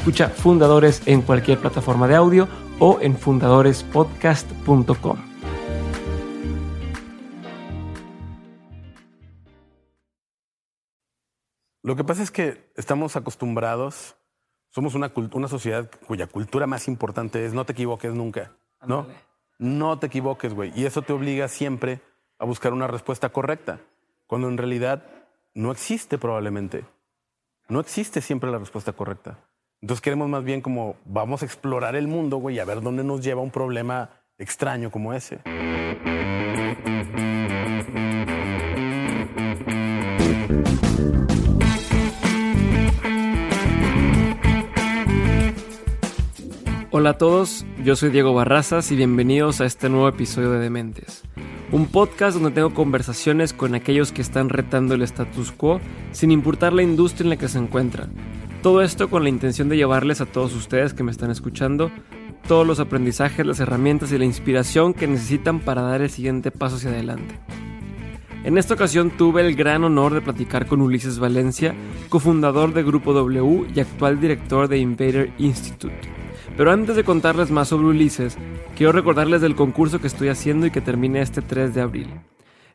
Escucha 0.00 0.30
Fundadores 0.30 1.06
en 1.06 1.20
cualquier 1.20 1.58
plataforma 1.58 2.08
de 2.08 2.16
audio 2.16 2.48
o 2.78 2.98
en 3.02 3.18
fundadorespodcast.com. 3.18 5.18
Lo 11.82 11.96
que 11.96 12.02
pasa 12.02 12.22
es 12.22 12.30
que 12.30 12.72
estamos 12.76 13.14
acostumbrados 13.14 14.16
somos 14.70 14.94
una, 14.94 15.12
una 15.34 15.48
sociedad 15.48 15.90
cuya 16.06 16.26
cultura 16.26 16.66
más 16.66 16.88
importante 16.88 17.44
es 17.44 17.52
no 17.52 17.66
te 17.66 17.72
equivoques 17.72 18.14
nunca, 18.14 18.56
¿no? 18.86 19.06
No 19.58 19.98
te 19.98 20.06
equivoques, 20.06 20.54
güey. 20.54 20.72
Y 20.74 20.86
eso 20.86 21.02
te 21.02 21.12
obliga 21.12 21.46
siempre 21.46 22.00
a 22.38 22.46
buscar 22.46 22.72
una 22.72 22.86
respuesta 22.86 23.28
correcta, 23.28 23.80
cuando 24.26 24.48
en 24.48 24.56
realidad 24.56 25.04
no 25.52 25.70
existe 25.70 26.16
probablemente. 26.16 26.86
No 27.68 27.80
existe 27.80 28.22
siempre 28.22 28.50
la 28.50 28.58
respuesta 28.58 28.94
correcta. 28.94 29.38
Entonces 29.82 30.02
queremos 30.02 30.28
más 30.28 30.44
bien 30.44 30.60
como 30.60 30.96
vamos 31.06 31.42
a 31.42 31.46
explorar 31.46 31.96
el 31.96 32.06
mundo, 32.06 32.36
güey, 32.36 32.58
a 32.58 32.64
ver 32.64 32.82
dónde 32.82 33.02
nos 33.02 33.22
lleva 33.22 33.40
un 33.40 33.50
problema 33.50 34.10
extraño 34.38 34.90
como 34.90 35.14
ese. 35.14 35.38
Hola 46.92 47.10
a 47.10 47.18
todos, 47.18 47.64
yo 47.84 47.94
soy 47.94 48.10
Diego 48.10 48.34
Barrazas 48.34 48.90
y 48.90 48.96
bienvenidos 48.96 49.60
a 49.60 49.64
este 49.64 49.88
nuevo 49.88 50.08
episodio 50.08 50.50
de 50.50 50.58
Dementes, 50.58 51.22
un 51.70 51.86
podcast 51.86 52.36
donde 52.36 52.50
tengo 52.50 52.74
conversaciones 52.74 53.52
con 53.52 53.76
aquellos 53.76 54.10
que 54.10 54.22
están 54.22 54.48
retando 54.48 54.94
el 54.94 55.02
status 55.02 55.52
quo 55.52 55.80
sin 56.10 56.32
importar 56.32 56.72
la 56.72 56.82
industria 56.82 57.26
en 57.26 57.30
la 57.30 57.36
que 57.36 57.46
se 57.46 57.58
encuentran. 57.58 58.10
Todo 58.60 58.82
esto 58.82 59.08
con 59.08 59.22
la 59.22 59.28
intención 59.28 59.68
de 59.68 59.76
llevarles 59.76 60.20
a 60.20 60.26
todos 60.26 60.52
ustedes 60.52 60.92
que 60.92 61.04
me 61.04 61.12
están 61.12 61.30
escuchando 61.30 61.92
todos 62.48 62.66
los 62.66 62.80
aprendizajes, 62.80 63.46
las 63.46 63.60
herramientas 63.60 64.10
y 64.10 64.18
la 64.18 64.24
inspiración 64.24 64.92
que 64.92 65.06
necesitan 65.06 65.60
para 65.60 65.82
dar 65.82 66.02
el 66.02 66.10
siguiente 66.10 66.50
paso 66.50 66.74
hacia 66.74 66.90
adelante. 66.90 67.38
En 68.42 68.58
esta 68.58 68.74
ocasión 68.74 69.10
tuve 69.10 69.46
el 69.46 69.54
gran 69.54 69.84
honor 69.84 70.12
de 70.12 70.22
platicar 70.22 70.66
con 70.66 70.80
Ulises 70.80 71.20
Valencia, 71.20 71.72
cofundador 72.08 72.74
de 72.74 72.82
Grupo 72.82 73.12
W 73.12 73.68
y 73.72 73.78
actual 73.78 74.20
director 74.20 74.66
de 74.66 74.78
Invader 74.78 75.30
Institute 75.38 76.19
pero 76.60 76.72
antes 76.72 76.94
de 76.94 77.04
contarles 77.04 77.50
más 77.50 77.68
sobre 77.68 77.86
Ulises, 77.86 78.36
quiero 78.76 78.92
recordarles 78.92 79.40
del 79.40 79.56
concurso 79.56 79.98
que 79.98 80.08
estoy 80.08 80.28
haciendo 80.28 80.66
y 80.66 80.70
que 80.70 80.82
termina 80.82 81.22
este 81.22 81.40
3 81.40 81.74
de 81.74 81.80
abril. 81.80 82.20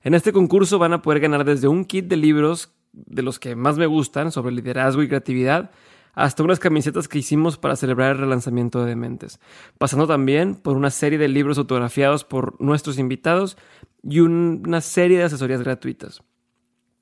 En 0.01 0.15
este 0.15 0.33
concurso 0.33 0.79
van 0.79 0.93
a 0.93 1.03
poder 1.03 1.19
ganar 1.19 1.45
desde 1.45 1.67
un 1.67 1.85
kit 1.85 2.07
de 2.07 2.17
libros 2.17 2.73
de 2.93 3.21
los 3.21 3.37
que 3.37 3.55
más 3.55 3.77
me 3.77 3.85
gustan 3.85 4.31
sobre 4.31 4.55
liderazgo 4.55 5.03
y 5.03 5.07
creatividad, 5.07 5.69
hasta 6.13 6.41
unas 6.41 6.57
camisetas 6.57 7.07
que 7.07 7.19
hicimos 7.19 7.59
para 7.59 7.75
celebrar 7.75 8.13
el 8.13 8.21
relanzamiento 8.21 8.81
de 8.81 8.87
Dementes, 8.87 9.39
pasando 9.77 10.07
también 10.07 10.55
por 10.55 10.77
una 10.77 10.89
serie 10.89 11.19
de 11.19 11.27
libros 11.27 11.59
autografiados 11.59 12.23
por 12.23 12.59
nuestros 12.59 12.97
invitados 12.97 13.55
y 14.01 14.21
una 14.21 14.81
serie 14.81 15.19
de 15.19 15.25
asesorías 15.25 15.61
gratuitas. 15.61 16.23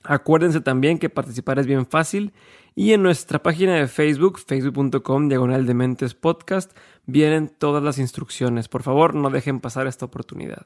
Acuérdense 0.04 0.62
también 0.62 1.00
que 1.00 1.10
participar 1.10 1.60
es 1.60 1.66
bien 1.66 1.86
fácil 1.86 2.34
y 2.76 2.94
en 2.94 3.04
nuestra 3.04 3.42
página 3.42 3.76
de 3.76 3.88
Facebook, 3.88 4.40
facebook.com 4.40 5.30
diagonal 5.30 5.66
de 5.66 5.74
mentes 5.74 6.14
podcast, 6.14 6.76
vienen 7.06 7.50
todas 7.50 7.84
las 7.84 8.00
instrucciones. 8.00 8.68
Por 8.68 8.84
favor, 8.84 9.16
no 9.16 9.30
dejen 9.30 9.60
pasar 9.60 9.88
esta 9.88 10.06
oportunidad. 10.06 10.66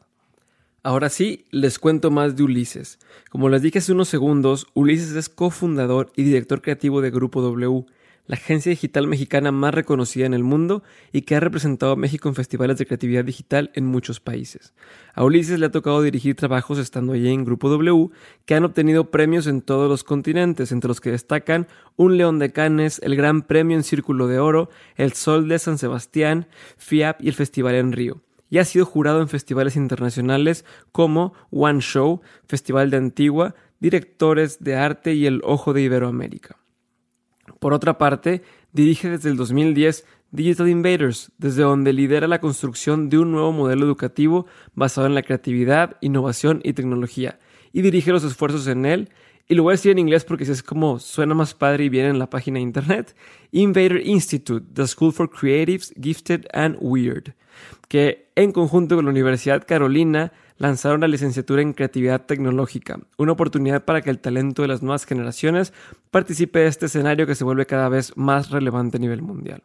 Ahora 0.84 1.10
sí, 1.10 1.46
les 1.52 1.80
cuento 1.80 2.12
más 2.12 2.38
de 2.38 2.44
Ulises. 2.44 2.98
Como 3.30 3.50
les 3.50 3.62
dije 3.62 3.80
hace 3.80 3.92
unos 3.92 4.08
segundos, 4.08 4.68
Ulises 4.74 5.12
es 5.16 5.28
cofundador 5.28 6.14
y 6.16 6.24
director 6.24 6.62
creativo 6.62 7.02
de 7.02 7.12
Grupo 7.12 7.42
W, 7.42 7.86
la 8.28 8.36
agencia 8.36 8.70
digital 8.70 9.08
mexicana 9.08 9.52
más 9.52 9.74
reconocida 9.74 10.26
en 10.26 10.34
el 10.34 10.44
mundo 10.44 10.84
y 11.12 11.22
que 11.22 11.36
ha 11.36 11.40
representado 11.40 11.94
a 11.94 11.96
México 11.96 12.30
en 12.30 12.36
festivales 12.36 12.78
de 12.78 12.86
creatividad 12.86 13.26
digital 13.26 13.72
en 13.74 13.86
muchos 13.86 14.20
países. 14.20 14.74
A 15.14 15.24
Ulises 15.24 15.60
le 15.60 15.66
ha 15.66 15.72
tocado 15.72 16.02
dirigir 16.02 16.36
trabajos 16.36 16.78
estando 16.78 17.14
allí 17.14 17.30
en 17.30 17.46
Grupo 17.46 17.70
W 17.70 18.10
que 18.46 18.56
han 18.56 18.66
obtenido 18.66 19.10
premios 19.10 19.48
en 19.48 19.62
todos 19.62 19.90
los 19.90 20.04
continentes, 20.04 20.72
entre 20.72 20.90
los 20.90 21.02
que 21.02 21.12
destacan 21.12 21.68
un 21.96 22.18
León 22.18 22.38
de 22.38 22.52
Cannes, 22.52 23.00
el 23.04 23.16
Gran 23.16 23.42
Premio 23.42 23.76
en 23.78 23.84
Círculo 23.84 24.28
de 24.28 24.40
Oro, 24.40 24.70
el 24.96 25.14
Sol 25.14 25.48
de 25.48 25.58
San 25.58 25.78
Sebastián, 25.78 26.48
FIAP 26.78 27.24
y 27.24 27.30
el 27.30 27.34
Festival 27.34 27.76
en 27.76 27.92
Río 27.94 28.22
y 28.50 28.60
ha 28.60 28.66
sido 28.66 28.86
jurado 28.86 29.22
en 29.22 29.28
festivales 29.28 29.76
internacionales 29.76 30.66
como 30.92 31.34
One 31.52 31.82
Show, 31.82 32.22
Festival 32.48 32.90
de 32.90 32.98
Antigua, 32.98 33.56
Directores 33.80 34.64
de 34.64 34.76
Arte 34.76 35.14
y 35.14 35.26
El 35.26 35.42
Ojo 35.44 35.74
de 35.74 35.82
Iberoamérica. 35.82 36.58
Por 37.60 37.74
otra 37.74 37.98
parte, 37.98 38.44
dirige 38.72 39.10
desde 39.10 39.30
el 39.30 39.38
2010 39.38 40.06
Digital 40.32 40.68
Invaders, 40.68 41.32
desde 41.38 41.64
donde 41.64 41.94
lidera 41.94 42.28
la 42.28 42.40
construcción 42.40 43.10
de 43.10 43.18
un 43.18 43.32
nuevo 43.32 43.52
modelo 43.52 43.86
educativo 43.86 44.46
basado 44.76 45.08
en 45.08 45.16
la 45.16 45.24
creatividad, 45.24 45.98
innovación 46.02 46.60
y 46.64 46.74
tecnología, 46.74 47.40
y 47.72 47.82
dirige 47.82 48.12
los 48.12 48.24
esfuerzos 48.24 48.68
en 48.68 48.86
él. 48.86 49.10
Y 49.50 49.56
lo 49.56 49.64
voy 49.64 49.72
a 49.72 49.76
decir 49.76 49.94
en 49.94 50.00
inglés 50.00 50.26
porque 50.26 50.44
es 50.44 50.62
como 50.62 51.00
suena 51.00 51.34
más 51.34 51.54
padre 51.54 51.86
y 51.86 51.90
viene 51.90 52.10
en 52.10 52.20
la 52.20 52.30
página 52.30 52.56
de 52.56 52.64
internet. 52.64 53.16
Invader 53.54 54.06
Institute, 54.06 54.66
The 54.74 54.86
School 54.88 55.14
for 55.14 55.30
Creatives, 55.30 55.94
Gifted 56.02 56.48
and 56.54 56.78
Weird, 56.82 57.34
que 57.88 58.30
en 58.36 58.52
conjunto 58.52 58.98
con 58.98 59.06
la 59.06 59.12
Universidad 59.12 59.66
Carolina 59.66 60.34
lanzaron 60.58 61.02
la 61.02 61.08
licenciatura 61.08 61.62
en 61.62 61.74
Creatividad 61.74 62.26
Tecnológica, 62.26 63.00
una 63.18 63.34
oportunidad 63.34 63.86
para 63.86 64.02
que 64.02 64.10
el 64.10 64.20
talento 64.20 64.62
de 64.62 64.68
las 64.68 64.82
nuevas 64.82 65.06
generaciones 65.06 65.74
participe 66.12 66.60
de 66.60 66.68
este 66.68 66.88
escenario 66.88 67.28
que 67.28 67.36
se 67.36 67.44
vuelve 67.44 67.66
cada 67.66 67.90
vez 67.90 68.16
más 68.16 68.50
relevante 68.50 68.98
a 68.98 69.00
nivel 69.00 69.22
mundial. 69.22 69.64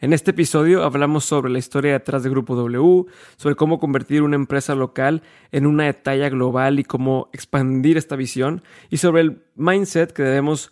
En 0.00 0.12
este 0.12 0.30
episodio 0.30 0.84
hablamos 0.84 1.24
sobre 1.24 1.50
la 1.50 1.58
historia 1.58 1.92
detrás 1.92 2.22
de 2.22 2.30
Grupo 2.30 2.54
W, 2.54 3.06
sobre 3.36 3.56
cómo 3.56 3.80
convertir 3.80 4.22
una 4.22 4.36
empresa 4.36 4.76
local 4.76 5.22
en 5.50 5.66
una 5.66 5.86
de 5.86 5.94
talla 5.94 6.28
global 6.28 6.78
y 6.78 6.84
cómo 6.84 7.28
expandir 7.32 7.96
esta 7.96 8.14
visión, 8.14 8.62
y 8.90 8.98
sobre 8.98 9.22
el 9.22 9.42
mindset 9.56 10.12
que 10.12 10.22
debemos, 10.22 10.70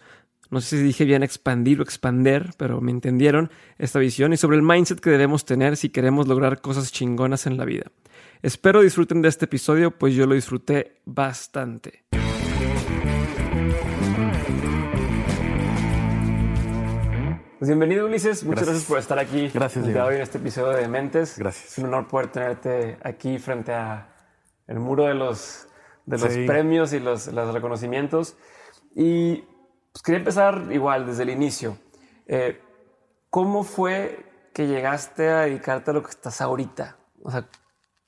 no 0.50 0.60
sé 0.60 0.78
si 0.78 0.82
dije 0.84 1.04
bien 1.04 1.24
expandir 1.24 1.80
o 1.80 1.82
expander, 1.82 2.50
pero 2.56 2.80
me 2.80 2.92
entendieron 2.92 3.50
esta 3.78 3.98
visión, 3.98 4.32
y 4.32 4.36
sobre 4.36 4.58
el 4.58 4.62
mindset 4.62 5.00
que 5.00 5.10
debemos 5.10 5.44
tener 5.44 5.76
si 5.76 5.88
queremos 5.88 6.28
lograr 6.28 6.60
cosas 6.60 6.92
chingonas 6.92 7.48
en 7.48 7.56
la 7.56 7.64
vida. 7.64 7.90
Espero 8.46 8.80
disfruten 8.80 9.22
de 9.22 9.28
este 9.28 9.46
episodio, 9.46 9.90
pues 9.90 10.14
yo 10.14 10.24
lo 10.24 10.36
disfruté 10.36 11.00
bastante. 11.04 12.04
Pues 17.58 17.68
bienvenido 17.68 18.06
Ulises, 18.06 18.44
muchas 18.44 18.66
gracias, 18.66 18.84
por 18.84 19.00
estar 19.00 19.18
aquí 19.18 19.48
gracias, 19.48 19.84
hoy 19.84 20.14
en 20.14 20.20
este 20.20 20.38
episodio 20.38 20.76
de 20.76 20.86
Mentes. 20.86 21.36
Gracias. 21.36 21.72
Es 21.72 21.78
un 21.78 21.86
honor 21.86 22.06
poder 22.06 22.28
tenerte 22.28 22.98
aquí 23.02 23.40
frente 23.40 23.72
a 23.72 24.14
el 24.68 24.78
muro 24.78 25.06
de 25.06 25.14
los, 25.14 25.66
de 26.04 26.16
los 26.16 26.32
premios 26.46 26.92
y 26.92 27.00
los, 27.00 27.26
los, 27.26 27.52
reconocimientos. 27.52 28.36
Y 28.94 29.38
pues 29.90 30.04
quería 30.04 30.20
empezar 30.20 30.68
igual 30.70 31.04
desde 31.04 31.24
el 31.24 31.30
inicio. 31.30 31.78
Eh, 32.28 32.60
¿Cómo 33.28 33.64
fue 33.64 34.24
que 34.52 34.68
llegaste 34.68 35.30
a 35.30 35.40
dedicarte 35.40 35.90
a 35.90 35.94
lo 35.94 36.04
que 36.04 36.10
estás 36.10 36.40
ahorita? 36.40 36.96
O 37.24 37.30
sea, 37.32 37.48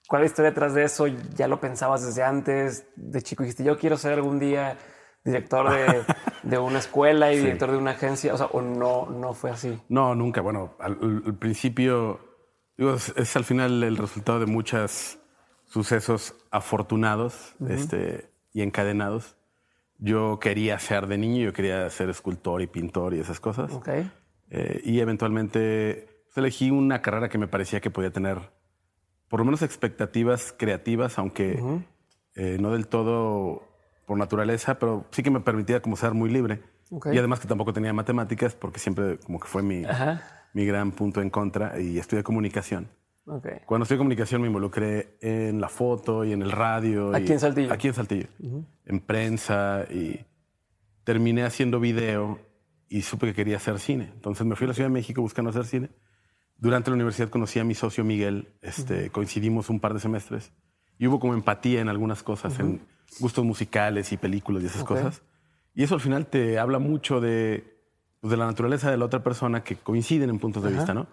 ¿Cuál 0.09 0.23
es 0.23 0.31
la 0.31 0.33
historia 0.33 0.51
detrás 0.53 0.73
de 0.73 0.85
eso? 0.85 1.07
¿Ya 1.37 1.49
lo 1.49 1.61
pensabas 1.61 2.03
desde 2.03 2.23
antes? 2.23 2.87
De 2.97 3.21
chico 3.21 3.43
dijiste, 3.43 3.63
yo 3.63 3.77
quiero 3.77 3.99
ser 3.99 4.15
algún 4.15 4.39
día 4.39 4.79
director 5.23 5.69
de, 6.43 6.59
una 6.59 6.79
escuela 6.79 7.31
y 7.31 7.37
director 7.45 7.71
de 7.71 7.77
una 7.77 7.91
agencia. 7.91 8.33
O 8.33 8.39
sea, 8.39 8.47
o 8.47 8.63
no, 8.63 9.05
no 9.11 9.35
fue 9.35 9.51
así. 9.51 9.79
No, 9.91 10.15
nunca. 10.15 10.41
Bueno, 10.41 10.75
al, 10.81 11.37
principio, 11.39 12.21
digo, 12.79 12.95
es, 12.95 13.37
al 13.37 13.45
final 13.45 13.83
el 13.83 13.99
resultado 13.99 14.41
de 14.41 14.47
muchos 14.47 15.19
sucesos 15.67 16.35
afortunados. 16.51 17.55
este, 17.69 18.31
y 18.55 18.63
encadenados. 18.63 19.37
Yo 19.99 20.39
quería 20.41 20.79
ser 20.79 21.07
de 21.07 21.19
niño, 21.19 21.45
yo 21.45 21.53
quería 21.53 21.91
ser 21.91 22.09
escultor 22.09 22.63
y 22.63 22.67
pintor 22.67 23.13
y 23.13 23.21
esas 23.21 23.41
cosas. 23.41 23.71
Ok. 23.73 23.89
Eh, 24.49 24.81
y 24.85 25.01
eventualmente 25.01 26.25
pues, 26.25 26.39
elegí 26.39 26.71
una 26.71 27.03
carrera 27.03 27.29
que 27.29 27.37
me 27.37 27.47
parecía 27.47 27.83
que 27.83 27.91
podía 27.91 28.11
tener 28.11 28.57
por 29.29 29.41
lo 29.41 29.45
menos 29.45 29.63
expectativas 29.63 30.55
creativas, 30.57 31.19
aunque 31.19 31.61
eh, 32.35 32.57
no 32.61 32.73
del 32.73 32.87
todo 32.89 33.63
por 34.07 34.17
naturaleza, 34.19 34.79
pero 34.79 35.05
sí 35.11 35.23
que 35.23 35.31
me 35.31 35.41
permitía 35.41 35.83
como 35.83 35.97
ser 35.97 36.15
muy 36.15 36.31
libre. 36.31 36.63
Y 37.13 37.19
además 37.19 37.41
que 37.41 37.47
tampoco 37.47 37.73
tenía 37.75 37.93
matemáticas, 37.93 38.55
porque 38.55 38.79
siempre 38.79 39.19
como 39.19 39.39
que 39.39 39.47
fue 39.47 39.63
mi, 39.63 39.85
Ajá. 39.85 40.23
mi 40.55 40.65
gran 40.65 40.91
punto 40.93 41.21
en 41.21 41.29
contra 41.29 41.79
y 41.79 41.99
estudié 41.99 42.23
comunicación. 42.23 42.89
Cuando 43.67 43.83
estudié 43.83 43.99
comunicación 43.99 44.41
me 44.41 44.47
involucré 44.47 45.19
en 45.21 45.61
la 45.61 45.69
foto 45.69 46.25
y 46.25 46.33
en 46.33 46.41
el 46.41 46.51
radio. 46.51 47.15
Aquí 47.15 47.27
y- 47.29 47.33
en 47.33 47.41
Saltillo. 47.41 47.71
Aquí 47.75 47.89
en 47.89 47.93
Saltillo. 47.95 48.27
En 48.87 49.01
prensa 49.01 49.85
y 49.91 50.25
terminé 51.05 51.43
haciendo 51.45 51.79
video 51.79 52.39
y 52.89 53.03
supe 53.03 53.27
que 53.27 53.35
quería 53.35 53.57
hacer 53.59 53.79
cine. 53.81 54.11
Entonces 54.15 54.47
me 54.47 54.57
fui 54.57 54.65
a 54.65 54.69
la 54.69 54.75
Ciudad 54.75 54.89
de 54.89 54.95
México 54.95 55.21
buscando 55.21 55.51
hacer 55.51 55.67
cine. 55.67 55.91
Durante 56.59 56.91
la 56.91 56.95
universidad 56.97 57.29
conocí 57.31 57.59
a 57.61 57.65
mi 57.65 57.75
socio 57.75 58.05
Miguel, 58.05 58.49
este, 58.63 59.11
coincidimos 59.11 59.71
un 59.71 59.79
par 59.81 59.95
de 59.95 60.01
semestres 60.01 60.53
y 60.99 61.07
hubo 61.07 61.21
como 61.21 61.35
empatía 61.35 61.81
en 61.81 61.89
algunas 61.89 62.23
cosas, 62.25 62.59
en 62.59 62.81
gustos 63.21 63.45
musicales 63.45 64.13
y 64.13 64.17
películas 64.17 64.63
y 64.65 64.67
esas 64.67 64.83
Ok. 64.83 64.89
cosas. 64.89 65.23
Y 65.75 65.85
eso 65.85 65.95
al 65.95 66.01
final 66.01 66.27
te 66.27 66.59
habla 66.59 66.81
mucho 66.81 67.21
de, 67.21 67.79
pues, 68.21 68.33
de 68.33 68.37
la 68.37 68.47
naturaleza 68.47 68.91
de 68.91 68.97
la 68.97 69.05
otra 69.05 69.23
persona 69.23 69.63
que 69.63 69.77
coinciden 69.77 70.31
en 70.31 70.41
puntos 70.41 70.65
de 70.65 70.73
vista, 70.73 70.93
¿no? 70.93 71.07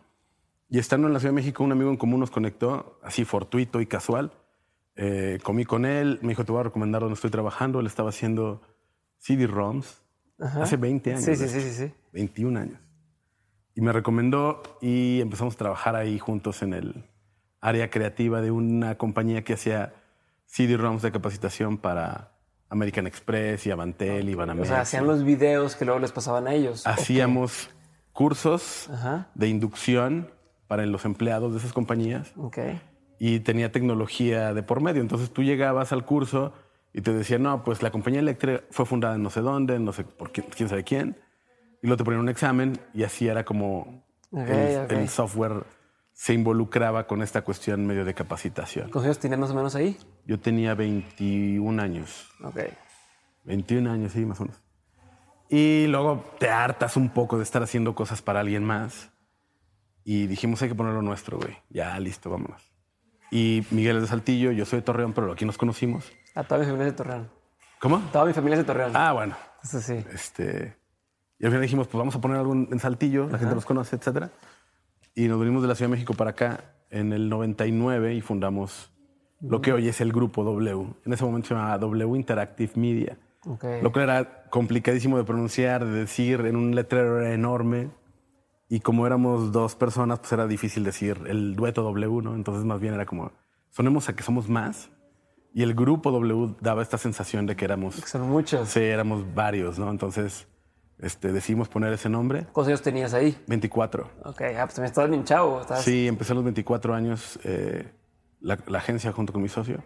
Y 0.68 0.80
estando 0.80 1.06
en 1.06 1.14
la 1.14 1.20
Ciudad 1.20 1.32
de 1.32 1.36
México, 1.36 1.64
un 1.64 1.72
amigo 1.72 1.92
en 1.92 1.98
común 1.98 2.20
nos 2.20 2.32
conectó, 2.32 3.00
así 3.04 3.24
fortuito 3.24 3.80
y 3.80 3.86
casual. 3.86 4.32
Eh, 4.96 5.38
comí 5.44 5.64
con 5.66 5.86
él, 5.86 6.18
me 6.24 6.30
dijo, 6.30 6.44
te 6.44 6.52
voy 6.52 6.62
a 6.62 6.64
recomendar 6.64 7.02
dónde 7.02 7.14
estoy 7.14 7.30
trabajando. 7.30 7.80
Él 7.80 7.86
estaba 7.86 8.10
haciendo 8.10 8.62
CD-ROMs 9.20 10.02
hace 10.40 10.78
20 10.78 11.12
años. 11.12 11.24
Sí, 11.24 11.36
sí, 11.36 11.48
sí, 11.48 11.62
sí, 11.62 11.72
sí. 11.72 11.94
21 12.14 12.58
años. 12.60 12.80
Y 13.76 13.82
me 13.82 13.92
recomendó 13.92 14.64
y 14.82 15.20
empezamos 15.22 15.56
a 15.56 15.58
trabajar 15.58 15.96
ahí 15.96 16.18
juntos 16.18 16.62
en 16.64 16.74
el 16.74 17.04
área 17.62 17.90
creativa 17.90 18.42
de 18.42 18.52
una 18.52 18.98
compañía 18.98 19.44
que 19.44 19.54
hacía 19.54 19.94
CD-ROMs 20.46 21.02
de 21.02 21.12
capacitación 21.12 21.78
para 21.78 22.32
American 22.70 23.06
Express 23.08 23.66
y 23.68 23.72
Avantel 23.72 24.30
y 24.30 24.34
O 24.34 24.38
Banamex. 24.38 24.68
sea, 24.70 24.82
hacían 24.82 25.06
los 25.08 25.24
videos 25.24 25.76
que 25.76 25.84
luego 25.86 26.00
les 26.00 26.12
pasaban 26.12 26.48
a 26.48 26.54
ellos. 26.54 26.88
Hacíamos 26.88 27.70
cursos 28.14 28.90
Ajá. 28.90 29.30
de 29.36 29.50
inducción 29.50 30.32
para 30.68 30.86
los 30.86 31.04
empleados 31.06 31.52
de 31.52 31.60
esas 31.60 31.74
compañías 31.74 32.32
Ok. 32.38 32.58
y 33.20 33.42
tenía 33.42 33.72
tecnología 33.72 34.54
de 34.54 34.64
por 34.64 34.82
medio. 34.82 35.02
Entonces 35.02 35.32
tú 35.32 35.44
llegabas 35.44 35.92
al 35.92 36.06
curso 36.06 36.54
y 36.94 37.02
te 37.02 37.14
decían, 37.14 37.44
no, 37.44 37.64
pues 37.66 37.82
la 37.84 37.92
compañía 37.92 38.22
eléctrica 38.22 38.64
fue 38.72 38.86
fundada 38.86 39.16
en 39.16 39.24
no 39.24 39.30
sé 39.30 39.42
dónde, 39.42 39.80
no 39.80 39.92
sé 39.92 40.06
por 40.06 40.32
quién, 40.32 40.48
quién 40.56 40.70
sabe 40.70 40.84
quién. 40.86 41.18
Y 41.86 41.88
luego 41.88 41.98
te 41.98 42.04
ponían 42.04 42.22
un 42.22 42.30
examen 42.30 42.80
y 42.96 43.04
así 43.04 43.28
era 43.28 43.46
como 43.46 44.04
el, 44.32 45.08
software 45.08 45.68
se 46.14 46.34
involucraba 46.34 47.06
con 47.06 47.22
esta 47.22 47.44
cuestión 47.44 47.86
medio 47.86 48.04
de 48.04 48.16
capacitación. 48.16 48.86
¿Cuántos 48.86 49.04
años 49.04 49.20
tenían 49.20 49.40
más 49.40 49.52
o 49.52 49.54
menos 49.54 49.76
ahí? 49.76 49.96
Yo 50.26 50.40
tenía 50.40 50.74
21 50.74 51.80
años. 51.80 52.28
Ok. 52.44 52.58
21 53.44 53.92
años, 53.92 54.14
sí, 54.14 54.26
más 54.26 54.40
o 54.40 54.46
menos. 54.46 54.64
Y 55.48 55.86
luego 55.86 56.26
te 56.40 56.50
hartas 56.50 56.98
un 56.98 57.10
poco 57.10 57.38
de 57.38 57.44
estar 57.44 57.62
haciendo 57.62 57.94
cosas 57.94 58.20
para 58.24 58.40
alguien 58.40 58.64
más. 58.64 59.12
Y 60.04 60.26
dijimos, 60.26 60.64
hay 60.64 60.70
que 60.70 60.76
ponerlo 60.76 61.04
nuestro, 61.04 61.38
güey. 61.38 61.56
Ya, 61.70 62.00
listo, 62.00 62.32
vámonos. 62.32 62.64
Y 63.30 63.64
Miguel 63.70 63.98
es 63.98 64.02
de 64.02 64.08
Saltillo, 64.08 64.52
yo 64.52 64.66
soy 64.66 64.80
de 64.80 64.86
Torreón, 64.86 65.14
pero 65.14 65.32
aquí 65.32 65.46
nos 65.46 65.60
conocimos. 65.60 66.12
A 66.34 66.44
toda 66.46 66.62
mi 66.62 66.66
familia 66.66 66.88
es 66.88 66.94
de 66.94 66.98
Torreón. 66.98 67.30
¿Cómo? 67.80 68.00
Toda 68.12 68.26
mi 68.26 68.34
familia 68.34 68.56
es 68.56 68.62
de 68.62 68.66
Torreón. 68.66 68.92
Ah, 68.96 69.14
bueno. 69.14 69.36
Eso 69.64 69.80
sí. 69.80 70.04
Este, 70.12 70.76
y 71.40 71.46
al 71.46 71.52
final 71.52 71.62
dijimos, 71.62 71.88
pues 71.88 71.98
vamos 72.00 72.16
a 72.16 72.22
poner 72.22 72.38
algo 72.38 72.54
en 72.54 72.80
Saltillo, 72.80 73.28
la 73.30 73.38
gente 73.38 73.56
nos 73.56 73.66
conoce, 73.66 73.96
etcétera. 73.96 74.30
Y 75.14 75.28
nos 75.28 75.40
venimos 75.40 75.62
de 75.62 75.68
la 75.68 75.76
Ciudad 75.76 75.90
de 75.90 75.96
México 75.96 76.14
para 76.14 76.32
acá 76.32 76.76
en 76.90 77.14
el 77.14 77.30
99 77.30 78.14
y 78.16 78.22
fundamos 78.22 78.92
lo 79.42 79.62
que 79.62 79.74
hoy 79.74 79.88
es 79.88 80.02
el 80.02 80.12
Grupo 80.12 80.44
W. 80.44 80.88
En 81.06 81.14
ese 81.14 81.24
momento 81.24 81.50
se 81.50 81.54
llamaba 81.56 81.78
W 81.78 82.16
Interactive 82.18 82.72
Media. 82.76 83.18
Ok. 83.46 83.64
Lo 83.84 83.92
cual 83.92 84.06
era 84.06 84.44
complicadísimo 84.50 85.18
de 85.18 85.24
pronunciar, 85.24 85.86
de 85.86 85.92
decir, 85.92 86.42
en 86.42 86.56
un 86.56 86.74
letrero 86.74 87.20
era 87.20 87.34
enorme. 87.34 87.90
Y 88.68 88.80
como 88.80 89.06
éramos 89.06 89.52
dos 89.52 89.76
personas, 89.76 90.20
pues 90.20 90.32
era 90.32 90.48
difícil 90.48 90.84
decir 90.84 91.22
el 91.28 91.56
dueto 91.56 91.84
W, 91.84 92.22
¿no? 92.24 92.34
Entonces 92.34 92.66
más 92.66 92.80
bien 92.80 92.94
era 92.96 93.06
como, 93.06 93.32
sonemos 93.70 94.10
a 94.10 94.16
que 94.16 94.24
somos 94.24 94.50
más. 94.50 94.90
Y 95.54 95.64
el 95.64 95.76
grupo 95.76 96.12
W 96.12 96.56
daba 96.60 96.82
esta 96.82 96.98
sensación 96.98 97.46
de 97.46 97.56
que 97.56 97.66
éramos, 97.66 97.96
Son 97.96 98.28
muchos. 98.30 98.68
sí, 98.68 98.82
éramos 98.82 99.24
varios, 99.36 99.78
¿no? 99.78 99.90
Entonces 99.92 100.48
este, 101.00 101.32
decidimos 101.34 101.68
poner 101.70 101.92
ese 101.94 102.10
nombre, 102.10 102.44
¿Cuántos 102.54 102.68
años 102.68 102.82
tenías 102.82 103.14
ahí? 103.14 103.38
24. 103.48 104.10
Ok, 104.26 104.42
ah, 104.42 104.64
pues 104.64 104.76
también 104.76 104.86
estabas 104.86 105.10
bien 105.10 105.24
chavo. 105.26 105.62
Sí, 105.82 106.08
empecé 106.08 106.32
a 106.32 106.36
los 106.36 106.44
24 106.44 106.94
años 106.94 107.40
eh, 107.44 107.92
la, 108.42 108.58
la 108.68 108.78
agencia 108.78 109.12
junto 109.12 109.34
con 109.34 109.42
mi 109.42 109.50
socio. 109.50 109.84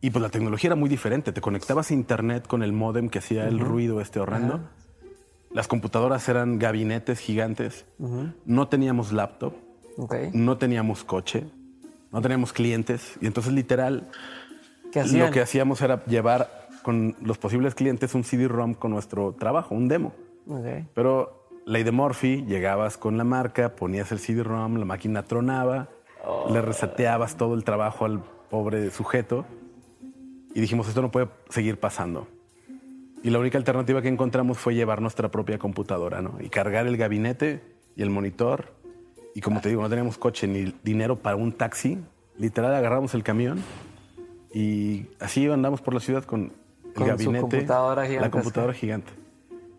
Y 0.00 0.10
pues 0.10 0.22
la 0.22 0.28
tecnología 0.28 0.68
era 0.68 0.76
muy 0.76 0.88
diferente. 0.88 1.32
Te 1.32 1.40
conectabas 1.40 1.90
a 1.90 1.94
internet 1.94 2.46
con 2.46 2.62
el 2.62 2.72
modem 2.72 3.08
que 3.08 3.20
hacía 3.20 3.46
el 3.46 3.60
ruido 3.60 4.00
este 4.00 4.20
horrendo. 4.20 4.60
Las 5.52 5.68
computadoras 5.68 6.28
eran 6.28 6.58
gabinetes 6.58 7.20
gigantes. 7.20 7.86
No 8.44 8.68
teníamos 8.68 9.12
laptop, 9.12 9.54
Ok. 9.96 10.14
no 10.32 10.58
teníamos 10.58 11.04
coche, 11.04 11.44
no 12.10 12.20
teníamos 12.20 12.52
clientes. 12.52 13.14
Y 13.20 13.26
entonces 13.26 13.52
literal 13.52 14.10
lo 15.12 15.30
que 15.30 15.40
hacíamos 15.40 15.80
era 15.80 16.04
llevar 16.06 16.68
con 16.82 17.16
los 17.22 17.38
posibles 17.38 17.74
clientes 17.74 18.14
un 18.14 18.24
CD-ROM 18.24 18.74
con 18.74 18.90
nuestro 18.90 19.32
trabajo, 19.32 19.74
un 19.74 19.88
demo. 19.88 20.12
Ok. 20.46 20.86
Pero 20.94 21.48
ley 21.66 21.82
de 21.82 21.92
Murphy, 21.92 22.44
llegabas 22.46 22.96
con 22.96 23.16
la 23.16 23.24
marca, 23.24 23.74
ponías 23.76 24.12
el 24.12 24.18
CD-ROM, 24.18 24.76
la 24.76 24.84
máquina 24.84 25.22
tronaba, 25.22 25.88
le 26.50 26.62
reseteabas 26.62 27.36
todo 27.36 27.54
el 27.54 27.64
trabajo 27.64 28.04
al 28.04 28.22
pobre 28.50 28.90
sujeto 28.90 29.44
y 30.54 30.60
dijimos, 30.60 30.88
esto 30.88 31.02
no 31.02 31.10
puede 31.10 31.28
seguir 31.48 31.78
pasando. 31.78 32.28
Y 33.22 33.30
la 33.30 33.38
única 33.38 33.58
alternativa 33.58 34.02
que 34.02 34.08
encontramos 34.08 34.58
fue 34.58 34.74
llevar 34.74 35.00
nuestra 35.00 35.30
propia 35.30 35.58
computadora, 35.58 36.20
¿no? 36.20 36.36
Y 36.40 36.50
cargar 36.50 36.86
el 36.86 36.96
gabinete 36.96 37.62
y 37.96 38.02
el 38.02 38.10
monitor. 38.10 38.74
Y 39.34 39.40
como 39.40 39.60
te 39.60 39.70
digo, 39.70 39.82
no 39.82 39.88
teníamos 39.88 40.18
coche 40.18 40.46
ni 40.46 40.74
dinero 40.84 41.16
para 41.16 41.34
un 41.34 41.52
taxi. 41.52 41.98
Literal, 42.36 42.74
agarramos 42.74 43.14
el 43.14 43.22
camión 43.22 43.62
y 44.52 45.06
así 45.20 45.48
andamos 45.48 45.80
por 45.80 45.94
la 45.94 46.00
ciudad 46.00 46.24
con 46.24 46.52
el 46.84 46.92
Con 46.92 47.06
gabinete, 47.06 47.40
computadora 47.40 48.08
la 48.08 48.30
computadora 48.30 48.74
gigante. 48.74 49.12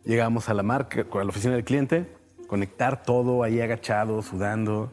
Llegamos 0.06 0.50
a 0.50 0.54
la 0.54 0.64
marca, 0.64 1.06
a 1.12 1.18
la 1.24 1.30
oficina 1.30 1.54
del 1.56 1.64
cliente, 1.64 2.08
conectar 2.48 3.04
todo 3.04 3.44
ahí 3.44 3.60
agachado, 3.62 4.22
sudando, 4.22 4.92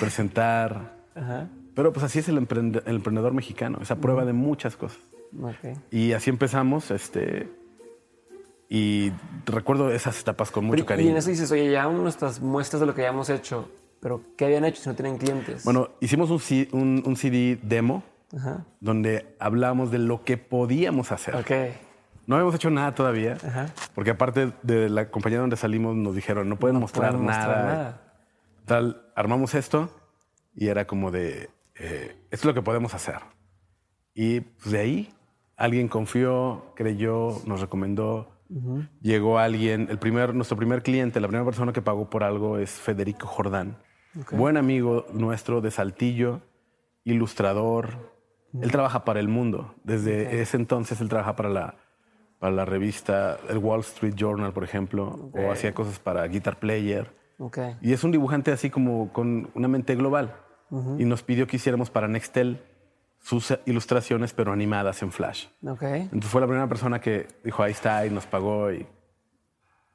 presentar. 0.00 0.94
Ajá. 1.14 1.48
Pero 1.74 1.92
pues 1.92 2.04
así 2.04 2.20
es 2.20 2.28
el, 2.28 2.38
emprende- 2.38 2.82
el 2.86 2.96
emprendedor 2.96 3.32
mexicano, 3.34 3.78
esa 3.82 3.96
prueba 3.96 4.24
de 4.24 4.32
muchas 4.32 4.76
cosas. 4.76 4.98
Ok. 5.42 5.76
Y 5.90 6.12
así 6.12 6.30
empezamos, 6.30 6.90
este, 6.90 7.48
y 8.68 9.12
recuerdo 9.44 9.90
esas 9.90 10.18
etapas 10.20 10.50
con 10.50 10.64
mucho 10.64 10.76
Pero, 10.76 10.84
y 10.84 10.86
cariño. 10.86 11.10
en 11.10 11.16
eso 11.18 11.28
dices, 11.30 11.50
oye, 11.52 11.70
ya 11.70 11.86
nuestras 11.88 12.40
muestras 12.40 12.80
de 12.80 12.86
lo 12.86 12.94
que 12.94 13.02
habíamos 13.06 13.28
hecho, 13.28 13.68
pero 14.00 14.22
¿qué 14.36 14.46
habían 14.46 14.64
hecho 14.64 14.80
si 14.82 14.88
no 14.88 14.94
tienen 14.94 15.18
clientes? 15.18 15.64
Bueno, 15.64 15.90
hicimos 16.00 16.30
un, 16.30 16.40
un- 16.72 17.02
un 17.04 17.16
CD 17.16 17.58
demo 17.62 18.02
Ajá. 18.36 18.64
donde 18.80 19.26
hablábamos 19.38 19.90
de 19.90 19.98
lo 19.98 20.22
que 20.24 20.36
podíamos 20.38 21.12
hacer. 21.12 21.34
Ok. 21.36 21.50
No 22.26 22.34
habíamos 22.34 22.54
hecho 22.56 22.70
nada 22.70 22.94
todavía, 22.94 23.36
Ajá. 23.46 23.66
porque 23.94 24.10
aparte 24.10 24.52
de 24.62 24.88
la 24.88 25.10
compañía 25.10 25.38
donde 25.38 25.56
salimos 25.56 25.94
nos 25.94 26.14
dijeron, 26.14 26.48
no 26.48 26.56
pueden 26.56 26.78
mostrar, 26.78 27.16
mostrar 27.16 27.48
nada. 27.48 27.64
nada. 27.64 28.00
Tal, 28.64 29.02
armamos 29.14 29.54
esto 29.54 29.90
y 30.54 30.66
era 30.66 30.86
como 30.86 31.12
de, 31.12 31.50
eh, 31.76 32.16
esto 32.30 32.30
es 32.30 32.44
lo 32.46 32.54
que 32.54 32.62
podemos 32.62 32.94
hacer. 32.94 33.20
Y 34.12 34.40
pues, 34.40 34.72
de 34.72 34.78
ahí 34.78 35.14
alguien 35.56 35.88
confió, 35.88 36.72
creyó, 36.74 37.40
nos 37.46 37.60
recomendó. 37.60 38.32
Llegó 39.02 39.40
alguien, 39.40 39.88
el 39.90 39.98
primer, 39.98 40.32
nuestro 40.32 40.56
primer 40.56 40.84
cliente, 40.84 41.20
la 41.20 41.26
primera 41.26 41.44
persona 41.44 41.72
que 41.72 41.82
pagó 41.82 42.08
por 42.08 42.22
algo 42.22 42.58
es 42.58 42.70
Federico 42.70 43.26
Jordán, 43.26 43.76
buen 44.30 44.56
amigo 44.56 45.04
nuestro 45.12 45.60
de 45.60 45.72
Saltillo, 45.72 46.42
ilustrador. 47.02 48.14
Él 48.60 48.70
trabaja 48.70 49.04
para 49.04 49.18
El 49.18 49.26
Mundo. 49.28 49.74
Desde 49.82 50.40
ese 50.40 50.56
entonces 50.56 51.00
él 51.00 51.08
trabaja 51.08 51.34
para 51.34 51.48
la, 51.48 51.74
para 52.38 52.52
la 52.52 52.64
revista 52.64 53.38
El 53.48 53.58
Wall 53.58 53.80
Street 53.80 54.14
Journal, 54.14 54.52
por 54.52 54.64
ejemplo, 54.64 55.30
o 55.32 55.50
hacía 55.50 55.72
cosas 55.74 55.98
para 55.98 56.26
Guitar 56.26 56.58
Player. 56.58 57.14
Ok. 57.38 57.58
Y 57.80 57.92
es 57.92 58.04
un 58.04 58.12
dibujante 58.12 58.52
así 58.52 58.70
como 58.70 59.12
con 59.12 59.50
una 59.54 59.68
mente 59.68 59.94
global. 59.94 60.34
Y 60.98 61.04
nos 61.04 61.22
pidió 61.22 61.46
que 61.46 61.56
hiciéramos 61.56 61.90
para 61.90 62.08
Nextel 62.08 62.60
sus 63.20 63.56
ilustraciones, 63.66 64.32
pero 64.32 64.52
animadas 64.52 65.02
en 65.02 65.12
Flash. 65.12 65.46
Ok. 65.66 65.82
Entonces 65.82 66.30
fue 66.30 66.40
la 66.40 66.46
primera 66.46 66.68
persona 66.68 67.00
que 67.00 67.28
dijo, 67.44 67.62
ahí 67.62 67.72
está, 67.72 68.04
y 68.04 68.10
nos 68.10 68.26
pagó. 68.26 68.72
Y... 68.72 68.86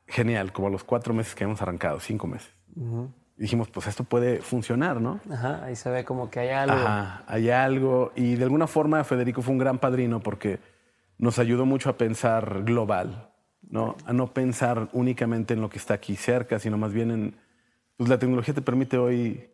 Genial, 0.08 0.52
como 0.52 0.68
a 0.68 0.72
los 0.72 0.84
cuatro 0.84 1.14
meses 1.14 1.36
que 1.36 1.44
hemos 1.44 1.62
arrancado, 1.62 2.00
cinco 2.00 2.28
meses. 2.28 2.54
Y 2.76 3.42
dijimos, 3.42 3.70
pues 3.70 3.88
esto 3.88 4.04
puede 4.04 4.42
funcionar, 4.42 5.02
¿no? 5.02 5.20
Ajá. 5.32 5.64
Ahí 5.64 5.76
se 5.76 5.90
ve 5.90 6.04
como 6.04 6.30
que 6.30 6.42
hay 6.42 6.50
algo. 6.50 6.76
Ajá, 6.76 7.24
hay 7.28 7.50
algo. 7.50 8.12
Y 8.16 8.36
de 8.36 8.44
alguna 8.44 8.68
forma 8.68 9.04
Federico 9.04 9.42
fue 9.42 9.54
un 9.54 9.60
gran 9.60 9.80
padrino 9.80 10.20
porque 10.20 10.60
nos 11.22 11.38
ayudó 11.38 11.66
mucho 11.66 11.90
a 11.90 11.98
pensar 11.98 12.64
global, 12.64 13.32
¿no? 13.62 13.96
A 14.06 14.12
no 14.12 14.34
pensar 14.34 14.90
únicamente 14.92 15.54
en 15.54 15.62
lo 15.62 15.70
que 15.70 15.78
está 15.78 15.94
aquí 15.94 16.16
cerca, 16.16 16.58
sino 16.58 16.80
más 16.80 16.92
bien 16.92 17.12
en, 17.12 17.36
pues 17.96 18.10
la 18.10 18.18
tecnología 18.18 18.56
te 18.56 18.64
permite 18.64 18.98
hoy 18.98 19.48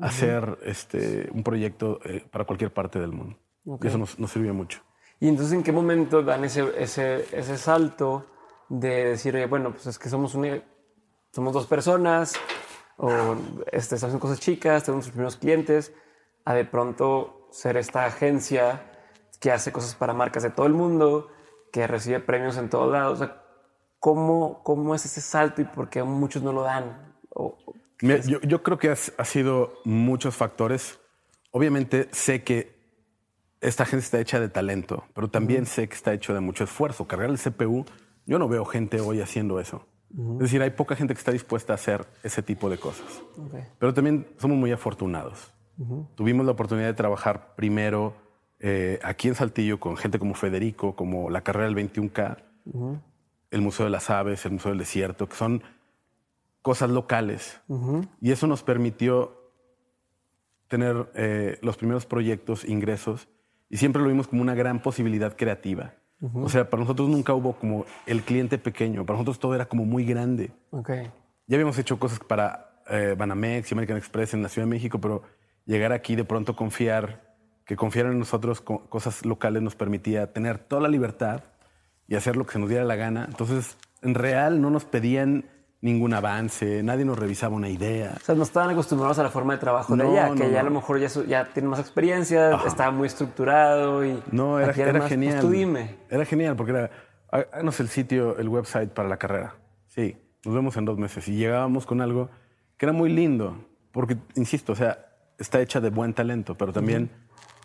hacer 0.00 0.58
este, 0.64 1.28
un 1.32 1.42
proyecto 1.42 1.98
eh, 2.04 2.24
para 2.30 2.44
cualquier 2.44 2.72
parte 2.72 3.00
del 3.00 3.10
mundo. 3.10 3.36
Y 3.82 3.88
eso 3.88 3.98
nos, 3.98 4.18
nos 4.20 4.30
sirvió 4.30 4.54
mucho. 4.54 4.80
Y 5.18 5.28
entonces, 5.28 5.52
¿en 5.52 5.64
qué 5.64 5.72
momento 5.72 6.22
dan 6.22 6.44
ese, 6.44 6.64
ese, 6.78 7.26
ese 7.36 7.58
salto 7.58 8.26
de 8.68 9.06
decir, 9.06 9.34
oye, 9.34 9.46
bueno, 9.46 9.72
pues 9.72 9.88
es 9.88 9.98
que 9.98 10.08
somos, 10.08 10.36
una, 10.36 10.62
somos 11.32 11.52
dos 11.52 11.66
personas, 11.66 12.34
o 12.96 13.34
este, 13.72 13.96
estamos 13.96 14.04
haciendo 14.04 14.20
cosas 14.20 14.38
chicas, 14.38 14.84
tenemos 14.84 15.06
nuestros 15.06 15.12
primeros 15.12 15.36
clientes, 15.36 15.92
a 16.44 16.54
de 16.54 16.64
pronto 16.64 17.48
ser 17.50 17.76
esta 17.76 18.06
agencia 18.06 18.89
que 19.40 19.50
hace 19.50 19.72
cosas 19.72 19.94
para 19.94 20.12
marcas 20.12 20.42
de 20.42 20.50
todo 20.50 20.66
el 20.66 20.74
mundo, 20.74 21.28
que 21.72 21.86
recibe 21.86 22.20
premios 22.20 22.56
en 22.56 22.68
todos 22.68 22.92
lados. 22.92 23.20
O 23.20 23.24
sea, 23.24 23.42
¿cómo, 23.98 24.62
¿Cómo 24.62 24.94
es 24.94 25.04
ese 25.06 25.20
salto 25.20 25.62
y 25.62 25.64
por 25.64 25.88
qué 25.88 26.02
muchos 26.02 26.42
no 26.42 26.52
lo 26.52 26.62
dan? 26.62 27.14
O, 27.30 27.56
Mira, 28.02 28.20
yo, 28.20 28.40
yo 28.40 28.62
creo 28.62 28.78
que 28.78 28.90
ha, 28.90 29.24
sido 29.24 29.74
muchos 29.84 30.34
factores. 30.36 30.98
Obviamente 31.50 32.08
sé 32.12 32.42
que 32.42 32.78
esta 33.60 33.84
gente 33.84 34.04
está 34.04 34.20
hecha 34.20 34.40
de 34.40 34.48
talento, 34.48 35.04
pero 35.14 35.28
también 35.28 35.66
sé 35.66 35.88
que 35.88 35.94
está 35.94 36.14
hecho 36.14 36.32
de 36.32 36.40
mucho 36.40 36.64
esfuerzo. 36.64 37.06
Cargar 37.06 37.28
el 37.28 37.38
CPU, 37.38 37.84
yo 38.26 38.38
no 38.38 38.48
veo 38.48 38.64
gente 38.64 39.00
hoy 39.00 39.20
haciendo 39.20 39.60
eso. 39.60 39.86
Es 40.12 40.38
decir, 40.38 40.60
hay 40.60 40.70
poca 40.70 40.96
gente 40.96 41.14
que 41.14 41.18
está 41.18 41.30
dispuesta 41.30 41.72
a 41.72 41.76
hacer 41.76 42.04
ese 42.24 42.42
tipo 42.42 42.68
de 42.68 42.78
cosas. 42.78 43.22
Okay. 43.36 43.62
Pero 43.78 43.94
también 43.94 44.26
somos 44.38 44.56
muy 44.56 44.72
afortunados. 44.72 45.52
Tuvimos 46.14 46.44
la 46.44 46.52
oportunidad 46.52 46.88
de 46.88 46.94
trabajar 46.94 47.54
primero 47.54 48.14
eh, 48.60 48.98
aquí 49.02 49.28
en 49.28 49.34
Saltillo 49.34 49.80
con 49.80 49.96
gente 49.96 50.18
como 50.18 50.34
Federico, 50.34 50.94
como 50.94 51.30
la 51.30 51.40
carrera 51.40 51.66
del 51.68 51.76
21K, 51.76 52.36
el 53.50 53.60
Museo 53.60 53.86
de 53.86 53.90
las 53.90 54.10
Aves, 54.10 54.44
el 54.44 54.52
Museo 54.52 54.70
del 54.70 54.78
Desierto, 54.78 55.28
que 55.28 55.36
son 55.36 55.62
cosas 56.62 56.90
locales. 56.90 57.60
Y 58.20 58.30
eso 58.30 58.46
nos 58.46 58.62
permitió 58.62 59.40
tener 60.68 61.10
eh, 61.14 61.58
los 61.62 61.76
primeros 61.76 62.06
proyectos, 62.06 62.64
ingresos, 62.64 63.28
y 63.68 63.78
siempre 63.78 64.02
lo 64.02 64.08
vimos 64.08 64.28
como 64.28 64.42
una 64.42 64.54
gran 64.54 64.80
posibilidad 64.80 65.36
creativa. 65.36 65.94
O 66.34 66.50
sea, 66.50 66.68
para 66.68 66.82
nosotros 66.82 67.08
nunca 67.08 67.32
hubo 67.32 67.54
como 67.54 67.86
el 68.04 68.22
cliente 68.22 68.58
pequeño, 68.58 69.06
para 69.06 69.16
nosotros 69.16 69.38
todo 69.38 69.54
era 69.54 69.64
como 69.64 69.86
muy 69.86 70.04
grande. 70.04 70.52
Okay. 70.70 71.10
Ya 71.46 71.56
habíamos 71.56 71.78
hecho 71.78 71.98
cosas 71.98 72.18
para 72.18 72.82
eh, 72.90 73.14
Banamex 73.16 73.70
y 73.70 73.74
American 73.74 73.96
Express 73.96 74.34
en 74.34 74.42
la 74.42 74.50
Ciudad 74.50 74.66
de 74.66 74.70
México, 74.70 75.00
pero 75.00 75.22
llegar 75.64 75.92
aquí 75.92 76.16
de 76.16 76.24
pronto 76.24 76.54
confiar, 76.54 77.29
que 77.70 77.76
confiaran 77.76 78.10
en 78.14 78.18
nosotros 78.18 78.60
con 78.60 78.78
cosas 78.78 79.24
locales 79.24 79.62
nos 79.62 79.76
permitía 79.76 80.32
tener 80.32 80.58
toda 80.58 80.82
la 80.82 80.88
libertad 80.88 81.44
y 82.08 82.16
hacer 82.16 82.34
lo 82.34 82.44
que 82.44 82.54
se 82.54 82.58
nos 82.58 82.68
diera 82.68 82.82
la 82.82 82.96
gana. 82.96 83.26
Entonces, 83.28 83.76
en 84.02 84.16
real 84.16 84.60
no 84.60 84.70
nos 84.70 84.84
pedían 84.84 85.44
ningún 85.80 86.12
avance, 86.12 86.82
nadie 86.82 87.04
nos 87.04 87.16
revisaba 87.16 87.54
una 87.54 87.68
idea. 87.68 88.14
O 88.16 88.24
sea, 88.24 88.34
no 88.34 88.42
estaban 88.42 88.70
acostumbrados 88.70 89.20
a 89.20 89.22
la 89.22 89.28
forma 89.30 89.52
de 89.52 89.60
trabajo 89.60 89.94
de 89.94 90.02
No, 90.02 90.10
ella, 90.10 90.30
no, 90.30 90.34
que 90.34 90.50
ya 90.50 90.58
a 90.58 90.62
no. 90.64 90.70
lo 90.70 90.74
mejor 90.74 90.98
ya, 90.98 91.06
ya 91.28 91.44
tiene 91.52 91.68
más 91.68 91.78
experiencia, 91.78 92.56
estaba 92.66 92.90
muy 92.90 93.06
estructurado 93.06 94.04
y 94.04 94.20
No, 94.32 94.58
era, 94.58 94.72
era 94.72 94.92
más, 94.94 95.02
pues, 95.02 95.10
genial. 95.10 95.40
tú 95.40 95.50
dime. 95.50 95.94
Era 96.10 96.24
genial 96.24 96.56
porque 96.56 96.72
era, 96.72 96.90
"Há- 97.30 97.46
háganos 97.52 97.78
el 97.78 97.86
sitio, 97.86 98.36
el 98.36 98.48
website 98.48 98.90
para 98.90 99.08
la 99.08 99.16
carrera. 99.16 99.54
Sí, 99.86 100.16
nos 100.44 100.52
vemos 100.56 100.76
en 100.76 100.86
dos 100.86 100.98
meses. 100.98 101.28
Y 101.28 101.36
llegábamos 101.36 101.86
con 101.86 102.00
algo 102.00 102.30
que 102.76 102.86
era 102.86 102.92
muy 102.92 103.10
lindo, 103.12 103.64
porque, 103.92 104.16
insisto, 104.34 104.72
o 104.72 104.76
sea, 104.76 105.06
está 105.38 105.60
hecha 105.60 105.80
de 105.80 105.90
buen 105.90 106.14
talento, 106.14 106.56
pero 106.58 106.72
también 106.72 107.08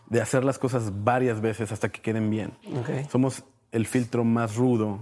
de 0.09 0.21
hacer 0.21 0.43
las 0.43 0.59
cosas 0.59 1.03
varias 1.03 1.41
veces 1.41 1.71
hasta 1.71 1.89
que 1.89 2.01
queden 2.01 2.29
bien. 2.29 2.51
Ok. 2.75 3.09
Somos 3.09 3.43
el 3.71 3.85
filtro 3.85 4.24
más 4.24 4.55
rudo, 4.55 5.00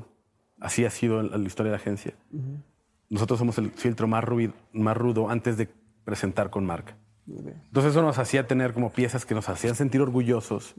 así 0.59 0.85
ha 0.85 0.89
sido 0.89 1.21
la 1.21 1.37
historia 1.37 1.71
de 1.71 1.77
la 1.77 1.81
agencia. 1.81 2.13
Nosotros 3.09 3.39
somos 3.39 3.57
el 3.57 3.71
filtro 3.71 4.07
más, 4.07 4.23
ruido, 4.23 4.53
más 4.71 4.97
rudo 4.97 5.29
antes 5.29 5.57
de 5.57 5.69
presentar 6.03 6.49
con 6.49 6.65
marca. 6.65 6.95
Entonces 7.27 7.91
eso 7.91 8.01
nos 8.01 8.17
hacía 8.17 8.47
tener 8.47 8.73
como 8.73 8.91
piezas 8.91 9.25
que 9.25 9.35
nos 9.35 9.47
hacían 9.49 9.75
sentir 9.75 10.01
orgullosos 10.01 10.75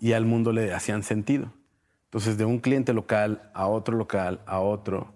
y 0.00 0.12
al 0.12 0.26
mundo 0.26 0.52
le 0.52 0.72
hacían 0.74 1.02
sentido. 1.02 1.52
Entonces 2.04 2.36
de 2.36 2.44
un 2.44 2.58
cliente 2.58 2.92
local 2.92 3.50
a 3.54 3.66
otro 3.66 3.96
local 3.96 4.40
a 4.46 4.60
otro, 4.60 5.14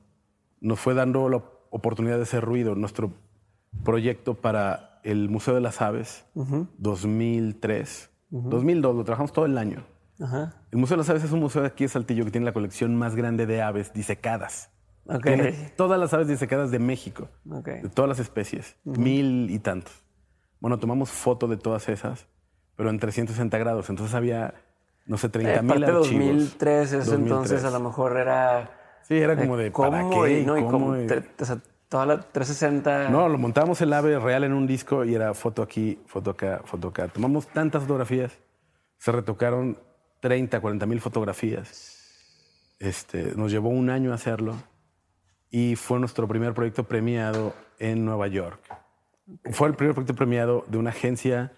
nos 0.61 0.81
fue 0.81 0.95
dando 0.95 1.29
la 1.29 1.43
oportunidad 1.71 2.17
de 2.17 2.23
hacer 2.23 2.43
ruido. 2.43 2.75
Nuestro 2.75 3.13
proyecto 3.85 4.35
para 4.35 5.01
el 5.03 5.29
Museo 5.29 5.55
de 5.55 5.61
las 5.61 5.83
Aves, 5.83 6.25
2003, 6.79 8.11
2002, 8.31 8.95
lo 8.97 9.05
trabajamos 9.05 9.33
todo 9.33 9.47
el 9.47 9.57
año. 9.59 9.85
Ajá. 10.21 10.55
El 10.73 10.79
Museo 10.79 10.97
de 10.97 11.03
las 11.03 11.11
Aves 11.11 11.25
es 11.25 11.33
un 11.33 11.41
museo 11.41 11.63
de 11.63 11.69
aquí 11.69 11.85
de 11.85 11.89
Saltillo 11.89 12.25
que 12.25 12.31
tiene 12.31 12.45
la 12.47 12.53
colección 12.53 12.97
más 12.97 13.15
grande 13.17 13.47
de 13.47 13.63
aves 13.63 13.93
disecadas. 13.93 14.71
Ok. 15.09 15.23
Tiene 15.23 15.53
todas 15.77 16.01
las 16.01 16.13
aves 16.15 16.27
disecadas 16.27 16.71
de 16.71 16.79
México, 16.79 17.29
Ok. 17.51 17.67
de 17.69 17.89
todas 17.91 18.09
las 18.09 18.19
especies, 18.19 18.77
mil 18.85 19.51
y 19.51 19.59
tantos. 19.59 19.93
Bueno, 20.59 20.79
tomamos 20.79 21.11
foto 21.11 21.47
de 21.47 21.57
todas 21.59 21.89
esas, 21.89 22.27
pero 22.77 22.91
en 22.91 22.99
360 22.99 23.57
grados. 23.59 23.89
Entonces 23.91 24.15
había, 24.15 24.55
no 25.07 25.17
sé, 25.19 25.29
30 25.29 25.55
Eh, 25.57 25.63
mil 25.63 25.85
archivos. 25.85 26.09
2003, 26.09 26.93
eso 26.93 26.97
2003. 27.13 27.21
entonces 27.23 27.65
a 27.65 27.71
lo 27.71 27.81
mejor 27.81 28.17
era... 28.17 28.71
Sí, 29.03 29.15
era 29.17 29.37
como 29.37 29.57
de, 29.57 29.71
¿para 29.71 30.03
¿Cómo? 30.03 30.25
qué? 30.25 30.41
Y, 30.41 30.45
no, 30.47 30.59
y 30.59 30.65
¿Cómo? 30.65 30.97
Y- 30.97 31.07
tre- 31.07 31.25
o 31.41 31.45
sea, 31.45 31.59
toda 31.89 32.07
la 32.07 32.21
360... 32.21 33.11
No, 33.11 33.29
lo 33.29 33.39
montábamos 33.39 33.81
el 33.81 33.93
ave 33.93 34.19
real 34.19 34.45
en 34.45 34.53
un 34.53 34.67
disco 34.67 35.05
y 35.05 35.15
era 35.15 35.35
foto 35.35 35.63
aquí, 35.63 35.99
foto 36.07 36.31
acá, 36.31 36.63
foto 36.65 36.89
acá. 36.89 37.09
Tomamos 37.09 37.47
tantas 37.49 37.83
fotografías, 37.83 38.33
se 38.99 39.13
retocaron 39.13 39.79
30, 40.21 40.61
40 40.61 40.87
mil 40.87 41.01
fotografías. 41.01 41.93
Este, 42.79 43.35
nos 43.37 43.51
llevó 43.51 43.69
un 43.71 43.91
año 43.91 44.13
hacerlo 44.13 44.55
y 45.51 45.77
fue 45.77 45.99
nuestro 45.99 46.29
primer 46.29 46.55
proyecto 46.55 46.85
premiado 46.85 47.55
en 47.79 48.05
Nueva 48.05 48.27
York. 48.27 48.61
Fue 49.53 49.69
el 49.69 49.75
primer 49.75 49.95
proyecto 49.95 50.15
premiado 50.15 50.65
de 50.69 50.79
una 50.79 50.91
agencia 50.91 51.53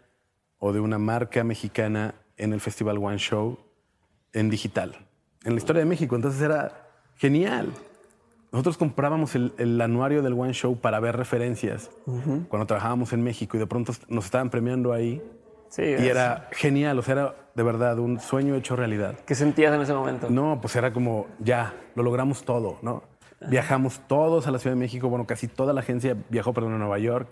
o 0.59 0.73
de 0.73 0.81
una 0.81 0.99
marca 0.99 1.45
mexicana 1.45 2.15
en 2.37 2.53
el 2.53 2.61
Festival 2.61 2.99
One 2.99 3.19
Show 3.19 3.59
en 4.33 4.51
digital, 4.51 4.97
en 5.45 5.53
la 5.55 5.59
historia 5.59 5.81
de 5.81 5.87
México. 5.87 6.17
Entonces 6.17 6.41
era 6.41 6.89
genial. 7.17 7.73
Nosotros 8.53 8.79
comprábamos 8.79 9.35
el, 9.35 9.53
el 9.59 9.81
anuario 9.81 10.23
del 10.23 10.33
One 10.33 10.53
Show 10.55 10.77
para 10.79 11.01
ver 11.01 11.17
referencias 11.17 11.91
cuando 12.49 12.67
trabajábamos 12.67 13.13
en 13.13 13.23
México 13.23 13.57
y 13.57 13.61
de 13.61 13.67
pronto 13.67 13.93
nos 14.09 14.25
estaban 14.25 14.49
premiando 14.51 14.93
ahí. 14.93 15.23
Sí, 15.69 15.83
Y 15.83 15.93
es- 15.95 16.01
era 16.03 16.49
genial, 16.53 16.99
o 16.99 17.03
sea, 17.03 17.13
era 17.13 17.35
de 17.55 17.63
verdad 17.63 17.99
un 17.99 18.21
sueño 18.21 18.55
hecho 18.55 18.75
realidad. 18.75 19.19
¿Qué 19.27 19.35
sentías 19.35 19.75
en 19.75 19.83
ese 19.83 19.93
momento? 19.93 20.31
No, 20.31 20.61
pues 20.63 20.75
era 20.77 20.93
como, 20.95 21.27
ya, 21.41 21.75
lo 21.95 22.03
logramos 22.03 22.43
todo, 22.45 22.79
¿no? 22.83 23.03
Viajamos 23.51 24.01
todos 24.09 24.47
a 24.47 24.51
la 24.51 24.59
Ciudad 24.59 24.75
de 24.75 24.81
México, 24.81 25.09
bueno, 25.09 25.27
casi 25.27 25.47
toda 25.47 25.73
la 25.73 25.81
agencia 25.81 26.17
viajó, 26.31 26.53
perdón, 26.55 26.73
a 26.75 26.79
Nueva 26.79 26.99
York, 26.99 27.29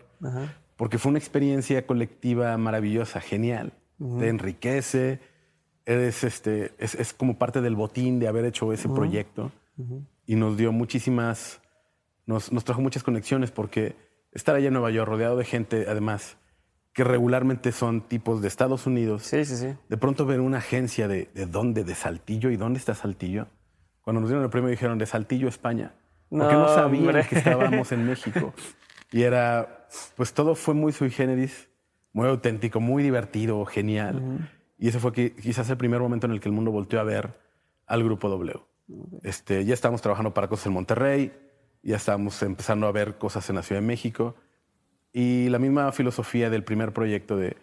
porque 0.77 0.99
fue 0.99 1.09
una 1.11 1.19
experiencia 1.19 1.87
colectiva 1.87 2.57
maravillosa, 2.59 3.21
genial. 3.21 3.73
Te 4.19 4.29
enriquece, 4.29 5.21
eres, 5.87 6.23
este, 6.25 6.73
es, 6.79 6.95
es 6.95 7.13
como 7.15 7.39
parte 7.39 7.61
del 7.63 7.75
botín 7.75 8.19
de 8.21 8.29
haber 8.29 8.45
hecho 8.45 8.73
ese 8.73 8.89
proyecto 8.89 9.51
y 10.27 10.37
nos 10.37 10.57
dio 10.57 10.73
muchísimas, 10.73 11.61
nos, 12.27 12.53
nos 12.53 12.65
trajo 12.65 12.81
muchas 12.81 13.03
conexiones 13.03 13.51
porque 13.51 13.97
estar 14.33 14.55
allá 14.55 14.69
en 14.69 14.75
Nueva 14.75 14.91
York 14.91 15.09
rodeado 15.09 15.37
de 15.37 15.45
gente, 15.45 15.87
además, 15.89 16.37
que 16.93 17.05
regularmente 17.05 17.73
son 17.73 18.01
tipos 18.03 18.41
de 18.43 18.49
Estados 18.49 18.87
Unidos, 18.87 19.23
Sí, 19.23 19.45
sí, 19.45 19.57
sí. 19.57 19.75
de 19.89 19.97
pronto 19.97 20.25
ver 20.27 20.41
una 20.41 20.59
agencia 20.59 21.09
de, 21.09 21.31
de 21.35 21.47
dónde, 21.47 21.85
de 21.85 21.95
Saltillo, 21.95 22.51
¿y 22.51 22.57
dónde 22.57 22.79
está 22.79 22.95
Saltillo? 22.95 23.47
Cuando 24.03 24.21
nos 24.21 24.31
dieron 24.31 24.45
el 24.45 24.51
premio 24.51 24.71
dijeron 24.71 24.99
de 24.99 25.07
Saltillo, 25.07 25.49
España. 25.49 25.93
Porque 26.29 26.45
no, 26.55 26.63
No, 26.63 26.69
sabían 26.75 27.07
hombre. 27.09 27.27
que 27.29 27.37
estábamos 27.39 27.93
en 27.93 28.07
México. 28.09 28.55
Y 29.13 29.23
era, 29.23 29.87
pues 30.17 30.33
todo 30.33 30.55
fue 30.55 30.75
muy 30.75 30.93
sui 30.93 31.11
generis, 31.11 31.69
muy 32.13 32.27
auténtico, 32.29 32.81
muy 32.81 33.03
divertido, 33.03 33.65
genial. 33.67 34.49
Y 34.79 34.89
ese 34.89 34.99
fue 35.01 35.13
quizás 35.13 35.69
el 35.71 35.77
primer 35.77 36.01
momento 36.01 36.27
en 36.27 36.33
el 36.33 36.41
que 36.41 36.49
el 36.49 36.55
mundo 36.55 36.71
volteó 36.71 36.99
a 37.01 37.05
ver 37.05 37.35
al 37.87 38.03
Grupo 38.05 38.29
W. 38.29 38.61
Este, 39.23 39.65
ya 39.65 39.75
estábamos 39.75 40.03
trabajando 40.03 40.33
para 40.33 40.49
cosas 40.49 40.67
en 40.67 40.73
Monterrey, 40.73 41.33
ya 41.83 41.97
estábamos 41.97 42.43
empezando 42.43 42.87
a 42.87 42.93
ver 42.93 43.19
cosas 43.19 43.49
en 43.51 43.57
la 43.57 43.63
Ciudad 43.63 43.81
de 43.81 43.87
México. 43.87 44.35
Y 45.13 45.49
la 45.49 45.59
misma 45.59 45.91
filosofía 45.93 46.51
del 46.51 46.65
primer 46.65 46.93
proyecto 46.93 47.37
de 47.37 47.57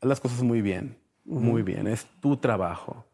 haz 0.00 0.08
las 0.08 0.20
cosas 0.20 0.42
muy 0.42 0.62
bien, 0.62 0.96
muy 1.24 1.62
bien, 1.62 1.86
es 1.86 2.06
tu 2.20 2.36
trabajo. 2.36 3.04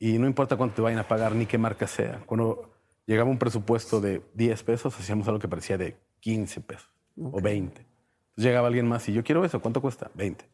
Y 0.00 0.18
no 0.18 0.26
importa 0.26 0.56
cuánto 0.56 0.76
te 0.76 0.82
vayan 0.82 1.00
a 1.00 1.08
pagar 1.08 1.34
ni 1.34 1.46
qué 1.46 1.58
marca 1.58 1.86
sea. 1.86 2.22
Cuando 2.26 2.70
llegaba 3.06 3.28
un 3.28 3.38
presupuesto 3.38 4.00
de 4.00 4.22
10 4.34 4.62
pesos, 4.62 4.98
hacíamos 4.98 5.26
algo 5.28 5.40
que 5.40 5.48
parecía 5.48 5.76
de 5.76 5.96
15 6.20 6.60
pesos 6.60 6.90
o 7.16 7.40
20. 7.40 7.80
Entonces 7.80 7.84
llegaba 8.36 8.68
alguien 8.68 8.86
más 8.86 9.08
y 9.08 9.12
yo 9.12 9.24
quiero 9.24 9.44
eso, 9.44 9.60
¿cuánto 9.60 9.80
cuesta? 9.80 10.10
20. 10.14 10.44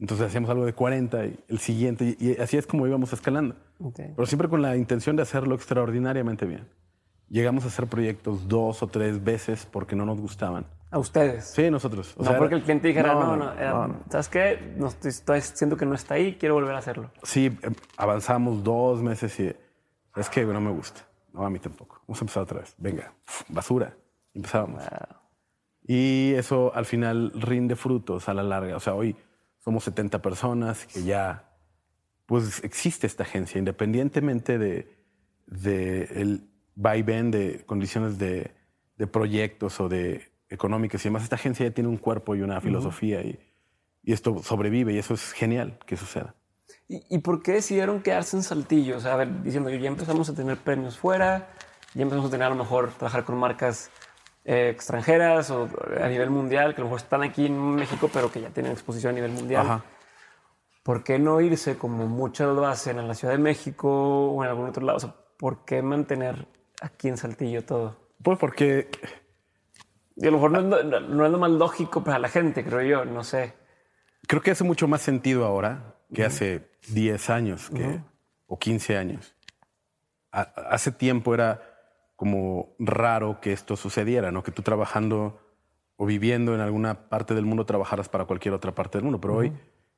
Entonces 0.00 0.26
hacíamos 0.28 0.48
algo 0.50 0.64
de 0.64 0.72
40 0.74 1.26
y 1.26 1.40
el 1.48 1.58
siguiente, 1.58 2.16
y, 2.18 2.28
y 2.30 2.36
así 2.40 2.56
es 2.56 2.66
como 2.66 2.86
íbamos 2.86 3.12
escalando. 3.12 3.56
Ok. 3.80 3.96
Pero 4.14 4.26
siempre 4.26 4.48
con 4.48 4.62
la 4.62 4.76
intención 4.76 5.16
de 5.16 5.22
hacerlo 5.22 5.54
extraordinariamente 5.54 6.46
bien. 6.46 6.68
Llegamos 7.28 7.64
a 7.64 7.66
hacer 7.68 7.86
proyectos 7.88 8.48
dos 8.48 8.82
o 8.82 8.86
tres 8.86 9.22
veces 9.22 9.66
porque 9.66 9.94
no 9.96 10.06
nos 10.06 10.20
gustaban. 10.20 10.66
A 10.90 10.98
ustedes. 10.98 11.46
Sí, 11.50 11.70
nosotros. 11.70 12.14
O 12.16 12.22
no 12.22 12.28
sea, 12.30 12.38
porque 12.38 12.54
era- 12.54 12.58
el 12.60 12.64
cliente 12.64 12.88
dijera, 12.88 13.12
no, 13.12 13.36
no, 13.36 13.36
no, 13.36 13.52
era, 13.52 13.86
no. 13.88 14.00
¿sabes 14.08 14.28
qué? 14.30 14.72
No 14.78 14.86
estoy, 14.86 15.40
siento 15.42 15.76
que 15.76 15.84
no 15.84 15.94
está 15.94 16.14
ahí, 16.14 16.36
quiero 16.36 16.54
volver 16.54 16.74
a 16.74 16.78
hacerlo. 16.78 17.10
Sí, 17.24 17.46
em, 17.62 17.74
avanzamos 17.98 18.64
dos 18.64 19.02
meses 19.02 19.38
y 19.40 19.52
Es 20.16 20.30
que 20.30 20.44
no 20.46 20.60
me 20.60 20.70
gusta. 20.70 21.02
No, 21.34 21.44
a 21.44 21.50
mí 21.50 21.58
tampoco. 21.58 22.00
Vamos 22.06 22.20
a 22.20 22.24
empezar 22.24 22.42
otra 22.44 22.60
vez. 22.60 22.74
Venga, 22.78 23.12
basura. 23.50 23.94
Empezábamos. 24.32 24.82
Y 25.86 26.32
eso 26.34 26.72
al 26.74 26.86
final 26.86 27.32
rinde 27.34 27.76
frutos 27.76 28.28
a 28.28 28.34
la 28.34 28.42
larga. 28.42 28.76
O 28.76 28.80
sea, 28.80 28.94
hoy 28.94 29.14
somos 29.68 29.84
70 29.84 30.22
personas 30.22 30.86
que 30.86 31.02
ya, 31.02 31.44
pues 32.24 32.64
existe 32.64 33.06
esta 33.06 33.24
agencia, 33.24 33.58
independientemente 33.58 34.56
de, 34.56 34.96
de 35.46 36.04
el 36.04 36.48
vaivén 36.74 37.30
de 37.30 37.66
condiciones 37.66 38.16
de, 38.16 38.50
de, 38.96 39.06
proyectos 39.06 39.78
o 39.80 39.90
de 39.90 40.32
económicas 40.48 41.04
y 41.04 41.08
demás. 41.08 41.22
Esta 41.22 41.36
agencia 41.36 41.66
ya 41.66 41.74
tiene 41.74 41.90
un 41.90 41.98
cuerpo 41.98 42.34
y 42.34 42.40
una 42.40 42.62
filosofía 42.62 43.20
y, 43.20 43.38
y, 44.02 44.14
esto 44.14 44.42
sobrevive 44.42 44.94
y 44.94 44.98
eso 44.98 45.12
es 45.12 45.32
genial 45.32 45.78
que 45.84 45.98
suceda. 45.98 46.34
¿Y, 46.88 47.04
¿Y, 47.10 47.18
por 47.18 47.42
qué 47.42 47.52
decidieron 47.52 48.00
quedarse 48.00 48.38
en 48.38 48.44
Saltillo? 48.44 48.96
O 48.96 49.00
sea, 49.00 49.12
a 49.12 49.16
ver, 49.16 49.42
diciendo, 49.42 49.68
ya 49.68 49.88
empezamos 49.88 50.30
a 50.30 50.34
tener 50.34 50.56
premios 50.56 50.96
fuera, 50.96 51.50
ya 51.92 52.04
empezamos 52.04 52.28
a 52.28 52.30
tener 52.30 52.46
a 52.46 52.50
lo 52.50 52.56
mejor 52.56 52.90
trabajar 52.94 53.24
con 53.24 53.36
marcas 53.36 53.90
eh, 54.50 54.70
extranjeras 54.70 55.50
o 55.50 55.68
a 56.02 56.08
nivel 56.08 56.30
mundial, 56.30 56.74
que 56.74 56.80
a 56.80 56.84
lo 56.84 56.86
mejor 56.86 57.00
están 57.00 57.22
aquí 57.22 57.44
en 57.44 57.74
México, 57.74 58.08
pero 58.10 58.32
que 58.32 58.40
ya 58.40 58.48
tienen 58.48 58.72
exposición 58.72 59.10
a 59.10 59.14
nivel 59.16 59.32
mundial. 59.32 59.66
Ajá. 59.66 59.84
¿Por 60.82 61.04
qué 61.04 61.18
no 61.18 61.38
irse 61.42 61.76
como 61.76 62.06
muchos 62.06 62.56
lo 62.56 62.66
hacen 62.66 62.98
en 62.98 63.06
la 63.06 63.14
Ciudad 63.14 63.34
de 63.34 63.40
México 63.40 64.30
o 64.30 64.42
en 64.42 64.48
algún 64.48 64.70
otro 64.70 64.86
lado? 64.86 64.96
O 64.96 65.00
sea, 65.00 65.14
¿por 65.36 65.66
qué 65.66 65.82
mantener 65.82 66.48
aquí 66.80 67.08
en 67.08 67.18
Saltillo 67.18 67.62
todo? 67.62 67.98
Pues 68.22 68.38
porque... 68.38 68.88
Y 70.16 70.26
a 70.26 70.30
lo 70.30 70.38
mejor 70.38 70.50
no 70.52 70.78
es, 70.78 70.84
no, 70.86 71.00
no 71.00 71.26
es, 71.26 71.30
lo 71.30 71.38
más 71.38 71.50
lógico 71.50 72.02
para 72.02 72.18
la 72.18 72.30
gente, 72.30 72.64
creo 72.64 72.80
yo, 72.80 73.04
no 73.04 73.24
sé. 73.24 73.52
Creo 74.26 74.40
que 74.40 74.52
hace 74.52 74.64
mucho 74.64 74.88
más 74.88 75.02
sentido 75.02 75.44
ahora 75.44 75.94
que 76.14 76.22
uh 76.22 76.24
-huh. 76.24 76.28
hace 76.28 76.70
10 76.88 77.28
años 77.28 77.68
que, 77.68 77.82
uh 77.82 77.90
-huh. 77.90 78.04
o 78.46 78.58
15 78.58 78.96
años. 78.96 79.34
A, 80.32 80.40
hace 80.70 80.90
tiempo 80.90 81.34
era 81.34 81.67
como 82.18 82.74
raro 82.80 83.40
que 83.40 83.52
esto 83.52 83.76
sucediera, 83.76 84.32
¿no? 84.32 84.42
Que 84.42 84.50
tú 84.50 84.62
trabajando 84.62 85.38
o 85.94 86.04
viviendo 86.04 86.52
en 86.52 86.60
alguna 86.60 87.08
parte 87.08 87.32
del 87.32 87.46
mundo 87.46 87.64
trabajaras 87.64 88.08
para 88.08 88.24
cualquier 88.24 88.54
otra 88.54 88.74
parte 88.74 88.98
del 88.98 89.04
mundo. 89.04 89.20
Pero 89.20 89.34
uh 89.34 89.36
-huh. 89.36 89.40
hoy 89.42 89.52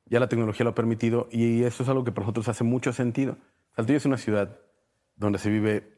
ya 0.05 0.19
la 0.19 0.29
tecnología 0.29 0.63
lo 0.63 0.69
ha 0.69 0.75
permitido 0.75 1.27
y 1.31 1.63
eso 1.63 1.81
es 1.81 1.89
algo 1.89 2.03
que 2.03 2.11
para 2.11 2.25
nosotros 2.25 2.47
hace 2.47 2.63
mucho 2.63 2.93
sentido. 2.93 3.37
Saltillo 3.75 3.97
es 3.97 4.05
una 4.05 4.17
ciudad 4.17 4.59
donde 5.15 5.39
se 5.39 5.49
vive 5.49 5.95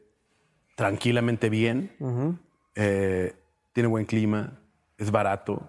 tranquilamente 0.76 1.50
bien, 1.50 1.94
uh 2.00 2.08
-huh. 2.08 2.38
eh, 2.74 3.34
tiene 3.74 3.88
buen 3.90 4.06
clima, 4.06 4.62
es 4.96 5.10
barato 5.10 5.68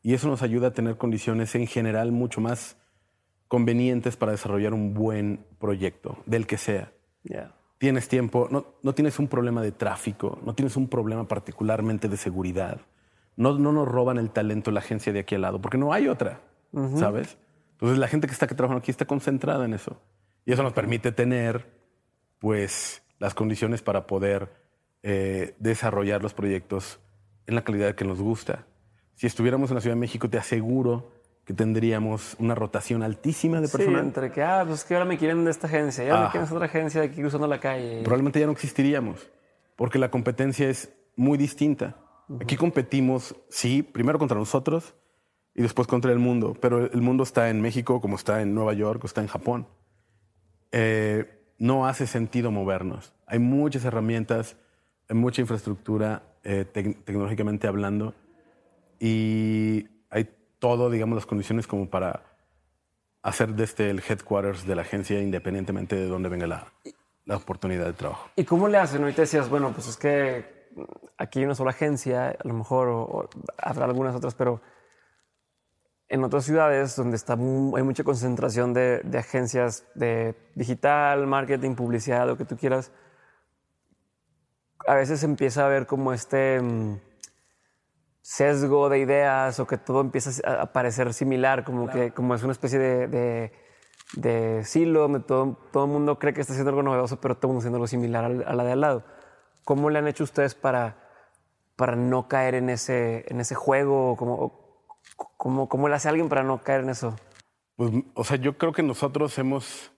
y 0.00 0.14
eso 0.14 0.28
nos 0.28 0.42
ayuda 0.42 0.68
a 0.68 0.74
tener 0.74 0.96
condiciones 0.96 1.56
en 1.56 1.66
general 1.66 2.12
mucho 2.12 2.40
más 2.40 2.76
convenientes 3.48 4.16
para 4.16 4.30
desarrollar 4.30 4.74
un 4.74 4.94
buen 4.94 5.44
proyecto, 5.58 6.22
del 6.24 6.46
que 6.46 6.56
sea. 6.56 6.92
Yeah 7.24 7.59
tienes 7.80 8.08
tiempo, 8.08 8.46
no, 8.50 8.66
no, 8.82 8.92
tienes 8.92 9.18
un 9.18 9.26
problema 9.26 9.62
de 9.62 9.72
tráfico, 9.72 10.38
no 10.44 10.54
tienes 10.54 10.76
un 10.76 10.86
problema 10.86 11.26
particularmente 11.26 12.10
de 12.10 12.18
seguridad. 12.18 12.78
No, 13.36 13.58
no 13.58 13.72
nos 13.72 13.88
roban 13.88 14.18
el 14.18 14.28
talento 14.28 14.70
la 14.70 14.80
agencia 14.80 15.14
de 15.14 15.20
aquí 15.20 15.34
al 15.34 15.40
lado, 15.40 15.62
porque 15.62 15.78
no 15.78 15.94
hay 15.94 16.06
otra, 16.06 16.42
uh 16.72 16.80
-huh. 16.80 16.98
¿sabes? 16.98 17.38
Entonces 17.72 17.96
la 17.96 18.06
gente 18.06 18.26
que 18.26 18.34
está 18.34 18.46
que 18.46 18.54
trabajando 18.54 18.80
aquí 18.80 18.90
está 18.90 19.06
concentrada 19.06 19.64
en 19.64 19.72
eso. 19.72 19.98
Y 20.44 20.52
eso 20.52 20.62
nos 20.62 20.74
permite 20.74 21.10
tener, 21.10 21.70
pues, 22.38 23.02
las 23.18 23.32
condiciones 23.32 23.80
para 23.80 24.06
poder 24.06 24.52
eh, 25.02 25.54
desarrollar 25.58 26.22
los 26.22 26.34
proyectos 26.34 27.00
en 27.46 27.54
la 27.54 27.64
calidad 27.64 27.94
que 27.94 28.04
nos 28.04 28.20
gusta. 28.20 28.66
Si 29.14 29.26
estuviéramos 29.26 29.70
en 29.70 29.76
la 29.76 29.80
Ciudad 29.80 29.96
de 29.96 30.00
México, 30.00 30.28
te 30.28 30.36
aseguro 30.36 31.12
que 31.50 31.54
tendríamos 31.54 32.36
una 32.38 32.54
rotación 32.54 33.02
altísima 33.02 33.60
de 33.60 33.66
personas. 33.66 34.02
Sí, 34.02 34.06
entre 34.06 34.30
que, 34.30 34.40
ah, 34.40 34.62
pues 34.64 34.84
que 34.84 34.94
ahora 34.94 35.04
me 35.04 35.18
quieren 35.18 35.44
de 35.44 35.50
esta 35.50 35.66
agencia, 35.66 36.04
ya 36.04 36.16
ah. 36.16 36.24
me 36.26 36.30
quieren 36.30 36.48
de 36.48 36.54
otra 36.54 36.66
agencia 36.66 37.02
aquí 37.02 37.20
cruzando 37.20 37.48
la 37.48 37.58
calle. 37.58 38.02
Probablemente 38.04 38.38
ya 38.38 38.46
no 38.46 38.52
existiríamos, 38.52 39.28
porque 39.74 39.98
la 39.98 40.12
competencia 40.12 40.68
es 40.68 40.92
muy 41.16 41.36
distinta. 41.36 41.96
Uh 42.28 42.34
-huh. 42.34 42.42
Aquí 42.44 42.56
competimos, 42.56 43.34
sí, 43.48 43.82
primero 43.82 44.16
contra 44.20 44.38
nosotros 44.38 44.94
y 45.52 45.62
después 45.62 45.88
contra 45.88 46.12
el 46.12 46.20
mundo, 46.20 46.56
pero 46.60 46.88
el 46.88 47.02
mundo 47.02 47.24
está 47.24 47.50
en 47.50 47.60
México, 47.60 48.00
como 48.00 48.14
está 48.14 48.42
en 48.42 48.54
Nueva 48.54 48.72
York, 48.74 49.02
o 49.02 49.08
está 49.08 49.20
en 49.20 49.26
Japón. 49.26 49.66
Eh, 50.70 51.52
no 51.58 51.84
hace 51.88 52.06
sentido 52.06 52.52
movernos. 52.52 53.12
Hay 53.26 53.40
muchas 53.40 53.84
herramientas, 53.84 54.56
hay 55.08 55.16
mucha 55.16 55.40
infraestructura 55.40 56.22
eh, 56.44 56.64
te 56.64 56.94
tecnológicamente 56.94 57.66
hablando 57.66 58.14
y 59.00 59.88
todo, 60.60 60.90
digamos, 60.90 61.16
las 61.16 61.26
condiciones 61.26 61.66
como 61.66 61.90
para 61.90 62.22
hacer 63.22 63.50
desde 63.50 63.64
este 63.64 63.90
el 63.90 64.02
headquarters 64.08 64.66
de 64.66 64.76
la 64.76 64.82
agencia 64.82 65.20
independientemente 65.20 65.96
de 65.96 66.06
dónde 66.06 66.28
venga 66.28 66.46
la, 66.46 66.72
la 67.24 67.36
oportunidad 67.36 67.86
de 67.86 67.92
trabajo. 67.94 68.30
¿Y 68.36 68.44
cómo 68.44 68.68
le 68.68 68.78
hacen? 68.78 69.02
Ahorita 69.02 69.22
decías, 69.22 69.48
bueno, 69.48 69.72
pues 69.72 69.88
es 69.88 69.96
que 69.96 70.60
aquí 71.18 71.40
hay 71.40 71.44
una 71.46 71.54
sola 71.54 71.70
agencia, 71.70 72.28
a 72.28 72.48
lo 72.48 72.54
mejor 72.54 72.88
o, 72.88 73.28
habrá 73.58 73.86
algunas 73.86 74.14
otras, 74.14 74.34
pero 74.34 74.62
en 76.08 76.24
otras 76.24 76.44
ciudades 76.44 76.96
donde 76.96 77.16
está 77.16 77.34
hay 77.34 77.82
mucha 77.82 78.04
concentración 78.04 78.72
de, 78.72 79.00
de, 79.04 79.18
agencias 79.18 79.84
de 79.94 80.34
digital, 80.54 81.26
marketing, 81.26 81.74
publicidad, 81.74 82.26
lo 82.26 82.36
que 82.36 82.44
tú 82.44 82.56
quieras, 82.56 82.90
a 84.86 84.94
veces 84.94 85.22
empieza 85.22 85.66
a 85.66 85.68
ver 85.68 85.86
como 85.86 86.12
este 86.12 86.60
sesgo 88.22 88.88
de 88.88 88.98
ideas 88.98 89.58
o 89.60 89.66
que 89.66 89.78
todo 89.78 90.00
empieza 90.00 90.30
a 90.46 90.72
parecer 90.72 91.12
similar, 91.14 91.64
como 91.64 91.86
claro. 91.86 92.00
que 92.00 92.10
como 92.12 92.34
es 92.34 92.42
una 92.42 92.52
especie 92.52 92.78
de, 92.78 93.08
de, 93.08 93.52
de 94.14 94.64
silo 94.64 95.00
donde 95.00 95.20
todo, 95.20 95.58
todo 95.72 95.84
el 95.84 95.90
mundo 95.90 96.18
cree 96.18 96.34
que 96.34 96.40
está 96.40 96.52
haciendo 96.52 96.70
algo 96.70 96.82
novedoso, 96.82 97.20
pero 97.20 97.36
todo 97.36 97.48
el 97.48 97.48
mundo 97.48 97.60
haciendo 97.60 97.76
algo 97.76 97.86
similar 97.86 98.24
a 98.24 98.54
la 98.54 98.64
de 98.64 98.72
al 98.72 98.80
lado. 98.80 99.04
¿Cómo 99.64 99.90
le 99.90 99.98
han 99.98 100.08
hecho 100.08 100.24
ustedes 100.24 100.54
para, 100.54 101.10
para 101.76 101.96
no 101.96 102.28
caer 102.28 102.54
en 102.54 102.70
ese, 102.70 103.24
en 103.28 103.40
ese 103.40 103.54
juego? 103.54 104.16
¿Cómo, 104.16 104.88
cómo, 105.36 105.68
¿Cómo 105.68 105.88
le 105.88 105.94
hace 105.94 106.08
alguien 106.08 106.28
para 106.28 106.42
no 106.42 106.62
caer 106.62 106.82
en 106.82 106.90
eso? 106.90 107.16
Pues, 107.76 107.90
o 108.14 108.24
sea, 108.24 108.36
yo 108.36 108.58
creo 108.58 108.72
que 108.72 108.82
nosotros 108.82 109.38
hemos 109.38 109.92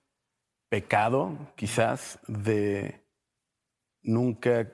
pecado, 0.68 1.36
quizás, 1.56 2.18
de 2.28 3.04
nunca 4.02 4.72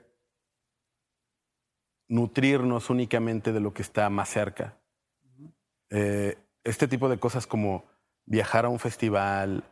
nutrirnos 2.09 2.89
únicamente 2.89 3.53
de 3.53 3.59
lo 3.61 3.73
que 3.73 3.83
está 3.83 4.09
más 4.09 4.29
cerca. 4.29 4.75
Eh, 5.89 6.37
este 6.63 6.87
tipo 6.87 7.07
de 7.07 7.19
cosas 7.19 7.47
como 7.47 7.85
viajar 8.25 8.65
a 8.65 8.69
un 8.69 8.79
festival 8.79 9.63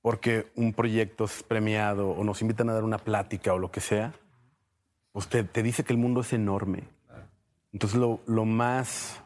porque 0.00 0.50
un 0.56 0.72
proyecto 0.72 1.24
es 1.24 1.42
premiado 1.42 2.10
o 2.10 2.24
nos 2.24 2.40
invitan 2.42 2.68
a 2.70 2.74
dar 2.74 2.84
una 2.84 2.98
plática 2.98 3.52
o 3.52 3.58
lo 3.58 3.70
que 3.70 3.80
sea, 3.80 4.12
pues 5.12 5.28
te, 5.28 5.62
dice 5.62 5.84
que 5.84 5.92
el 5.92 5.98
mundo 5.98 6.20
es 6.20 6.32
enorme. 6.32 6.84
Entonces 7.72 7.98
lo, 7.98 8.20
lo, 8.26 8.44
más 8.44 9.22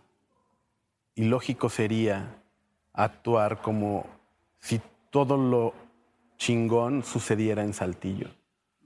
ilógico 1.15 1.69
sería 1.69 2.43
actuar 2.93 3.61
como 3.61 4.07
si 4.59 4.81
todo 5.11 5.37
lo 5.37 5.75
chingón 6.37 7.03
sucediera 7.03 7.65
en 7.65 7.75
Saltillo. 7.75 8.29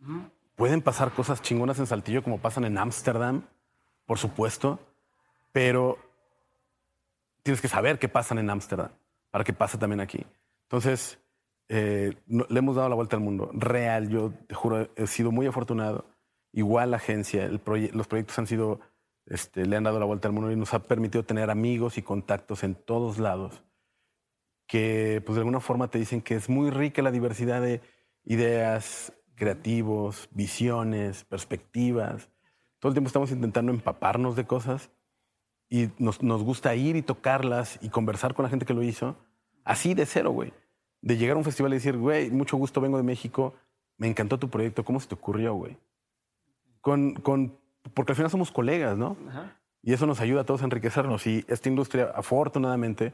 Uh. 0.00 0.41
Pueden 0.56 0.82
pasar 0.82 1.12
cosas 1.12 1.42
chingonas 1.42 1.78
en 1.78 1.86
Saltillo 1.86 2.22
como 2.22 2.38
pasan 2.38 2.64
en 2.64 2.78
Ámsterdam, 2.78 3.46
por 4.06 4.18
supuesto, 4.18 4.78
pero 5.50 5.98
tienes 7.42 7.60
que 7.60 7.68
saber 7.68 7.98
qué 7.98 8.08
pasan 8.08 8.38
en 8.38 8.50
Ámsterdam 8.50 8.90
para 9.30 9.44
que 9.44 9.52
pase 9.52 9.78
también 9.78 10.00
aquí. 10.00 10.24
Entonces, 10.64 11.18
eh, 11.68 12.14
le 12.26 12.58
hemos 12.58 12.76
dado 12.76 12.88
la 12.88 12.94
vuelta 12.94 13.16
al 13.16 13.22
mundo. 13.22 13.50
Real, 13.54 14.08
yo 14.08 14.32
te 14.46 14.54
juro, 14.54 14.88
he 14.94 15.06
sido 15.06 15.30
muy 15.30 15.46
afortunado. 15.46 16.06
Igual 16.52 16.90
la 16.90 16.98
agencia, 16.98 17.48
los 17.48 18.06
proyectos 18.06 18.38
han 18.38 18.46
sido, 18.46 18.80
este, 19.26 19.64
le 19.64 19.76
han 19.76 19.84
dado 19.84 19.98
la 19.98 20.04
vuelta 20.04 20.28
al 20.28 20.34
mundo 20.34 20.50
y 20.50 20.56
nos 20.56 20.74
ha 20.74 20.80
permitido 20.80 21.24
tener 21.24 21.50
amigos 21.50 21.96
y 21.96 22.02
contactos 22.02 22.62
en 22.62 22.74
todos 22.74 23.18
lados 23.18 23.62
que, 24.72 25.22
pues 25.26 25.34
de 25.34 25.40
alguna 25.40 25.60
forma 25.60 25.88
te 25.88 25.98
dicen 25.98 26.22
que 26.22 26.34
es 26.34 26.48
muy 26.48 26.70
rica 26.70 27.02
la 27.02 27.10
diversidad 27.10 27.60
de 27.60 27.82
ideas, 28.24 29.12
creativos, 29.34 30.28
visiones, 30.32 31.24
perspectivas. 31.24 32.28
Todo 32.78 32.90
el 32.90 32.94
tiempo 32.94 33.08
estamos 33.08 33.30
intentando 33.30 33.72
empaparnos 33.72 34.36
de 34.36 34.44
cosas 34.44 34.90
y 35.68 35.88
nos, 35.98 36.22
nos, 36.22 36.42
gusta 36.42 36.74
ir 36.74 36.96
y 36.96 37.02
tocarlas 37.02 37.78
y 37.80 37.88
conversar 37.88 38.34
con 38.34 38.42
la 38.42 38.50
gente 38.50 38.66
que 38.66 38.74
lo 38.74 38.82
hizo, 38.82 39.16
así 39.64 39.94
de 39.94 40.06
cero, 40.06 40.30
güey. 40.30 40.52
De 41.00 41.16
llegar 41.16 41.34
a 41.34 41.38
un 41.38 41.44
festival 41.44 41.72
y 41.72 41.76
decir, 41.76 41.96
güey, 41.96 42.30
mucho 42.30 42.56
gusto, 42.56 42.80
vengo 42.80 42.96
de 42.96 43.02
México, 43.02 43.54
me 43.96 44.08
encantó 44.08 44.38
tu 44.38 44.50
proyecto, 44.50 44.84
¿cómo 44.84 45.00
se 45.00 45.08
te 45.08 45.14
ocurrió, 45.14 45.54
güey? 45.54 45.78
Con, 46.80 47.14
con, 47.14 47.56
porque 47.94 48.12
al 48.12 48.16
final 48.16 48.30
somos 48.30 48.52
colegas, 48.52 48.98
¿no? 48.98 49.16
Ajá. 49.28 49.58
Y 49.82 49.92
eso 49.92 50.06
nos 50.06 50.20
ayuda 50.20 50.42
a 50.42 50.44
todos 50.44 50.62
a 50.62 50.64
enriquecernos. 50.64 51.26
Y 51.26 51.44
esta 51.48 51.68
industria, 51.68 52.12
afortunadamente, 52.14 53.12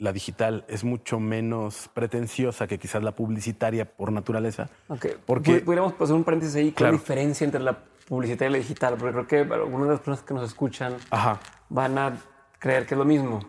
la 0.00 0.12
digital 0.12 0.64
es 0.66 0.82
mucho 0.82 1.20
menos 1.20 1.90
pretenciosa 1.92 2.66
que 2.66 2.78
quizás 2.78 3.02
la 3.02 3.12
publicitaria 3.12 3.84
por 3.84 4.10
naturaleza. 4.10 4.70
Okay. 4.88 5.12
Porque 5.26 5.60
podríamos 5.60 5.92
pasar 5.92 6.16
un 6.16 6.24
paréntesis 6.24 6.56
ahí. 6.56 6.72
¿Cuál 6.72 6.86
es 6.86 6.92
la 6.92 6.98
diferencia 6.98 7.44
entre 7.44 7.60
la 7.60 7.78
publicitaria 8.08 8.48
y 8.48 8.52
la 8.52 8.58
digital? 8.58 8.96
Porque 8.96 9.12
creo 9.12 9.26
que 9.26 9.54
algunas 9.54 9.88
de 9.88 9.92
las 9.92 10.00
personas 10.00 10.22
que 10.22 10.34
nos 10.34 10.48
escuchan 10.48 10.96
Ajá. 11.10 11.38
van 11.68 11.98
a 11.98 12.16
creer 12.58 12.86
que 12.86 12.94
es 12.94 12.98
lo 12.98 13.04
mismo. 13.04 13.40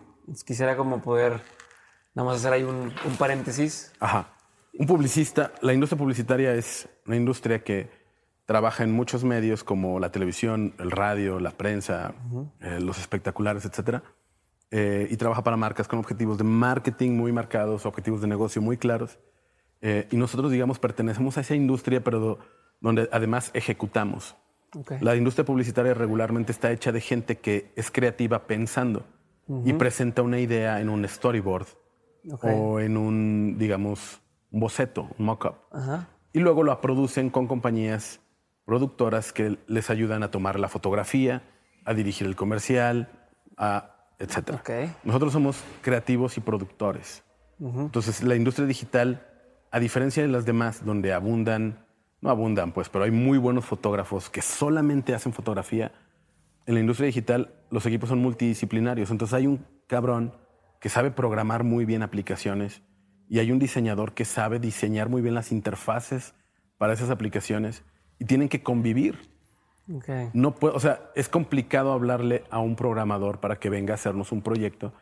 Quisiera 0.44 0.76
como 0.76 1.00
poder 1.00 1.40
nada 2.14 2.28
más 2.28 2.38
hacer 2.38 2.52
ahí 2.52 2.64
un, 2.64 2.92
un 3.04 3.16
paréntesis. 3.18 3.90
Ajá. 3.98 4.28
Un 4.78 4.86
publicista, 4.86 5.52
la 5.62 5.72
industria 5.72 5.98
publicitaria 5.98 6.54
es 6.54 6.86
una 7.06 7.16
industria 7.16 7.64
que 7.64 7.88
trabaja 8.44 8.84
en 8.84 8.92
muchos 8.92 9.24
medios 9.24 9.64
como 9.64 9.98
la 10.00 10.12
televisión, 10.12 10.74
el 10.78 10.90
radio, 10.90 11.40
la 11.40 11.52
prensa, 11.52 12.12
eh, 12.60 12.78
los 12.78 12.98
espectaculares, 12.98 13.64
etcétera, 13.64 14.02
eh, 14.74 15.06
y 15.10 15.18
trabaja 15.18 15.44
para 15.44 15.58
marcas 15.58 15.86
con 15.86 15.98
objetivos 15.98 16.38
de 16.38 16.44
marketing 16.44 17.10
muy 17.10 17.30
marcados, 17.30 17.84
objetivos 17.84 18.22
de 18.22 18.26
negocio 18.26 18.62
muy 18.62 18.78
claros. 18.78 19.18
Eh, 19.82 20.08
y 20.10 20.16
nosotros, 20.16 20.50
digamos, 20.50 20.78
pertenecemos 20.78 21.36
a 21.36 21.42
esa 21.42 21.54
industria, 21.54 22.02
pero 22.02 22.38
donde 22.80 23.06
además 23.12 23.50
ejecutamos. 23.52 24.34
La 25.00 25.14
industria 25.14 25.44
publicitaria 25.44 25.92
regularmente 25.92 26.52
está 26.52 26.72
hecha 26.72 26.90
de 26.90 27.02
gente 27.02 27.36
que 27.36 27.70
es 27.76 27.90
creativa 27.90 28.46
pensando 28.46 29.04
y 29.66 29.74
presenta 29.74 30.22
una 30.22 30.38
idea 30.38 30.80
en 30.80 30.88
un 30.88 31.06
storyboard 31.06 31.66
o 32.42 32.80
en 32.80 32.96
un, 32.96 33.58
digamos, 33.58 34.22
un 34.50 34.60
boceto, 34.60 35.10
un 35.18 35.26
mock-up. 35.26 35.56
Y 36.32 36.38
luego 36.38 36.62
lo 36.62 36.80
producen 36.80 37.28
con 37.28 37.46
compañías 37.46 38.20
productoras 38.64 39.34
que 39.34 39.58
les 39.66 39.90
ayudan 39.90 40.22
a 40.22 40.30
tomar 40.30 40.58
la 40.58 40.68
fotografía, 40.68 41.42
a 41.84 41.92
dirigir 41.92 42.26
el 42.26 42.36
comercial, 42.36 43.10
a 43.58 44.01
etc. 44.22 44.60
Nosotros 45.04 45.32
somos 45.32 45.62
creativos 45.82 46.36
y 46.36 46.40
productores. 46.40 47.22
Entonces, 47.60 48.22
la 48.22 48.34
industria 48.34 48.66
digital, 48.66 49.26
a 49.70 49.78
diferencia 49.78 50.22
de 50.22 50.28
las 50.28 50.44
demás, 50.44 50.84
donde 50.84 51.12
abundan 51.12 51.78
no 52.22 52.30
abundan, 52.30 52.72
pues, 52.72 52.88
pero 52.88 53.04
hay 53.04 53.10
muy 53.10 53.36
buenos 53.36 53.64
fotógrafos 53.66 54.30
que 54.30 54.42
solamente 54.42 55.14
hacen 55.14 55.32
fotografía. 55.32 55.92
En 56.66 56.74
la 56.74 56.80
industria 56.80 57.06
digital 57.06 57.52
los 57.70 57.84
equipos 57.84 58.08
son 58.08 58.20
multidisciplinarios, 58.20 59.10
entonces 59.10 59.34
hay 59.34 59.48
un 59.48 59.66
cabrón 59.88 60.32
que 60.80 60.88
sabe 60.88 61.10
programar 61.10 61.64
muy 61.64 61.84
bien 61.84 62.02
aplicaciones 62.02 62.82
y 63.28 63.40
hay 63.40 63.50
un 63.50 63.58
diseñador 63.58 64.14
que 64.14 64.24
sabe 64.24 64.60
diseñar 64.60 65.08
muy 65.08 65.20
bien 65.20 65.34
las 65.34 65.50
interfaces 65.50 66.34
para 66.78 66.92
esas 66.92 67.10
aplicaciones 67.10 67.82
y 68.20 68.24
tienen 68.24 68.48
que 68.48 68.62
convivir. 68.62 69.30
No 70.32 70.54
puedo, 70.54 70.74
o 70.74 70.80
sea, 70.80 71.10
es 71.14 71.28
complicado 71.28 71.92
hablarle 71.92 72.44
a 72.50 72.60
un 72.60 72.76
programador 72.76 73.40
para 73.40 73.56
que 73.56 73.68
venga 73.68 73.92
a 73.92 73.96
hacernos 73.96 74.32
un 74.32 74.42
proyecto, 74.42 74.92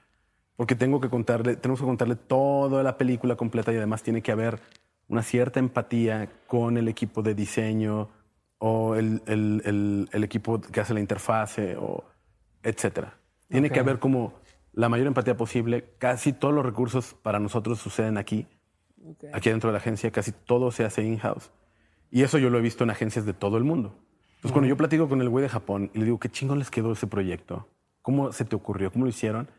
porque 0.57 0.75
tengo 0.75 1.01
que 1.01 1.09
contarle, 1.09 1.57
tenemos 1.57 1.81
que 1.81 1.87
contarle 1.87 2.17
toda 2.17 2.83
la 2.83 2.97
película 2.97 3.37
completa 3.37 3.73
y 3.73 3.77
además 3.77 4.03
tiene 4.03 4.23
que 4.23 4.33
haber 4.33 4.61
una 5.09 5.23
cierta 5.23 5.59
empatía 5.59 6.31
con 6.47 6.77
el 6.77 6.89
equipo 6.89 7.23
de 7.23 7.35
diseño 7.35 8.09
o 8.59 8.95
el, 8.95 10.09
equipo 10.13 10.61
que 10.61 10.81
hace 10.81 10.95
la 10.95 11.01
interfase, 11.01 11.77
o 11.77 12.05
etcétera. 12.63 13.15
Tiene 13.49 13.71
que 13.71 13.81
haber 13.81 13.99
como 13.99 14.35
la 14.73 14.89
mayor 14.89 15.09
empatía 15.09 15.37
posible. 15.37 15.95
Casi 15.99 16.33
todos 16.33 16.55
los 16.55 16.65
recursos 16.65 17.15
para 17.15 17.41
nosotros 17.41 17.81
suceden 17.81 18.19
aquí, 18.19 18.47
aquí 19.33 19.51
dentro 19.51 19.71
de 19.71 19.73
la 19.73 19.79
agencia. 19.79 20.11
Casi 20.11 20.33
todo 20.33 20.71
se 20.71 20.85
hace 20.85 21.03
in-house. 21.03 21.51
Y 22.11 22.23
eso 22.23 22.39
yo 22.39 22.51
lo 22.51 22.59
he 22.59 22.63
visto 22.63 22.85
en 22.85 22.91
agencias 22.91 23.25
de 23.25 23.33
todo 23.33 23.57
el 23.57 23.65
mundo. 23.65 23.97
Entonces, 24.41 24.53
cuando 24.53 24.69
yo 24.69 24.77
platico 24.79 25.07
con 25.07 25.21
el 25.21 25.29
güey 25.29 25.43
de 25.43 25.51
Japón 25.51 25.91
y 25.93 25.99
le 25.99 26.07
digo, 26.07 26.19
¿qué 26.19 26.31
chingón 26.31 26.59
les 26.59 26.71
quedó 26.71 26.93
ese 26.93 27.07
proyecto? 27.07 27.69
¿Cómo 28.01 28.33
se 28.33 28.47
te 28.47 28.57
ocurrió? 28.57 28.91
¿Cómo 28.91 29.05
lo 29.05 29.11
hicieron? 29.11 29.51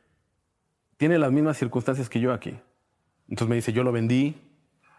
Tiene 0.98 1.20
las 1.20 1.32
mismas 1.32 1.58
circunstancias 1.58 2.10
que 2.10 2.20
yo 2.20 2.34
aquí. 2.34 2.60
Entonces 3.30 3.48
me 3.48 3.56
dice, 3.56 3.74
yo 3.74 3.84
lo 3.84 3.92
vendí, 3.92 4.36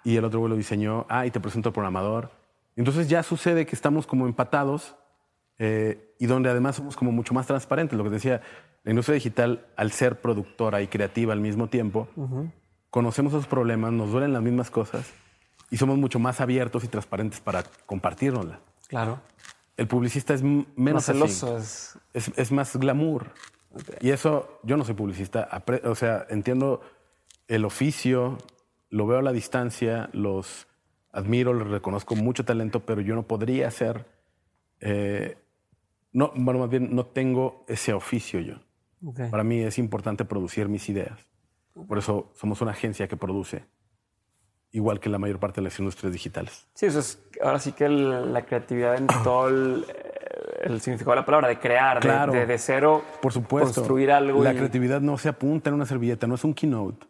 y 0.05 0.17
el 0.17 0.25
otro 0.25 0.39
güey 0.39 0.51
lo 0.51 0.57
diseñó, 0.57 1.05
ah, 1.09 1.27
y 1.27 1.33
te 1.33 1.41
presento 1.41 1.71
al 1.71 1.73
programador. 1.73 2.31
Entonces 2.77 3.09
ya 3.09 3.25
sucede 3.25 3.67
que 3.67 3.75
estamos 3.75 4.07
como 4.07 4.27
empatados 4.27 4.95
eh, 5.59 6.15
y 6.21 6.27
donde 6.27 6.49
además 6.49 6.77
somos 6.77 6.97
como 6.97 7.11
mucho 7.11 7.35
más 7.35 7.49
transparentes. 7.49 7.99
Lo 7.99 8.05
que 8.05 8.11
decía, 8.11 8.41
la 8.85 8.91
industria 8.91 9.15
digital, 9.15 9.67
al 9.77 9.91
ser 9.91 10.21
productora 10.21 10.81
y 10.81 10.87
creativa 10.87 11.33
al 11.33 11.41
mismo 11.41 11.67
tiempo, 11.67 12.09
conocemos 12.89 13.33
esos 13.33 13.49
problemas, 13.49 13.93
nos 13.93 14.13
duelen 14.13 14.33
las 14.33 14.43
mismas 14.43 14.71
cosas 14.71 15.13
y 15.71 15.77
somos 15.77 15.99
mucho 15.99 16.19
más 16.19 16.41
abiertos 16.41 16.85
y 16.85 16.89
transparentes 16.89 17.41
para 17.41 17.65
compartirnosla. 17.87 18.61
Claro. 18.89 19.21
El 19.77 19.89
publicista 19.89 20.35
es 20.35 20.43
menos 20.43 21.07
celoso. 21.07 21.57
Es... 21.57 21.99
Es, 22.13 22.53
más 22.53 22.77
glamour. 22.77 23.33
Y 24.01 24.11
eso, 24.11 24.61
yo 24.63 24.77
no 24.77 24.85
soy 24.85 24.95
publicista, 24.95 25.49
o 25.85 25.95
sea, 25.95 26.27
entiendo 26.29 26.83
el 27.49 27.65
oficio, 27.65 28.39
lo 28.91 29.07
veo 29.07 29.19
a 29.19 29.23
la 29.23 29.33
distancia, 29.33 30.11
los 30.13 30.67
admiro, 31.11 31.55
les 31.55 31.69
reconozco 31.69 32.15
mucho 32.15 32.45
talento, 32.45 32.81
pero 32.81 33.01
yo 33.01 33.15
no 33.15 33.23
podría 33.27 33.71
ser, 33.71 34.07
eh, 34.81 35.39
no, 36.13 36.33
bueno, 36.35 36.61
más 36.61 36.71
bien 36.71 36.95
no 36.95 37.07
tengo 37.07 37.65
ese 37.69 37.93
oficio 37.93 38.41
yo. 38.41 38.57
Para 39.31 39.43
mí 39.43 39.61
es 39.61 39.79
importante 39.79 40.25
producir 40.25 40.69
mis 40.69 40.89
ideas. 40.89 41.19
Por 41.89 41.99
eso 41.99 42.31
somos 42.35 42.61
una 42.61 42.73
agencia 42.73 43.09
que 43.09 43.17
produce, 43.17 43.65
igual 44.73 45.01
que 45.01 45.09
la 45.09 45.19
mayor 45.19 45.39
parte 45.39 45.61
de 45.61 45.67
las 45.67 45.79
industrias 45.79 46.13
digitales. 46.13 46.67
Sí, 46.75 46.87
eso 46.87 46.99
es 46.99 47.23
ahora 47.43 47.59
sí 47.59 47.73
que 47.73 47.89
la 47.89 48.45
creatividad 48.45 48.97
en 48.97 49.07
todo 49.25 49.49
el, 49.49 49.85
significado 50.81 51.13
de 51.13 51.17
la 51.17 51.27
palabra, 51.27 51.49
de 51.49 51.59
crear, 51.59 52.31
de, 52.31 52.47
de, 52.47 52.59
cero, 52.59 53.03
Por 53.21 53.33
supuesto. 53.33 53.75
construir 53.75 54.11
algo. 54.11 54.43
La 54.43 54.55
creatividad 54.55 55.01
no 55.01 55.19
se 55.19 55.29
apunta 55.29 55.71
en 55.71 55.75
una 55.75 55.87
servilleta, 55.87 56.27
no 56.27 56.35
es 56.35 56.45
un 56.45 56.55
keynote. 56.55 57.07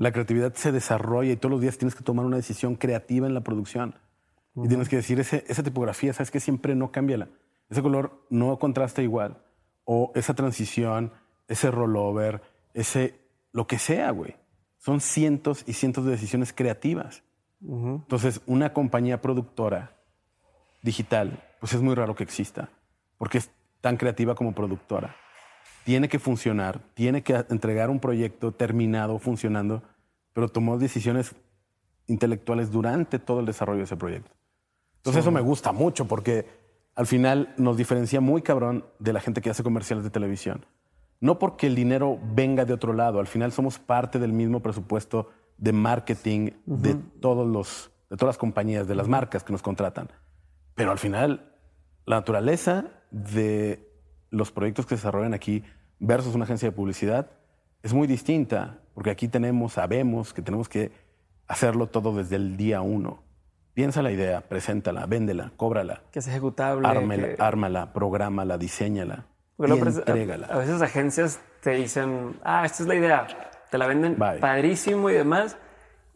La 0.00 0.12
creatividad 0.12 0.54
se 0.54 0.72
desarrolla 0.72 1.32
y 1.32 1.36
todos 1.36 1.50
los 1.50 1.60
días 1.60 1.76
tienes 1.76 1.94
que 1.94 2.02
tomar 2.02 2.24
una 2.24 2.36
decisión 2.36 2.76
creativa 2.76 3.26
en 3.26 3.34
la 3.34 3.42
producción. 3.42 3.94
Y 4.56 4.66
tienes 4.66 4.88
que 4.88 4.96
decir, 4.96 5.20
esa 5.20 5.62
tipografía, 5.62 6.12
¿sabes 6.12 6.30
que 6.30 6.40
Siempre 6.40 6.74
no 6.74 6.90
cambia. 6.90 7.28
Ese 7.68 7.82
color 7.82 8.24
no 8.30 8.58
contrasta 8.58 9.02
igual. 9.02 9.36
O 9.84 10.10
esa 10.14 10.34
transición, 10.34 11.12
ese 11.48 11.70
rollover, 11.70 12.40
ese 12.72 13.18
lo 13.52 13.66
que 13.66 13.78
sea, 13.78 14.10
güey. 14.10 14.36
Son 14.78 15.00
cientos 15.00 15.64
y 15.66 15.74
cientos 15.74 16.04
de 16.04 16.12
decisiones 16.12 16.52
creativas. 16.52 17.22
Entonces, 17.60 18.40
una 18.46 18.72
compañía 18.72 19.20
productora 19.20 19.96
digital, 20.82 21.42
pues 21.60 21.74
es 21.74 21.82
muy 21.82 21.94
raro 21.94 22.14
que 22.14 22.22
exista, 22.22 22.70
porque 23.18 23.38
es 23.38 23.50
tan 23.80 23.96
creativa 23.96 24.34
como 24.34 24.54
productora 24.54 25.16
tiene 25.88 26.10
que 26.10 26.18
funcionar, 26.18 26.80
tiene 26.92 27.22
que 27.22 27.34
entregar 27.48 27.88
un 27.88 27.98
proyecto 27.98 28.52
terminado, 28.52 29.18
funcionando, 29.18 29.82
pero 30.34 30.50
tomó 30.50 30.76
decisiones 30.76 31.34
intelectuales 32.06 32.70
durante 32.70 33.18
todo 33.18 33.40
el 33.40 33.46
desarrollo 33.46 33.78
de 33.78 33.84
ese 33.84 33.96
proyecto. 33.96 34.30
Entonces 34.96 35.22
eso 35.22 35.30
me 35.30 35.40
gusta 35.40 35.72
mucho 35.72 36.06
porque 36.06 36.44
al 36.94 37.06
final 37.06 37.54
nos 37.56 37.78
diferencia 37.78 38.20
muy 38.20 38.42
cabrón 38.42 38.84
de 38.98 39.14
la 39.14 39.20
gente 39.20 39.40
que 39.40 39.48
hace 39.48 39.62
comerciales 39.62 40.04
de 40.04 40.10
televisión. 40.10 40.66
No 41.20 41.38
porque 41.38 41.66
el 41.66 41.74
dinero 41.74 42.18
venga 42.34 42.64
de 42.64 42.72
otro 42.72 42.92
lado, 42.92 43.18
al 43.18 43.26
final 43.26 43.52
somos 43.52 43.78
parte 43.78 44.18
del 44.18 44.32
mismo 44.32 44.60
presupuesto 44.60 45.30
de 45.56 45.72
marketing 45.72 46.50
de, 46.64 46.94
todos 47.20 47.46
los, 47.46 47.90
de 48.08 48.16
todas 48.16 48.34
las 48.34 48.38
compañías, 48.38 48.86
de 48.86 48.94
las 48.94 49.08
marcas 49.08 49.42
que 49.42 49.52
nos 49.52 49.62
contratan. 49.62 50.08
Pero 50.74 50.92
al 50.92 50.98
final, 50.98 51.52
la 52.06 52.16
naturaleza 52.16 52.86
de 53.10 53.90
los 54.30 54.52
proyectos 54.52 54.86
que 54.86 54.90
se 54.90 55.00
desarrollan 55.00 55.34
aquí 55.34 55.64
versus 55.98 56.34
una 56.34 56.44
agencia 56.44 56.68
de 56.68 56.76
publicidad 56.76 57.30
es 57.82 57.92
muy 57.92 58.06
distinta, 58.06 58.78
porque 58.94 59.10
aquí 59.10 59.28
tenemos, 59.28 59.72
sabemos 59.72 60.32
que 60.32 60.42
tenemos 60.42 60.68
que 60.68 60.92
hacerlo 61.48 61.88
todo 61.88 62.14
desde 62.14 62.36
el 62.36 62.56
día 62.56 62.80
uno. 62.80 63.22
Piensa 63.74 64.02
la 64.02 64.10
idea, 64.10 64.40
preséntala, 64.42 65.06
véndela, 65.06 65.52
cóbrala. 65.56 66.02
Que 66.10 66.18
es 66.18 66.28
ejecutable. 66.28 66.86
Ármela, 66.86 67.34
que... 67.34 67.42
ármala, 67.42 67.92
prográmala, 67.92 68.58
diseñala. 68.58 69.26
Y 69.58 69.70
entrégala. 69.70 70.46
A, 70.46 70.58
veces 70.58 70.80
agencias 70.82 71.40
te 71.60 71.70
dicen, 71.70 72.38
ah, 72.44 72.64
esta 72.64 72.82
es 72.82 72.88
la 72.88 72.94
idea. 72.94 73.26
Te 73.70 73.78
la 73.78 73.86
venden 73.86 74.16
padrísimo 74.16 75.10
y 75.10 75.14
demás. 75.14 75.56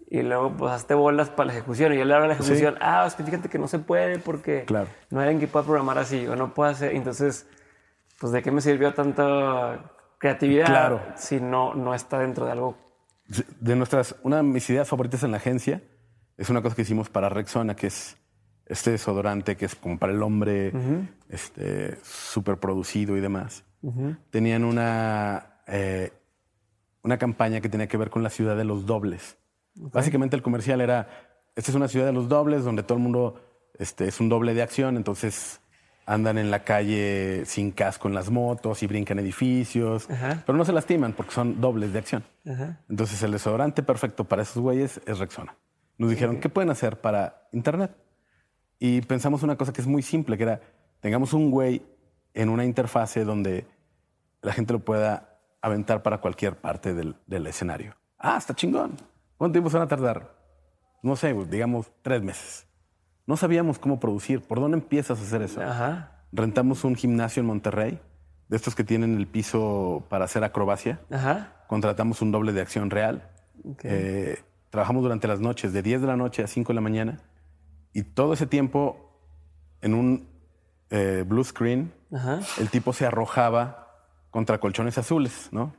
Y 0.08 0.22
luego, 0.22 0.54
pues, 0.56 0.72
hazte 0.72 0.94
bolas 0.94 1.30
para 1.30 1.48
la 1.48 1.52
ejecución. 1.54 1.92
Y 1.92 1.98
yo 1.98 2.04
le 2.04 2.14
hablo 2.14 2.26
a 2.26 2.28
la 2.28 2.34
ejecución, 2.34 2.76
ah, 2.80 3.04
es 3.06 3.14
que 3.14 3.24
fíjate 3.24 3.48
que 3.48 3.58
no 3.58 3.66
se 3.66 3.78
puede 3.78 4.18
porque 4.18 4.64
claro. 4.64 4.88
no 5.10 5.20
hay 5.20 5.28
alguien 5.28 5.40
que 5.40 5.48
pueda 5.48 5.64
programar 5.64 5.98
así 5.98 6.26
o 6.26 6.36
no 6.36 6.54
puede 6.54 6.72
hacer. 6.72 6.94
Entonces, 6.94 7.46
pues 8.20 8.32
de 8.32 8.42
qué 8.42 8.50
me 8.50 8.60
sirvió 8.60 8.94
tanta 8.94 9.90
creatividad 10.18 11.16
si 11.16 11.40
no, 11.40 11.74
no 11.74 11.94
está 11.94 12.20
dentro 12.20 12.46
de 12.46 12.52
algo. 12.52 12.76
De 13.58 13.74
nuestras, 13.74 14.14
una 14.22 14.36
de 14.36 14.42
mis 14.42 14.68
ideas 14.70 14.88
favoritas 14.88 15.22
en 15.22 15.30
la 15.30 15.38
agencia 15.38 15.82
es 16.36 16.50
una 16.50 16.62
cosa 16.62 16.76
que 16.76 16.82
hicimos 16.82 17.08
para 17.08 17.28
Rexona, 17.28 17.74
que 17.74 17.88
es 17.88 18.16
este 18.72 18.90
desodorante 18.92 19.56
que 19.56 19.66
es 19.66 19.74
como 19.74 19.98
para 19.98 20.12
el 20.12 20.22
hombre, 20.22 20.72
este, 21.28 21.98
súper 22.02 22.58
producido 22.58 23.16
y 23.16 23.20
demás. 23.20 23.64
Tenían 24.30 24.64
una, 24.64 25.60
eh, 25.66 26.12
una 27.02 27.18
campaña 27.18 27.60
que 27.60 27.68
tenía 27.68 27.88
que 27.88 27.96
ver 27.96 28.10
con 28.10 28.22
la 28.22 28.30
ciudad 28.30 28.56
de 28.56 28.64
los 28.64 28.86
dobles. 28.86 29.36
Básicamente 29.74 30.36
el 30.36 30.42
comercial 30.42 30.80
era, 30.80 31.08
esta 31.56 31.70
es 31.70 31.74
una 31.74 31.88
ciudad 31.88 32.06
de 32.06 32.12
los 32.12 32.28
dobles 32.28 32.64
donde 32.64 32.82
todo 32.82 32.98
el 32.98 33.04
mundo 33.04 33.40
este, 33.78 34.08
es 34.08 34.20
un 34.20 34.28
doble 34.28 34.54
de 34.54 34.62
acción, 34.62 34.96
entonces 34.96 35.60
andan 36.04 36.38
en 36.38 36.50
la 36.50 36.64
calle 36.64 37.44
sin 37.46 37.70
casco 37.70 38.08
en 38.08 38.14
las 38.14 38.30
motos 38.30 38.82
y 38.82 38.86
brincan 38.86 39.18
edificios, 39.18 40.08
pero 40.44 40.58
no 40.58 40.64
se 40.64 40.72
lastiman 40.72 41.12
porque 41.12 41.32
son 41.32 41.60
dobles 41.60 41.92
de 41.92 41.98
acción. 41.98 42.24
Entonces 42.88 43.22
el 43.22 43.32
desodorante 43.32 43.82
perfecto 43.82 44.24
para 44.24 44.42
esos 44.42 44.62
güeyes 44.62 45.00
es 45.06 45.18
Rexona. 45.18 45.56
Nos 45.98 46.10
dijeron, 46.10 46.40
¿qué 46.40 46.48
pueden 46.48 46.70
hacer 46.70 47.00
para 47.00 47.48
Internet? 47.52 47.92
Y 48.84 49.00
pensamos 49.02 49.44
una 49.44 49.54
cosa 49.54 49.72
que 49.72 49.80
es 49.80 49.86
muy 49.86 50.02
simple, 50.02 50.36
que 50.36 50.42
era, 50.42 50.60
tengamos 50.98 51.32
un 51.34 51.52
güey 51.52 51.82
en 52.34 52.48
una 52.48 52.64
interfase 52.64 53.24
donde 53.24 53.64
la 54.40 54.52
gente 54.52 54.72
lo 54.72 54.80
pueda 54.80 55.38
aventar 55.60 56.02
para 56.02 56.18
cualquier 56.18 56.56
parte 56.56 56.92
del, 56.92 57.14
del 57.28 57.46
escenario. 57.46 57.94
Ah, 58.18 58.34
está 58.36 58.56
chingón. 58.56 58.96
¿Cuánto 59.36 59.52
tiempo 59.52 59.70
se 59.70 59.76
van 59.76 59.86
a 59.86 59.88
tardar? 59.88 60.34
no 61.00 61.14
sé, 61.14 61.32
digamos, 61.48 61.92
tres 62.02 62.24
meses. 62.24 62.66
No 63.24 63.36
sabíamos 63.36 63.78
cómo 63.78 64.00
producir. 64.00 64.40
¿Por 64.40 64.58
dónde 64.58 64.78
empiezas 64.78 65.20
a 65.20 65.22
hacer 65.22 65.42
eso? 65.42 65.62
Ajá. 65.62 66.24
Rentamos 66.32 66.82
un 66.82 66.96
gimnasio 66.96 67.38
en 67.38 67.46
Monterrey, 67.46 68.00
de 68.48 68.56
estos 68.56 68.74
que 68.74 68.82
tienen 68.82 69.16
el 69.16 69.28
piso 69.28 70.04
para 70.08 70.24
hacer 70.24 70.42
acrobacia. 70.42 70.98
Ajá. 71.08 71.52
Contratamos 71.68 72.20
un 72.20 72.32
doble 72.32 72.52
de 72.52 72.60
acción 72.60 72.90
real. 72.90 73.30
Eh, 73.84 74.42
trabajamos 74.70 75.04
durante 75.04 75.28
las 75.28 75.38
noches, 75.38 75.72
de 75.72 75.82
10 75.82 76.00
de 76.00 76.06
la 76.08 76.16
noche 76.16 76.42
a 76.42 76.48
5 76.48 76.72
de 76.72 76.74
la 76.74 76.80
mañana. 76.80 77.20
Y 77.92 78.02
todo 78.02 78.32
ese 78.32 78.46
tiempo, 78.46 79.18
en 79.80 79.94
un 79.94 80.28
eh, 80.90 81.24
blue 81.26 81.44
screen, 81.44 81.92
Ajá. 82.12 82.40
el 82.58 82.68
tipo 82.70 82.92
se 82.92 83.06
arrojaba 83.06 83.82
contra 84.30 84.58
colchones 84.58 84.96
azules, 84.96 85.48
¿no? 85.52 85.74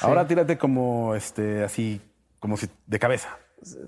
Ahora 0.00 0.26
tírate 0.26 0.56
como 0.56 1.14
este, 1.14 1.62
así, 1.62 2.00
como 2.40 2.56
si 2.56 2.68
de 2.86 2.98
cabeza. 2.98 3.28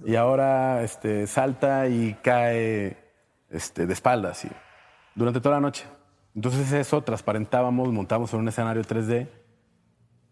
Y 0.04 0.16
ahora 0.16 0.82
este, 0.82 1.26
salta 1.26 1.88
y 1.88 2.14
cae 2.22 2.98
este, 3.48 3.86
de 3.86 3.92
espaldas. 3.92 4.44
Y 4.44 4.50
durante 5.14 5.40
toda 5.40 5.56
la 5.56 5.60
noche. 5.60 5.86
Entonces 6.34 6.70
eso, 6.72 7.02
transparentábamos, 7.02 7.92
montábamos 7.92 8.32
en 8.34 8.40
un 8.40 8.48
escenario 8.48 8.82
3D 8.82 9.28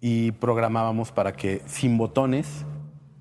y 0.00 0.32
programábamos 0.32 1.10
para 1.10 1.32
que 1.32 1.62
sin 1.66 1.98
botones, 1.98 2.64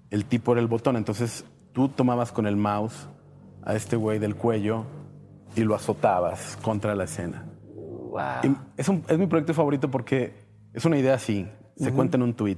el 0.09 0.25
tipo 0.25 0.51
era 0.51 0.61
el 0.61 0.67
botón. 0.67 0.95
Entonces 0.95 1.45
tú 1.73 1.89
tomabas 1.89 2.31
con 2.31 2.45
el 2.45 2.55
mouse 2.55 3.07
a 3.63 3.75
este 3.75 3.95
güey 3.95 4.19
del 4.19 4.35
cuello 4.35 4.85
y 5.55 5.61
lo 5.63 5.75
azotabas 5.75 6.57
contra 6.61 6.95
la 6.95 7.03
escena. 7.05 7.45
Wow. 7.65 8.55
Es, 8.77 8.87
un- 8.89 9.03
es 9.07 9.17
mi 9.17 9.27
proyecto 9.27 9.53
favorito 9.53 9.89
porque 9.91 10.33
es 10.73 10.85
una 10.85 10.97
idea 10.97 11.15
así, 11.15 11.47
se 11.75 11.91
cuenta 11.93 12.17
en 12.17 12.23
un 12.23 12.33
tweet. 12.33 12.57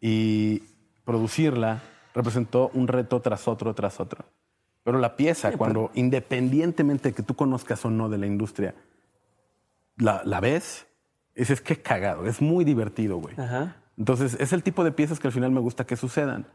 Y 0.00 0.62
producirla 1.04 1.82
representó 2.14 2.70
un 2.74 2.88
reto 2.88 3.20
tras 3.20 3.46
otro, 3.48 3.74
tras 3.74 4.00
otro. 4.00 4.24
Pero 4.82 4.98
la 4.98 5.16
pieza, 5.16 5.48
cuando 5.58 5.90
independientemente 5.94 7.10
de 7.10 7.14
que 7.14 7.22
tú 7.22 7.34
conozcas 7.36 7.84
o 7.84 7.90
no 7.90 8.08
de 8.08 8.18
la 8.18 8.26
industria, 8.26 8.74
la, 9.96 10.22
la 10.24 10.40
ves, 10.40 10.86
dices, 11.34 11.60
qué 11.60 11.76
cagado, 11.80 12.26
es 12.26 12.40
muy 12.40 12.64
divertido, 12.64 13.18
güey. 13.18 13.34
Entonces, 13.98 14.36
es 14.40 14.52
el 14.54 14.62
tipo 14.62 14.82
de 14.82 14.92
piezas 14.92 15.20
que 15.20 15.28
al 15.28 15.32
final 15.32 15.50
me 15.50 15.60
gusta 15.60 15.84
que 15.86 15.96
sucedan, 15.96 16.46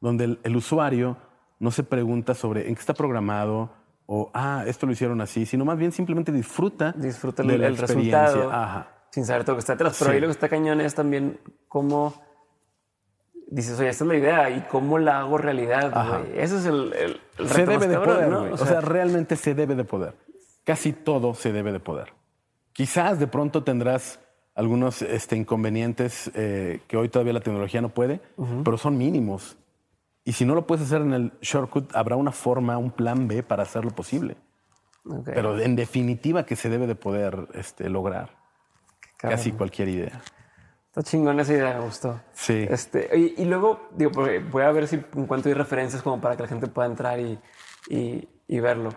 donde 0.00 0.24
el, 0.24 0.38
el 0.44 0.56
usuario 0.56 1.16
no 1.62 1.70
se 1.70 1.84
pregunta 1.84 2.34
sobre 2.34 2.68
en 2.68 2.74
qué 2.74 2.80
está 2.80 2.92
programado 2.92 3.70
o, 4.06 4.30
ah, 4.34 4.64
esto 4.66 4.84
lo 4.84 4.92
hicieron 4.92 5.20
así, 5.20 5.46
sino 5.46 5.64
más 5.64 5.78
bien 5.78 5.92
simplemente 5.92 6.32
disfruta, 6.32 6.92
Disfruta 6.92 7.42
el, 7.42 7.48
de 7.48 7.58
la 7.58 7.66
el 7.68 7.74
experiencia. 7.74 8.22
resultado. 8.24 8.52
Ajá. 8.52 8.88
Sin 9.10 9.24
saber 9.24 9.44
todo 9.44 9.52
lo 9.52 9.56
que 9.58 9.60
está 9.60 9.74
atrás. 9.74 9.96
Pero 9.98 10.10
Sí. 10.10 10.14
ahí 10.16 10.20
lo 10.20 10.26
que 10.26 10.32
está 10.32 10.48
cañón 10.48 10.80
es 10.80 10.94
también 10.94 11.38
cómo 11.68 12.14
dices, 13.46 13.78
oye, 13.78 13.90
esta 13.90 14.04
es 14.04 14.08
la 14.08 14.16
idea 14.16 14.50
y 14.50 14.60
cómo 14.62 14.98
la 14.98 15.20
hago 15.20 15.38
realidad. 15.38 16.26
Ese 16.34 16.56
es 16.58 16.66
el, 16.66 16.92
el, 16.94 17.20
el 17.38 17.48
Se 17.48 17.64
debe 17.64 17.86
de 17.86 17.94
cabrón, 17.94 18.32
poder. 18.32 18.52
O, 18.52 18.56
sea, 18.56 18.80
realmente 18.80 19.36
se 19.36 19.54
debe 19.54 19.74
de 19.76 19.84
poder. 19.84 20.14
Casi 20.64 20.92
todo 20.92 21.32
se 21.34 21.52
debe 21.52 21.70
de 21.72 21.80
poder. 21.80 22.12
Quizás 22.72 23.18
de 23.18 23.26
pronto 23.28 23.62
tendrás 23.62 24.18
algunos 24.54 25.00
este, 25.02 25.36
inconvenientes 25.36 26.30
eh, 26.34 26.80
que 26.88 26.96
hoy 26.96 27.08
todavía 27.08 27.34
la 27.34 27.40
tecnología 27.40 27.80
no 27.80 27.90
puede, 27.90 28.20
pero 28.64 28.76
son 28.78 28.98
mínimos. 28.98 29.56
Y 30.24 30.32
si 30.34 30.44
no 30.44 30.54
lo 30.54 30.66
puedes 30.66 30.84
hacer 30.86 31.02
en 31.02 31.12
el 31.12 31.32
shortcut, 31.40 31.94
habrá 31.96 32.16
una 32.16 32.32
forma, 32.32 32.78
un 32.78 32.90
plan 32.92 33.26
B 33.28 33.42
para 33.42 33.64
hacerlo 33.64 33.90
posible. 33.90 34.36
Ok. 35.04 35.30
Pero 35.34 35.58
en 35.58 35.74
definitiva 35.74 36.44
que 36.46 36.54
se 36.56 36.68
debe 36.68 36.86
de 36.86 36.94
poder 36.94 37.48
este, 37.54 37.88
lograr 37.88 38.36
Cabrón. 39.18 39.36
casi 39.38 39.52
cualquier 39.52 39.88
idea. 39.88 40.20
Está 40.86 41.02
chingón 41.02 41.40
esa 41.40 41.54
idea, 41.54 41.74
me 41.78 41.84
gustó. 41.86 42.20
Sí. 42.34 42.66
Este, 42.68 43.08
y, 43.18 43.42
y 43.42 43.44
luego, 43.46 43.88
digo, 43.96 44.12
porque 44.12 44.38
voy 44.40 44.62
a 44.62 44.70
ver 44.70 44.86
si 44.86 44.96
en 45.16 45.26
cuanto 45.26 45.48
hay 45.48 45.54
referencias 45.54 46.02
como 46.02 46.20
para 46.20 46.36
que 46.36 46.42
la 46.42 46.48
gente 46.48 46.66
pueda 46.68 46.86
entrar 46.86 47.18
y, 47.18 47.38
y- 47.88 48.28
y 48.46 48.60
verlo. 48.60 48.90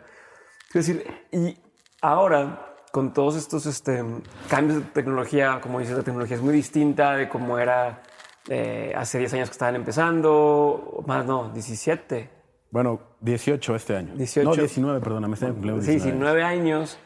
Es 0.73 0.73
decir, 0.85 1.05
y 1.31 1.57
ahora, 2.01 2.75
con 2.91 3.13
todos 3.13 3.35
estos 3.38 3.65
este, 3.65 4.03
cambios 4.49 4.79
de 4.79 4.85
tecnología, 4.91 5.59
como 5.61 5.79
dices, 5.79 5.95
la 5.97 6.03
tecnología 6.03 6.35
es 6.35 6.43
muy 6.43 6.53
distinta 6.53 7.13
de 7.15 7.29
cómo 7.29 7.57
era 7.57 8.03
eh, 8.49 8.93
hace 8.95 9.17
10 9.19 9.34
años 9.36 9.49
que 9.49 9.53
estaban 9.53 9.75
empezando, 9.75 11.03
más 11.08 11.25
no, 11.25 11.49
17. 11.49 12.29
Bueno, 12.71 12.99
18 13.21 13.75
este 13.75 13.95
año. 13.95 14.15
18. 14.15 14.49
No, 14.49 14.55
19, 14.55 14.99
perdóname, 14.99 15.34
este 15.36 15.45
año 15.45 15.53
cumplimos 15.55 15.84
Sí, 15.86 15.91
19. 15.91 16.12
sí, 16.13 16.19
nueve 16.19 16.43
años. 16.43 16.99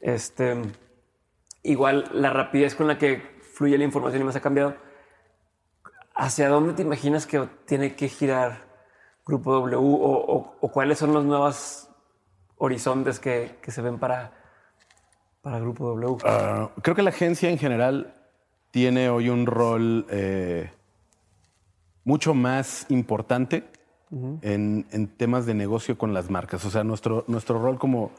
Este, 0.00 0.56
igual 1.62 2.08
la 2.12 2.30
rapidez 2.30 2.74
con 2.74 2.88
la 2.88 2.98
que 2.98 3.22
fluye 3.54 3.76
la 3.78 3.84
información 3.84 4.22
y 4.22 4.24
más 4.24 4.36
ha 4.36 4.40
cambiado. 4.40 4.74
¿Hacia 6.14 6.48
dónde 6.48 6.74
te 6.74 6.82
imaginas 6.82 7.26
que 7.26 7.46
tiene 7.66 7.94
que 7.94 8.08
girar 8.08 8.70
Grupo 9.24 9.52
W 9.54 9.76
o, 9.76 9.80
o- 9.82 10.56
o 10.60 10.68
cuáles 10.72 10.98
son 10.98 11.12
los 11.14 11.24
nuevos 11.24 11.88
horizontes 12.56 13.18
que, 13.20 13.58
que 13.62 13.70
se 13.70 13.80
ven 13.82 13.98
para, 13.98 14.32
para 15.40 15.58
Grupo 15.58 15.86
W? 15.90 16.16
Ah, 16.24 16.70
creo 16.82 16.94
que 16.96 17.02
la 17.02 17.10
agencia 17.10 17.48
en 17.50 17.58
general 17.58 18.14
tiene 18.72 19.10
hoy 19.10 19.28
un 19.28 19.46
rol 19.46 20.06
eh, 20.10 20.70
mucho 22.04 22.34
más 22.34 22.86
importante 22.88 23.64
en, 24.42 24.86
en 24.90 25.06
temas 25.06 25.46
de 25.46 25.54
negocio 25.54 25.96
con 25.96 26.12
las 26.12 26.28
marcas. 26.28 26.64
O 26.64 26.70
sea, 26.70 26.82
nuestro, 26.82 27.24
nuestro 27.28 27.62
rol 27.62 27.78
como, 27.78 28.10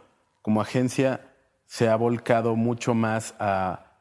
como 0.42 0.62
agencia 0.62 1.34
se 1.66 1.90
ha 1.90 1.96
volcado 1.96 2.56
mucho 2.56 2.94
más 2.94 3.36
a 3.40 3.98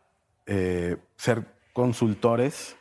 eh, 0.46 0.96
ser 1.16 1.46
consultores 1.72 2.76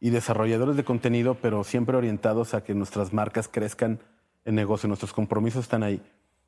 y 0.00 0.10
desarrolladores 0.10 0.76
de 0.76 0.84
contenido, 0.84 1.34
pero 1.34 1.64
siempre 1.64 1.96
orientados 1.96 2.54
a 2.54 2.62
que 2.62 2.74
nuestras 2.74 3.12
marcas 3.12 3.48
crezcan 3.48 4.00
en 4.44 4.54
negocio. 4.54 4.86
Nuestros 4.88 5.12
compromisos 5.12 5.64
están 5.64 5.82
ahí. 5.82 6.00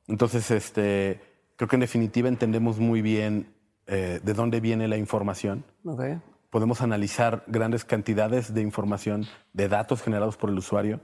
Entonces, 0.07 0.51
este, 0.51 1.21
creo 1.57 1.69
que 1.69 1.77
en 1.77 1.81
definitiva 1.81 2.29
entendemos 2.29 2.79
muy 2.79 3.03
bien 3.03 3.53
eh, 3.87 4.21
de 4.23 4.35
dónde 4.35 4.61
viene 4.61 4.87
la 4.87 4.97
información. 4.97 5.65
Ok. 5.85 6.03
Podemos 6.51 6.83
analizar 6.83 7.45
grandes 7.47 7.85
cantidades 7.85 8.53
de 8.53 8.61
información, 8.61 9.27
de 9.53 9.69
datos 9.69 10.03
generados 10.03 10.37
por 10.37 10.51
el 10.51 10.59
usuario, 10.59 11.01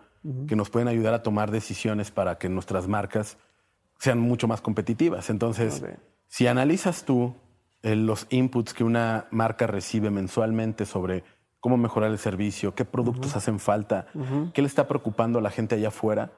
que 0.48 0.56
nos 0.56 0.70
pueden 0.70 0.88
ayudar 0.88 1.14
a 1.14 1.22
tomar 1.22 1.52
decisiones 1.52 2.10
para 2.10 2.36
que 2.36 2.48
nuestras 2.48 2.88
marcas 2.88 3.38
sean 3.98 4.18
mucho 4.18 4.48
más 4.48 4.60
competitivas. 4.60 5.30
Entonces, 5.30 5.82
Ok. 5.82 5.90
si 6.26 6.48
analizas 6.48 7.04
tú 7.04 7.36
eh, 7.82 7.94
los 7.94 8.26
inputs 8.30 8.74
que 8.74 8.82
una 8.82 9.26
marca 9.30 9.68
recibe 9.68 10.10
mensualmente 10.10 10.84
sobre 10.84 11.22
cómo 11.60 11.76
mejorar 11.76 12.10
el 12.10 12.18
servicio, 12.18 12.74
qué 12.74 12.84
productos 12.84 13.36
hacen 13.36 13.60
falta, 13.60 14.08
qué 14.52 14.62
le 14.62 14.66
está 14.68 14.88
preocupando 14.88 15.38
a 15.38 15.42
la 15.42 15.50
gente 15.50 15.76
allá 15.76 15.88
afuera, 15.88 16.32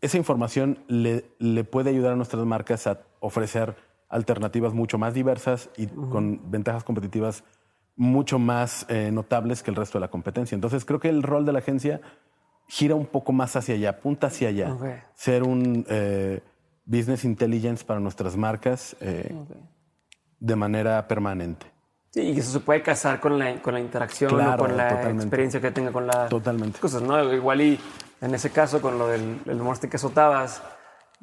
esa 0.00 0.16
información 0.16 0.78
le, 0.88 1.26
le 1.38 1.64
puede 1.64 1.90
ayudar 1.90 2.12
a 2.14 2.16
nuestras 2.16 2.44
marcas 2.46 2.86
a 2.86 3.00
ofrecer 3.20 3.76
alternativas 4.08 4.72
mucho 4.72 4.98
más 4.98 5.12
diversas 5.14 5.68
y 5.76 5.86
con 5.86 6.50
ventajas 6.50 6.84
competitivas 6.84 7.44
mucho 7.96 8.38
más 8.38 8.84
eh, 8.88 9.10
notables 9.12 9.62
que 9.62 9.70
el 9.70 9.76
resto 9.76 9.98
de 9.98 10.00
la 10.02 10.08
competencia. 10.08 10.54
Entonces 10.54 10.84
creo 10.84 11.00
que 11.00 11.08
el 11.08 11.22
rol 11.22 11.46
de 11.46 11.52
la 11.52 11.60
agencia 11.60 12.00
gira 12.68 12.94
un 12.94 13.06
poco 13.06 13.32
más 13.32 13.56
hacia 13.56 13.74
allá, 13.74 13.90
apunta 13.90 14.26
hacia 14.28 14.48
allá. 14.48 14.76
Ser 15.14 15.42
un 15.42 15.86
eh, 15.88 16.42
business 16.84 17.24
intelligence 17.24 17.84
para 17.84 18.00
nuestras 18.00 18.36
marcas 18.36 18.96
eh, 19.00 19.34
de 20.38 20.56
manera 20.56 21.06
permanente. 21.08 21.66
Sí, 22.10 22.22
y 22.22 22.38
eso 22.38 22.50
se 22.50 22.60
puede 22.60 22.82
casar 22.82 23.20
con 23.20 23.38
la, 23.38 23.60
con 23.60 23.74
la 23.74 23.80
interacción 23.80 24.30
Claro, 24.30 24.54
o 24.54 24.66
con 24.66 24.76
la 24.76 24.88
totalmente. 24.88 25.24
experiencia 25.24 25.60
que 25.60 25.70
tenga 25.70 25.92
con 25.92 26.06
la 26.06 26.28
Totalmente. 26.28 26.78
cosas, 26.80 27.02
¿no? 27.02 27.32
Igual 27.32 27.60
y 27.60 27.80
en 28.20 28.34
ese 28.34 28.50
caso 28.50 28.80
con 28.80 28.98
lo 28.98 29.08
del 29.08 29.38
el 29.46 29.88
que 29.90 29.96
azotabas, 29.96 30.62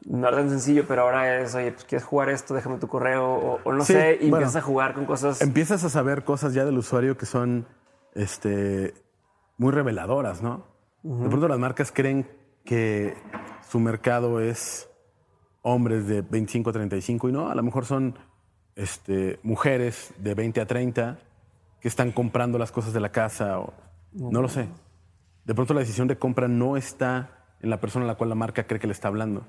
no 0.06 0.28
era 0.28 0.38
tan 0.38 0.50
sencillo, 0.50 0.86
pero 0.88 1.04
ahora 1.04 1.42
es, 1.42 1.56
oye, 1.56 1.72
pues 1.72 1.86
quieres 1.86 2.06
jugar 2.06 2.30
esto, 2.30 2.54
déjame 2.54 2.78
tu 2.78 2.88
correo 2.88 3.26
o, 3.26 3.60
o 3.64 3.74
no 3.74 3.84
Sí, 3.86 3.94
sé, 3.94 4.16
y 4.16 4.30
bueno. 4.30 4.38
empiezas 4.38 4.56
a 4.58 4.62
jugar 4.62 4.94
con 4.94 5.06
cosas. 5.06 5.42
Empiezas 5.42 5.84
a 5.84 5.90
saber 5.90 6.24
cosas 6.24 6.54
ya 6.54 6.66
del 6.66 6.78
usuario 6.78 7.18
que 7.18 7.26
son 7.26 7.66
este, 8.14 8.94
muy 9.58 9.72
reveladoras, 9.72 10.42
¿no? 10.42 10.66
De 11.04 11.28
pronto 11.28 11.48
las 11.48 11.60
marcas 11.60 11.92
creen 11.92 12.30
que 12.64 13.14
su 13.68 13.80
mercado 13.80 14.40
es 14.40 14.90
hombres 15.62 16.08
de 16.08 16.22
25 16.22 16.70
a 16.70 16.74
35 16.74 17.30
y 17.30 17.32
no, 17.34 17.50
a 17.50 17.56
lo 17.56 17.64
mejor 17.64 17.86
son 17.86 18.18
este, 18.76 19.40
mujeres 19.44 20.14
de 20.18 20.34
20 20.34 20.62
a 20.62 20.66
30 20.66 21.20
que 21.82 21.88
están 21.90 22.12
comprando 22.14 22.58
las 22.58 22.72
cosas 22.72 22.94
de 22.94 23.00
la 23.02 23.12
casa 23.12 23.60
o 23.60 23.74
no 24.14 24.42
lo 24.42 24.48
sé. 24.48 24.70
De 25.44 25.54
pronto 25.54 25.74
la 25.74 25.82
decisión 25.82 26.08
de 26.08 26.18
compra 26.18 26.48
no 26.48 26.78
está 26.78 27.56
en 27.62 27.70
la 27.70 27.82
persona 27.82 28.06
a 28.06 28.08
la 28.08 28.16
cual 28.16 28.30
la 28.30 28.36
marca 28.36 28.66
cree 28.66 28.80
que 28.80 28.88
le 28.88 28.94
está 28.94 29.10
hablando. 29.10 29.46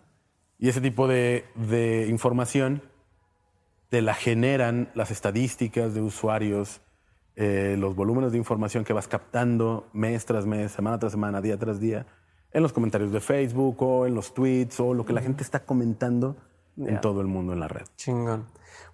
Y 0.59 0.69
ese 0.69 0.81
tipo 0.81 1.07
de, 1.09 1.45
de 1.55 2.07
información 2.09 2.83
te 3.89 4.03
la 4.03 4.15
generan 4.15 4.91
las 4.95 5.11
estadísticas 5.11 5.95
de 5.95 6.01
usuarios, 6.01 6.81
eh, 7.37 7.77
los 7.79 7.95
volúmenes 7.95 8.33
de 8.33 8.39
información 8.39 8.85
que 8.85 8.93
vas 8.93 9.09
captando 9.09 9.89
mes 9.93 10.25
tras 10.25 10.47
mes, 10.47 10.73
semana 10.73 10.99
tras 10.99 11.13
semana, 11.13 11.41
día 11.41 11.59
tras 11.59 11.81
día, 11.81 12.07
en 12.53 12.63
los 12.63 12.73
comentarios 12.73 13.13
de 13.13 13.21
Facebook 13.21 13.83
o 13.83 14.07
en 14.07 14.15
los 14.15 14.33
tweets 14.35 14.79
o 14.81 14.95
lo 14.95 15.05
que 15.05 15.13
la 15.13 15.21
gente 15.21 15.43
está 15.43 15.65
comentando 15.65 16.37
en 16.77 16.95
Ya. 16.95 17.01
todo 17.01 17.21
el 17.21 17.27
mundo 17.27 17.53
en 17.53 17.61
la 17.61 17.69
red. 17.69 17.87
Chingón. 17.97 18.47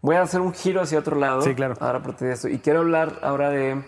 Voy 0.03 0.17
a 0.17 0.23
hacer 0.23 0.41
un 0.41 0.53
giro 0.55 0.81
hacia 0.81 0.99
otro 0.99 1.17
lado. 1.17 1.43
Sí, 1.43 1.55
claro. 1.55 1.75
Ahora 1.81 1.99
a 1.99 2.03
partir 2.03 2.29
de 2.29 2.35
esto. 2.35 2.49
Y 2.49 2.59
quiero 2.59 2.81
hablar 2.81 3.19
ahora 3.23 3.51
de 3.51 3.83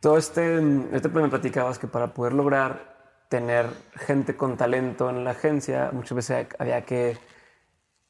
todo 0.00 0.16
este. 0.16 0.56
Este 0.92 1.08
me 1.10 1.28
platicabas 1.28 1.78
que 1.78 1.86
para 1.86 2.14
poder 2.14 2.32
lograr 2.32 2.89
tener 3.30 3.66
gente 3.94 4.36
con 4.36 4.56
talento 4.56 5.08
en 5.08 5.22
la 5.22 5.30
agencia, 5.30 5.90
muchas 5.92 6.16
veces 6.16 6.48
había 6.58 6.84
que, 6.84 7.16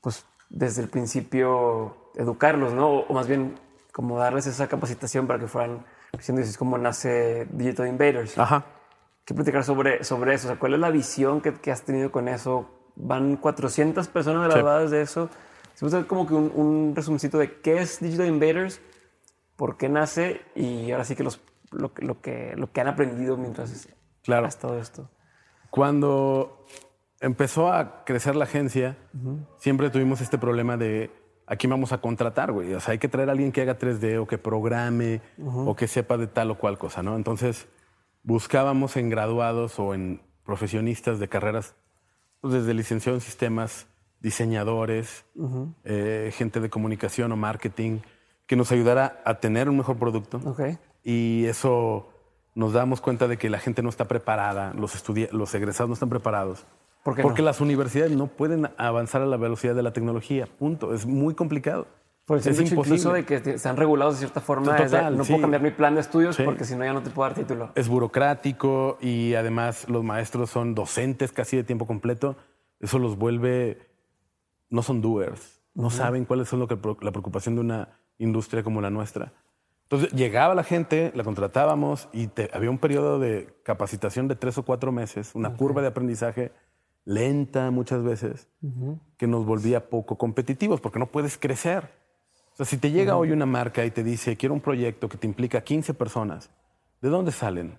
pues, 0.01 0.25
desde 0.49 0.81
el 0.83 0.89
principio 0.89 1.95
educarlos, 2.17 2.73
¿no? 2.73 3.01
O 3.01 3.13
más 3.13 3.29
bien 3.29 3.55
como 3.93 4.19
darles 4.19 4.47
esa 4.47 4.67
capacitación 4.67 5.27
para 5.27 5.39
que 5.39 5.47
fueran 5.47 5.85
creciendo. 6.11 6.43
es 6.43 6.57
como 6.57 6.79
nace 6.79 7.47
Digital 7.53 7.89
Invaders. 7.89 8.39
Ajá. 8.39 8.65
¿Qué 9.27 9.35
platicar 9.35 9.63
sobre, 9.63 10.03
sobre 10.05 10.33
eso? 10.33 10.49
O 10.49 10.51
sea, 10.53 10.59
¿cuál 10.59 10.73
es 10.73 10.81
la 10.81 10.91
visión 10.91 11.43
que, 11.43 11.53
que 11.53 11.71
has 11.71 11.83
tenido 11.83 12.11
con 12.11 12.27
eso? 12.27 12.71
Van 12.97 13.37
400 13.37 14.09
personas 14.09 14.49
graduadas 14.49 14.91
de 14.91 15.03
eso. 15.03 15.29
Si 15.75 15.85
puede 15.85 16.07
como 16.07 16.27
que 16.27 16.33
un, 16.33 16.51
un 16.55 16.97
resumcito 16.97 17.37
de 17.37 17.61
qué 17.61 17.83
es 17.83 18.01
Digital 18.01 18.27
Invaders, 18.27 18.81
por 19.57 19.77
qué 19.77 19.91
nace 19.91 20.41
y 20.55 20.93
ahora 20.93 21.05
sí 21.05 21.15
que 21.15 21.25
los, 21.25 21.41
lo, 21.73 21.93
lo 21.99 22.23
que, 22.23 22.55
lo 22.57 22.73
que 22.73 22.81
han 22.81 22.89
aprendido 22.89 23.37
mientras 23.37 23.71
claro. 24.23 24.49
todo 24.61 24.79
esto. 24.79 25.09
Cuando 25.71 26.67
empezó 27.21 27.73
a 27.73 28.05
crecer 28.05 28.35
la 28.37 28.45
agencia, 28.45 28.97
siempre 29.59 29.91
tuvimos 29.91 30.21
este 30.21 30.39
problema 30.39 30.77
de 30.77 31.11
a 31.47 31.57
quién 31.57 31.71
vamos 31.71 31.93
a 31.93 32.01
contratar, 32.01 32.53
güey. 32.53 32.75
O 32.75 32.81
sea, 32.81 32.93
hay 32.93 32.99
que 32.99 33.09
traer 33.09 33.29
a 33.29 33.33
alguien 33.33 33.51
que 33.51 33.61
haga 33.61 33.79
3D 33.79 34.21
o 34.21 34.27
que 34.27 34.39
programe 34.39 35.21
o 35.45 35.75
que 35.75 35.89
sepa 35.89 36.17
de 36.17 36.27
tal 36.27 36.51
o 36.53 36.59
cual 36.59 36.79
cosa, 36.79 37.03
¿no? 37.03 37.17
Entonces 37.17 37.69
buscábamos 38.23 38.97
en 38.97 39.11
graduados 39.11 39.79
o 39.79 39.95
en 39.95 40.23
profesionistas 40.45 41.19
de 41.19 41.29
carreras, 41.29 41.75
pues 42.41 42.55
desde 42.55 42.75
licenciado 42.75 43.17
en 43.17 43.21
sistemas, 43.21 43.87
diseñadores, 44.21 45.25
eh, 45.85 46.33
gente 46.35 46.61
de 46.61 46.71
comunicación 46.71 47.33
o 47.33 47.37
marketing, 47.37 47.99
que 48.47 48.57
nos 48.57 48.73
ayudara 48.73 49.23
a 49.25 49.41
tener 49.41 49.69
un 49.69 49.77
mejor 49.77 49.97
producto. 49.99 50.41
Y 51.03 51.47
eso 51.47 52.09
nos 52.55 52.73
damos 52.73 53.01
cuenta 53.01 53.29
de 53.29 53.37
que 53.37 53.51
la 53.51 53.59
gente 53.59 53.83
no 53.83 53.89
está 53.89 54.07
preparada, 54.07 54.73
los, 54.75 55.03
los 55.33 55.55
egresados 55.55 55.89
no 55.89 55.95
están 55.95 56.09
preparados. 56.09 56.65
¿Por 57.03 57.15
qué 57.15 57.23
Porque 57.23 57.43
las 57.43 57.61
universidades 57.61 58.13
no 58.13 58.27
pueden 58.27 58.69
avanzar 58.77 59.23
a 59.23 59.27
la 59.27 59.37
velocidad 59.37 59.75
de 59.75 59.83
la 59.83 59.93
tecnología, 59.93 60.47
punto. 60.47 60.93
Es 60.93 61.07
muy 61.07 61.35
complicado. 61.35 61.87
Por 62.27 62.39
el 62.39 62.47
es 62.47 62.71
imposible. 62.71 63.13
de 63.15 63.25
que 63.25 63.35
están 63.55 63.77
regulados 63.77 64.15
de 64.15 64.19
cierta 64.21 64.41
forma. 64.41 64.77
Total, 64.77 65.17
no 65.17 65.25
puedo 65.25 65.41
cambiar 65.41 65.63
mi 65.63 65.71
plan 65.71 65.95
de 65.95 66.01
estudios 66.01 66.37
porque 66.37 66.65
si 66.65 66.77
no 66.77 66.85
ya 66.85 66.93
no 66.93 67.03
te 67.03 67.11
puedo 67.11 67.29
dar 67.29 67.37
título. 67.37 67.71
Es 67.75 67.89
burocrático 67.89 68.99
y 69.01 69.35
además 69.35 69.89
los 69.89 70.05
maestros 70.05 70.51
son 70.51 70.75
docentes 70.75 71.33
casi 71.33 71.57
de 71.57 71.65
tiempo 71.65 71.87
completo. 71.87 72.37
Eso 72.79 72.99
los 72.99 73.17
vuelve, 73.17 73.79
no 74.69 74.83
son 74.83 75.01
doers, 75.01 75.61
no 75.75 75.91
saben 75.91 76.25
cuál 76.25 76.41
es 76.41 76.53
lo 76.53 76.69
que, 76.69 76.79
la 77.01 77.11
preocupación 77.11 77.57
de 77.57 77.63
una 77.63 77.89
industria 78.19 78.63
como 78.63 78.81
la 78.81 78.91
nuestra. 78.91 79.33
Entonces 79.91 80.13
llegaba 80.13 80.55
la 80.55 80.63
gente, 80.63 81.11
la 81.17 81.25
contratábamos 81.25 82.09
y 82.13 82.29
había 82.53 82.71
un 82.71 82.79
periodo 82.79 83.19
de 83.19 83.53
capacitación 83.65 84.29
de 84.29 84.37
tres 84.37 84.57
o 84.57 84.63
cuatro 84.63 84.93
meses, 84.93 85.35
una 85.35 85.57
curva 85.57 85.83
de 85.83 85.89
aprendizaje 85.89 86.53
lenta 87.05 87.73
muchas 87.73 88.05
veces, 88.05 88.47
que 89.17 89.27
nos 89.27 89.45
volvía 89.45 89.91
poco 89.91 90.17
competitivos 90.17 90.81
porque 90.81 91.01
no 91.01 91.07
puedes 91.07 91.37
crecer. 91.37 91.91
O 92.53 92.57
sea, 92.57 92.67
si 92.67 92.77
te 92.77 92.93
llega 92.93 93.17
hoy 93.17 93.33
una 93.33 93.47
marca 93.47 93.85
y 93.85 93.91
te 93.91 94.05
dice, 94.05 94.37
quiero 94.37 94.55
un 94.55 94.61
proyecto 94.61 95.09
que 95.09 95.19
te 95.19 95.27
implica 95.27 95.63
15 95.63 95.93
personas, 95.95 96.51
¿de 97.01 97.09
dónde 97.09 97.33
salen? 97.33 97.77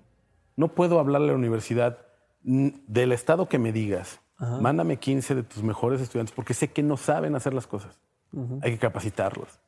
No 0.57 0.67
puedo 0.67 0.99
hablarle 0.99 1.29
a 1.29 1.31
la 1.31 1.37
universidad 1.37 1.99
del 2.43 3.13
estado 3.13 3.47
que 3.47 3.57
me 3.57 3.71
digas. 3.71 4.19
Mándame 4.59 4.97
15 4.97 5.33
de 5.33 5.43
tus 5.43 5.63
mejores 5.63 6.01
estudiantes 6.01 6.35
porque 6.35 6.55
sé 6.55 6.67
que 6.67 6.83
no 6.83 6.97
saben 6.97 7.35
hacer 7.35 7.53
las 7.53 7.67
cosas. 7.67 7.97
Hay 8.61 8.71
que 8.71 8.79
capacitarlos. 8.79 9.61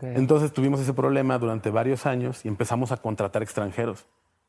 Entonces 0.00 0.52
tuvimos 0.52 0.80
ese 0.80 0.92
problema 0.92 1.38
durante 1.38 1.70
varios 1.70 2.06
años 2.06 2.44
y 2.44 2.48
empezamos 2.48 2.92
a 2.92 2.96
contratar 2.96 3.42
extranjeros. 3.42 4.06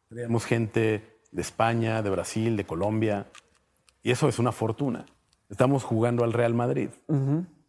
Teníamos 0.09 0.45
gente 0.45 1.19
de 1.31 1.41
España, 1.41 2.01
de 2.01 2.09
Brasil, 2.09 2.57
de 2.57 2.65
Colombia, 2.65 3.27
y 4.01 4.11
eso 4.11 4.27
es 4.27 4.39
una 4.39 4.51
fortuna. 4.51 5.05
Estamos 5.49 5.83
jugando 5.83 6.23
al 6.23 6.33
Real 6.33 6.53
Madrid. 6.53 6.89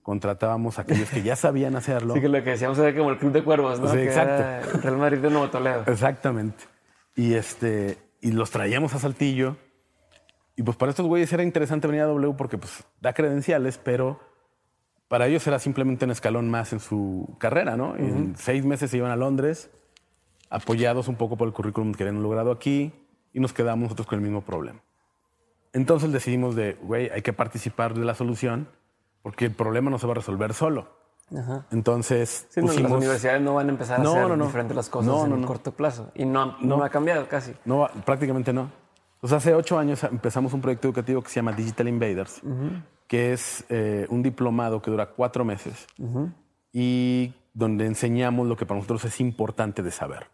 Contratábamos 0.02 0.78
a 0.78 0.82
aquellos 0.82 1.10
que 1.10 1.22
ya 1.22 1.36
sabían 1.36 1.76
hacerlo. 1.76 2.14
Sí, 2.14 2.20
que 2.20 2.28
lo 2.28 2.42
que 2.42 2.50
decíamos 2.50 2.78
era 2.78 2.96
como 2.96 3.10
el 3.10 3.18
Club 3.18 3.32
de 3.32 3.44
Cuervos, 3.44 3.80
¿no? 3.80 3.88
Sí, 3.88 3.98
exacto. 3.98 4.80
Real 4.80 4.96
Madrid 4.96 5.18
de 5.18 5.30
Nuevo 5.30 5.50
Toledo. 5.50 5.84
Exactamente. 5.86 6.64
Y, 7.16 7.34
este, 7.34 7.98
y 8.20 8.32
los 8.32 8.50
traíamos 8.50 8.94
a 8.94 8.98
Saltillo. 8.98 9.56
Y 10.56 10.62
pues 10.62 10.76
para 10.76 10.90
estos 10.90 11.06
güeyes 11.06 11.32
era 11.32 11.42
interesante 11.42 11.86
venir 11.86 12.02
a 12.02 12.06
W 12.06 12.34
porque 12.36 12.58
pues 12.58 12.84
da 13.00 13.12
credenciales, 13.12 13.78
pero 13.78 14.20
para 15.10 15.26
ellos 15.26 15.44
era 15.48 15.58
simplemente 15.58 16.04
un 16.04 16.12
escalón 16.12 16.48
más 16.48 16.72
en 16.72 16.78
su 16.78 17.34
carrera, 17.38 17.76
¿no? 17.76 17.96
En 17.96 18.36
seis 18.36 18.64
meses 18.64 18.92
se 18.92 18.96
iban 18.96 19.10
a 19.10 19.16
Londres, 19.16 19.68
apoyados 20.50 21.08
un 21.08 21.16
poco 21.16 21.36
por 21.36 21.48
el 21.48 21.52
currículum 21.52 21.92
que 21.92 22.04
habían 22.04 22.22
logrado 22.22 22.52
aquí, 22.52 22.92
y 23.32 23.40
nos 23.40 23.52
quedamos 23.52 23.82
nosotros 23.82 24.06
con 24.06 24.20
el 24.20 24.22
mismo 24.22 24.42
problema. 24.42 24.78
Entonces 25.72 26.12
decidimos 26.12 26.54
de, 26.54 26.74
güey, 26.74 27.10
hay 27.10 27.22
que 27.22 27.32
participar 27.32 27.92
de 27.94 28.04
la 28.04 28.14
solución, 28.14 28.68
porque 29.22 29.46
el 29.46 29.50
problema 29.50 29.90
no 29.90 29.98
se 29.98 30.06
va 30.06 30.12
a 30.12 30.14
resolver 30.14 30.54
solo. 30.54 30.86
Entonces, 31.72 32.46
pusimos... 32.54 32.80
las 32.80 32.92
universidades 32.92 33.42
no 33.42 33.54
van 33.54 33.66
a 33.66 33.70
empezar 33.70 33.98
a 33.98 34.08
hacer 34.08 34.38
diferentes 34.38 34.76
las 34.76 34.88
cosas 34.88 35.24
en 35.28 35.42
corto 35.42 35.72
plazo. 35.72 36.12
Y 36.14 36.24
no, 36.24 36.56
no, 36.60 36.84
ha 36.84 36.88
cambiado 36.88 37.26
casi. 37.26 37.52
No, 37.64 37.88
prácticamente 38.06 38.52
no. 38.52 38.70
Pues 39.20 39.32
hace 39.32 39.56
ocho 39.56 39.76
años 39.76 40.04
empezamos 40.04 40.52
un 40.52 40.60
proyecto 40.60 40.86
educativo 40.86 41.20
que 41.20 41.30
se 41.30 41.34
llama 41.34 41.50
Digital 41.50 41.88
Invaders, 41.88 42.40
que 43.10 43.32
es 43.32 43.64
eh, 43.70 44.06
un 44.08 44.22
diplomado 44.22 44.80
que 44.80 44.88
dura 44.88 45.06
cuatro 45.06 45.44
meses 45.44 45.88
y 46.72 47.34
donde 47.52 47.86
enseñamos 47.86 48.46
lo 48.46 48.56
que 48.56 48.66
para 48.66 48.78
nosotros 48.78 49.04
es 49.04 49.20
importante 49.20 49.82
de 49.82 49.90
saber. 49.90 50.28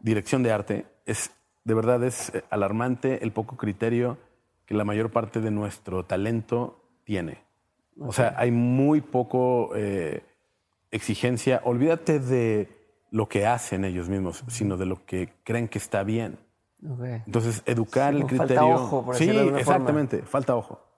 Dirección 0.00 0.42
de 0.42 0.50
arte 0.50 0.86
es, 1.06 1.30
de 1.62 1.72
verdad, 1.72 2.02
es 2.02 2.34
eh, 2.34 2.42
alarmante 2.50 3.22
el 3.22 3.30
poco 3.30 3.56
criterio 3.56 4.18
que 4.66 4.74
la 4.74 4.84
mayor 4.84 5.12
parte 5.12 5.40
de 5.40 5.52
nuestro 5.52 6.04
talento 6.04 6.82
tiene. 7.04 7.44
O 8.00 8.12
sea, 8.12 8.34
hay 8.36 8.50
muy 8.50 9.02
poco 9.02 9.70
eh, 9.76 10.24
exigencia. 10.90 11.60
Olvídate 11.62 12.18
de 12.18 12.68
lo 13.12 13.28
que 13.28 13.46
hacen 13.46 13.84
ellos 13.84 14.08
mismos, 14.08 14.42
sino 14.48 14.76
de 14.76 14.86
lo 14.86 15.06
que 15.06 15.32
creen 15.44 15.68
que 15.68 15.78
está 15.78 16.02
bien. 16.02 16.40
Entonces, 16.82 17.62
educar 17.66 18.14
el 18.14 18.26
criterio. 18.26 18.56
Falta 18.56 18.64
ojo, 18.64 19.04
por 19.04 19.14
Sí, 19.14 19.30
exactamente, 19.30 20.22
falta 20.22 20.56
ojo. 20.56 20.89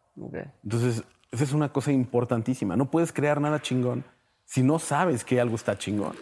Entonces, 0.62 1.04
esa 1.30 1.44
es 1.44 1.52
una 1.52 1.70
cosa 1.72 1.92
importantísima. 1.92 2.76
No 2.76 2.90
puedes 2.90 3.12
crear 3.12 3.40
nada 3.40 3.60
chingón 3.60 4.04
si 4.44 4.62
no 4.62 4.78
sabes 4.78 5.24
que 5.24 5.40
algo 5.40 5.56
está 5.56 5.78
chingón. 5.78 6.14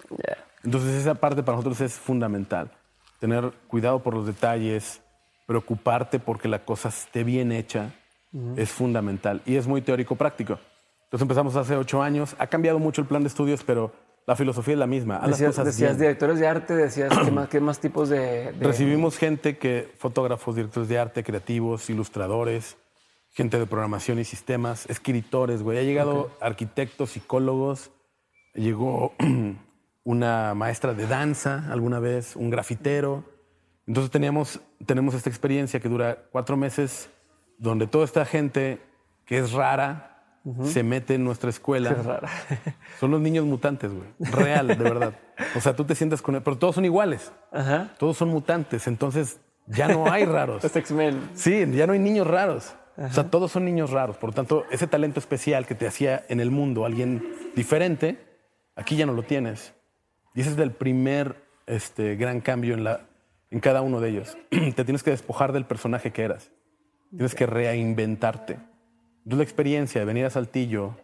Entonces, 0.63 0.95
esa 0.95 1.15
parte 1.15 1.43
para 1.43 1.57
nosotros 1.57 1.81
es 1.81 1.95
fundamental. 1.95 2.71
Tener 3.19 3.53
cuidado 3.67 4.03
por 4.03 4.15
los 4.15 4.27
detalles, 4.27 5.03
preocuparte 5.47 6.19
porque 6.21 6.49
la 6.49 6.65
cosa 6.65 6.91
esté 6.91 7.25
bien 7.25 7.51
hecha, 7.53 7.93
es 8.57 8.71
fundamental. 8.71 9.43
Y 9.45 9.57
es 9.57 9.67
muy 9.67 9.83
teórico-práctico. 9.83 10.59
Entonces 11.05 11.23
empezamos 11.23 11.57
hace 11.57 11.77
ocho 11.77 12.01
años. 12.01 12.37
Ha 12.39 12.47
cambiado 12.47 12.79
mucho 12.79 13.01
el 13.01 13.09
plan 13.09 13.23
de 13.23 13.27
estudios, 13.27 13.65
pero 13.65 13.93
la 14.29 14.37
filosofía 14.37 14.75
es 14.75 14.79
la 14.79 14.87
misma. 14.87 15.21
decías, 15.27 15.57
decías 15.65 15.99
directores 15.99 16.39
de 16.39 16.47
arte, 16.47 16.77
decías 16.77 17.11
qué 17.25 17.31
más, 17.33 17.49
qué 17.49 17.59
más 17.59 17.81
tipos 17.81 18.09
de, 18.09 18.53
Recibimos 18.61 19.19
gente 19.19 19.59
que, 19.59 19.93
fotógrafos, 19.99 20.55
directores 20.55 20.89
de 20.89 21.01
arte, 21.01 21.25
creativos, 21.25 21.91
ilustradores, 21.91 22.77
gente 23.31 23.59
de 23.59 23.67
programación 23.67 24.19
y 24.19 24.25
sistemas, 24.25 24.89
escritores, 24.91 25.63
güey. 25.63 25.79
Ha 25.79 25.83
llegado 25.83 26.31
arquitectos, 26.41 27.11
psicólogos, 27.11 27.91
llegó 28.55 29.15
una 30.05 30.55
maestra 30.55 30.95
de 30.95 31.07
danza 31.07 31.71
alguna 31.71 32.01
vez, 32.01 32.37
un 32.37 32.51
grafitero. 32.51 33.25
Entonces 33.87 34.11
teníamos, 34.11 34.61
tenemos 34.87 35.15
esta 35.15 35.31
experiencia 35.31 35.81
que 35.81 35.89
dura 35.89 36.19
cuatro 36.31 36.57
meses, 36.57 37.11
donde 37.59 37.87
toda 37.87 38.05
esta 38.05 38.25
gente 38.25 38.81
que 39.27 39.39
es 39.39 39.53
rara 39.53 40.11
se 40.65 40.83
mete 40.83 41.15
en 41.15 41.25
nuestra 41.25 41.51
escuela. 41.51 41.91
Es 41.99 42.05
rara. 42.05 42.29
son 43.01 43.11
los 43.11 43.21
niños 43.21 43.45
mutantes, 43.45 43.93
güey. 43.93 44.09
Real, 44.19 44.69
de 44.69 44.75
verdad. 44.77 45.15
O 45.57 45.61
sea, 45.61 45.77
tú 45.77 45.85
te 45.85 45.95
sientas 45.95 46.23
con 46.23 46.35
él, 46.35 46.43
pero 46.43 46.59
todos 46.59 46.75
son 46.75 46.85
iguales. 46.85 47.33
Todos 47.99 48.17
son 48.17 48.31
mutantes. 48.31 48.87
Entonces 48.87 49.41
ya 49.67 49.89
no 49.89 50.11
hay 50.11 50.25
raros. 50.25 50.65
es 50.65 50.75
X-Men. 50.75 51.31
Sí, 51.35 51.67
ya 51.73 51.87
no 51.87 51.93
hay 51.93 51.99
niños 51.99 52.27
raros. 52.27 52.75
O 53.01 53.13
sea, 53.13 53.31
todos 53.31 53.51
son 53.51 53.65
niños 53.65 53.91
raros. 53.91 54.19
Por 54.19 54.31
lo 54.31 54.35
tanto, 54.35 54.67
ese 54.71 54.87
talento 54.87 55.21
especial 55.21 55.67
que 55.67 55.75
te 55.75 55.87
hacía 55.87 56.23
en 56.29 56.39
el 56.39 56.51
mundo 56.51 56.85
alguien 56.85 57.25
diferente, 57.57 58.19
aquí 58.77 58.95
ya 58.97 59.07
no 59.07 59.15
lo 59.15 59.23
tienes. 59.23 59.73
Y 60.35 60.43
ese 60.43 60.51
es 60.51 60.59
el 60.59 60.73
primer 60.73 61.37
este, 61.67 62.17
gran 62.17 62.43
cambio 62.43 62.75
en, 62.75 62.85
la, 62.85 63.01
en 63.51 63.61
cada 63.61 63.81
uno 63.81 64.01
de 64.01 64.11
ellos. 64.11 64.37
te 64.51 64.85
tienes 64.85 65.03
que 65.03 65.11
despojar 65.11 65.53
del 65.53 65.65
personaje 65.65 66.13
que 66.13 66.23
eras. 66.23 66.51
Tienes 67.09 67.35
que 67.35 67.47
reinventarte. 67.47 68.53
Entonces, 68.53 69.39
la 69.39 69.45
experiencia 69.45 70.01
de 70.01 70.05
venir 70.05 70.27
a 70.27 70.31
Saltillo, 70.31 70.95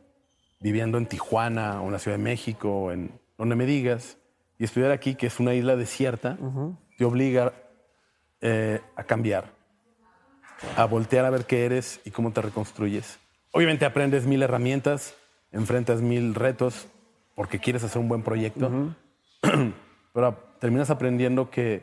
viviendo 0.61 0.99
en 0.99 1.07
Tijuana 1.07 1.80
o 1.80 1.86
en 1.86 1.92
la 1.92 1.99
Ciudad 1.99 2.18
de 2.18 2.22
México, 2.22 2.92
en 2.92 3.11
donde 3.38 3.57
me 3.57 3.64
digas, 3.64 4.18
y 4.59 4.64
estudiar 4.64 4.90
aquí, 4.90 5.14
que 5.14 5.28
es 5.28 5.40
una 5.40 5.55
isla 5.55 5.76
desierta, 5.76 6.36
te 6.99 7.05
obliga 7.05 7.55
eh, 8.42 8.80
a 8.97 9.05
cambiar 9.05 9.55
a 10.76 10.84
voltear 10.84 11.24
a 11.24 11.30
ver 11.30 11.44
qué 11.44 11.64
eres 11.64 12.00
y 12.04 12.11
cómo 12.11 12.32
te 12.32 12.42
reconstruyes. 12.42 13.18
Obviamente 13.52 13.84
aprendes 13.84 14.26
mil 14.26 14.42
herramientas, 14.42 15.14
enfrentas 15.52 16.00
mil 16.00 16.34
retos 16.34 16.88
porque 17.34 17.59
quieres 17.59 17.84
hacer 17.84 18.00
un 18.00 18.09
buen 18.09 18.22
proyecto, 18.22 18.70
pero 20.12 20.36
terminas 20.61 20.90
aprendiendo 20.90 21.50
que 21.50 21.82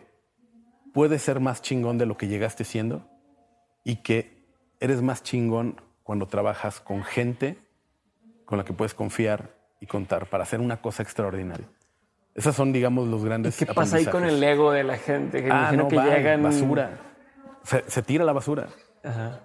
puedes 0.94 1.22
ser 1.22 1.40
más 1.40 1.62
chingón 1.62 1.98
de 1.98 2.06
lo 2.06 2.18
que 2.18 2.28
llegaste 2.28 2.64
siendo 2.64 3.08
y 3.84 3.98
que 3.98 4.46
eres 4.80 5.02
más 5.02 5.24
chingón 5.24 5.82
cuando 6.04 6.28
trabajas 6.28 6.80
con 6.80 7.04
gente 7.04 7.58
con 8.46 8.58
la 8.58 8.66
que 8.66 8.74
puedes 8.74 8.94
confiar 8.94 9.56
y 9.80 9.86
contar 9.86 10.28
para 10.28 10.44
hacer 10.44 10.60
una 10.60 10.82
cosa 10.82 11.04
extraordinaria. 11.04 11.68
Esas 12.36 12.56
son, 12.56 12.74
digamos, 12.74 13.08
los 13.08 13.24
grandes. 13.24 13.58
¿Qué 13.58 13.66
pasa 13.68 13.98
ahí 13.98 14.06
con 14.06 14.24
el 14.24 14.44
ego 14.44 14.72
de 14.72 14.84
la 14.84 14.98
gente? 14.98 15.44
Que 15.44 15.52
ah, 15.52 15.72
no, 15.72 15.88
que 15.88 15.98
llegan. 15.98 16.42
Basura. 16.42 17.13
Se, 17.64 18.02
tira 18.04 18.26
la 18.26 18.34
basura. 18.34 18.68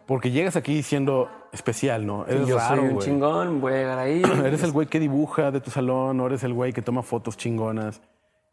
Porque 0.07 0.31
llegas 0.31 0.57
aquí 0.57 0.75
diciendo 0.75 1.31
especial, 1.53 2.07
¿no? 2.07 2.27
Eres 2.27 2.47
yo 2.47 2.61
soy 2.61 2.79
un 2.79 2.99
chingón, 2.99 3.61
voy 3.61 3.73
a 3.73 3.77
llegar 3.77 3.99
ahí. 3.99 4.23
eres 4.45 4.63
el 4.63 4.73
güey 4.73 4.87
que 4.87 5.01
dibuja 5.01 5.51
de 5.51 5.61
tu 5.61 5.71
salón, 5.71 6.21
o 6.21 6.27
eres 6.27 6.45
el 6.45 6.53
güey 6.53 6.73
que 6.73 6.83
toma 6.83 7.03
fotos 7.03 7.37
chingonas. 7.37 8.01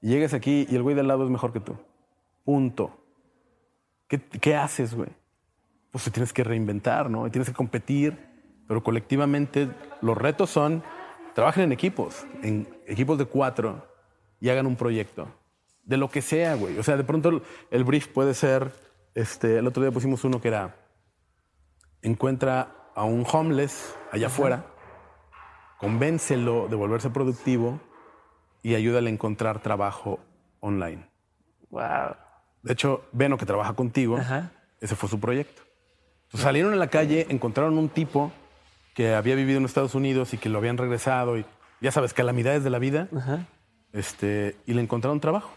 Y 0.02 0.10
llegas 0.10 0.34
aquí 0.34 0.66
y 0.70 0.76
el 0.76 0.84
güey 0.84 0.96
de 0.96 1.02
al 1.02 1.08
lado 1.08 1.24
es 1.24 1.30
mejor 1.30 1.54
que 1.54 1.60
tú. 1.60 1.76
Punto. 2.44 2.92
¿Qué, 4.08 4.20
qué 4.20 4.56
haces, 4.56 4.96
güey? 4.96 5.10
Pues 5.92 6.04
te 6.04 6.12
tienes 6.12 6.34
que 6.34 6.44
reinventar, 6.44 7.10
¿no? 7.10 7.28
Y 7.28 7.32
tienes 7.32 7.50
que 7.50 7.56
competir, 7.56 8.18
pero 8.68 8.84
colectivamente 8.84 9.70
los 10.02 10.18
retos 10.18 10.50
son 10.50 10.84
trabajen 11.36 11.66
en 11.66 11.72
equipos, 11.74 12.26
en 12.42 12.68
equipos 12.88 13.18
de 13.20 13.26
cuatro 13.26 13.86
y 14.40 14.50
hagan 14.50 14.66
un 14.66 14.76
proyecto. 14.76 15.28
De 15.84 15.98
lo 15.98 16.10
que 16.10 16.24
sea, 16.24 16.56
güey. 16.56 16.80
O 16.80 16.84
sea, 16.84 16.98
de 16.98 17.04
pronto 17.04 17.42
el 17.70 17.84
brief 17.84 18.08
puede 18.08 18.34
ser, 18.34 18.72
este, 19.16 19.58
el 19.58 19.68
otro 19.68 19.82
día 19.82 19.92
pusimos 19.92 20.24
uno 20.24 20.40
que 20.40 20.50
era, 20.50 20.76
encuentra 22.02 22.92
a 22.94 23.04
un 23.04 23.26
homeless 23.30 23.96
allá 24.12 24.28
afuera, 24.28 24.66
convéncelo 25.80 26.68
de 26.68 26.76
volverse 26.76 27.10
productivo 27.10 27.80
y 28.62 28.76
ayúdale 28.76 29.10
a 29.10 29.14
encontrar 29.14 29.62
trabajo 29.62 30.20
online. 30.60 31.10
Wow. 31.70 32.16
De 32.62 32.74
hecho, 32.74 33.06
Beno, 33.12 33.38
que 33.38 33.46
trabaja 33.46 33.74
contigo, 33.74 34.20
ese 34.82 34.96
fue 34.96 35.10
su 35.10 35.20
proyecto. 35.20 35.62
salieron 36.34 36.74
en 36.74 36.80
la 36.80 36.88
calle, 36.88 37.28
encontraron 37.30 37.78
un 37.78 37.90
tipo 37.90 38.32
que 38.96 39.14
había 39.14 39.36
vivido 39.36 39.60
en 39.60 39.66
Estados 39.66 39.96
Unidos 39.96 40.34
y 40.34 40.38
que 40.38 40.50
lo 40.50 40.58
habían 40.58 40.78
regresado 40.78 41.38
y 41.38 41.46
ya 41.82 41.92
sabes, 41.92 42.14
calamidades 42.14 42.64
de 42.64 42.70
la 42.70 42.80
vida. 42.80 43.08
Este, 43.94 44.58
y 44.66 44.74
le 44.74 44.82
encontraron 44.82 45.20
trabajo 45.20 45.54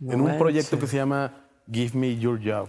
en 0.00 0.20
un 0.20 0.36
proyecto 0.36 0.78
que 0.78 0.86
se 0.86 0.96
llama 0.96 1.48
Give 1.70 1.96
Me 1.98 2.16
Your 2.16 2.40
Job, 2.42 2.68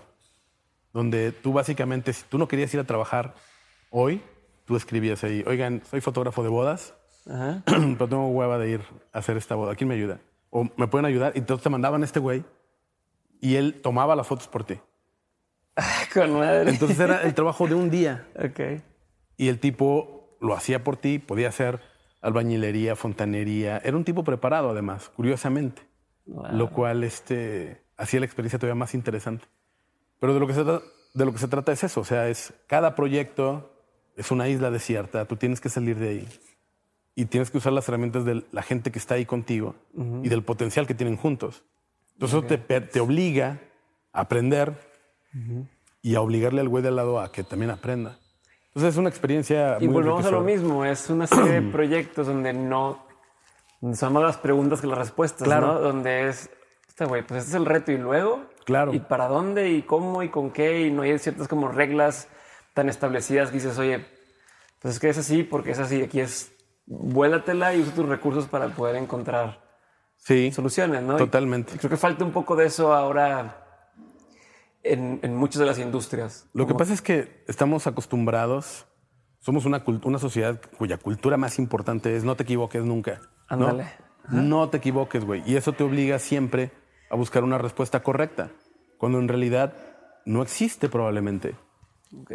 donde 0.94 1.32
tú 1.32 1.54
básicamente, 1.54 2.14
si 2.14 2.24
tú 2.24 2.38
no 2.38 2.48
querías 2.48 2.74
ir 2.74 2.80
a 2.80 2.84
trabajar 2.84 3.36
hoy, 3.90 4.22
tú 4.66 4.76
escribías 4.76 5.24
ahí, 5.24 5.44
oigan, 5.48 5.82
soy 5.90 6.02
fotógrafo 6.02 6.44
de 6.44 6.50
bodas, 6.50 6.94
pero 7.66 8.08
tengo 8.08 8.28
hueva 8.28 8.58
de 8.58 8.72
ir 8.72 8.82
a 9.14 9.20
hacer 9.20 9.38
esta 9.38 9.56
boda, 9.56 9.76
¿quién 9.76 9.88
me 9.88 9.96
ayuda? 9.96 10.20
O 10.50 10.68
me 10.78 10.88
pueden 10.88 11.06
ayudar, 11.06 11.34
y 11.36 11.40
entonces 11.40 11.64
te 11.64 11.70
mandaban 11.70 12.02
a 12.02 12.06
este 12.06 12.20
güey 12.20 12.44
y 13.42 13.56
él 13.56 13.82
tomaba 13.82 14.16
las 14.16 14.28
fotos 14.28 14.48
por 14.48 14.64
ti. 14.64 14.80
Con 16.14 16.34
madre. 16.34 16.72
Entonces 16.72 17.00
era 17.00 17.22
el 17.24 17.34
trabajo 17.34 17.68
de 17.68 17.76
un 17.76 17.90
día. 17.90 18.28
Ok. 18.36 18.82
Y 19.38 19.48
el 19.48 19.60
tipo 19.60 20.38
lo 20.42 20.54
hacía 20.54 20.84
por 20.84 20.98
ti, 20.98 21.18
podía 21.18 21.48
hacer 21.48 21.80
albañilería, 22.22 22.98
fontanería. 22.98 23.78
Era 23.78 23.96
un 23.96 24.04
tipo 24.04 24.26
preparado, 24.26 24.72
además, 24.72 25.10
curiosamente. 25.16 25.82
Lo 26.26 26.70
cual 26.70 27.06
este, 27.06 27.82
hacía 27.96 28.20
la 28.20 28.26
experiencia 28.26 28.60
todavía 28.60 28.76
más 28.76 28.94
interesante. 28.94 29.46
Pero 30.20 30.34
de 30.34 30.40
lo, 30.40 30.48
que 30.48 30.54
se 30.54 30.64
de 30.64 31.26
lo 31.26 31.32
que 31.32 31.40
se 31.40 31.48
trata 31.48 31.72
es 31.72 31.84
eso. 31.84 32.02
O 32.02 32.06
sea, 32.06 32.30
es 32.30 32.54
cada 32.68 32.96
proyecto 32.96 33.72
es 34.20 34.32
una 34.32 34.50
isla 34.50 34.70
desierta. 34.70 35.26
Tú 35.26 35.38
tienes 35.38 35.62
que 35.62 35.70
salir 35.70 35.98
de 35.98 36.10
ahí. 36.10 36.28
Y 37.16 37.26
tienes 37.26 37.52
que 37.52 37.58
usar 37.58 37.74
las 37.74 37.88
herramientas 37.88 38.26
de 38.26 38.46
la 38.52 38.62
gente 38.62 38.92
que 38.92 39.00
está 39.00 39.16
ahí 39.16 39.26
contigo 39.26 39.76
y 40.24 40.30
del 40.30 40.44
potencial 40.44 40.88
que 40.88 40.94
tienen 40.94 41.18
juntos. 41.18 41.64
Entonces 42.14 42.38
eso 42.38 42.48
te, 42.48 42.82
te, 42.82 43.00
obliga 43.00 43.60
a 44.14 44.22
aprender 44.22 44.74
y 46.02 46.16
a 46.16 46.22
obligarle 46.22 46.62
al 46.62 46.70
güey 46.70 46.82
de 46.82 46.90
al 46.90 46.98
lado 46.98 47.20
a 47.20 47.32
que 47.32 47.44
también 47.44 47.72
aprenda. 47.72 48.20
Entonces 48.68 48.94
es 48.94 48.98
una 48.98 49.10
experiencia 49.10 49.78
y 49.82 49.88
volvemos 49.88 50.26
a 50.26 50.32
lo 50.32 50.42
mismo, 50.42 50.86
es 50.86 51.10
una 51.10 51.28
serie 51.28 51.62
de 51.62 51.62
proyectos 51.72 52.28
donde 52.28 52.54
no 52.54 53.06
son 53.94 54.14
más 54.14 54.24
las 54.24 54.38
preguntas 54.38 54.82
que 54.82 54.88
las 54.88 54.98
respuestas, 54.98 55.48
¿no? 55.48 55.80
Donde 55.80 56.30
es, 56.30 56.50
este 56.88 57.06
güey, 57.06 57.26
pues 57.26 57.40
este 57.44 57.52
es 57.52 57.56
el 57.56 57.66
reto 57.66 57.92
y 57.92 57.98
luego, 57.98 58.44
claro. 58.70 58.94
¿Y 58.94 59.00
para 59.00 59.28
dónde 59.28 59.72
y 59.72 59.82
cómo 59.82 60.22
y 60.22 60.30
con 60.30 60.52
qué? 60.52 60.82
Y 60.82 60.92
no 60.92 61.02
hay 61.02 61.18
ciertas 61.18 61.48
como 61.48 61.70
reglas 61.70 62.28
tan 62.76 62.88
establecidas 62.88 63.50
que 63.50 63.56
dices, 63.56 63.80
oye, 63.80 64.06
pues 64.80 64.94
es 64.94 65.00
que 65.00 65.10
es 65.10 65.18
así 65.18 65.42
porque 65.44 65.72
es 65.72 65.80
así, 65.80 66.04
aquí 66.04 66.20
es 66.20 66.52
vuélatela 66.86 67.74
y 67.74 67.82
usa 67.82 67.94
tus 67.96 68.08
recursos 68.08 68.46
para 68.48 68.70
poder 68.70 68.96
encontrar 68.96 69.60
sí, 70.18 70.52
soluciones, 70.52 71.02
¿no? 71.02 71.18
Totalmente. 71.18 71.78
creo 71.78 71.90
que 71.90 71.98
falta 71.98 72.24
un 72.24 72.32
poco 72.32 72.56
de 72.56 72.68
eso 72.68 72.94
ahora 72.94 73.88
en, 74.84 75.36
muchas 75.36 75.60
de 75.60 75.66
las 75.66 75.80
industrias. 75.80 76.48
Lo 76.54 76.68
que 76.68 76.76
pasa 76.76 76.94
es 76.94 77.02
que 77.02 77.44
estamos 77.48 77.88
acostumbrados, 77.88 78.86
somos 79.40 79.66
una, 79.66 79.84
una 80.04 80.20
sociedad 80.20 80.62
cuya 80.78 80.98
cultura 80.98 81.38
más 81.38 81.58
importante 81.58 82.16
es 82.16 82.24
no 82.24 82.36
te 82.36 82.44
equivoques 82.44 82.84
nunca. 82.84 83.20
Ándale. 83.48 83.88
¿no? 84.30 84.70
te 84.70 84.78
equivoques, 84.78 85.26
güey. 85.26 85.42
Y 85.46 85.56
eso 85.56 85.74
te 85.74 85.84
obliga 85.84 86.20
siempre 86.20 86.72
a 87.10 87.16
buscar 87.16 87.44
una 87.44 87.58
respuesta 87.58 88.02
correcta, 88.02 88.50
cuando 88.98 89.20
en 89.20 89.28
realidad 89.28 89.74
no 90.26 90.42
existe 90.42 90.90
probablemente. 90.90 91.56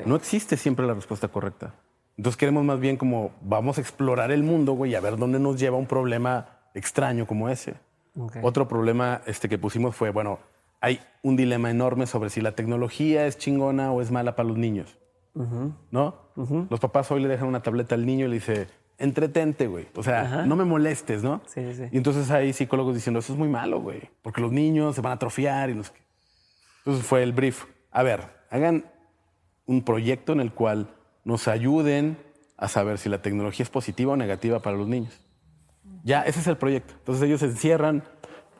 No 0.05 0.17
existe 0.17 0.57
siempre 0.57 0.87
la 0.87 0.95
respuesta 0.95 1.29
correcta. 1.29 1.75
Entonces 2.17 2.37
queremos 2.37 2.65
más 2.65 2.79
bien 2.79 2.97
como 2.97 3.33
vamos 3.41 3.79
a 3.79 3.81
explorar 3.81 4.31
el 4.31 4.43
mundo, 4.43 4.73
güey, 4.73 4.95
a 4.95 5.01
ver 5.01 5.17
dónde 5.17 5.39
nos 5.41 5.59
lleva 5.59 5.77
un 5.77 5.87
problema 5.87 6.61
extraño 6.75 7.27
como 7.27 7.49
ese. 7.49 7.75
Otro 8.43 8.69
problema 8.69 9.23
este, 9.27 9.49
que 9.49 9.59
pusimos 9.59 9.97
fue, 9.97 10.11
bueno, 10.11 10.39
hay 10.81 11.01
un 11.23 11.35
dilema 11.35 11.71
enorme 11.71 12.07
sobre 12.07 12.31
si 12.31 12.41
la 12.41 12.53
tecnología 12.53 13.27
es 13.27 13.39
chingona 13.39 13.91
o 13.91 14.01
es 14.01 14.11
mala 14.11 14.37
para 14.37 14.49
los 14.49 14.59
niños. 14.59 14.97
¿No? 15.91 16.15
Los 16.71 16.79
papás 16.79 17.11
hoy 17.11 17.21
le 17.21 17.29
dejan 17.29 17.49
una 17.49 17.63
tableta 17.63 17.97
al 17.97 18.07
niño 18.07 18.27
y 18.27 18.29
le 18.29 18.35
dice, 18.35 18.69
entretente, 18.99 19.67
güey. 19.67 19.87
O 19.95 20.03
sea, 20.03 20.45
no 20.47 20.57
me 20.57 20.65
molestes, 20.65 21.23
¿no? 21.23 21.43
Sí, 21.47 21.75
sí. 21.75 21.85
Y 21.91 21.97
entonces 21.97 22.31
hay 22.31 22.53
psicólogos 22.53 22.95
diciendo, 22.95 23.21
eso 23.21 23.33
es 23.33 23.39
muy 23.39 23.49
malo, 23.49 23.81
güey, 23.81 24.11
porque 24.23 24.41
los 24.41 24.53
niños 24.53 24.95
se 24.95 25.01
van 25.01 25.13
a 25.13 25.15
atrofiar 25.17 25.71
y 25.71 25.75
no 25.75 25.85
sé 25.85 25.93
qué. 25.93 26.03
Entonces 26.79 27.07
fue 27.07 27.23
el 27.23 27.33
brief. 27.33 27.65
A 27.91 28.03
ver, 28.03 28.29
hagan 28.51 28.85
un 29.67 29.83
proyecto 29.83 30.33
en 30.33 30.41
el 30.41 30.53
cual 30.53 30.95
nos 31.25 31.49
ayuden 31.49 32.19
a 32.57 32.69
saber 32.69 32.99
si 32.99 33.09
la 33.09 33.23
tecnología 33.23 33.63
es 33.63 33.71
positiva 33.71 34.13
o 34.13 34.17
negativa 34.17 34.61
para 34.61 34.77
los 34.77 34.87
niños. 34.87 35.21
Ya, 36.03 36.23
ese 36.23 36.41
es 36.41 36.47
el 36.47 36.57
proyecto. 36.57 36.95
Entonces 36.99 37.25
ellos 37.25 37.41
se 37.41 37.47
encierran, 37.47 38.05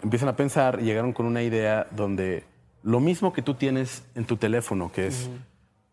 empiezan 0.03 0.29
a 0.29 0.37
pensar 0.37 0.79
y 0.81 0.85
llegaron 0.85 1.13
con 1.13 1.27
una 1.27 1.43
idea 1.43 1.87
donde 1.91 2.45
lo 2.83 3.01
mismo 3.01 3.33
que 3.33 3.43
tú 3.43 3.55
tienes 3.55 4.05
en 4.15 4.25
tu 4.25 4.37
teléfono, 4.37 4.91
que 4.93 5.07
es 5.07 5.31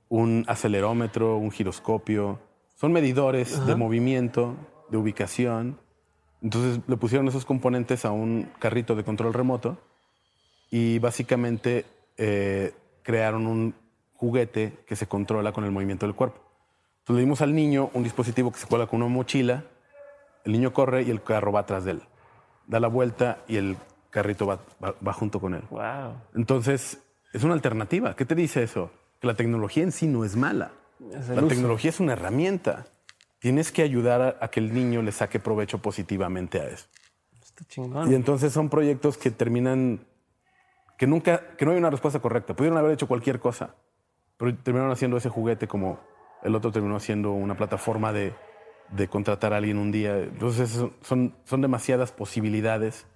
un 0.10 0.46
acelerómetro, 0.48 1.38
un 1.38 1.52
giroscopio, 1.52 2.40
son 2.82 2.94
medidores 2.94 3.64
de 3.68 3.76
movimiento, 3.76 4.56
de 4.90 4.98
ubicación. 4.98 5.80
Entonces 6.42 6.80
le 6.88 6.98
pusieron 6.98 7.28
esos 7.28 7.46
componentes 7.46 8.06
a 8.06 8.12
un 8.12 8.50
carrito 8.58 8.96
de 8.96 9.04
control 9.04 9.36
remoto 9.36 9.78
y 10.72 10.98
básicamente 10.98 11.86
eh, 12.18 12.74
crearon 13.04 13.46
un 13.46 13.76
juguete 14.16 14.80
que 14.88 14.96
se 14.96 15.06
controla 15.06 15.52
con 15.52 15.64
el 15.64 15.70
movimiento 15.70 16.08
del 16.08 16.16
cuerpo. 16.16 16.42
Entonces 17.02 17.18
le 17.18 17.22
dimos 17.22 17.42
al 17.42 17.54
niño 17.54 17.92
un 17.94 18.02
dispositivo 18.02 18.52
que 18.52 18.58
se 18.58 18.66
cuela 18.66 18.88
con 18.88 19.04
una 19.04 19.14
mochila, 19.14 19.64
el 20.44 20.52
niño 20.52 20.74
corre 20.74 21.04
y 21.04 21.12
el 21.12 21.22
carro 21.22 21.52
va 21.52 21.60
atrás 21.60 21.86
de 21.86 21.92
él. 21.92 22.02
Da 22.66 22.80
la 22.80 22.88
vuelta 22.88 23.44
y 23.48 23.58
el 23.58 23.78
carrito 24.10 24.48
va, 24.48 25.14
junto 25.14 25.40
con 25.40 25.54
él. 25.54 25.62
Wow. 25.70 26.16
Entonces, 26.34 27.00
es 27.32 27.44
una 27.44 27.54
alternativa. 27.54 28.16
¿Qué 28.16 28.26
te 28.26 28.34
dice 28.34 28.64
eso? 28.64 28.90
Que 29.20 29.28
la 29.28 29.36
tecnología 29.36 29.84
en 29.84 29.92
sí 29.92 30.08
no 30.08 30.26
es 30.26 30.36
mala. 30.36 30.72
La 31.10 31.48
tecnología 31.48 31.90
es 31.90 32.00
una 32.00 32.14
herramienta. 32.14 32.86
Tienes 33.40 33.72
que 33.72 33.82
ayudar 33.82 34.38
a, 34.40 34.48
que 34.50 34.60
el 34.60 34.74
niño 34.74 35.02
le 35.02 35.12
saque 35.12 35.40
provecho 35.40 35.80
positivamente 35.80 36.60
a 36.60 36.68
eso. 36.68 36.88
Está 37.42 37.66
chingón. 37.66 38.12
Y 38.12 38.16
entonces 38.16 38.54
son 38.54 38.70
proyectos 38.70 39.18
que 39.18 39.32
terminan 39.32 40.06
que 40.98 41.08
nunca, 41.08 41.56
que 41.58 41.66
no 41.66 41.72
hay 41.72 41.78
una 41.78 41.90
respuesta 41.90 42.20
correcta. 42.20 42.56
Pudieron 42.56 42.78
haber 42.78 42.92
hecho 42.92 43.08
cualquier 43.08 43.40
cosa, 43.40 43.76
pero 44.38 44.56
terminaron 44.56 44.92
haciendo 44.92 45.18
ese 45.18 45.30
juguete 45.30 45.68
como 45.68 46.00
el 46.44 46.54
otro 46.56 46.72
terminó 46.72 46.96
haciendo 46.96 47.32
una 47.32 47.58
plataforma 47.58 48.14
de, 48.14 48.34
de 48.92 49.08
contratar 49.08 49.54
a 49.54 49.58
alguien 49.58 49.80
un 49.80 49.92
día. 49.92 50.20
Entonces 50.20 50.80
son, 51.02 51.36
son 51.44 51.62
demasiadas 51.62 52.12
posibilidades 52.12 53.08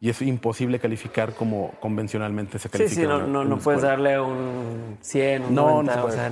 y 0.00 0.10
es 0.10 0.20
imposible 0.22 0.78
calificar 0.78 1.32
como 1.32 1.72
convencionalmente 1.80 2.58
se 2.58 2.68
califica. 2.68 2.94
Sí, 2.94 3.00
sí, 3.02 3.06
no, 3.06 3.44
no, 3.44 3.58
puedes 3.58 3.82
darle 3.82 4.20
un 4.20 4.98
100, 5.00 5.44
un 5.44 5.54
no, 5.54 5.82
90, 5.82 5.96
no 5.96 6.04
o 6.04 6.10
sea, 6.10 6.30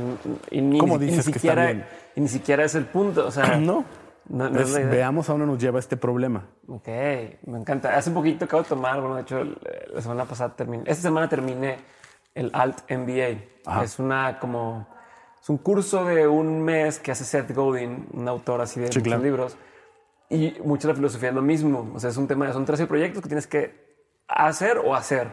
y 0.50 0.60
ni, 0.60 0.78
¿Cómo 0.78 0.98
dices 0.98 1.26
ni 1.26 1.32
siquiera, 1.32 1.68
que 1.68 1.84
Y 2.16 2.20
ni 2.20 2.28
siquiera 2.28 2.64
es 2.64 2.74
el 2.74 2.84
punto, 2.84 3.26
o 3.26 3.30
sea... 3.30 3.56
no. 3.58 3.84
no, 4.28 4.50
veamos 4.50 5.28
a 5.28 5.32
dónde 5.32 5.46
nos 5.46 5.58
lleva 5.58 5.78
este 5.78 5.96
problema. 5.96 6.44
Ok, 6.68 6.88
me 7.46 7.58
encanta. 7.58 7.96
Hace 7.96 8.10
un 8.10 8.16
poquito 8.16 8.44
acabo 8.44 8.62
de 8.62 8.68
tomar, 8.68 9.00
bueno, 9.00 9.16
de 9.16 9.22
hecho, 9.22 9.42
la 9.94 10.00
semana 10.02 10.24
pasada 10.26 10.54
terminé, 10.54 10.84
esta 10.86 11.02
semana 11.02 11.28
terminé 11.28 11.78
el 12.34 12.50
Alt 12.52 12.90
MBA. 12.90 13.82
Es 13.82 13.98
una 13.98 14.38
como, 14.38 14.86
es 15.40 15.48
un 15.48 15.56
curso 15.56 16.04
de 16.04 16.28
un 16.28 16.62
mes 16.62 16.98
que 16.98 17.12
hace 17.12 17.24
Seth 17.24 17.54
Godin, 17.54 18.08
un 18.12 18.28
autor 18.28 18.60
así 18.60 18.78
de 18.78 18.86
muchos 18.86 19.22
libros 19.22 19.56
y 20.34 20.60
mucha 20.64 20.88
la 20.88 20.94
filosofía 20.94 21.28
es 21.28 21.34
lo 21.34 21.42
mismo. 21.42 21.92
O 21.94 22.00
sea, 22.00 22.10
es 22.10 22.16
un 22.16 22.26
tema, 22.26 22.52
son 22.52 22.64
13 22.64 22.86
proyectos 22.86 23.22
que 23.22 23.28
tienes 23.28 23.46
que 23.46 23.72
hacer 24.26 24.78
o 24.78 24.94
hacer. 24.94 25.28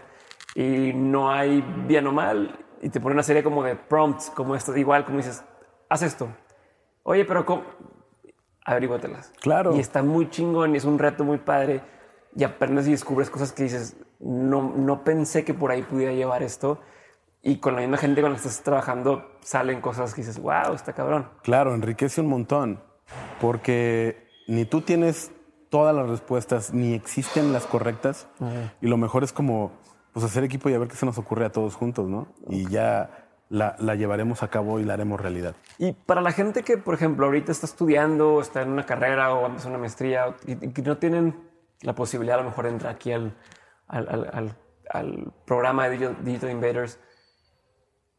Y 0.54 0.93
no 0.93 1.32
hay 1.32 1.62
bien 1.88 2.06
o 2.08 2.12
mal. 2.12 2.58
y 2.82 2.89
te 2.89 2.99
pone 2.99 3.14
una 3.14 3.24
serie 3.24 3.43
como 3.43 3.64
de 3.64 3.76
prompts, 3.76 4.32
como 4.32 4.56
esto, 4.56 4.76
igual 4.76 5.06
como 5.06 5.18
dices, 5.18 5.43
haz 5.89 6.02
esto. 6.02 6.30
Oye, 7.04 7.26
pero 7.26 7.45
¿cómo? 7.45 7.64
Averíguatelas. 8.66 9.32
Claro. 9.39 9.76
Y 9.76 9.80
está 9.80 10.04
muy 10.04 10.30
chingón 10.30 10.74
y 10.74 10.78
es 10.78 10.86
un 10.86 10.99
reto 10.99 11.24
muy 11.24 11.38
padre. 11.38 11.82
Y 12.36 12.43
aprendes 12.43 12.88
y 12.88 12.91
descubres 12.91 13.30
cosas 13.30 13.52
que 13.52 13.64
dices, 13.64 13.97
no, 14.20 14.74
no 14.76 15.04
pensé 15.04 15.43
que 15.43 15.54
por 15.54 15.72
ahí 15.72 15.82
pudiera 15.82 16.14
llevar 16.14 16.43
esto. 16.43 16.80
Y 17.43 17.58
con 17.58 17.76
la 17.76 17.82
misma 17.82 17.97
gente 17.97 18.22
con 18.22 18.32
la 18.32 18.38
que 18.38 18.47
estás 18.47 18.64
trabajando 18.64 19.38
salen 19.41 19.82
cosas 19.82 20.14
que 20.14 20.22
dices, 20.22 20.39
wow, 20.39 20.74
está 20.74 20.93
cabrón. 20.93 21.28
Claro, 21.43 21.74
enriquece 21.74 22.22
un 22.22 22.28
montón. 22.28 22.84
Porque 23.39 24.30
ni 24.52 24.66
tú 24.66 24.82
tienes 24.82 25.32
todas 25.70 25.95
las 25.95 26.10
respuestas, 26.10 26.74
ni 26.74 26.93
existen 26.93 27.54
las 27.54 27.66
correctas. 27.66 28.28
Y 28.82 28.88
lo 28.88 28.97
mejor 28.97 29.24
es 29.24 29.32
como 29.32 29.72
pues 30.12 30.26
hacer 30.26 30.43
equipo 30.43 30.70
y 30.70 30.74
a 30.74 30.80
ver 30.80 30.89
qué 30.89 30.95
se 30.97 31.06
nos 31.06 31.18
ocurre 31.18 31.45
a 31.45 31.54
todos 31.54 31.76
juntos, 31.76 32.10
¿no? 32.10 32.28
Y 32.49 32.70
ya 32.70 33.30
la, 33.47 33.78
la, 33.80 33.95
llevaremos 33.95 34.43
a 34.43 34.49
cabo 34.49 34.82
y 34.82 34.84
la 34.84 34.95
haremos 34.95 35.22
realidad. 35.22 35.56
Y 35.78 35.93
para 35.93 36.20
la 36.20 36.34
gente 36.34 36.64
que, 36.64 36.78
por 36.78 36.93
ejemplo, 36.93 37.28
ahorita 37.28 37.54
está 37.54 37.66
estudiando, 37.66 38.41
está 38.41 38.62
en 38.62 38.72
una 38.72 38.86
carrera 38.86 39.34
o 39.34 39.45
empezó 39.45 39.70
una 39.70 39.78
maestría 39.78 40.36
y, 40.45 40.56
que 40.56 40.82
no 40.82 40.97
tienen 40.97 41.49
la 41.80 41.95
posibilidad 41.95 42.39
a 42.39 42.43
lo 42.43 42.49
mejor 42.49 42.66
de 42.66 42.72
entrar 42.72 42.93
aquí 42.93 43.14
al, 43.14 43.34
al, 43.88 44.10
al, 44.10 44.58
al 44.89 45.32
programa 45.45 45.88
de 45.88 46.14
Digital, 46.24 46.52
Invaders, 46.52 46.99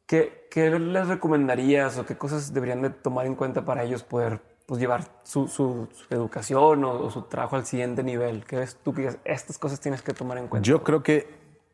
¿qué, 0.07 0.49
¿qué, 0.51 0.71
les 0.71 1.09
recomendarías 1.09 1.99
o 1.99 2.07
qué 2.07 2.17
cosas 2.17 2.55
deberían 2.55 2.81
de 2.81 2.89
tomar 2.89 3.27
en 3.27 3.35
cuenta 3.35 3.67
para 3.67 3.83
ellos 3.83 4.03
poder 4.03 4.52
pues, 4.73 4.81
llevar 4.81 5.05
su, 5.23 5.49
su, 5.49 5.87
educación 6.09 6.83
o, 6.85 6.93
o, 6.93 7.11
su 7.11 7.21
trabajo 7.25 7.57
al 7.57 7.67
siguiente 7.67 8.03
nivel? 8.03 8.43
¿Qué 8.47 8.57
ves 8.57 8.79
tú 8.83 8.95
que 8.95 9.11
estas 9.23 9.59
cosas 9.59 9.79
tienes 9.81 10.01
que 10.01 10.15
tomar 10.15 10.39
en 10.39 10.49
cuenta? 10.49 10.67
Yo 10.67 10.83
creo 10.83 11.03
que 11.03 11.29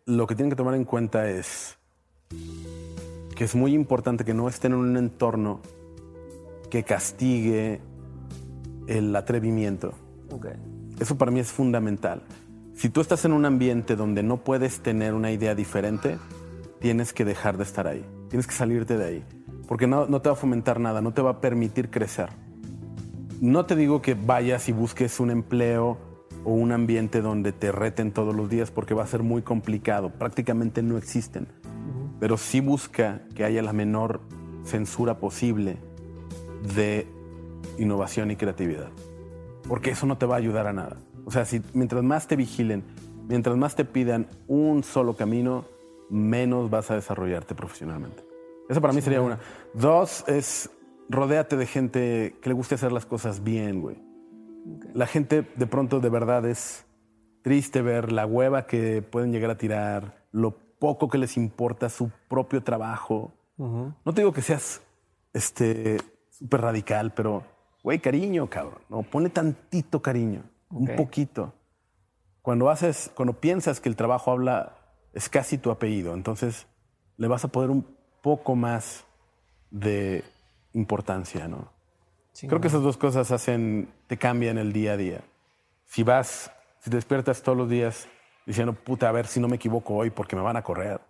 lo 0.07 0.26
que 0.26 0.34
tienen 0.34 0.51
que 0.51 0.57
tomar 0.57 0.74
en 0.74 0.84
cuenta 0.84 1.30
es 1.30 1.78
que 3.36 3.44
es 3.44 3.55
muy 3.55 3.72
importante 3.72 4.24
que 4.24 4.34
no 4.34 4.49
estén 4.49 4.72
en 4.72 4.78
un 4.78 4.96
entorno 4.96 5.61
que 6.70 6.82
castigue 6.82 7.80
el 8.88 9.14
atrevimiento. 9.14 9.92
Okay. 10.32 10.55
Eso 10.99 11.16
para 11.16 11.30
mí 11.30 11.38
es 11.38 11.53
fundamental. 11.53 12.22
Si 12.74 12.88
tú 12.88 13.01
estás 13.01 13.24
en 13.24 13.32
un 13.32 13.44
ambiente 13.44 13.94
donde 13.94 14.24
no 14.24 14.38
puedes 14.38 14.80
tener 14.80 15.14
una 15.14 15.30
idea 15.30 15.55
diferente, 15.55 16.18
tienes 16.80 17.12
que 17.12 17.24
dejar 17.24 17.59
de 17.59 17.62
estar 17.62 17.86
ahí. 17.86 18.05
Tienes 18.28 18.49
que 18.49 18.55
salirte 18.55 18.99
de 18.99 19.05
ahí. 19.05 19.24
Porque 19.68 19.86
no, 19.86 20.07
no 20.07 20.20
te 20.20 20.30
va 20.30 20.32
a 20.32 20.36
fomentar 20.36 20.80
nada, 20.80 21.01
no 21.01 21.12
te 21.12 21.22
va 21.22 21.30
a 21.30 21.40
permitir 21.40 21.90
crecer. 21.90 22.47
No 23.41 23.66
te 23.66 23.76
digo 23.76 24.03
que 24.03 24.14
vayas 24.14 24.68
y 24.68 24.72
busques 24.72 25.20
un 25.20 25.30
empleo 25.30 25.99
o 26.45 26.53
un 26.53 26.72
ambiente 26.72 27.20
donde 27.20 27.53
te 27.53 27.72
reten 27.72 28.12
todos 28.12 28.34
los 28.34 28.49
días 28.49 28.70
porque 28.70 28.95
va 28.95 29.05
a 29.05 29.07
ser 29.07 29.22
muy 29.22 29.43
complicado. 29.43 30.11
Prácticamente 30.11 30.82
no 30.82 30.99
existen 30.99 31.49
pero 32.20 32.36
sí 32.36 32.61
busca 32.61 33.22
que 33.34 33.45
haya 33.45 33.62
la 33.62 33.72
menor 33.72 34.20
censura 34.64 35.18
posible 35.18 35.76
de 36.74 37.07
innovación 37.78 38.30
y 38.30 38.36
creatividad. 38.36 38.91
Porque 39.68 39.91
eso 39.91 40.07
no 40.07 40.18
te 40.18 40.26
va 40.26 40.34
a 40.34 40.39
ayudar 40.39 40.66
a 40.66 40.72
nada. 40.72 40.97
O 41.24 41.30
sea, 41.30 41.45
si 41.45 41.62
mientras 41.74 42.03
más 42.03 42.26
te 42.26 42.36
vigilen, 42.36 42.82
mientras 43.28 43.57
más 43.57 43.76
te 43.76 43.84
pidan 43.84 44.26
un 44.47 44.82
solo 44.82 45.14
camino, 45.14 45.64
menos 46.11 46.70
vas 46.70 46.91
a 46.91 46.95
desarrollarte 46.95 47.55
profesionalmente. 47.55 48.24
Eso 48.68 48.80
para 48.80 48.93
mí 48.93 49.01
sería 49.01 49.20
una. 49.20 49.39
Dos 49.74 50.24
es 50.26 50.70
rodéate 51.09 51.57
de 51.57 51.67
gente 51.67 52.37
que 52.41 52.49
le 52.49 52.55
guste 52.55 52.75
hacer 52.75 52.93
las 52.93 53.07
cosas 53.07 53.43
bien, 53.43 53.81
güey. 53.81 53.97
La 54.93 55.07
gente 55.07 55.47
de 55.57 55.67
pronto 55.67 56.01
de 56.01 56.09
verdad 56.09 56.45
es 56.47 56.85
triste 57.43 57.83
ver 57.83 58.13
la 58.13 58.27
hueva 58.27 58.67
que 58.67 59.03
pueden 59.03 59.33
llegar 59.33 59.51
a 59.51 59.59
tirar, 59.59 60.27
lo 60.33 60.57
poco 60.79 61.09
que 61.09 61.19
les 61.19 61.37
importa 61.37 61.89
su 61.89 62.11
propio 62.29 62.63
trabajo. 62.63 63.33
No 63.57 64.15
te 64.15 64.21
digo 64.21 64.33
que 64.33 64.43
seas 64.43 64.83
este 65.33 65.99
súper 66.31 66.61
radical, 66.61 67.13
pero 67.15 67.45
güey, 67.83 67.99
cariño, 67.99 68.49
cabrón. 68.49 68.83
No, 68.89 69.03
pone 69.03 69.31
tantito 69.31 70.01
cariño, 70.03 70.45
un 70.71 70.95
poquito. 70.97 71.53
Cuando 72.43 72.71
haces, 72.71 73.11
cuando 73.15 73.41
piensas 73.41 73.81
que 73.81 73.89
el 73.89 73.97
trabajo 73.97 74.31
habla, 74.31 74.77
es 75.13 75.29
casi 75.29 75.59
tu 75.59 75.71
apellido, 75.71 76.15
entonces 76.15 76.67
le 77.17 77.27
vas 77.27 77.45
a 77.45 77.49
poner 77.49 77.71
un 77.71 77.85
poco 78.23 78.55
más 78.55 79.05
de 79.71 80.23
importancia, 80.79 81.49
¿no? 81.49 81.72
Creo 82.47 82.61
que 82.61 82.68
esas 82.68 82.83
dos 82.83 82.97
cosas 82.97 83.33
hacen, 83.33 83.93
te 84.07 84.16
cambian 84.16 84.59
el 84.59 84.72
día 84.72 84.93
a 84.93 84.97
día. 84.97 85.20
Si 85.87 86.05
vas, 86.05 86.53
si 86.79 86.89
te 86.89 86.97
despiertas 86.97 87.43
todos 87.43 87.59
los 87.59 87.68
días 87.68 88.09
diciendo, 88.47 88.72
puta, 88.74 89.09
a 89.09 89.12
ver 89.12 89.26
si 89.26 89.41
no 89.41 89.49
me 89.49 89.57
equivoco 89.57 89.97
hoy 89.97 90.11
porque 90.11 90.37
me 90.37 90.43
van 90.43 90.57
a 90.57 90.62
correr. 90.62 91.01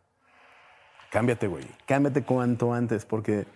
Cámbiate, 1.11 1.47
güey. 1.47 1.65
Cámbiate 1.87 2.23
cuanto 2.23 2.73
antes 2.73 3.05
porque 3.05 3.47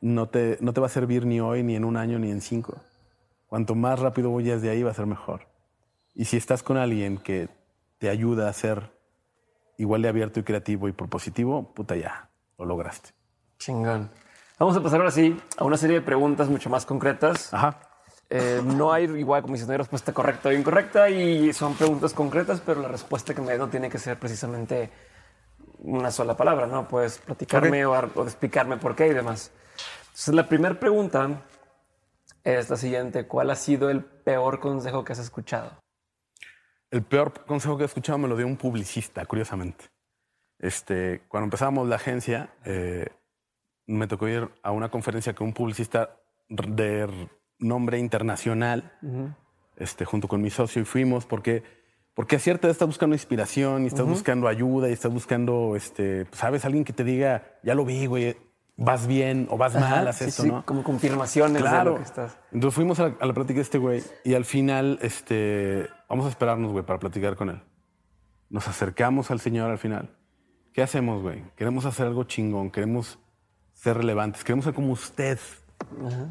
no 0.00 0.28
te, 0.28 0.56
no 0.60 0.72
te 0.72 0.80
va 0.80 0.86
a 0.86 0.90
servir 0.90 1.26
ni 1.26 1.40
hoy, 1.40 1.62
ni 1.62 1.76
en 1.76 1.84
un 1.84 1.96
año, 1.96 2.18
ni 2.18 2.30
en 2.30 2.40
cinco. 2.40 2.80
Cuanto 3.48 3.74
más 3.74 3.98
rápido 3.98 4.32
vayas 4.32 4.62
de 4.62 4.70
ahí 4.70 4.82
va 4.82 4.90
a 4.90 4.94
ser 4.94 5.06
mejor. 5.06 5.46
Y 6.14 6.24
si 6.24 6.38
estás 6.38 6.62
con 6.62 6.78
alguien 6.78 7.18
que 7.18 7.48
te 7.98 8.08
ayuda 8.08 8.48
a 8.48 8.52
ser 8.52 8.92
igual 9.76 10.02
de 10.02 10.08
abierto 10.08 10.40
y 10.40 10.42
creativo 10.42 10.88
y 10.88 10.92
propositivo, 10.92 11.74
puta 11.74 11.96
ya, 11.96 12.30
lo 12.58 12.64
lograste. 12.64 13.10
Chingón. 13.58 14.10
Vamos 14.58 14.76
a 14.76 14.82
pasar 14.82 15.00
ahora 15.00 15.10
sí 15.10 15.36
a 15.56 15.64
una 15.64 15.76
serie 15.76 15.96
de 15.96 16.02
preguntas 16.02 16.48
mucho 16.48 16.70
más 16.70 16.86
concretas. 16.86 17.52
Ajá. 17.52 17.80
Eh, 18.30 18.62
no 18.64 18.92
hay 18.92 19.04
igual 19.04 19.42
como 19.42 19.56
no 19.56 19.72
hay 19.72 19.78
respuesta 19.78 20.12
correcta 20.12 20.48
o 20.48 20.52
incorrecta 20.52 21.10
y 21.10 21.52
son 21.52 21.74
preguntas 21.74 22.14
concretas, 22.14 22.62
pero 22.64 22.80
la 22.80 22.88
respuesta 22.88 23.34
que 23.34 23.42
me 23.42 23.52
da 23.52 23.58
no 23.58 23.68
tiene 23.68 23.90
que 23.90 23.98
ser 23.98 24.18
precisamente 24.18 24.90
una 25.78 26.10
sola 26.10 26.36
palabra, 26.36 26.66
¿no? 26.66 26.88
Puedes 26.88 27.18
platicarme 27.18 27.84
o, 27.84 28.24
explicarme 28.24 28.76
por 28.76 28.94
qué 28.96 29.08
y 29.08 29.12
demás. 29.12 29.50
Entonces, 30.06 30.34
la 30.34 30.48
primera 30.48 30.78
pregunta 30.78 31.42
es 32.42 32.70
la 32.70 32.76
siguiente. 32.76 33.26
¿Cuál 33.26 33.50
ha 33.50 33.56
sido 33.56 33.90
el 33.90 34.04
peor 34.04 34.60
consejo 34.60 35.04
que 35.04 35.12
has 35.12 35.18
escuchado? 35.18 35.72
El 36.90 37.02
peor 37.02 37.44
consejo 37.44 37.76
que 37.76 37.82
he 37.82 37.86
escuchado 37.86 38.18
me 38.18 38.28
lo 38.28 38.36
dio 38.36 38.46
un 38.46 38.56
publicista, 38.56 39.26
curiosamente. 39.26 39.86
Este, 40.58 41.22
cuando 41.28 41.46
empezábamos 41.46 41.88
la 41.88 41.96
agencia, 41.96 42.54
eh, 42.64 43.08
me 43.86 44.06
tocó 44.06 44.28
ir 44.28 44.48
a 44.62 44.70
una 44.70 44.90
conferencia 44.90 45.34
con 45.34 45.48
un 45.48 45.52
publicista 45.52 46.16
de 46.48 47.28
nombre 47.58 47.98
internacional, 47.98 48.92
este, 49.76 50.04
junto 50.04 50.28
con 50.28 50.40
mi 50.42 50.50
socio, 50.50 50.82
y 50.82 50.84
fuimos 50.84 51.26
porque, 51.26 51.62
porque 52.14 52.36
a 52.36 52.38
cierta 52.38 52.66
edad 52.66 52.72
estás 52.72 52.88
buscando 52.88 53.14
inspiración 53.14 53.84
y 53.84 53.86
estás 53.86 54.06
buscando 54.06 54.48
ayuda 54.48 54.88
y 54.88 54.92
estás 54.92 55.12
buscando, 55.12 55.76
este, 55.76 56.26
pues, 56.26 56.38
¿sabes? 56.38 56.64
Alguien 56.64 56.84
que 56.84 56.92
te 56.92 57.04
diga, 57.04 57.58
ya 57.62 57.74
lo 57.74 57.84
vi, 57.84 58.06
güey, 58.06 58.36
vas 58.76 59.06
bien 59.06 59.46
o 59.50 59.56
vas 59.56 59.74
mal, 59.74 60.08
haces 60.08 60.28
esto, 60.28 60.44
¿no? 60.44 60.66
Como 60.66 60.82
confirmaciones 60.82 61.62
claro. 61.62 61.92
de 61.92 61.98
lo 61.98 62.02
que 62.02 62.08
estás. 62.08 62.38
Entonces 62.52 62.74
fuimos 62.74 62.98
a 63.00 63.08
la, 63.08 63.14
a 63.20 63.32
plática 63.32 63.54
de 63.54 63.62
este 63.62 63.78
güey 63.78 64.02
y 64.24 64.34
al 64.34 64.44
final, 64.44 64.98
este, 65.02 65.88
vamos 66.08 66.26
a 66.26 66.28
esperarnos, 66.28 66.72
güey, 66.72 66.84
para 66.84 66.98
platicar 66.98 67.36
con 67.36 67.50
él. 67.50 67.62
Nos 68.50 68.68
acercamos 68.68 69.30
al 69.30 69.40
señor 69.40 69.70
al 69.70 69.78
final. 69.78 70.16
¿Qué 70.72 70.82
hacemos, 70.82 71.22
güey? 71.22 71.44
Queremos 71.56 71.84
hacer 71.84 72.06
algo 72.06 72.24
chingón, 72.24 72.70
queremos 72.70 73.18
ser 73.74 73.98
relevantes, 73.98 74.44
queremos 74.44 74.64
ser 74.64 74.74
como 74.74 74.92
usted. 74.92 75.38
Ajá. 76.06 76.28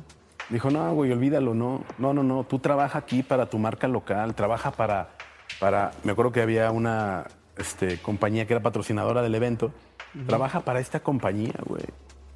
Dijo, 0.49 0.69
no, 0.69 0.93
güey, 0.93 1.11
olvídalo, 1.11 1.53
no. 1.53 1.83
No, 1.97 2.13
no, 2.13 2.23
no. 2.23 2.43
Tú 2.43 2.59
trabaja 2.59 2.99
aquí 2.99 3.23
para 3.23 3.49
tu 3.49 3.57
marca 3.57 3.87
local, 3.87 4.35
trabaja 4.35 4.71
para. 4.71 5.09
para 5.59 5.91
me 6.03 6.11
acuerdo 6.11 6.31
que 6.31 6.41
había 6.41 6.71
una 6.71 7.25
este, 7.57 7.97
compañía 7.99 8.45
que 8.45 8.53
era 8.53 8.61
patrocinadora 8.61 9.21
del 9.21 9.35
evento. 9.35 9.71
Trabaja 10.27 10.59
para 10.59 10.79
esta 10.79 10.99
compañía, 10.99 11.55
güey. 11.65 11.85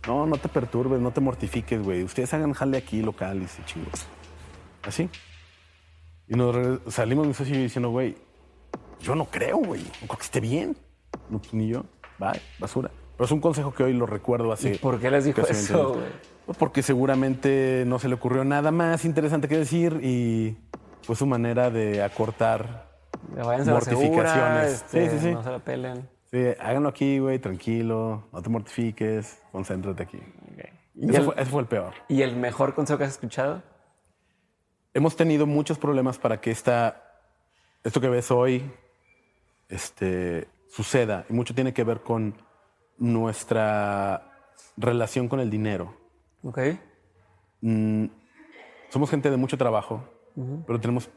No, 0.08 0.26
no 0.26 0.38
te 0.38 0.49
perturbes, 0.49 0.99
no 0.99 1.12
te 1.12 1.22
mortifiques, 1.22 1.84
güey. 1.84 2.03
Ustedes 2.03 2.34
hagan 2.34 2.53
jale 2.53 2.78
aquí 2.78 3.03
local 3.03 3.41
y 3.43 3.47
se 3.47 3.64
chingó. 3.66 3.91
Así. 4.84 5.10
Y 6.28 6.36
nos 6.36 6.82
salimos 6.91 7.28
mi 7.28 7.34
socio 7.34 7.55
diciendo, 7.55 7.89
güey, 7.89 8.16
yo 9.01 9.16
no 9.16 9.26
creo, 9.26 9.58
güey. 9.58 9.82
No 10.01 10.08
creo 10.08 10.18
que 10.18 10.24
esté 10.24 10.39
bien. 10.39 10.76
No, 11.30 11.39
pues, 11.39 11.53
ni 11.53 11.68
yo. 11.68 11.86
Bye, 12.18 12.41
basura. 12.58 12.89
Pero 13.18 13.26
es 13.26 13.32
un 13.32 13.41
consejo 13.41 13.74
que 13.74 13.84
hoy 13.84 13.93
lo 13.93 14.05
recuerdo 14.05 14.51
así. 14.51 14.76
¿Por 14.76 14.99
qué 14.99 15.09
les 15.09 15.26
dijo 15.26 15.41
eso, 15.41 15.93
güey? 15.93 16.05
Pues 16.45 16.55
porque 16.57 16.84
seguramente 16.84 17.84
no 17.88 17.97
se 17.97 18.07
le 18.07 18.13
ocurrió 18.13 18.45
nada 18.45 18.72
más 18.72 19.05
interesante 19.05 19.47
que 19.47 19.57
decir 19.57 19.99
y 20.03 20.55
fue 21.01 21.15
su 21.15 21.26
manera 21.26 21.72
de 21.72 22.03
acortar 22.03 22.88
mortificaciones. 23.65 24.72
Este, 24.72 25.09
sí, 25.09 25.18
sí, 25.18 25.24
sí. 25.26 25.34
No 25.34 25.43
se 25.43 25.49
la 25.49 25.59
pelen. 25.59 26.07
Sí, 26.30 26.38
háganlo 26.59 26.89
aquí, 26.89 27.18
güey, 27.18 27.39
tranquilo, 27.39 28.28
no 28.32 28.41
te 28.41 28.49
mortifiques, 28.49 29.41
concéntrate 29.51 30.03
aquí. 30.03 30.20
¿Y 30.93 31.09
ese, 31.09 31.45
fue, 31.45 31.61
el 31.61 31.68
peor. 31.68 31.93
¿Y 32.07 32.22
el 32.22 32.36
mejor 32.36 32.76
consejo 32.76 32.97
que 32.99 33.05
has 33.05 33.11
escuchado? 33.11 33.63
Hemos 34.93 35.15
tenido 35.15 35.45
muchos 35.45 35.78
problemas 35.78 36.20
para 36.20 36.39
que 36.39 36.51
esta, 36.51 37.03
esto 37.84 37.99
que 37.99 38.09
ves 38.09 38.30
hoy 38.30 38.70
este, 39.70 40.47
suceda. 40.70 41.26
Y 41.30 41.34
mucho 41.34 41.55
tiene 41.55 41.74
que 41.74 41.84
ver 41.84 42.01
con 42.01 42.36
nuestra 42.97 44.31
relación 44.77 45.27
con 45.27 45.39
el 45.39 45.49
dinero. 45.49 45.93
Ok. 46.43 46.59
Mm, 47.61 48.05
somos 48.89 49.09
gente 49.09 49.29
de 49.29 49.37
mucho 49.37 49.57
trabajo, 49.57 50.03
pero 50.65 50.79
tenemos 50.79 51.09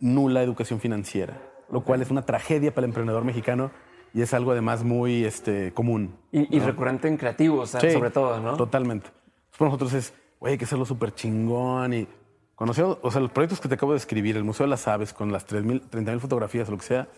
nula 0.00 0.42
educación 0.42 0.80
financiera, 0.80 1.42
lo 1.70 1.82
cual 1.82 2.00
es 2.00 2.10
una 2.10 2.22
tragedia 2.22 2.72
para 2.72 2.84
el 2.84 2.90
emprendedor 2.90 3.24
mexicano 3.24 3.70
y 4.14 4.22
es 4.22 4.32
algo 4.32 4.52
además 4.52 4.84
muy 4.84 5.24
este, 5.24 5.72
común. 5.74 6.14
Y, 6.32 6.56
y 6.56 6.60
recurrente 6.60 7.08
en 7.08 7.16
creativos, 7.16 7.70
Sí, 7.70 7.90
sobre 7.90 8.10
todo, 8.10 8.40
¿no? 8.40 8.56
Totalmente. 8.56 9.10
Pues 9.10 9.58
para 9.58 9.68
nosotros 9.70 9.92
es, 9.94 10.14
güey, 10.40 10.52
hay 10.52 10.58
que 10.58 10.64
hacerlo 10.64 10.84
súper 10.84 11.14
chingón 11.14 11.92
y 11.92 12.08
conocemos, 12.54 12.98
o 13.02 13.10
sea, 13.10 13.20
los 13.20 13.30
proyectos 13.30 13.60
que 13.60 13.68
te 13.68 13.74
acabo 13.74 13.92
de 13.92 13.98
escribir, 13.98 14.36
el 14.36 14.44
Museo 14.44 14.64
de 14.64 14.70
las 14.70 14.86
Aves, 14.88 15.12
con 15.12 15.32
las 15.32 15.44
30 15.44 15.98
mil 15.98 16.20
fotografías, 16.20 16.68
lo 16.68 16.78
que 16.78 16.84
sea, 16.84 17.08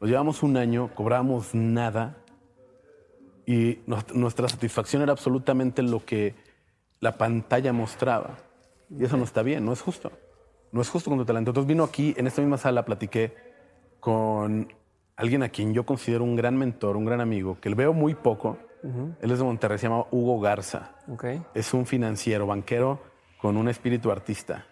los 0.00 0.08
llevamos 0.08 0.42
un 0.42 0.56
año, 0.56 0.90
cobrábamos 0.94 1.54
nada 1.54 2.18
y 3.50 3.80
nuestra 4.14 4.46
satisfacción 4.48 5.00
era 5.02 5.12
absolutamente 5.12 5.82
lo 5.82 6.04
que 6.04 6.34
la 7.00 7.16
pantalla 7.16 7.72
mostraba. 7.72 8.36
Y 8.90 9.04
eso 9.04 9.16
no 9.16 9.24
está 9.24 9.42
bien, 9.42 9.64
no 9.64 9.72
es 9.72 9.80
justo. 9.80 10.12
No 10.70 10.82
es 10.82 10.90
justo 10.90 11.08
con 11.10 11.18
tu 11.18 11.24
talento. 11.24 11.50
Entonces 11.52 11.66
vino 11.68 11.82
aquí, 11.84 12.14
en 12.18 12.26
esta 12.26 12.42
misma 12.42 12.58
sala, 12.58 12.84
platiqué 12.84 13.34
con 14.00 14.72
alguien 15.16 15.42
a 15.42 15.48
quien 15.48 15.72
yo 15.72 15.84
considero 15.86 16.24
un 16.24 16.36
gran 16.36 16.56
mentor, 16.56 16.96
un 16.96 17.04
gran 17.04 17.20
amigo, 17.20 17.58
que 17.60 17.70
le 17.70 17.74
veo 17.74 17.92
muy 17.92 18.14
poco. 18.14 18.58
Él 19.20 19.30
es 19.30 19.38
de 19.38 19.44
Monterrey, 19.44 19.78
se 19.78 19.88
llama 19.88 20.04
Hugo 20.10 20.38
Garza. 20.40 20.92
Es 21.54 21.72
un 21.74 21.86
financiero, 21.86 22.46
banquero 22.46 23.00
con 23.40 23.56
un 23.56 23.68
espíritu 23.68 24.10
artista. 24.12 24.66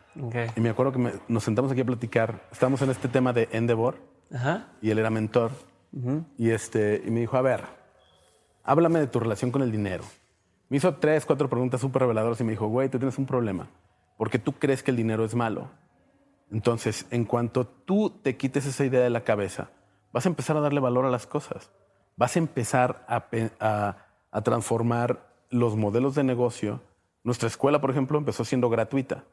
Y 0.56 0.60
me 0.60 0.68
acuerdo 0.70 0.92
que 0.92 0.98
me- 0.98 1.12
nos 1.28 1.44
sentamos 1.44 1.72
aquí 1.72 1.80
a 1.80 1.84
platicar. 1.84 2.46
Estábamos 2.52 2.80
en 2.82 2.90
este 2.90 3.08
tema 3.08 3.32
de 3.32 3.48
Endeavor 3.52 3.96
y 4.82 4.90
él 4.90 4.98
era 4.98 5.10
mentor. 5.10 5.50
y, 6.36 6.50
este, 6.50 7.02
y 7.06 7.10
me 7.10 7.20
dijo, 7.20 7.36
a 7.38 7.42
ver, 7.42 7.62
háblame 8.66 8.98
de 8.98 9.06
tu 9.06 9.18
relación 9.20 9.50
con 9.50 9.62
el 9.62 9.72
dinero. 9.72 10.04
Me 10.68 10.76
hizo 10.76 10.94
tres, 10.96 11.24
cuatro 11.24 11.48
preguntas 11.48 11.80
súper 11.80 12.02
reveladoras 12.02 12.40
y 12.40 12.44
me 12.44 12.50
dijo, 12.52 12.66
güey, 12.66 12.88
tú 12.88 12.98
tienes 12.98 13.16
un 13.18 13.26
problema. 13.26 13.68
Porque 14.18 14.38
tú 14.38 14.52
crees 14.52 14.82
que 14.82 14.90
el 14.90 14.96
dinero 14.96 15.24
es 15.24 15.34
malo. 15.34 15.68
Entonces, 16.50 17.06
en 17.10 17.24
cuanto 17.24 17.66
tú 17.66 18.10
te 18.22 18.36
quites 18.36 18.66
esa 18.66 18.84
idea 18.84 19.00
de 19.02 19.10
la 19.10 19.22
cabeza, 19.24 19.70
vas 20.12 20.26
a 20.26 20.28
empezar 20.28 20.56
a 20.56 20.60
darle 20.60 20.80
valor 20.80 21.04
a 21.04 21.10
las 21.10 21.26
cosas. 21.26 21.70
Vas 22.16 22.36
a 22.36 22.38
empezar 22.38 23.04
a, 23.08 23.26
pe- 23.28 23.50
a- 23.60 23.96
a 24.30 24.40
transformar 24.42 25.26
los 25.50 25.76
modelos 25.76 26.14
de 26.14 26.24
negocio. 26.24 26.80
Nuestra 27.24 27.48
escuela, 27.48 27.80
por 27.80 27.90
ejemplo, 27.90 28.18
empezó 28.18 28.44
siendo 28.44 28.68
gratuita, 28.70 29.24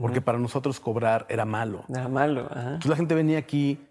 porque 0.00 0.20
para 0.20 0.38
nosotros 0.38 0.80
cobrar 0.80 1.26
era 1.28 1.44
malo. 1.44 1.84
Nada 1.88 2.08
malo. 2.08 2.46
Ajá. 2.50 2.60
Entonces 2.74 2.90
la 2.90 2.96
gente 2.96 3.14
venía 3.14 3.38
aquí, 3.38 3.86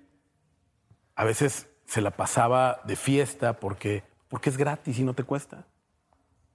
a 1.16 1.24
veces 1.24 1.70
se 1.86 2.02
la 2.02 2.12
pasaba 2.12 2.82
de 2.86 2.96
fiesta 2.96 3.54
porque, 3.60 4.04
porque 4.32 4.50
es 4.50 4.58
gratis 4.58 4.98
y 4.98 5.04
no 5.04 5.14
te 5.14 5.24
cuesta. 5.24 5.66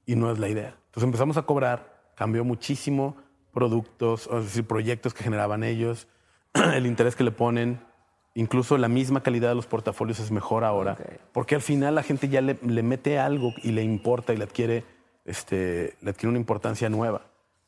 Y 0.07 0.17
no 0.17 0.33
es 0.33 0.39
la 0.41 0.49
idea. 0.49 0.75
Entonces 0.87 1.05
empezamos 1.05 1.37
a 1.37 1.43
cobrar, 1.43 2.11
cambió 2.17 2.45
muchísimo 2.45 3.17
productos, 3.53 4.29
es 4.33 4.45
decir, 4.45 4.67
proyectos 4.67 5.15
que 5.15 5.23
generaban 5.23 5.63
ellos, 5.63 6.09
el 6.55 6.87
interés 6.87 7.15
que 7.17 7.25
le 7.25 7.31
ponen, 7.31 7.81
incluso 8.35 8.77
la 8.79 8.89
misma 8.89 9.23
calidad 9.23 9.49
de 9.51 9.55
los 9.55 9.67
portafolios 9.67 10.19
es 10.21 10.31
mejor 10.31 10.65
ahora, 10.65 10.93
Ok. 10.93 11.01
porque 11.33 11.55
al 11.55 11.63
final 11.63 11.95
la 11.95 12.03
gente 12.03 12.29
ya 12.29 12.41
le, 12.41 12.59
le 12.63 12.83
mete 12.83 13.19
algo 13.19 13.53
y 13.63 13.73
le 13.73 13.83
importa 13.83 14.33
y 14.33 14.37
le 14.37 14.45
adquiere, 14.45 14.85
este, 15.25 15.97
le 16.03 16.11
adquiere 16.11 16.29
una 16.31 16.39
importancia 16.39 16.89
nueva. 16.89 17.23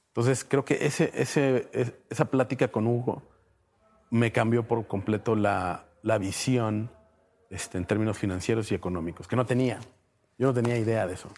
Entonces 0.09 0.45
creo 0.45 0.65
que 0.65 0.87
ese, 0.87 1.11
ese, 1.15 1.69
es- 1.73 1.93
esa 2.11 2.25
plática 2.27 2.69
con 2.69 2.87
Hugo 2.87 3.23
me 4.11 4.33
cambió 4.33 4.67
por 4.67 4.87
completo 4.87 5.37
la, 5.37 5.85
la 6.03 6.19
visión 6.19 6.91
este, 7.51 7.79
en 7.79 7.85
términos 7.87 8.17
financieros 8.19 8.71
y 8.73 8.75
económicos, 8.75 9.27
que 9.29 9.37
no 9.37 9.47
tenía. 9.47 9.79
Yo 10.39 10.47
no 10.47 10.55
tenía 10.55 10.77
idea 10.77 11.07
de 11.07 11.15
eso. 11.15 11.31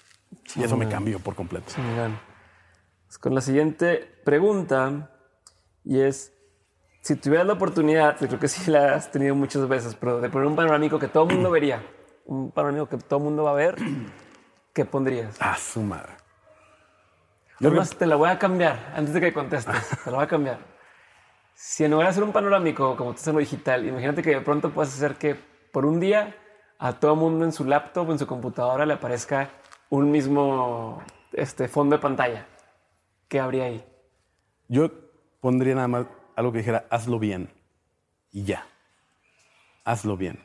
Y 0.54 0.62
eso 0.62 0.76
me 0.76 0.88
cambió 0.88 1.18
por 1.18 1.34
completo. 1.34 1.72
Pues 3.06 3.18
con 3.18 3.34
la 3.34 3.40
siguiente 3.40 4.20
pregunta, 4.24 5.10
y 5.84 6.00
es, 6.00 6.32
si 7.00 7.16
tuvieras 7.16 7.46
la 7.46 7.54
oportunidad, 7.54 8.16
que 8.16 8.28
creo 8.28 8.38
que 8.38 8.48
sí 8.48 8.70
la 8.70 8.94
has 8.94 9.10
tenido 9.10 9.34
muchas 9.34 9.66
veces, 9.66 9.96
pero 9.96 10.20
de 10.20 10.28
poner 10.28 10.46
un 10.46 10.54
panorámico 10.54 10.98
que 10.98 11.08
todo 11.08 11.24
el 11.28 11.34
mundo 11.34 11.50
vería, 11.50 11.82
un 12.26 12.52
panorámico 12.52 12.88
que 12.88 12.98
todo 12.98 13.18
el 13.18 13.24
mundo 13.24 13.44
va 13.44 13.50
a 13.50 13.54
ver, 13.54 13.76
¿qué 14.72 14.84
pondrías? 14.84 15.36
Ah, 15.40 15.56
su 15.56 15.82
madre. 15.82 16.12
Además, 17.58 17.96
te 17.96 18.06
la 18.06 18.16
voy 18.16 18.30
a 18.30 18.38
cambiar 18.38 18.92
antes 18.96 19.12
de 19.12 19.20
que 19.20 19.32
contestes. 19.32 19.74
Te 20.04 20.10
la 20.10 20.16
voy 20.16 20.24
a 20.24 20.28
cambiar. 20.28 20.58
Si 21.54 21.84
en 21.84 21.90
lugar 21.90 22.06
de 22.06 22.10
hacer 22.10 22.22
un 22.22 22.32
panorámico 22.32 22.96
como 22.96 23.10
tú 23.10 23.16
haces 23.16 23.28
en 23.28 23.34
lo 23.34 23.40
digital, 23.40 23.84
imagínate 23.86 24.22
que 24.22 24.30
de 24.30 24.40
pronto 24.40 24.70
puedes 24.70 24.94
hacer 24.94 25.16
que 25.16 25.34
por 25.72 25.84
un 25.84 26.00
día 26.00 26.34
a 26.80 26.94
todo 26.94 27.14
mundo 27.14 27.44
en 27.44 27.52
su 27.52 27.64
laptop 27.64 28.08
o 28.08 28.12
en 28.12 28.18
su 28.18 28.26
computadora 28.26 28.86
le 28.86 28.94
aparezca 28.94 29.50
un 29.90 30.10
mismo 30.10 31.02
este, 31.32 31.68
fondo 31.68 31.96
de 31.96 32.02
pantalla. 32.02 32.46
¿Qué 33.28 33.38
habría 33.38 33.64
ahí? 33.64 33.84
Yo 34.66 34.90
pondría 35.40 35.74
nada 35.74 35.88
más 35.88 36.06
algo 36.36 36.52
que 36.52 36.58
dijera, 36.58 36.86
hazlo 36.90 37.18
bien. 37.18 37.52
Y 38.32 38.44
ya. 38.44 38.66
Hazlo 39.84 40.16
bien. 40.16 40.42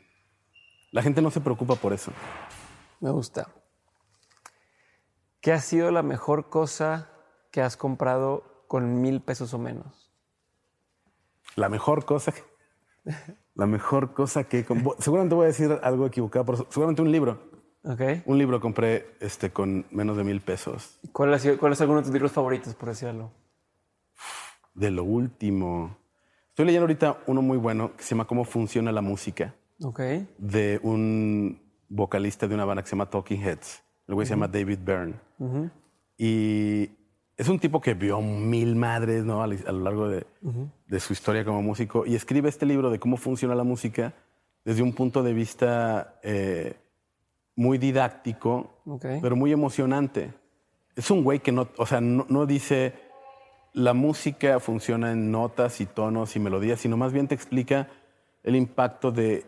La 0.92 1.02
gente 1.02 1.22
no 1.22 1.32
se 1.32 1.40
preocupa 1.40 1.76
por 1.76 1.94
eso. 1.94 2.12
Me 3.00 3.12
gusta. 3.12 3.48
¿Qué 5.40 5.54
ha 5.54 5.62
sido 5.62 5.90
la 5.90 6.04
mejor 6.04 6.50
cosa 6.50 7.12
que 7.50 7.62
has 7.62 7.78
comprado 7.78 8.66
con 8.68 9.00
mil 9.00 9.22
pesos 9.22 9.54
o 9.54 9.58
menos? 9.58 10.12
La 11.56 11.70
mejor 11.70 12.04
cosa 12.04 12.34
que... 12.34 12.44
La 13.56 13.66
mejor 13.66 14.14
cosa 14.14 14.44
que... 14.44 14.66
Seguramente 15.00 15.36
voy 15.36 15.46
a 15.46 15.48
decir 15.48 15.80
algo 15.82 16.06
equivocado, 16.06 16.46
pero 16.46 16.58
seguramente 16.70 17.02
un 17.02 17.12
libro. 17.12 17.40
¿Ok? 17.84 18.02
Un 18.26 18.38
libro 18.38 18.60
compré 18.60 19.16
este, 19.20 19.52
con 19.52 19.86
menos 19.92 20.18
de 20.18 20.24
mil 20.24 20.42
pesos. 20.42 21.00
¿Cuál, 21.12 21.34
ha 21.34 21.40
sido- 21.40 21.58
cuál 21.58 21.74
es 21.74 21.82
alguno 21.82 22.00
de 22.00 22.04
tus 22.06 22.14
libros 22.14 22.32
favoritos, 22.32 22.74
por 22.76 22.90
decirlo? 22.90 23.32
De 24.74 24.92
lo 24.92 25.04
último. 25.04 25.96
Estoy 26.50 26.66
leyendo 26.66 26.84
ahorita 26.84 27.18
uno 27.28 27.42
muy 27.42 27.58
bueno 27.58 27.96
que 27.96 28.04
se 28.04 28.10
llama 28.10 28.26
Cómo 28.28 28.44
funciona 28.44 28.92
la 28.92 29.02
música, 29.02 29.54
Ok. 29.84 30.00
de 30.38 30.80
un 30.84 31.62
vocalista 31.88 32.48
de 32.48 32.56
una 32.56 32.66
banda 32.66 32.82
que 32.82 32.90
se 32.90 32.96
llama 32.96 33.10
Talking 33.10 33.42
Heads. 33.42 33.84
El 34.08 34.16
güey 34.16 34.26
se 34.28 34.32
llama 34.34 34.48
David 34.48 34.80
Byrne. 34.84 35.14
Y 36.18 36.90
es 37.38 37.50
un 37.50 37.60
tipo 37.60 37.82
que 37.82 37.94
vio 37.94 38.22
mil 38.22 38.76
madres 38.76 39.24
¿no? 39.26 39.42
a, 39.44 39.48
lo- 39.48 39.72
largo 39.84 40.08
de, 40.08 40.26
de 40.88 41.00
su 41.00 41.14
historia 41.14 41.44
como 41.44 41.62
músico 41.62 42.06
y 42.06 42.16
escribe 42.16 42.48
este 42.50 42.66
libro 42.66 42.90
de 42.90 43.00
cómo 43.00 43.18
funciona 43.18 43.56
la 43.56 43.64
música 43.64 44.14
desde 44.64 44.82
un 44.82 44.94
punto 44.94 45.22
de 45.24 45.34
vista 45.34 46.20
eh, 46.24 46.76
muy 47.56 47.78
didáctico, 47.78 48.80
pero 49.22 49.36
muy 49.36 49.52
emocionante. 49.52 50.34
Es 50.96 51.12
un 51.12 51.24
güey 51.24 51.40
que 51.40 51.52
no, 51.52 51.68
o 51.78 51.86
sea, 51.86 52.00
no, 52.02 52.26
no 52.30 52.46
dice 52.46 52.94
la 53.74 53.94
música 53.94 54.60
funciona 54.62 55.12
en 55.12 55.32
notas 55.32 55.82
y 55.82 55.86
tonos 55.86 56.36
y 56.38 56.40
melodías, 56.40 56.80
sino 56.80 56.96
más 56.96 57.12
bien 57.12 57.28
te 57.28 57.36
explica 57.36 57.90
el 58.44 58.56
impacto 58.56 59.12
de 59.12 59.46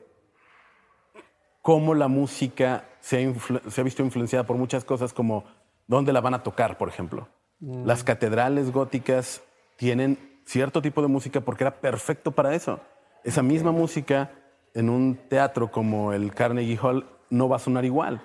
cómo 1.61 1.93
la 1.93 2.07
música 2.07 2.85
se 2.99 3.17
ha, 3.17 3.21
influ- 3.21 3.61
se 3.69 3.81
ha 3.81 3.83
visto 3.83 4.03
influenciada 4.03 4.45
por 4.45 4.57
muchas 4.57 4.83
cosas 4.83 5.13
como 5.13 5.45
dónde 5.87 6.11
la 6.13 6.21
van 6.21 6.33
a 6.33 6.43
tocar, 6.43 6.77
por 6.77 6.89
ejemplo. 6.89 7.27
Las 7.59 8.03
catedrales 8.03 8.71
góticas 8.71 9.41
tienen 9.77 10.17
cierto 10.45 10.81
tipo 10.81 11.01
de 11.01 11.07
música 11.07 11.41
porque 11.41 11.63
era 11.63 11.79
perfecto 11.81 12.31
para 12.31 12.53
eso. 12.55 12.79
Esa 13.23 13.41
misma 13.41 13.71
música 13.71 14.31
en 14.73 14.89
un 14.89 15.17
teatro 15.27 15.71
como 15.71 16.13
el 16.13 16.33
Carnegie 16.33 16.77
Hall 16.81 17.09
no 17.29 17.49
va 17.49 17.55
a 17.55 17.59
sonar 17.59 17.83
igual. 17.83 18.21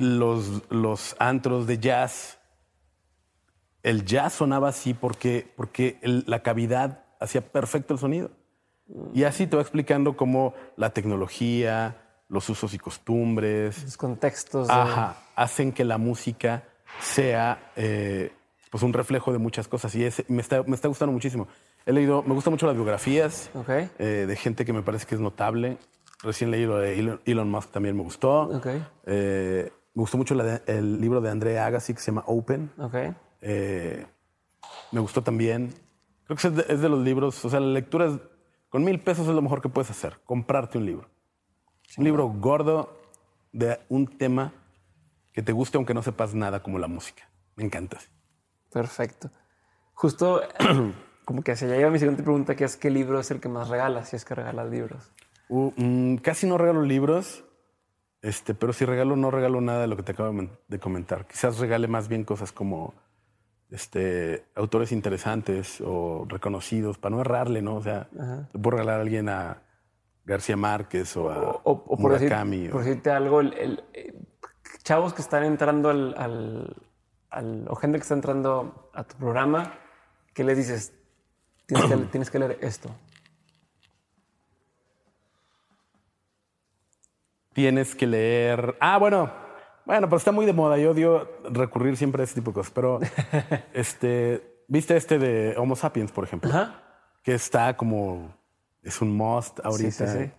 Los, 0.00 0.62
los 0.70 1.14
antros 1.20 1.66
de 1.68 1.78
jazz, 1.78 2.38
el 3.82 4.04
jazz 4.04 4.32
sonaba 4.34 4.68
así 4.68 4.92
porque, 4.94 5.52
porque 5.56 5.98
el- 6.02 6.24
la 6.26 6.42
cavidad 6.42 7.04
hacía 7.20 7.40
perfecto 7.52 7.94
el 7.94 8.00
sonido. 8.00 8.30
Y 9.14 9.22
así 9.24 9.46
te 9.46 9.56
va 9.56 9.62
explicando 9.62 10.16
cómo 10.16 10.54
la 10.76 10.90
tecnología, 10.90 11.96
los 12.28 12.48
usos 12.50 12.74
y 12.74 12.78
costumbres, 12.78 13.82
Los 13.84 13.96
contextos. 13.96 14.66
de- 14.68 14.74
hacen 15.36 15.72
que 15.72 15.84
la 15.84 15.96
música 15.98 16.64
sea 17.00 17.70
eh, 17.76 18.32
pues 18.70 18.82
un 18.82 18.92
reflejo 18.92 19.32
de 19.32 19.38
muchas 19.38 19.68
cosas. 19.68 19.94
Y 19.94 20.04
ese- 20.04 20.24
me, 20.28 20.40
está, 20.42 20.62
me 20.62 20.74
está 20.74 20.88
gustando 20.88 21.12
muchísimo. 21.12 21.48
He 21.84 21.92
leído, 21.92 22.22
me 22.22 22.34
gustan 22.34 22.52
mucho 22.52 22.66
las 22.66 22.74
biografías 22.76 23.50
eh, 23.98 24.24
de 24.26 24.36
gente 24.36 24.64
que 24.64 24.72
me 24.72 24.82
parece 24.82 25.06
que 25.06 25.14
es 25.14 25.20
notable. 25.20 25.78
Recién 26.22 26.50
leí 26.50 26.64
lo 26.64 26.78
de 26.78 26.98
Elon, 26.98 27.20
Elon 27.24 27.50
Musk, 27.50 27.70
también 27.72 27.96
me 27.96 28.02
gustó. 28.02 28.54
Eh, 29.06 29.72
me 29.94 30.00
gustó 30.00 30.16
mucho 30.16 30.34
la 30.34 30.44
de- 30.44 30.62
el 30.66 31.00
libro 31.00 31.20
de 31.20 31.30
André 31.30 31.58
Agassi 31.58 31.92
que 31.94 32.00
se 32.00 32.06
llama 32.12 32.22
Open. 32.26 32.70
Me 34.92 35.00
gustó 35.00 35.22
también. 35.22 35.74
Creo 36.24 36.36
que 36.36 36.46
es 36.48 36.54
de, 36.56 36.64
es 36.74 36.80
de 36.80 36.88
los 36.88 37.00
libros, 37.00 37.44
o 37.44 37.50
sea, 37.50 37.60
la 37.60 37.66
lectura 37.66 38.06
es- 38.06 38.20
con 38.68 38.84
mil 38.84 39.00
pesos 39.00 39.26
es 39.28 39.34
lo 39.34 39.42
mejor 39.42 39.60
que 39.60 39.68
puedes 39.68 39.90
hacer, 39.90 40.18
comprarte 40.24 40.78
un 40.78 40.86
libro. 40.86 41.08
Un 41.98 42.04
libro 42.04 42.26
gordo 42.28 42.96
de 43.52 43.78
un 43.90 44.06
tema 44.06 44.52
que 45.32 45.42
te 45.42 45.52
guste 45.52 45.76
aunque 45.78 45.94
no 45.94 46.02
sepas 46.02 46.34
nada 46.34 46.62
como 46.62 46.78
la 46.78 46.88
música. 46.88 47.28
Me 47.56 47.64
encanta. 47.64 47.98
Perfecto. 48.72 49.30
Justo 49.94 50.40
como 51.24 51.42
que 51.42 51.52
hacia 51.52 51.68
allá 51.68 51.78
iba 51.80 51.90
mi 51.90 51.98
siguiente 51.98 52.22
pregunta, 52.22 52.54
que 52.56 52.64
es 52.64 52.76
¿qué 52.76 52.90
libro 52.90 53.20
es 53.20 53.30
el 53.30 53.40
que 53.40 53.48
más 53.48 53.68
regalas? 53.68 54.08
Si 54.10 54.16
es 54.16 54.24
que 54.24 54.34
regalas 54.34 54.70
libros. 54.70 55.12
Uh, 55.48 55.70
mm, 55.76 56.16
casi 56.16 56.46
no 56.46 56.56
regalo 56.58 56.82
libros, 56.82 57.44
este, 58.22 58.54
pero 58.54 58.72
si 58.72 58.84
regalo, 58.84 59.16
no 59.16 59.30
regalo 59.30 59.60
nada 59.60 59.82
de 59.82 59.86
lo 59.86 59.96
que 59.96 60.02
te 60.02 60.12
acabo 60.12 60.28
de 60.30 60.34
men- 60.36 60.50
de 60.68 60.78
comentar. 60.78 61.26
Quizás 61.26 61.58
regale 61.58 61.88
más 61.88 62.08
bien 62.08 62.24
cosas 62.24 62.52
como 62.52 62.94
este, 63.70 64.44
autores 64.54 64.92
interesantes 64.92 65.80
o 65.84 66.24
reconocidos, 66.28 66.98
para 66.98 67.14
no 67.16 67.20
errarle, 67.20 67.62
¿no? 67.62 67.76
O 67.76 67.82
sea, 67.82 68.08
le 68.52 68.60
puedo 68.60 68.76
regalar 68.76 68.98
a 68.98 69.02
alguien 69.02 69.28
a 69.28 69.62
García 70.24 70.56
Márquez 70.56 71.16
o 71.16 71.30
a 71.30 71.38
O, 71.64 71.84
o 71.86 71.96
por, 71.98 72.12
decir- 72.18 72.70
por 72.70 72.84
decirte 72.84 73.10
algo, 73.10 73.40
el, 73.40 73.52
el- 73.54 74.21
chavos 74.82 75.12
que 75.14 75.22
están 75.22 75.44
entrando 75.44 75.90
al, 75.90 76.14
al- 76.18 76.76
al- 77.30 77.66
o 77.68 77.74
gente 77.76 77.98
que 77.98 78.02
está 78.02 78.14
entrando 78.14 78.90
a 78.94 79.04
tu 79.04 79.16
programa, 79.16 79.74
¿qué 80.34 80.44
les 80.44 80.56
dices? 80.56 80.92
Tienes 81.66 81.86
que, 81.86 81.96
tienes 82.06 82.30
que 82.30 82.38
leer 82.38 82.58
esto. 82.60 82.90
tienes 87.52 87.94
que 87.94 88.06
leer. 88.06 88.76
Ah, 88.80 88.98
bueno, 88.98 89.30
bueno, 89.84 90.06
pero 90.08 90.16
está 90.16 90.32
muy 90.32 90.46
de 90.46 90.52
moda. 90.52 90.78
Yo 90.78 90.92
odio 90.92 91.28
recurrir 91.50 91.96
siempre 91.96 92.22
a 92.22 92.24
ese 92.24 92.34
tipo 92.36 92.50
de 92.50 92.54
cosas. 92.54 92.72
Pero, 92.74 93.00
este, 93.74 94.64
viste 94.68 94.96
este 94.96 95.18
de 95.18 95.54
Homo 95.58 95.76
sapiens, 95.76 96.12
por 96.12 96.24
ejemplo, 96.24 96.50
Ajá. 96.50 96.82
que 97.22 97.34
está 97.34 97.76
como 97.76 98.34
es 98.82 99.00
un 99.02 99.14
must 99.16 99.60
ahorita. 99.64 99.90
Sí, 99.90 100.06
sí, 100.06 100.24
sí. 100.24 100.30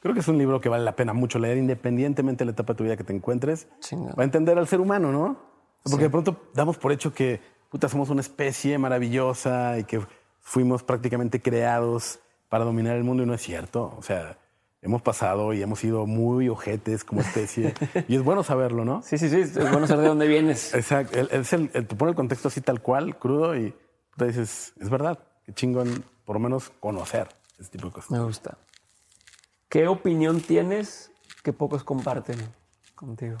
Creo 0.00 0.14
que 0.14 0.20
es 0.20 0.28
un 0.28 0.38
libro 0.38 0.60
que 0.60 0.68
vale 0.68 0.84
la 0.84 0.96
pena 0.96 1.12
mucho 1.12 1.38
leer, 1.38 1.58
independientemente 1.58 2.40
de 2.42 2.46
la 2.46 2.52
etapa 2.52 2.72
de 2.72 2.76
tu 2.78 2.84
vida 2.84 2.96
que 2.96 3.04
te 3.04 3.14
encuentres, 3.14 3.66
Chingón. 3.80 4.12
para 4.12 4.24
entender 4.24 4.58
al 4.58 4.66
ser 4.68 4.80
humano, 4.80 5.12
¿no? 5.12 5.38
Porque 5.84 6.04
de 6.04 6.10
pronto 6.10 6.36
damos 6.54 6.76
por 6.78 6.92
hecho 6.92 7.12
que 7.14 7.40
puta, 7.70 7.88
somos 7.88 8.10
una 8.10 8.20
especie 8.20 8.76
maravillosa 8.78 9.78
y 9.78 9.84
que 9.84 10.00
fuimos 10.40 10.82
prácticamente 10.82 11.40
creados 11.40 12.18
para 12.48 12.64
dominar 12.64 12.96
el 12.96 13.04
mundo 13.04 13.22
y 13.22 13.26
no 13.26 13.34
es 13.34 13.40
cierto. 13.42 13.94
O 13.96 14.02
sea, 14.02 14.36
hemos 14.82 15.02
pasado 15.02 15.52
y 15.52 15.62
hemos 15.62 15.78
sido 15.78 16.06
muy 16.06 16.48
ojetes 16.48 17.04
como 17.04 17.20
especie 17.20 17.74
y 18.08 18.16
es 18.16 18.22
bueno 18.24 18.42
saberlo, 18.42 18.84
¿no? 18.84 19.02
Sí, 19.02 19.18
sí, 19.18 19.28
sí. 19.30 19.40
Es 19.40 19.54
bueno 19.70 19.86
saber 19.86 20.02
de 20.02 20.08
dónde 20.08 20.26
vienes. 20.26 20.74
Exacto. 20.74 21.18
Es 21.20 21.52
el- 21.52 21.70
él 21.74 21.86
te 21.86 21.94
pone 21.96 22.10
el 22.10 22.16
contexto 22.16 22.48
así 22.48 22.60
tal 22.60 22.80
cual, 22.82 23.16
crudo 23.18 23.56
y 23.56 23.74
te 24.16 24.26
dices, 24.26 24.72
es 24.80 24.90
verdad, 24.90 25.18
qué 25.46 25.52
chingón 25.54 26.04
por 26.24 26.36
lo 26.36 26.40
menos 26.40 26.70
conocer 26.80 27.28
ese 27.58 27.70
tipo 27.70 27.86
de 27.86 27.92
cosas. 27.92 28.10
Me 28.10 28.20
gusta. 28.20 28.58
¿Qué 29.70 29.86
opinión 29.86 30.40
tienes 30.40 31.12
que 31.44 31.52
pocos 31.52 31.84
comparten 31.84 32.36
contigo? 32.96 33.38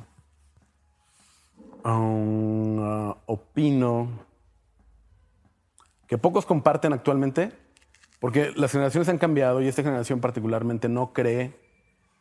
Um, 1.84 2.78
uh, 2.78 3.16
opino 3.26 4.08
que 6.06 6.18
pocos 6.18 6.46
comparten 6.46 6.92
actualmente, 6.92 7.50
porque 8.20 8.52
las 8.54 8.70
generaciones 8.70 9.08
han 9.08 9.18
cambiado 9.18 9.60
y 9.60 9.66
esta 9.66 9.82
generación 9.82 10.20
particularmente 10.20 10.88
no 10.88 11.12
cree, 11.12 11.58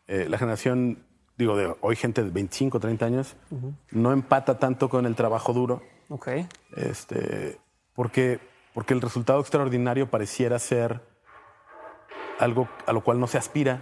eh, 0.07 0.25
la 0.27 0.39
generación, 0.39 1.05
digo, 1.37 1.55
de 1.55 1.75
hoy 1.81 1.95
gente 1.95 2.23
de 2.23 2.31
25, 2.31 2.79
30 2.79 3.05
años, 3.05 3.35
no 3.91 4.11
empata 4.11 4.57
tanto 4.57 4.89
con 4.89 5.05
el 5.05 5.15
trabajo 5.15 5.53
duro, 5.53 5.83
Ok. 6.09 6.29
este, 6.75 7.59
porque, 7.93 8.39
porque 8.73 8.95
el 8.95 9.01
resultado 9.01 9.39
extraordinario 9.39 10.09
pareciera 10.09 10.57
ser 10.57 11.01
algo 12.39 12.67
a 12.87 12.93
lo 12.93 13.03
cual 13.03 13.19
no 13.19 13.27
se 13.27 13.37
aspira 13.37 13.81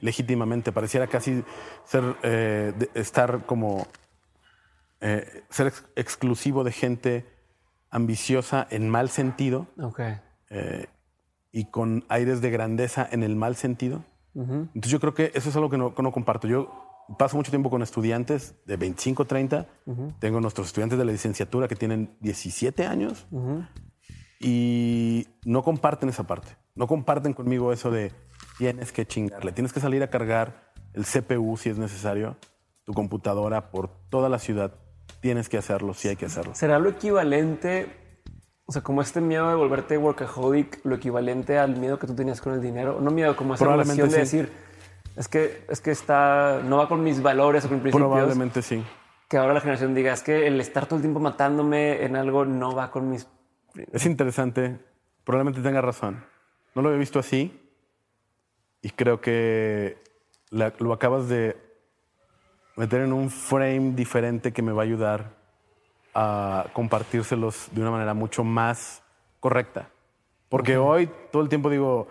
legítimamente, 0.00 0.72
pareciera 0.72 1.06
casi 1.06 1.44
ser, 1.84 2.16
eh, 2.22 2.72
de- 2.78 2.90
estar 2.94 3.44
como 3.46 3.86
eh, 5.00 5.44
ser 5.50 5.68
ex- 5.68 5.84
exclusivo 5.96 6.62
de 6.64 6.72
gente 6.72 7.26
ambiciosa 7.90 8.66
en 8.70 8.88
mal 8.88 9.08
sentido 9.08 9.66
Ok. 9.80 10.00
eh, 10.50 10.86
y 11.52 11.64
con 11.70 12.04
aires 12.08 12.40
de 12.40 12.50
grandeza 12.50 13.08
en 13.10 13.22
el 13.22 13.34
mal 13.36 13.56
sentido. 13.56 14.04
Entonces 14.34 14.92
yo 14.92 15.00
creo 15.00 15.12
que 15.14 15.32
eso 15.34 15.48
es 15.48 15.56
algo 15.56 15.68
que 15.70 15.76
no, 15.78 15.94
que 15.94 16.02
no 16.02 16.12
comparto. 16.12 16.46
Yo 16.46 16.86
paso 17.18 17.36
mucho 17.36 17.50
tiempo 17.50 17.68
con 17.70 17.82
estudiantes 17.82 18.54
de 18.66 18.76
25, 18.76 19.24
30. 19.26 19.66
Tengo 20.20 20.40
nuestros 20.40 20.68
estudiantes 20.68 20.98
de 20.98 21.04
la 21.04 21.10
licenciatura 21.12 21.66
que 21.66 21.74
tienen 21.76 22.16
17 22.20 22.86
años 22.86 23.26
y 24.38 25.26
no 25.44 25.62
comparten 25.62 26.08
esa 26.08 26.24
parte. 26.26 26.56
No 26.74 26.86
comparten 26.86 27.32
conmigo 27.32 27.72
eso 27.72 27.90
de 27.90 28.12
tienes 28.60 28.92
que 28.92 29.06
chingarle, 29.06 29.52
tienes 29.52 29.72
que 29.72 29.80
salir 29.80 30.02
a 30.02 30.10
cargar 30.10 30.70
el 30.92 31.06
CPU 31.06 31.56
si 31.56 31.70
es 31.70 31.78
necesario, 31.78 32.36
tu 32.84 32.92
computadora 32.92 33.70
por 33.70 33.88
toda 34.10 34.28
la 34.28 34.38
ciudad. 34.38 34.74
Tienes 35.20 35.48
que 35.48 35.56
hacerlo 35.56 35.94
si 35.94 36.08
hay 36.08 36.16
que 36.16 36.26
hacerlo. 36.26 36.54
¿Será 36.54 36.78
lo 36.78 36.90
equivalente, 36.90 37.86
o 38.66 38.72
sea, 38.72 38.82
como 38.82 39.00
este 39.00 39.22
miedo 39.22 39.48
de 39.48 39.54
volverte 39.54 39.96
workaholic, 39.96 40.84
lo 40.84 40.96
equivalente 40.96 41.56
al 41.56 41.76
miedo 41.76 41.98
que 41.98 42.06
tú 42.06 42.14
tenías 42.14 42.42
con 42.42 42.52
el 42.52 42.60
dinero? 42.60 43.00
No 43.00 43.10
miedo, 43.10 43.34
como 43.34 43.54
esa 43.54 43.64
relación 43.64 44.10
de 44.10 44.14
sí. 44.14 44.20
decir, 44.20 44.52
es 45.16 45.26
que, 45.26 45.64
es 45.70 45.80
que 45.80 45.90
está, 45.90 46.60
no 46.62 46.76
va 46.76 46.86
con 46.86 47.02
mis 47.02 47.22
valores 47.22 47.64
o 47.64 47.68
con 47.68 47.78
mis 47.78 47.82
principios. 47.84 48.10
Probablemente 48.10 48.60
sí. 48.60 48.84
Que 49.26 49.38
ahora 49.38 49.54
la 49.54 49.60
generación 49.60 49.94
diga, 49.94 50.12
es 50.12 50.22
que 50.22 50.46
el 50.46 50.60
estar 50.60 50.84
todo 50.84 50.96
el 50.96 51.02
tiempo 51.02 51.18
matándome 51.18 52.04
en 52.04 52.14
algo 52.14 52.44
no 52.44 52.74
va 52.74 52.90
con 52.90 53.08
mis... 53.08 53.26
Es 53.90 54.04
interesante. 54.04 54.78
Probablemente 55.24 55.62
tenga 55.62 55.80
razón. 55.80 56.22
No 56.74 56.82
lo 56.82 56.90
había 56.90 56.98
visto 56.98 57.18
así. 57.18 57.59
Y 58.82 58.90
creo 58.90 59.20
que 59.20 59.98
la- 60.50 60.72
lo 60.78 60.92
acabas 60.92 61.28
de 61.28 61.56
meter 62.76 63.02
en 63.02 63.12
un 63.12 63.30
frame 63.30 63.92
diferente 63.94 64.52
que 64.52 64.62
me 64.62 64.72
va 64.72 64.82
a 64.82 64.84
ayudar 64.84 65.36
a 66.14 66.66
compartírselos 66.72 67.68
de 67.72 67.80
una 67.82 67.90
manera 67.90 68.14
mucho 68.14 68.42
más 68.42 69.02
correcta. 69.38 69.90
Porque 70.48 70.76
hoy 70.76 71.08
todo 71.30 71.42
el 71.42 71.48
tiempo 71.48 71.70
digo, 71.70 72.08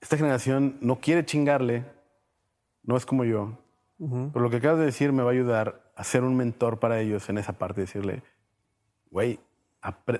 esta 0.00 0.16
generación 0.16 0.76
no 0.80 0.96
quiere 1.00 1.24
chingarle, 1.24 1.84
no 2.82 2.96
es 2.96 3.06
como 3.06 3.24
yo. 3.24 3.58
Pero 3.98 4.40
lo 4.40 4.50
que 4.50 4.56
acabas 4.56 4.78
de 4.78 4.84
decir 4.84 5.12
me 5.12 5.22
va 5.22 5.30
a 5.30 5.32
ayudar 5.32 5.90
a 5.96 6.04
ser 6.04 6.22
un 6.22 6.36
mentor 6.36 6.78
para 6.78 7.00
ellos 7.00 7.28
en 7.30 7.38
esa 7.38 7.54
parte, 7.54 7.80
decirle, 7.80 8.22
güey, 9.10 9.40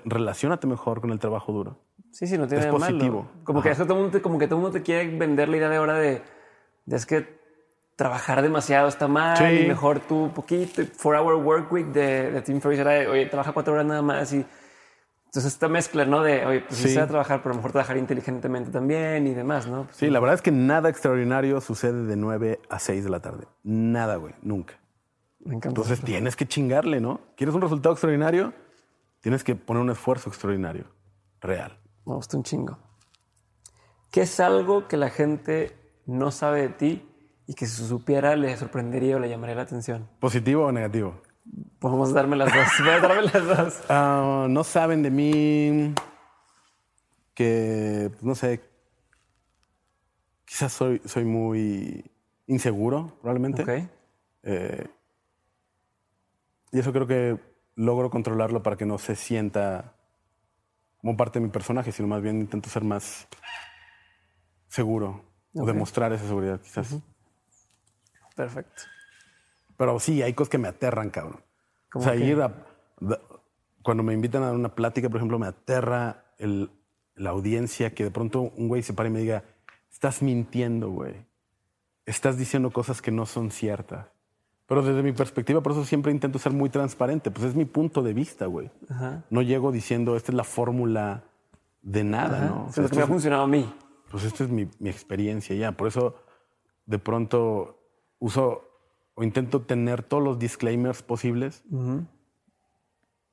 relaciónate 0.05 0.65
mejor 0.65 0.99
con 0.99 1.11
el 1.11 1.19
trabajo 1.19 1.53
duro. 1.53 1.77
Sí, 2.11 2.25
sí, 2.27 2.37
no 2.37 2.47
tiene 2.47 2.61
Es 2.65 2.65
nada 2.67 2.73
de 2.73 2.79
malo. 2.79 2.97
positivo. 2.97 3.31
Como 3.43 3.61
que, 3.61 3.69
Ajá. 3.69 3.75
eso 3.75 3.85
todo 3.87 3.97
mundo 4.01 4.21
como 4.21 4.39
que 4.39 4.47
todo 4.47 4.57
el 4.57 4.61
mundo 4.63 4.77
te 4.79 4.83
quiere 4.83 5.15
vender 5.17 5.49
la 5.49 5.57
idea 5.57 5.69
de 5.69 5.75
ahora 5.75 5.93
de, 5.95 6.21
de 6.85 6.95
es 6.95 7.05
que 7.05 7.37
trabajar 7.95 8.41
demasiado 8.41 8.87
está 8.87 9.07
mal 9.07 9.37
Sí. 9.37 9.43
y 9.63 9.67
mejor 9.67 9.99
tú 9.99 10.31
poquito. 10.33 10.83
Four 10.95 11.15
Hour 11.15 11.35
Work 11.35 11.71
Week 11.71 11.87
de, 11.87 12.31
de 12.31 12.41
Tim 12.41 12.61
Ferriss 12.61 12.79
era 12.79 12.91
de, 12.91 13.07
oye, 13.07 13.25
trabaja 13.27 13.51
cuatro 13.53 13.73
horas 13.73 13.85
nada 13.85 14.01
más 14.01 14.31
y 14.33 14.45
entonces 15.25 15.51
esta 15.53 15.67
mezcla, 15.67 16.05
¿no? 16.05 16.23
De, 16.23 16.45
oye, 16.45 16.61
pues 16.61 16.79
sí, 16.79 16.87
Sí. 16.87 16.93
sé 16.95 17.05
trabajar, 17.05 17.39
pero 17.41 17.51
a 17.51 17.53
lo 17.53 17.57
mejor 17.57 17.71
trabajar 17.71 17.97
inteligentemente 17.97 18.71
también 18.71 19.27
y 19.27 19.33
demás, 19.33 19.67
¿no? 19.67 19.83
Pues, 19.83 19.97
Sí, 19.97 20.09
la 20.09 20.19
verdad 20.19 20.35
es 20.35 20.41
que 20.41 20.51
nada 20.51 20.89
extraordinario 20.89 21.59
sucede 21.61 22.05
de 22.05 22.15
9 22.15 22.59
a 22.69 22.79
6 22.79 23.03
de 23.03 23.09
la 23.09 23.19
tarde. 23.19 23.45
Nada, 23.63 24.15
güey, 24.15 24.33
nunca. 24.41 24.75
me 25.39 25.55
encanta. 25.55 25.69
Entonces 25.69 26.01
tienes 26.01 26.35
que 26.35 26.45
chingarle, 26.47 26.99
¿no? 27.01 27.21
¿Quieres 27.35 27.53
un 27.55 27.61
resultado 27.61 27.93
extraordinario? 27.93 28.53
Tienes 29.21 29.43
que 29.43 29.55
poner 29.55 29.81
un 29.83 29.89
esfuerzo 29.89 30.29
extraordinario, 30.29 30.85
real. 31.41 31.77
Me 32.07 32.15
gusta 32.15 32.37
un 32.37 32.43
chingo. 32.43 32.77
¿Qué 34.11 34.21
es 34.21 34.39
algo 34.39 34.87
que 34.87 34.95
la 34.95 35.09
gente 35.09 35.75
no 36.05 36.31
sabe 36.31 36.61
de 36.61 36.69
ti 36.69 37.09
y 37.45 37.53
que 37.53 37.65
si 37.65 37.85
supiera 37.85 38.37
le 38.37 38.55
sorprendería 38.55 39.17
o 39.17 39.19
le 39.19 39.27
llamaría 39.27 39.55
la 39.55 39.63
atención? 39.63 40.09
¿Positivo 40.21 40.65
o 40.65 40.71
negativo? 40.71 41.21
Podemos 41.79 42.13
darme 42.13 42.37
las 42.37 42.53
dos. 42.53 42.65
Puedes 42.77 43.01
darme 43.01 43.23
las 43.23 43.45
dos. 43.45 43.83
Ah, 43.89 44.47
no 44.49 44.63
saben 44.63 45.03
de 45.03 45.11
mí 45.11 45.93
que, 47.33 48.09
pues, 48.11 48.23
no 48.23 48.35
sé, 48.35 48.61
quizás 50.45 50.71
soy, 50.71 51.01
soy 51.03 51.25
muy 51.25 52.09
inseguro, 52.47 53.17
probablemente. 53.21 53.63
Ok. 53.63 53.89
Eh, 54.43 54.87
y 56.71 56.79
eso 56.79 56.93
creo 56.93 57.05
que 57.05 57.37
logro 57.75 58.09
controlarlo 58.09 58.63
para 58.63 58.77
que 58.77 58.85
no 58.85 58.97
se 58.97 59.17
sienta 59.17 59.96
como 61.01 61.15
parte 61.17 61.39
de 61.39 61.45
mi 61.45 61.51
personaje, 61.51 61.91
sino 61.91 62.07
más 62.07 62.21
bien 62.21 62.39
intento 62.41 62.69
ser 62.69 62.83
más 62.83 63.27
seguro 64.67 65.23
o 65.55 65.65
demostrar 65.65 66.11
esa 66.13 66.27
seguridad, 66.27 66.59
quizás. 66.61 66.95
Perfecto. 68.35 68.83
Pero 69.77 69.99
sí, 69.99 70.21
hay 70.21 70.33
cosas 70.33 70.49
que 70.49 70.57
me 70.57 70.67
aterran, 70.67 71.09
cabrón. 71.09 71.39
O 71.39 71.89
¿Cómo 71.91 72.05
sea, 72.05 72.15
ir 72.15 72.41
a. 72.41 72.65
Cuando 73.81 74.03
me 74.03 74.13
invitan 74.13 74.43
a 74.43 74.47
dar 74.47 74.55
una 74.55 74.75
plática, 74.75 75.07
por 75.09 75.17
ejemplo, 75.17 75.39
me 75.39 75.47
aterra 75.47 76.25
el- 76.37 76.69
la 77.15 77.29
audiencia 77.31 77.93
que 77.95 78.03
de 78.03 78.11
pronto 78.11 78.41
un 78.41 78.67
güey 78.67 78.83
se 78.83 78.93
pare 78.93 79.09
y 79.09 79.11
me 79.11 79.19
diga: 79.19 79.43
Estás 79.91 80.21
mintiendo, 80.21 80.89
güey. 80.89 81.25
Estás 82.05 82.37
diciendo 82.37 82.71
cosas 82.71 83.01
que 83.01 83.11
no 83.11 83.25
son 83.25 83.49
ciertas. 83.51 84.07
Pero 84.67 84.81
desde 84.83 85.01
mi 85.01 85.13
perspectiva, 85.13 85.61
por 85.61 85.71
eso 85.71 85.85
siempre 85.85 86.11
intento 86.11 86.39
ser 86.39 86.51
muy 86.51 86.69
transparente. 86.69 87.31
Pues 87.31 87.45
es 87.47 87.55
mi 87.55 87.65
punto 87.65 88.03
de 88.03 88.13
vista, 88.13 88.45
güey. 88.47 88.69
Ajá. 88.89 89.23
No 89.29 89.41
llego 89.41 89.71
diciendo: 89.71 90.15
Esta 90.17 90.31
es 90.31 90.35
la 90.35 90.43
fórmula 90.43 91.23
de 91.81 92.03
nada, 92.03 92.41
¿no? 92.47 92.65
O 92.67 92.71
sea, 92.71 92.71
es 92.71 92.77
lo 92.77 92.81
que 92.83 92.85
esto 92.85 92.95
me 92.97 93.03
ha 93.03 93.07
funcionado 93.07 93.43
a 93.43 93.47
mí. 93.47 93.73
pues 94.11 94.23
esta 94.25 94.43
es 94.43 94.49
mi, 94.49 94.69
mi 94.79 94.89
experiencia 94.89 95.55
ya. 95.55 95.71
Por 95.71 95.87
eso 95.87 96.15
de 96.85 96.99
pronto 96.99 97.79
uso 98.19 98.63
o 99.15 99.23
intento 99.23 99.61
tener 99.61 100.03
todos 100.03 100.21
los 100.23 100.37
disclaimers 100.37 101.01
posibles. 101.01 101.63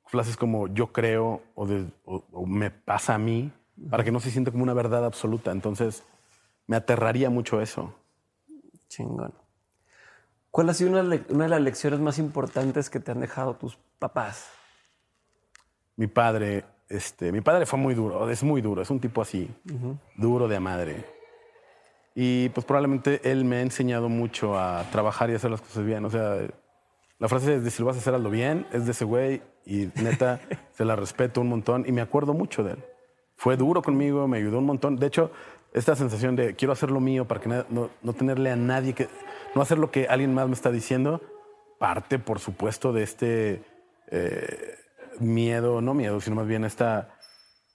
Frases 0.07 0.37
como 0.37 0.67
yo 0.67 0.91
creo 0.91 1.41
o, 1.55 1.65
de- 1.65 1.89
o- 2.05 2.23
o 2.31 2.45
me 2.45 2.69
pasa 2.71 3.15
a 3.15 3.17
mí, 3.17 3.51
para 3.89 4.03
que 4.03 4.11
no 4.11 4.19
se 4.19 4.31
sienta 4.31 4.51
como 4.51 4.63
una 4.63 4.73
verdad 4.73 5.03
absoluta. 5.05 5.51
Entonces 5.51 6.03
me 6.67 6.75
aterraría 6.77 7.29
mucho 7.29 7.59
eso. 7.61 7.93
Chingón. 8.87 9.33
¿Cuál 10.55 10.69
ha 10.69 10.73
sido 10.73 10.89
una, 10.89 11.01
una 11.27 11.43
de 11.43 11.49
las 11.49 11.59
lecciones 11.59 11.99
más 11.99 12.17
importantes 12.17 12.89
que 12.89 13.01
te 13.01 13.11
han 13.11 13.19
dejado 13.19 13.55
tus 13.55 13.77
papás? 13.99 14.47
Mi 15.97 16.07
padre, 16.07 16.63
este, 16.87 17.33
mi 17.33 17.41
padre 17.41 17.65
fue 17.65 17.77
muy 17.77 17.93
duro, 17.93 18.29
es 18.29 18.41
muy 18.41 18.61
duro, 18.61 18.81
es 18.81 18.89
un 18.89 19.01
tipo 19.01 19.21
así, 19.21 19.53
duro 20.15 20.47
de 20.47 20.57
madre. 20.61 21.05
Y 22.15 22.47
pues 22.47 22.65
probablemente 22.65 23.19
él 23.29 23.43
me 23.43 23.57
ha 23.57 23.61
enseñado 23.63 24.07
mucho 24.07 24.57
a 24.57 24.85
trabajar 24.93 25.29
y 25.29 25.33
hacer 25.33 25.51
las 25.51 25.59
cosas 25.59 25.83
bien. 25.83 26.05
O 26.05 26.09
sea, 26.09 26.37
la 27.19 27.27
frase 27.27 27.59
de 27.59 27.69
si 27.69 27.81
lo 27.81 27.87
vas 27.87 27.97
a 27.97 27.99
hacer, 27.99 28.15
hazlo 28.15 28.29
bien, 28.29 28.65
es 28.71 28.85
de 28.85 28.91
ese 28.91 29.03
güey 29.03 29.41
y 29.65 29.89
neta 30.01 30.39
se 30.71 30.85
la 30.85 30.95
respeto 30.95 31.41
un 31.41 31.49
montón 31.49 31.83
y 31.85 31.91
me 31.91 31.99
acuerdo 31.99 32.33
mucho 32.33 32.63
de 32.63 32.75
él. 32.75 32.85
Fue 33.35 33.57
duro 33.57 33.81
conmigo, 33.81 34.25
me 34.29 34.37
ayudó 34.37 34.59
un 34.59 34.65
montón. 34.67 34.95
De 34.95 35.07
hecho, 35.07 35.31
esta 35.75 35.95
sensación 35.95 36.35
de 36.35 36.55
quiero 36.55 36.71
hacer 36.71 36.89
lo 36.89 36.99
mío 36.99 37.27
para 37.27 37.41
que 37.41 37.49
no, 37.49 37.89
no 38.01 38.13
tenerle 38.13 38.49
a 38.49 38.55
nadie 38.55 38.93
que, 38.93 39.09
no 39.53 39.61
hacer 39.61 39.77
lo 39.77 39.91
que 39.91 40.07
alguien 40.07 40.33
más 40.33 40.47
me 40.47 40.53
está 40.53 40.71
diciendo, 40.71 41.21
parte, 41.77 42.17
por 42.17 42.39
supuesto, 42.39 42.93
de 42.93 43.03
este 43.03 43.63
eh, 44.09 44.75
miedo, 45.19 45.81
no 45.81 45.93
miedo, 45.93 46.21
sino 46.21 46.37
más 46.37 46.47
bien 46.47 46.63
esta 46.63 47.17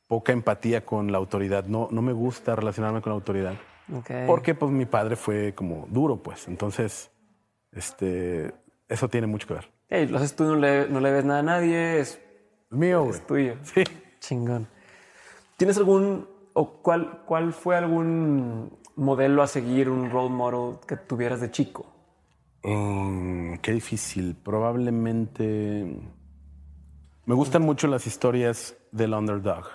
poca 0.08 0.32
empatía 0.32 0.84
con 0.84 1.12
la 1.12 1.18
autoridad. 1.18 1.64
No, 1.66 1.88
no 1.90 2.02
me 2.02 2.12
gusta 2.12 2.56
relacionarme 2.56 3.02
con 3.02 3.10
la 3.10 3.14
autoridad. 3.14 3.54
Ok. 3.94 4.10
Porque 4.26 4.54
pues 4.54 4.72
mi 4.72 4.86
padre 4.86 5.16
fue 5.16 5.54
como 5.54 5.86
duro, 5.90 6.22
pues. 6.22 6.48
Entonces, 6.48 7.10
este, 7.72 8.52
eso 8.88 9.08
tiene 9.08 9.26
mucho 9.26 9.46
que 9.46 9.54
ver. 9.54 9.70
Ey, 9.88 10.06
lo 10.06 10.18
haces 10.18 10.34
tú, 10.34 10.44
no 10.44 10.56
le, 10.56 10.88
no 10.88 11.00
le 11.00 11.10
ves 11.12 11.24
nada 11.24 11.40
a 11.40 11.42
nadie, 11.42 12.00
es, 12.00 12.14
Es 12.14 12.20
mío, 12.70 13.02
güey. 13.02 13.14
es 13.14 13.26
tuyo. 13.26 13.54
Sí. 13.62 13.84
Chingón. 14.20 14.68
¿Tienes 15.56 15.76
algún, 15.76 16.28
o 16.54 16.82
cuál, 16.82 17.22
cuál 17.26 17.52
fue 17.52 17.76
algún 17.76 18.78
modelo 18.96 19.42
a 19.42 19.46
seguir, 19.46 19.88
un 19.88 20.10
role 20.10 20.30
model 20.30 20.78
que 20.86 20.96
tuvieras 20.96 21.40
de 21.40 21.50
chico? 21.50 21.86
Mm, 22.62 23.54
qué 23.56 23.72
difícil. 23.72 24.36
Probablemente. 24.36 25.96
Me 27.24 27.34
gustan 27.34 27.62
mucho 27.62 27.86
las 27.86 28.06
historias 28.06 28.76
del 28.92 29.14
underdog. 29.14 29.66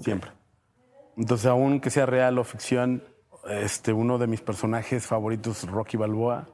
Siempre. 0.00 0.32
Entonces, 1.16 1.46
aun 1.46 1.80
que 1.80 1.90
sea 1.90 2.06
real 2.06 2.38
o 2.38 2.44
ficción, 2.44 3.02
este, 3.48 3.92
uno 3.92 4.18
de 4.18 4.26
mis 4.26 4.40
personajes 4.40 5.06
favoritos, 5.06 5.68
Rocky 5.68 5.96
Balboa, 5.96 6.48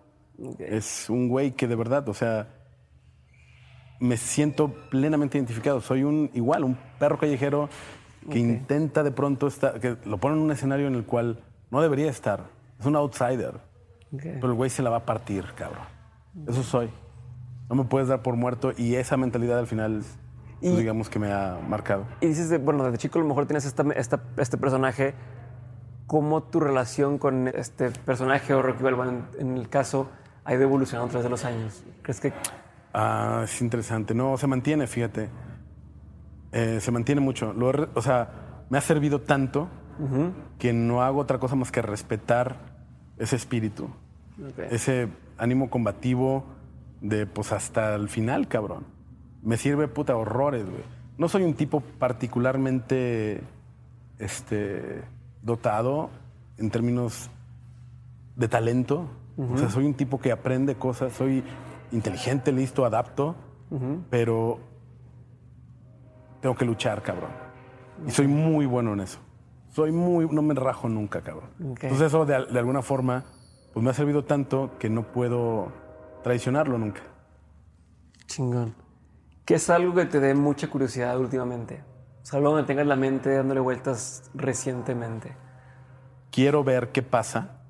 es 0.59 1.11
un 1.11 1.29
güey 1.29 1.53
que 1.53 1.67
de 1.69 1.77
verdad, 1.77 2.09
o 2.09 2.15
sea, 2.15 2.49
me 4.01 4.17
siento 4.17 4.73
plenamente 4.91 5.39
identificado. 5.39 5.81
Soy 5.81 6.05
un 6.05 6.31
igual, 6.35 6.65
un 6.65 6.79
perro 6.99 7.19
callejero 7.19 7.69
que 8.31 8.39
intenta 8.39 9.03
de 9.03 9.11
pronto 9.11 9.47
estar, 9.47 9.81
que 9.81 9.97
lo 10.05 10.19
pone 10.19 10.37
en 10.37 10.43
un 10.43 10.51
escenario 10.51 10.87
en 10.87 10.95
el 10.95 11.05
cual 11.05 11.43
no 11.71 11.81
debería 11.83 12.11
estar. 12.11 12.47
Es 12.79 12.87
un 12.87 12.97
outsider. 12.97 13.55
Pero 14.11 14.47
el 14.49 14.55
güey 14.55 14.71
se 14.71 14.83
la 14.83 14.91
va 14.91 14.99
a 14.99 15.05
partir, 15.05 15.45
cabrón. 15.55 15.85
Eso 16.47 16.63
soy. 16.63 16.91
No 17.69 17.75
me 17.77 17.85
puedes 17.85 18.09
dar 18.09 18.23
por 18.23 18.37
muerto 18.37 18.73
y 18.77 18.95
esa 18.95 19.17
mentalidad 19.17 19.59
al 19.59 19.67
final, 19.67 20.03
pues, 20.61 20.73
Y- 20.73 20.77
digamos 20.77 21.11
que 21.11 21.19
me 21.19 21.33
ha 21.33 21.59
marcado. 21.69 22.07
Y 22.21 22.27
dices, 22.29 22.49
de, 22.49 22.59
bueno, 22.59 22.85
desde 22.85 22.99
chico 22.99 23.19
a 23.19 23.23
lo 23.23 23.29
mejor 23.29 23.47
tienes 23.47 23.65
esta, 23.67 23.83
esta- 23.95 24.23
este 24.39 24.57
personaje. 24.57 25.15
¿Cómo 26.07 26.43
tu 26.43 26.59
relación 26.61 27.19
con 27.19 27.49
este 27.49 27.91
personaje 27.91 28.55
o 28.55 28.63
Rocky 28.63 28.83
Balboa 28.83 29.09
en, 29.09 29.25
en 29.39 29.59
el 29.59 29.69
caso 29.69 30.09
ha 30.45 30.55
ido 30.55 30.63
evolucionando 30.63 31.09
a 31.09 31.11
través 31.11 31.25
de 31.25 31.31
los 31.31 31.45
años? 31.45 31.85
¿Crees 32.03 32.21
que 32.21 32.33
Ah, 32.95 33.43
es 33.45 33.61
interesante. 33.61 34.15
No, 34.15 34.39
se 34.39 34.47
mantiene, 34.47 34.87
fíjate. 34.87 35.29
Eh, 36.53 36.79
se 36.81 36.91
mantiene 36.91 37.21
mucho. 37.21 37.53
Lo 37.53 37.71
he 37.71 37.73
re- 37.73 37.89
o 37.95 38.03
sea, 38.03 38.65
me 38.71 38.79
ha 38.79 38.81
servido 38.81 39.21
tanto 39.21 39.69
que 40.61 40.73
no 40.73 41.03
hago 41.03 41.19
otra 41.21 41.39
cosa 41.39 41.57
más 41.57 41.73
que 41.73 41.83
respetar 41.83 42.57
ese 43.19 43.35
espíritu, 43.35 43.89
ese 44.71 45.09
ánimo 45.39 45.71
combativo 45.71 46.45
de 47.01 47.27
pues 47.27 47.51
hasta 47.53 47.97
el 47.97 48.09
final, 48.09 48.47
cabrón. 48.47 48.85
Me 49.43 49.57
sirve 49.57 49.89
puta 49.89 50.17
horrores, 50.17 50.65
güey. 50.65 50.83
No 51.17 51.29
soy 51.29 51.43
un 51.43 51.55
tipo 51.55 51.81
particularmente 51.81 53.43
este, 54.19 55.03
dotado 55.43 56.11
en 56.59 56.71
términos 56.71 57.31
de 58.37 58.49
talento. 58.49 59.07
O 59.37 59.57
sea, 59.59 59.71
soy 59.71 59.85
un 59.85 59.95
tipo 59.95 60.21
que 60.21 60.33
aprende 60.33 60.75
cosas, 60.77 61.13
soy 61.13 61.45
inteligente, 61.93 62.53
listo, 62.53 62.85
adapto, 62.85 63.35
pero 64.11 64.59
tengo 66.41 66.55
que 66.55 66.65
luchar, 66.65 67.03
cabrón. 67.03 67.31
Y 68.07 68.11
soy 68.11 68.29
muy 68.29 68.67
bueno 68.67 68.93
en 68.93 69.01
eso. 69.01 69.19
Soy 69.71 69.93
muy, 69.93 70.27
no 70.31 70.43
me 70.43 70.55
rajo 70.55 70.89
nunca, 70.89 71.21
cabrón. 71.21 71.51
Entonces 71.59 72.03
eso 72.03 72.25
de, 72.25 72.47
de 72.47 72.59
alguna 72.59 72.83
forma, 72.83 73.25
pues 73.73 73.85
me 73.85 73.91
ha 73.91 73.95
servido 73.95 74.25
tanto 74.25 74.73
que 74.79 74.89
no 74.89 75.03
puedo 75.13 75.73
traicionarlo 76.23 76.79
nunca. 76.79 77.03
Chingón. 78.27 78.75
¿Qué 79.45 79.55
es 79.55 79.71
algo 79.71 79.95
que 79.95 80.05
te 80.05 80.21
dé 80.21 80.35
mucha 80.35 80.69
curiosidad 80.69 81.19
últimamente? 81.19 81.83
O 82.23 82.27
sea, 82.27 82.39
algo 82.39 82.51
donde 82.51 82.67
tengas 82.67 82.87
la 82.87 82.97
mente 82.97 83.35
dándole 83.35 83.61
vueltas 83.61 84.31
recientemente. 84.35 85.35
Quiero 86.31 86.63
ver 86.63 86.93
qué 86.93 87.03
pasa 87.03 87.63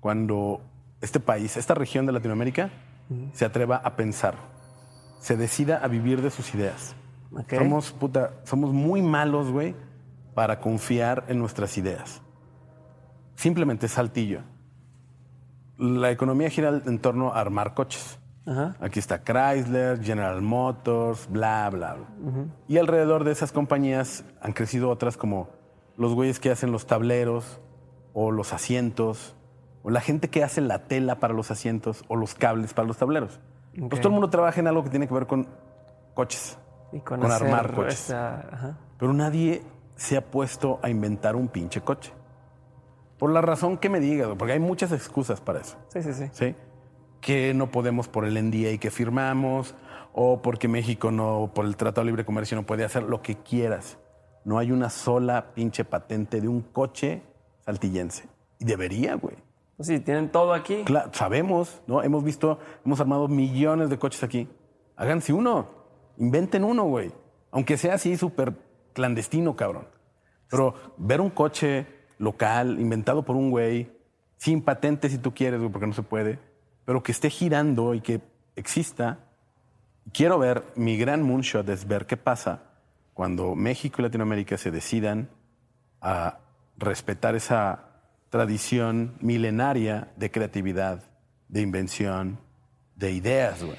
cuando 0.00 0.60
este 1.00 1.20
país, 1.20 1.56
esta 1.56 1.74
región 1.74 2.06
de 2.06 2.12
Latinoamérica, 2.12 2.70
se 3.32 3.44
atreva 3.44 3.76
a 3.76 3.94
pensar, 3.94 4.34
se 5.20 5.36
decida 5.36 5.78
a 5.78 5.86
vivir 5.86 6.22
de 6.22 6.30
sus 6.30 6.52
ideas. 6.54 6.96
Ok. 7.32 7.54
Somos, 7.54 7.92
puta, 7.92 8.32
somos 8.44 8.72
muy 8.72 9.02
malos, 9.02 9.50
güey, 9.50 9.74
para 10.34 10.60
confiar 10.60 11.24
en 11.28 11.38
nuestras 11.38 11.76
ideas. 11.78 12.22
Simplemente 13.34 13.88
saltillo. 13.88 14.40
La 15.78 16.10
economía 16.10 16.48
gira 16.50 16.80
en 16.86 16.98
torno 16.98 17.32
a 17.32 17.40
armar 17.40 17.74
coches. 17.74 18.18
Ajá. 18.46 18.76
Aquí 18.80 18.98
está 18.98 19.24
Chrysler, 19.24 20.02
General 20.02 20.40
Motors, 20.40 21.28
bla, 21.28 21.68
bla, 21.70 21.94
bla. 21.94 22.06
Y 22.68 22.78
alrededor 22.78 23.24
de 23.24 23.32
esas 23.32 23.52
compañías 23.52 24.24
han 24.40 24.52
crecido 24.52 24.88
otras 24.88 25.16
como 25.16 25.48
los 25.96 26.14
güeyes 26.14 26.38
que 26.38 26.50
hacen 26.50 26.70
los 26.70 26.86
tableros 26.86 27.60
o 28.12 28.30
los 28.30 28.52
asientos, 28.52 29.34
o 29.82 29.90
la 29.90 30.00
gente 30.00 30.30
que 30.30 30.42
hace 30.42 30.60
la 30.60 30.84
tela 30.84 31.18
para 31.18 31.34
los 31.34 31.50
asientos 31.50 32.04
o 32.08 32.16
los 32.16 32.34
cables 32.34 32.72
para 32.72 32.88
los 32.88 32.96
tableros. 32.96 33.40
Ok. 33.80 33.90
Pues 33.90 34.00
todo 34.00 34.08
el 34.08 34.14
mundo 34.14 34.30
trabaja 34.30 34.60
en 34.60 34.68
algo 34.68 34.82
que 34.84 34.90
tiene 34.90 35.06
que 35.06 35.14
ver 35.14 35.26
con 35.26 35.48
coches. 36.14 36.58
Y 36.92 37.00
con, 37.00 37.20
Con 37.20 37.30
armar 37.30 37.74
coches. 37.74 37.94
esta- 38.00 38.40
ajá. 38.52 38.78
Pero 38.98 39.12
nadie 39.12 39.62
se 39.96 40.16
ha 40.16 40.24
puesto 40.24 40.78
a 40.82 40.88
inventar 40.90 41.36
un 41.36 41.48
pinche 41.48 41.80
coche. 41.80 42.12
Por 43.18 43.30
la 43.32 43.40
razón 43.40 43.78
que 43.78 43.88
me 43.88 43.98
digas, 44.00 44.28
porque 44.38 44.52
hay 44.52 44.60
muchas 44.60 44.92
excusas 44.92 45.40
para 45.40 45.60
eso. 45.60 45.76
Sí, 45.88 46.02
sí, 46.02 46.12
sí. 46.12 46.28
¿sí? 46.32 46.54
Que 47.20 47.54
no 47.54 47.70
podemos 47.70 48.08
por 48.08 48.24
el 48.24 48.36
NDA 48.36 48.78
que 48.78 48.90
firmamos, 48.90 49.74
o 50.12 50.40
porque 50.42 50.68
México 50.68 51.10
no, 51.10 51.50
por 51.54 51.64
el 51.66 51.76
Tratado 51.76 52.02
de 52.02 52.06
Libre 52.10 52.24
Comercio 52.24 52.56
no 52.56 52.64
puede 52.64 52.84
hacer 52.84 53.02
lo 53.04 53.22
que 53.22 53.36
quieras. 53.36 53.98
No 54.44 54.58
hay 54.58 54.70
una 54.70 54.90
sola 54.90 55.52
pinche 55.54 55.84
patente 55.84 56.40
de 56.40 56.48
un 56.48 56.60
coche 56.60 57.22
saltillense. 57.64 58.28
Y 58.58 58.64
debería, 58.64 59.14
güey. 59.16 59.36
Pues 59.76 59.88
sí, 59.88 59.98
tienen 60.00 60.30
todo 60.30 60.52
aquí. 60.54 60.84
Cla- 60.84 61.10
sabemos, 61.12 61.82
¿no? 61.86 62.02
Hemos 62.02 62.22
visto, 62.24 62.58
hemos 62.84 63.00
armado 63.00 63.28
millones 63.28 63.90
de 63.90 63.98
coches 63.98 64.22
aquí. 64.22 64.48
Háganse 64.96 65.32
uno. 65.32 65.68
Inventen 66.18 66.64
uno, 66.64 66.84
güey. 66.84 67.12
Aunque 67.50 67.76
sea 67.76 67.94
así 67.94 68.16
súper 68.16 68.54
clandestino, 68.92 69.56
cabrón. 69.56 69.86
Pero 70.48 70.74
ver 70.96 71.20
un 71.20 71.30
coche 71.30 71.86
local, 72.18 72.80
inventado 72.80 73.24
por 73.24 73.36
un 73.36 73.50
güey, 73.50 73.90
sin 74.36 74.62
patente 74.62 75.08
si 75.08 75.18
tú 75.18 75.34
quieres, 75.34 75.60
güey, 75.60 75.70
porque 75.70 75.86
no 75.86 75.92
se 75.92 76.02
puede, 76.02 76.38
pero 76.84 77.02
que 77.02 77.12
esté 77.12 77.30
girando 77.30 77.94
y 77.94 78.00
que 78.00 78.20
exista. 78.54 79.18
Quiero 80.12 80.38
ver, 80.38 80.64
mi 80.76 80.96
gran 80.96 81.22
moonshot 81.22 81.68
es 81.68 81.86
ver 81.86 82.06
qué 82.06 82.16
pasa 82.16 82.62
cuando 83.12 83.54
México 83.54 83.96
y 83.98 84.02
Latinoamérica 84.02 84.56
se 84.56 84.70
decidan 84.70 85.30
a 86.00 86.38
respetar 86.76 87.34
esa 87.34 87.86
tradición 88.30 89.16
milenaria 89.20 90.12
de 90.16 90.30
creatividad, 90.30 91.02
de 91.48 91.62
invención, 91.62 92.38
de 92.94 93.12
ideas, 93.12 93.62
güey. 93.62 93.78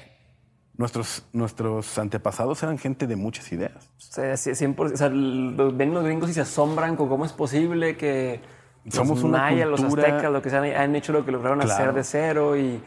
Nuestros, 0.78 1.24
nuestros 1.32 1.98
antepasados 1.98 2.62
eran 2.62 2.78
gente 2.78 3.06
de 3.06 3.16
muchas 3.16 3.50
ideas. 3.52 3.90
O 3.98 4.00
sea, 4.00 4.36
sí, 4.36 4.50
100%, 4.52 4.92
o 4.94 4.96
sea, 4.96 5.08
los, 5.10 5.76
ven 5.76 5.92
los 5.92 6.04
gringos 6.04 6.30
y 6.30 6.34
se 6.34 6.40
asombran 6.40 6.94
con 6.96 7.08
cómo 7.08 7.24
es 7.26 7.32
posible 7.32 7.96
que 7.96 8.40
Somos 8.88 9.18
los 9.18 9.24
una 9.24 9.38
mayas, 9.38 9.68
los 9.68 9.80
cultura- 9.80 10.04
aztecas, 10.08 10.32
lo 10.32 10.40
que 10.40 10.50
sean, 10.50 10.64
han 10.64 10.94
hecho 10.96 11.12
lo 11.12 11.24
que 11.24 11.32
lograron 11.32 11.58
Claro. 11.58 11.74
hacer 11.74 11.92
de 11.92 12.04
cero 12.04 12.56
y 12.56 12.80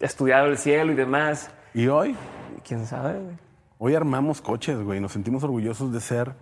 estudiado 0.00 0.46
el 0.46 0.56
cielo 0.58 0.90
y 0.92 0.94
demás. 0.94 1.50
Y 1.74 1.86
hoy, 1.88 2.16
¿Quién 2.66 2.86
sabe? 2.86 3.20
güey? 3.20 3.36
hoy 3.78 3.94
armamos 3.94 4.40
coches, 4.40 4.82
güey. 4.82 4.98
Nos 4.98 5.12
sentimos 5.12 5.44
orgullosos 5.44 5.92
de 5.92 6.00
ser 6.00 6.34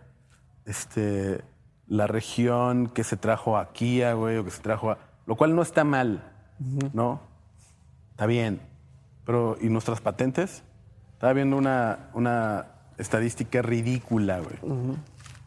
este, 0.67 1.43
la 1.89 2.07
región 2.07 2.87
que 2.89 3.03
se 3.05 3.17
trajo 3.17 3.59
a 3.59 3.73
Kia, 3.73 4.15
güey, 4.15 4.37
o 4.39 4.45
que 4.45 4.51
se 4.53 4.63
trajo 4.63 4.93
a... 4.93 4.99
Lo 5.27 5.37
cual 5.37 5.55
no 5.57 5.63
está 5.63 5.83
mal, 5.85 6.23
¿no? 6.93 7.21
Está 8.13 8.27
bien. 8.27 8.61
Pero, 9.25 9.57
¿y 9.61 9.69
nuestras 9.69 10.01
patentes? 10.01 10.63
Estaba 11.17 11.33
viendo 11.33 11.57
una, 11.57 12.11
una 12.15 12.67
estadística 12.99 13.63
ridícula, 13.63 14.41
güey, 14.41 14.97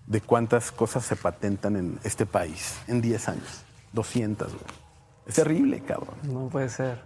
de 0.07 0.21
cuántas 0.21 0.71
cosas 0.71 1.05
se 1.05 1.15
patentan 1.15 1.75
en 1.75 1.99
este 2.03 2.25
país 2.25 2.79
en 2.87 3.01
10 3.01 3.29
años. 3.29 3.63
200, 3.93 4.51
güey. 4.51 4.63
Es 5.27 5.35
terrible, 5.35 5.81
cabrón. 5.81 6.15
No 6.23 6.49
puede 6.49 6.69
ser. 6.69 6.99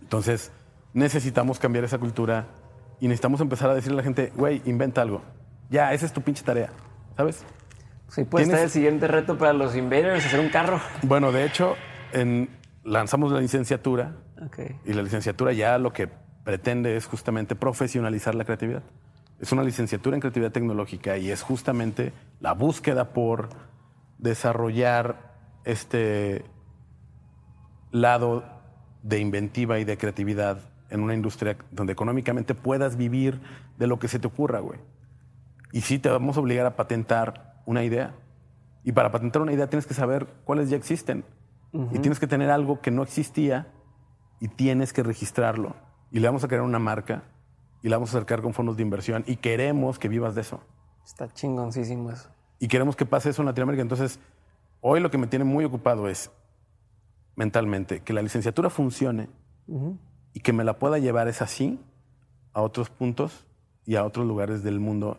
Entonces, 0.00 0.52
necesitamos 0.92 1.58
cambiar 1.58 1.84
esa 1.84 1.98
cultura 1.98 2.46
y 3.00 3.08
necesitamos 3.08 3.40
empezar 3.40 3.70
a 3.70 3.74
decirle 3.74 3.94
a 3.94 3.98
la 3.98 4.02
gente, 4.04 4.32
güey, 4.36 4.62
inventa 4.64 5.02
algo. 5.02 5.22
Ya, 5.70 5.92
esa 5.92 6.06
es 6.06 6.12
tu 6.12 6.22
pinche 6.22 6.44
tarea, 6.44 6.70
¿sabes? 7.16 7.42
Sí, 8.08 8.22
puede 8.24 8.44
estar 8.44 8.60
el 8.60 8.70
siguiente 8.70 9.08
reto 9.08 9.36
para 9.38 9.52
los 9.52 9.74
invaders, 9.74 10.24
hacer 10.24 10.38
un 10.38 10.50
carro. 10.50 10.80
Bueno, 11.02 11.32
de 11.32 11.44
hecho, 11.46 11.74
en- 12.12 12.48
lanzamos 12.84 13.32
la 13.32 13.40
licenciatura 13.40 14.14
Ok. 14.44 14.58
y 14.84 14.92
la 14.92 15.02
licenciatura 15.02 15.52
ya 15.52 15.78
lo 15.78 15.92
que 15.92 16.08
pretende 16.44 16.96
es 16.96 17.06
justamente 17.06 17.56
profesionalizar 17.56 18.34
la 18.34 18.44
creatividad. 18.44 18.82
Es 19.40 19.50
una 19.52 19.64
licenciatura 19.64 20.16
en 20.16 20.20
creatividad 20.20 20.52
tecnológica 20.52 21.18
y 21.18 21.30
es 21.30 21.42
justamente 21.42 22.12
la 22.40 22.52
búsqueda 22.52 23.12
por 23.12 23.48
desarrollar 24.18 25.34
este 25.64 26.44
lado 27.90 28.44
de 29.02 29.18
inventiva 29.18 29.78
y 29.78 29.84
de 29.84 29.98
creatividad 29.98 30.58
en 30.90 31.00
una 31.00 31.14
industria 31.14 31.56
donde 31.72 31.92
económicamente 31.92 32.54
puedas 32.54 32.96
vivir 32.96 33.40
de 33.78 33.86
lo 33.86 33.98
que 33.98 34.08
se 34.08 34.18
te 34.18 34.26
ocurra, 34.26 34.60
güey. 34.60 34.78
Y 35.72 35.80
sí 35.80 35.98
te 35.98 36.08
vamos 36.08 36.36
a 36.36 36.40
obligar 36.40 36.66
a 36.66 36.76
patentar 36.76 37.62
una 37.66 37.82
idea. 37.82 38.14
Y 38.84 38.92
para 38.92 39.10
patentar 39.10 39.42
una 39.42 39.52
idea 39.52 39.68
tienes 39.68 39.86
que 39.86 39.94
saber 39.94 40.26
cuáles 40.44 40.70
ya 40.70 40.76
existen. 40.76 41.24
Y 41.92 41.98
tienes 41.98 42.20
que 42.20 42.28
tener 42.28 42.50
algo 42.50 42.80
que 42.80 42.92
no 42.92 43.02
existía 43.02 43.66
y 44.38 44.46
tienes 44.46 44.92
que 44.92 45.02
registrarlo. 45.02 45.74
Y 46.10 46.20
le 46.20 46.28
vamos 46.28 46.44
a 46.44 46.48
crear 46.48 46.62
una 46.62 46.78
marca 46.78 47.24
y 47.82 47.88
la 47.88 47.96
vamos 47.96 48.14
a 48.14 48.18
acercar 48.18 48.40
con 48.40 48.54
fondos 48.54 48.76
de 48.76 48.82
inversión 48.82 49.24
y 49.26 49.36
queremos 49.36 49.98
que 49.98 50.08
vivas 50.08 50.34
de 50.34 50.42
eso. 50.42 50.60
Está 51.04 51.28
chingoncísimo 51.32 52.10
eso. 52.10 52.30
Y 52.58 52.68
queremos 52.68 52.96
que 52.96 53.04
pase 53.04 53.30
eso 53.30 53.42
en 53.42 53.46
Latinoamérica. 53.46 53.82
Entonces, 53.82 54.18
hoy 54.80 55.00
lo 55.00 55.10
que 55.10 55.18
me 55.18 55.26
tiene 55.26 55.44
muy 55.44 55.64
ocupado 55.64 56.08
es 56.08 56.30
mentalmente 57.36 58.00
que 58.00 58.12
la 58.12 58.22
licenciatura 58.22 58.70
funcione 58.70 59.28
y 60.32 60.40
que 60.40 60.52
me 60.52 60.64
la 60.64 60.78
pueda 60.78 60.98
llevar 60.98 61.28
es 61.28 61.42
así 61.42 61.80
a 62.52 62.62
otros 62.62 62.90
puntos 62.90 63.46
y 63.84 63.96
a 63.96 64.04
otros 64.04 64.26
lugares 64.26 64.62
del 64.62 64.80
mundo 64.80 65.18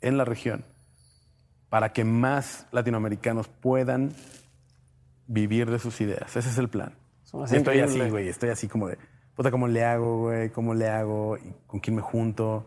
en 0.00 0.18
la 0.18 0.24
región 0.24 0.64
para 1.68 1.92
que 1.92 2.04
más 2.04 2.66
latinoamericanos 2.72 3.48
puedan 3.48 4.12
vivir 5.26 5.70
de 5.70 5.78
sus 5.78 6.00
ideas. 6.00 6.36
Ese 6.36 6.48
es 6.48 6.58
el 6.58 6.68
plan. 6.68 6.94
Estoy 7.50 7.80
así, 7.80 8.08
güey. 8.08 8.28
Estoy 8.28 8.50
así 8.50 8.68
como 8.68 8.88
de, 8.88 8.98
puta, 9.38 9.52
¿cómo 9.52 9.68
le 9.68 9.84
hago, 9.84 10.18
güey? 10.22 10.50
¿Cómo 10.50 10.74
le 10.74 10.88
hago? 10.88 11.36
¿Y 11.38 11.54
¿Con 11.68 11.78
quién 11.78 11.94
me 11.94 12.02
junto? 12.02 12.66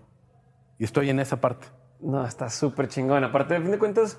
Y 0.80 0.86
estoy 0.86 1.10
en 1.10 1.20
esa 1.20 1.42
parte. 1.42 1.68
No, 2.00 2.26
está 2.26 2.50
súper 2.50 2.88
chingón. 2.88 3.26
Aparte, 3.26 3.58
a 3.58 3.62
fin 3.62 3.72
de 3.72 3.78
cuentas, 3.78 4.18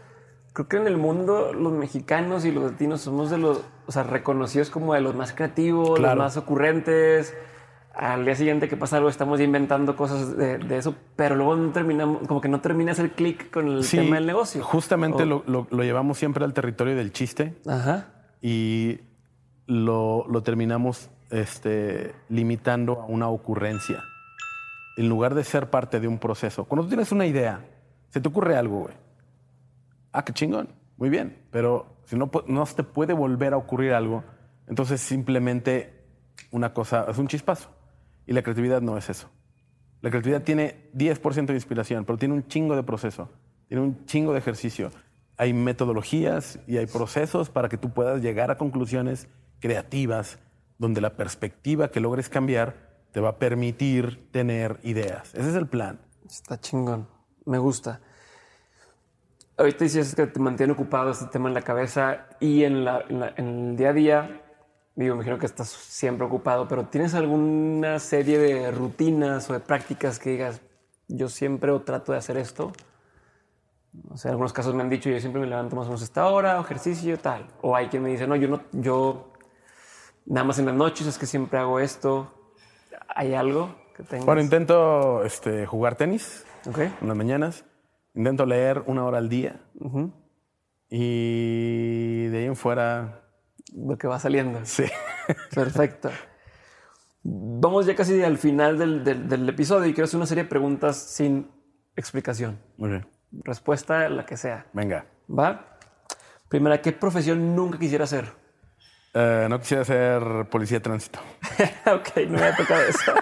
creo 0.53 0.69
que 0.69 0.77
en 0.77 0.87
el 0.87 0.99
mundo 0.99 1.55
los 1.55 1.73
mexicanos 1.73 2.45
y 2.45 2.53
los 2.53 2.71
latinos 2.73 3.01
somos 3.01 3.31
de 3.31 3.39
los, 3.39 3.63
o 3.87 3.91
sea, 3.93 4.03
reconocidos 4.03 4.69
como 4.69 4.93
de 4.93 5.01
los 5.01 5.15
más 5.15 5.33
creativos, 5.33 5.99
Claro. 5.99 6.17
los 6.17 6.25
más 6.25 6.37
ocurrentes. 6.37 7.35
Al 7.95 8.27
día 8.27 8.35
siguiente 8.35 8.69
que 8.69 8.77
pasa 8.77 8.99
algo, 8.99 9.09
estamos 9.09 9.41
inventando 9.41 9.97
cosas 9.97 10.37
de, 10.37 10.59
de 10.59 10.77
eso, 10.77 10.95
pero 11.17 11.35
luego 11.37 11.57
no 11.57 11.73
terminamos, 11.73 12.27
como 12.29 12.43
que 12.43 12.49
no 12.51 12.61
terminas 12.61 12.99
el 12.99 13.13
clic 13.13 13.51
con 13.51 13.67
el 13.69 13.83
Sí, 13.85 13.97
tema 13.97 14.17
del 14.17 14.27
negocio. 14.27 14.63
Justamente 14.63 15.23
O- 15.23 15.27
lo, 15.27 15.43
lo- 15.47 15.67
lo 15.71 15.83
llevamos 15.83 16.19
siempre 16.19 16.45
al 16.45 16.53
territorio 16.53 16.95
del 16.97 17.13
chiste 17.13 17.55
Ajá. 17.67 18.09
y 18.43 19.01
lo, 19.67 20.27
lo 20.29 20.43
terminamos 20.43 21.09
este, 21.33 22.15
limitando 22.29 23.01
a 23.01 23.07
una 23.07 23.29
ocurrencia. 23.29 24.05
En 24.97 25.09
lugar 25.09 25.35
de 25.35 25.43
ser 25.43 25.71
parte 25.71 25.99
de 25.99 26.07
un 26.07 26.19
proceso. 26.19 26.65
Cuando 26.67 26.85
tú 26.85 26.91
tienes 26.91 27.11
una 27.11 27.27
idea, 27.27 27.65
se 28.11 28.21
te 28.21 28.29
ocurre 28.29 28.57
algo, 28.57 28.81
güey. 28.81 28.95
Ah, 30.13 30.25
qué 30.25 30.33
chingón. 30.33 30.69
Muy 30.99 31.09
bien. 31.09 31.39
Pero 31.51 31.97
si 32.05 32.17
no, 32.17 32.31
pu- 32.31 32.45
no 32.47 32.65
te 32.67 32.85
puede 32.85 33.15
volver 33.15 33.55
a 33.55 33.57
ocurrir 33.57 33.95
algo, 33.95 34.23
entonces 34.69 35.01
simplemente 35.01 36.05
una 36.51 36.75
cosa, 36.75 37.07
es 37.09 37.17
un 37.19 37.27
chispazo. 37.29 37.71
Y 38.27 38.35
la 38.35 38.43
creatividad 38.43 38.83
no 38.83 38.97
es 38.99 39.09
eso. 39.09 39.31
La 40.03 40.11
creatividad 40.11 40.43
tiene 40.43 40.91
10% 40.95 41.47
de 41.47 41.55
inspiración, 41.55 42.05
pero 42.05 42.19
tiene 42.19 42.35
un 42.35 42.47
chingo 42.47 42.77
de 42.77 42.83
proceso, 42.83 43.31
tiene 43.69 43.83
un 43.83 44.05
chingo 44.05 44.33
de 44.33 44.39
ejercicio. 44.41 44.91
Hay 45.39 45.55
metodologías 45.55 46.59
y 46.67 46.77
hay 46.77 46.87
procesos 46.87 47.49
para 47.49 47.69
que 47.69 47.79
tú 47.79 47.91
puedas 47.91 48.21
llegar 48.21 48.51
a 48.51 48.59
conclusiones 48.59 49.29
creativas 49.61 50.39
donde 50.83 51.01
la 51.01 51.15
perspectiva 51.15 51.93
que 51.93 52.01
logres 52.01 52.29
cambiar 52.29 52.75
te 53.13 53.21
va 53.21 53.29
a 53.31 53.39
permitir 53.39 54.29
tener 54.33 54.81
ideas. 54.83 55.33
Ese 55.33 55.51
es 55.51 55.55
el 55.55 55.69
plan. 55.69 56.01
Está 56.29 56.59
chingón. 56.59 57.07
Me 57.45 57.59
gusta. 57.59 58.01
Ahorita 59.57 59.85
dices 59.85 60.17
que 60.17 60.27
te 60.27 60.41
mantiene 60.41 60.73
ocupado 60.73 61.13
este 61.13 61.27
tema 61.27 61.49
en 61.49 61.55
la 61.55 61.63
cabeza 61.63 62.27
y 62.41 62.65
en, 62.65 62.85
el 63.37 63.77
día 63.77 63.91
a 63.91 63.93
día. 63.93 64.43
Digo, 64.97 65.15
me 65.15 65.21
imagino 65.21 65.39
que 65.39 65.47
estás 65.47 65.69
siempre 65.69 66.27
ocupado, 66.27 66.67
pero 66.67 66.87
¿tienes 66.87 67.15
alguna 67.15 68.01
serie 68.01 68.39
de 68.39 68.73
rutinas 68.73 69.49
o 69.51 69.53
de 69.53 69.61
prácticas 69.61 70.19
que 70.19 70.31
digas, 70.31 70.63
yo 71.07 71.29
siempre 71.29 71.71
o 71.71 71.81
trato 71.83 72.11
de 72.11 72.19
hacer 72.19 72.37
esto? 72.37 72.73
O 74.11 74.17
sea, 74.17 74.31
en 74.31 74.33
algunos 74.33 74.53
casos 74.53 74.75
me 74.75 74.83
han 74.83 74.91
dicho, 74.91 75.09
yo 75.09 75.21
siempre 75.21 75.41
me 75.41 75.47
levanto 75.47 75.77
más 75.77 75.85
o 75.85 75.91
menos 75.91 76.03
esta 76.03 76.27
hora, 76.27 76.59
o 76.59 76.63
ejercicio, 76.63 77.17
tal. 77.19 77.47
O 77.61 77.77
hay 77.77 77.87
quien 77.87 78.03
me 78.03 78.09
dice, 78.09 78.27
no, 78.27 78.35
yo 78.35 78.49
no, 78.49 78.63
yo 78.73 79.32
nada 80.27 80.45
más 80.45 80.59
en 80.59 80.67
las 80.67 80.75
noches 80.75 81.07
es 81.07 81.19
que 81.19 81.27
siempre 81.27 81.59
hago 81.59 81.81
esto. 81.81 82.33
¿Hay 83.15 83.35
algo 83.35 83.75
que 83.97 84.03
tengas? 84.05 84.27
Bueno, 84.27 84.41
intento 84.41 85.25
este, 85.25 85.67
jugar 85.67 85.97
tenis 85.97 86.45
Ok. 86.67 86.79
en 86.79 87.09
las 87.09 87.17
mañanas, 87.17 87.65
intento 88.15 88.47
leer 88.47 88.83
una 88.87 89.05
hora 89.05 89.19
al 89.19 89.29
día 89.29 89.61
y 90.89 92.27
de 92.29 92.39
ahí 92.39 92.45
en 92.45 92.57
fuera, 92.57 93.23
Lo 93.75 93.97
que 93.97 94.07
va 94.07 94.19
saliendo. 94.19 94.61
sí. 94.65 94.85
Perfecto. 95.55 96.11
Vamos 97.25 97.87
ya 97.87 97.95
casi 97.95 98.23
al 98.23 98.37
final 98.37 98.77
del, 98.79 99.05
del- 99.05 99.29
del 99.29 99.49
episodio 99.49 99.87
y 99.89 99.95
quiero 99.95 100.05
hacer 100.05 100.17
una 100.19 100.27
serie 100.27 100.45
de 100.45 100.49
preguntas 100.51 100.97
sin 100.97 101.51
explicación. 101.97 102.59
Bien. 102.77 103.07
Respuesta 103.45 104.09
la 104.09 104.27
que 104.27 104.37
sea. 104.37 104.67
Venga. 104.73 105.07
¿Va? 105.31 105.79
Primera, 106.49 106.83
¿qué 106.83 106.93
profesión 106.93 107.55
nunca 107.57 107.79
quisiera 107.79 108.05
hacer? 108.05 108.27
Eh, 109.15 109.47
no 109.51 109.59
quisiera 109.59 109.85
ser 109.85 110.49
policía 110.49 110.79
de 110.79 110.83
tránsito. 110.83 111.21
ok, 111.87 112.17
no 112.29 112.39
me 112.39 112.45
ha 112.47 112.57
tocado 112.57 112.81
eso. 112.83 113.13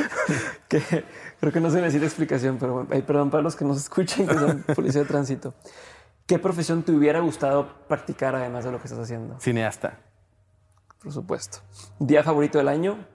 que 0.68 1.04
creo 1.40 1.52
que 1.52 1.60
no 1.60 1.70
se 1.70 1.80
necesita 1.80 2.04
explicación, 2.04 2.58
pero 2.58 2.74
bueno, 2.74 2.88
ay, 2.92 3.02
perdón 3.02 3.30
para 3.30 3.42
los 3.42 3.56
que 3.56 3.64
nos 3.64 3.78
escuchan 3.78 4.26
que 4.26 4.34
son 4.34 4.62
policía 4.74 5.02
de 5.02 5.06
tránsito. 5.06 5.54
¿Qué 6.26 6.38
profesión 6.38 6.82
te 6.82 6.92
hubiera 6.92 7.20
gustado 7.20 7.68
practicar 7.88 8.34
además 8.34 8.64
de 8.64 8.72
lo 8.72 8.78
que 8.78 8.84
estás 8.84 8.98
haciendo? 9.00 9.38
Cineasta. 9.40 9.98
Por 11.02 11.12
supuesto. 11.12 11.58
¿Día 11.98 12.22
favorito 12.22 12.58
del 12.58 12.68
año? 12.68 13.06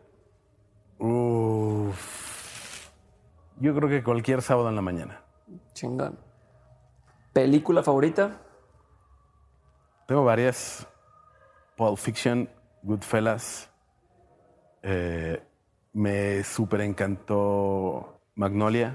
Uf. 0.98 2.90
Yo 3.60 3.76
creo 3.76 3.90
que 3.90 4.04
cualquier 4.04 4.42
sábado 4.42 4.70
en 4.70 4.76
la 4.76 4.82
mañana. 4.82 5.22
Chingón. 5.74 6.18
¿Película 7.34 7.84
favorita? 7.84 8.42
Tengo 10.08 10.24
varias. 10.24 10.88
Pulp 11.82 11.98
Fiction, 11.98 12.48
Goodfellas. 12.84 13.68
Eh, 14.84 15.42
me 15.94 16.44
súper 16.44 16.82
encantó 16.82 18.20
Magnolia. 18.36 18.94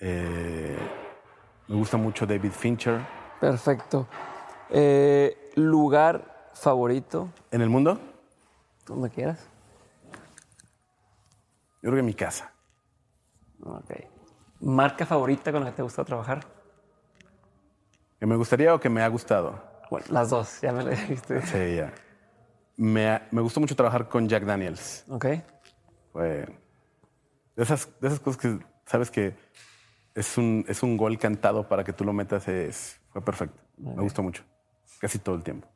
Eh, 0.00 0.78
me 1.68 1.76
gusta 1.76 1.98
mucho 1.98 2.24
David 2.24 2.52
Fincher. 2.52 2.98
Perfecto. 3.38 4.08
Eh, 4.70 5.52
¿Lugar 5.56 6.50
favorito? 6.54 7.28
¿En 7.50 7.60
el 7.60 7.68
mundo? 7.68 8.00
Donde 8.86 9.10
quieras. 9.10 9.46
Yo 11.82 11.90
creo 11.90 11.96
que 11.96 12.02
mi 12.02 12.14
casa. 12.14 12.54
Ok. 13.62 13.92
¿Marca 14.60 15.04
favorita 15.04 15.52
con 15.52 15.62
la 15.62 15.72
que 15.72 15.76
te 15.76 15.82
gusta 15.82 16.06
trabajar? 16.06 16.40
¿Que 18.18 18.24
me 18.24 18.36
gustaría 18.36 18.74
o 18.74 18.80
que 18.80 18.88
me 18.88 19.02
ha 19.02 19.08
gustado? 19.08 19.71
Bueno, 19.92 20.06
las 20.08 20.30
dos, 20.30 20.58
ya 20.62 20.72
me 20.72 20.84
lo 20.84 20.88
dijiste. 20.88 21.42
Sí, 21.42 21.76
ya. 21.76 21.92
Me, 22.78 23.20
me 23.30 23.42
gustó 23.42 23.60
mucho 23.60 23.76
trabajar 23.76 24.08
con 24.08 24.26
Jack 24.26 24.44
Daniels. 24.44 25.04
Ok. 25.10 25.26
Fue 26.14 26.46
de 27.54 27.62
esas, 27.62 27.90
de 28.00 28.08
esas 28.08 28.18
cosas 28.18 28.40
que 28.40 28.58
sabes 28.86 29.10
que 29.10 29.36
es 30.14 30.38
un, 30.38 30.64
es 30.66 30.82
un 30.82 30.96
gol 30.96 31.18
cantado 31.18 31.68
para 31.68 31.84
que 31.84 31.92
tú 31.92 32.06
lo 32.06 32.14
metas. 32.14 32.48
Es, 32.48 33.02
fue 33.10 33.22
perfecto. 33.22 33.60
Me 33.76 34.02
gustó 34.02 34.22
mucho. 34.22 34.44
Casi 34.98 35.18
todo 35.18 35.34
el 35.34 35.42
tiempo. 35.42 35.68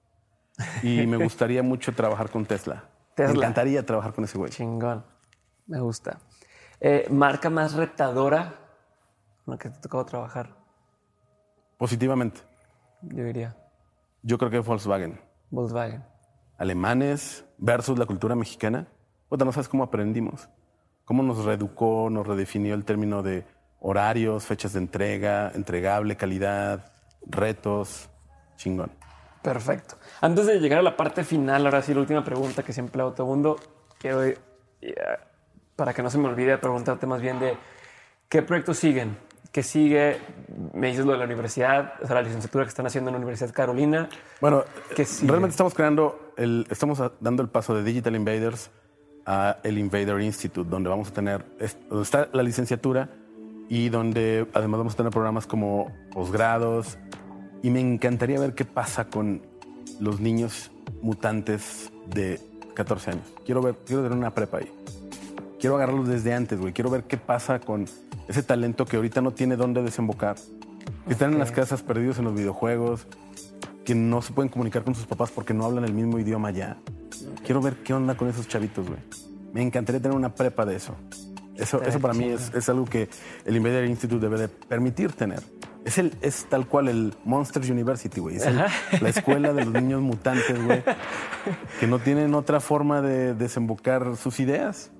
Y 0.82 1.06
me 1.06 1.18
gustaría 1.18 1.62
mucho 1.62 1.92
trabajar 1.92 2.30
con 2.30 2.46
Tesla. 2.46 2.88
Tesla. 3.14 3.34
Me 3.34 3.38
encantaría 3.40 3.84
trabajar 3.84 4.14
con 4.14 4.24
ese 4.24 4.38
güey. 4.38 4.50
Chingón. 4.50 5.04
Me 5.66 5.78
gusta. 5.78 6.20
Eh, 6.80 7.06
¿Marca 7.10 7.50
más 7.50 7.74
retadora 7.74 8.54
con 9.44 9.52
la 9.52 9.58
que 9.58 9.68
te 9.68 9.78
tocó 9.78 10.06
trabajar? 10.06 10.56
Positivamente. 11.76 12.40
Yo 13.02 13.22
diría 13.22 13.54
Yo 14.26 14.38
creo 14.38 14.50
que 14.50 14.58
Volkswagen. 14.58 15.20
Volkswagen. 15.50 16.02
Alemanes 16.58 17.44
versus 17.58 17.96
la 17.96 18.06
cultura 18.06 18.34
mexicana. 18.34 18.88
Puta, 19.28 19.44
no 19.44 19.52
sabes 19.52 19.68
cómo 19.68 19.84
aprendimos. 19.84 20.48
Cómo 21.04 21.22
nos 21.22 21.44
reeducó, 21.44 22.10
nos 22.10 22.26
redefinió 22.26 22.74
el 22.74 22.84
término 22.84 23.22
de 23.22 23.44
horarios, 23.78 24.44
fechas 24.44 24.72
de 24.72 24.80
entrega, 24.80 25.52
entregable, 25.54 26.16
calidad, 26.16 26.92
retos. 27.24 28.10
Chingón. 28.56 28.90
Perfecto. 29.42 29.94
Antes 30.20 30.46
de 30.46 30.58
llegar 30.58 30.80
a 30.80 30.82
la 30.82 30.96
parte 30.96 31.22
final, 31.22 31.64
ahora 31.64 31.80
sí, 31.80 31.94
la 31.94 32.00
última 32.00 32.24
pregunta 32.24 32.64
que 32.64 32.72
siempre 32.72 33.00
hago 33.02 33.12
todo 33.12 33.28
mundo, 33.28 33.60
quiero, 33.96 34.24
eh, 34.24 34.36
para 35.76 35.94
que 35.94 36.02
no 36.02 36.10
se 36.10 36.18
me 36.18 36.26
olvide, 36.26 36.58
preguntarte 36.58 37.06
más 37.06 37.20
bien 37.20 37.38
de 37.38 37.56
qué 38.28 38.42
proyectos 38.42 38.78
siguen. 38.78 39.16
¿Qué 39.56 39.62
sigue? 39.62 40.18
Me 40.74 40.88
dices 40.88 41.06
lo 41.06 41.12
de 41.12 41.18
la 41.18 41.24
universidad, 41.24 41.94
o 42.02 42.06
sea, 42.06 42.16
la 42.16 42.20
licenciatura 42.20 42.64
que 42.64 42.68
están 42.68 42.84
haciendo 42.84 43.08
en 43.08 43.14
la 43.14 43.16
Universidad 43.20 43.54
Carolina. 43.54 44.06
Bueno, 44.38 44.64
¿Qué 44.94 45.06
sigue? 45.06 45.30
realmente 45.30 45.52
estamos 45.52 45.72
creando 45.72 46.34
el, 46.36 46.66
estamos 46.68 47.00
dando 47.20 47.42
el 47.42 47.48
paso 47.48 47.74
de 47.74 47.82
Digital 47.82 48.16
Invaders 48.16 48.70
a 49.24 49.56
el 49.62 49.78
Invader 49.78 50.20
Institute, 50.20 50.68
donde 50.68 50.90
vamos 50.90 51.08
a 51.08 51.14
tener, 51.14 51.42
donde 51.88 52.02
está 52.02 52.28
la 52.34 52.42
licenciatura 52.42 53.08
y 53.70 53.88
donde 53.88 54.46
además 54.52 54.76
vamos 54.76 54.92
a 54.92 54.96
tener 54.98 55.10
programas 55.10 55.46
como 55.46 55.90
posgrados. 56.12 56.98
Y 57.62 57.70
me 57.70 57.80
encantaría 57.80 58.38
ver 58.38 58.54
qué 58.54 58.66
pasa 58.66 59.06
con 59.08 59.40
los 60.00 60.20
niños 60.20 60.70
mutantes 61.00 61.90
de 62.08 62.42
14 62.74 63.12
años. 63.12 63.32
Quiero 63.46 63.62
ver, 63.62 63.76
quiero 63.86 64.02
tener 64.02 64.18
una 64.18 64.34
prepa 64.34 64.58
ahí. 64.58 64.70
Quiero 65.58 65.76
agarrarlos 65.76 66.08
desde 66.08 66.34
antes, 66.34 66.60
güey. 66.60 66.74
Quiero 66.74 66.90
ver 66.90 67.04
qué 67.04 67.16
pasa 67.16 67.58
con 67.58 67.86
ese 68.28 68.42
talento 68.42 68.84
que 68.84 68.96
ahorita 68.96 69.20
no 69.20 69.32
tiene 69.32 69.56
dónde 69.56 69.82
desembocar. 69.82 70.36
Que 71.06 71.12
están 71.12 71.32
en 71.32 71.38
las 71.38 71.52
casas 71.52 71.82
perdidos 71.82 72.18
en 72.18 72.24
los 72.24 72.34
videojuegos, 72.34 73.06
que 73.84 73.94
no 73.94 74.22
se 74.22 74.32
pueden 74.32 74.50
comunicar 74.50 74.82
con 74.82 74.94
sus 74.94 75.06
papás 75.06 75.30
porque 75.30 75.54
no 75.54 75.64
hablan 75.64 75.84
el 75.84 75.92
mismo 75.92 76.18
idioma 76.18 76.50
ya. 76.50 76.78
Quiero 77.44 77.60
ver 77.60 77.76
qué 77.84 77.94
onda 77.94 78.16
con 78.16 78.28
esos 78.28 78.48
chavitos, 78.48 78.86
güey. 78.86 79.00
Me 79.52 79.62
encantaría 79.62 80.00
tener 80.00 80.16
una 80.16 80.34
prepa 80.34 80.66
de 80.66 80.76
eso. 80.76 80.94
Eso, 81.56 81.82
eso 81.82 82.00
para 82.00 82.12
mí 82.12 82.28
es, 82.28 82.52
es, 82.54 82.68
algo 82.68 82.84
que 82.84 83.08
el 83.46 83.56
Invader 83.56 83.86
Institute 83.86 84.20
debe 84.20 84.38
de 84.38 84.48
permitir 84.48 85.12
tener. 85.12 85.42
Es, 85.86 85.98
el, 85.98 86.12
es 86.20 86.46
tal 86.46 86.66
cual 86.66 86.88
el 86.88 87.14
Monsters 87.24 87.70
University, 87.70 88.20
güey. 88.20 88.36
Es 88.36 88.44
la 88.44 89.08
escuela 89.08 89.52
de 89.52 89.64
los 89.64 89.72
niños 89.72 90.02
mutantes, 90.02 90.62
güey. 90.62 90.82
Que 91.78 91.86
no 91.86 92.00
tienen 92.00 92.34
otra 92.34 92.58
forma 92.58 93.00
de 93.00 93.34
desembocar 93.34 94.16
sus 94.16 94.40
ideas. 94.40 94.90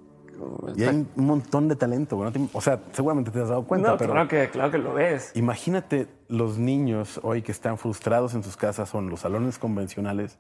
Y 0.77 0.85
hay 0.85 1.07
un 1.17 1.27
montón 1.27 1.69
de 1.69 1.77
talento, 1.77 2.17
güey. 2.17 2.33
o 2.53 2.61
sea, 2.61 2.81
seguramente 2.93 3.31
te 3.31 3.41
has 3.41 3.49
dado 3.49 3.65
cuenta. 3.65 3.93
No, 3.93 3.97
pero 3.97 4.13
claro 4.13 4.29
que, 4.29 4.49
claro 4.51 4.71
que 4.71 4.79
lo 4.79 4.95
ves. 4.95 5.33
Imagínate 5.35 6.09
los 6.29 6.59
niños 6.59 7.21
hoy 7.23 7.43
que 7.43 7.53
están 7.53 7.79
frustrados 7.79 8.35
en 8.35 8.43
sus 8.43 8.57
casas 8.57 8.95
o 8.95 8.99
en 8.99 9.09
los 9.09 9.21
salones 9.21 9.59
convencionales, 9.59 10.39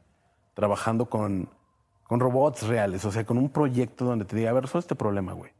trabajando 0.54 1.06
con, 1.06 1.48
con 2.04 2.20
robots 2.20 2.66
reales. 2.66 3.04
O 3.04 3.12
sea, 3.12 3.24
con 3.24 3.38
un 3.38 3.48
proyecto 3.48 4.04
donde 4.04 4.24
te 4.24 4.36
diga, 4.36 4.50
a 4.50 4.52
ver, 4.52 4.64
resuelve 4.64 4.82
este 4.82 4.94
problema, 4.94 5.32
güey. 5.32 5.52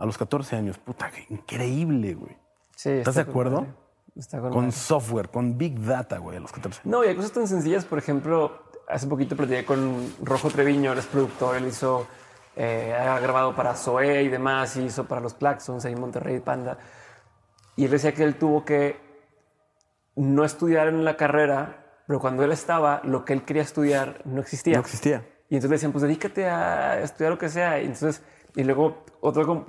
A 0.00 0.06
los 0.06 0.18
14 0.18 0.56
años, 0.56 0.78
puta, 0.78 1.10
increíble, 1.28 2.14
güey. 2.14 2.36
Sí, 2.74 2.90
¿Estás 2.90 3.14
de 3.14 3.20
acuerdo? 3.20 3.66
Está 4.16 4.40
con, 4.40 4.50
con 4.50 4.72
software, 4.72 5.28
con 5.30 5.56
big 5.56 5.80
data, 5.80 6.18
güey, 6.18 6.36
a 6.36 6.40
los 6.40 6.50
14 6.50 6.80
años. 6.80 6.90
No, 6.90 7.04
y 7.04 7.08
hay 7.08 7.14
cosas 7.14 7.30
tan 7.30 7.46
sencillas, 7.46 7.84
por 7.84 7.98
ejemplo, 7.98 8.50
hace 8.88 9.06
poquito 9.06 9.36
platiqué 9.36 9.64
con 9.64 10.14
Rojo 10.22 10.50
Treviño, 10.50 10.92
él 10.92 10.98
es 10.98 11.06
productor, 11.06 11.56
él 11.56 11.66
hizo, 11.66 12.06
eh, 12.56 12.94
ha 12.94 13.18
grabado 13.20 13.54
para 13.54 13.74
Zoe 13.74 14.22
y 14.22 14.28
demás, 14.28 14.76
y 14.76 14.84
hizo 14.84 15.04
para 15.06 15.20
los 15.20 15.34
Claxons 15.34 15.84
ahí 15.84 15.92
en 15.92 16.00
Monterrey 16.00 16.40
Panda. 16.40 16.78
Y 17.76 17.84
él 17.84 17.90
decía 17.90 18.12
que 18.12 18.24
él 18.24 18.36
tuvo 18.36 18.64
que 18.64 19.00
no 20.16 20.44
estudiar 20.44 20.88
en 20.88 21.04
la 21.04 21.16
carrera, 21.16 22.02
pero 22.06 22.20
cuando 22.20 22.44
él 22.44 22.52
estaba, 22.52 23.00
lo 23.04 23.24
que 23.24 23.32
él 23.32 23.44
quería 23.44 23.62
estudiar 23.62 24.20
no 24.24 24.40
existía. 24.40 24.74
No 24.74 24.80
existía. 24.80 25.26
Y 25.48 25.56
entonces 25.56 25.70
le 25.70 25.76
decían, 25.76 25.92
pues 25.92 26.02
dedícate 26.02 26.46
a 26.48 27.00
estudiar 27.00 27.32
lo 27.32 27.38
que 27.38 27.48
sea. 27.48 27.80
Y 27.80 27.86
entonces, 27.86 28.22
y 28.54 28.64
luego 28.64 29.04
otro 29.20 29.66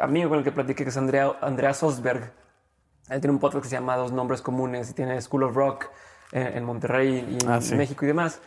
amigo 0.00 0.28
con 0.28 0.38
el 0.38 0.44
que 0.44 0.52
platiqué, 0.52 0.84
que 0.84 0.90
es 0.90 0.96
Andrea, 0.96 1.36
Andrea 1.40 1.74
Sosberg, 1.74 2.32
él 3.08 3.20
tiene 3.20 3.32
un 3.32 3.38
podcast 3.38 3.64
que 3.64 3.68
se 3.68 3.76
llama 3.76 3.96
Dos 3.96 4.12
Nombres 4.12 4.40
Comunes 4.40 4.90
y 4.90 4.94
tiene 4.94 5.20
School 5.20 5.42
of 5.42 5.54
Rock 5.54 5.90
en, 6.32 6.64
Monterrey 6.64 7.38
y 7.38 7.44
en 7.44 7.50
ah, 7.50 7.60
México 7.76 8.04
y 8.04 8.08
demás. 8.08 8.40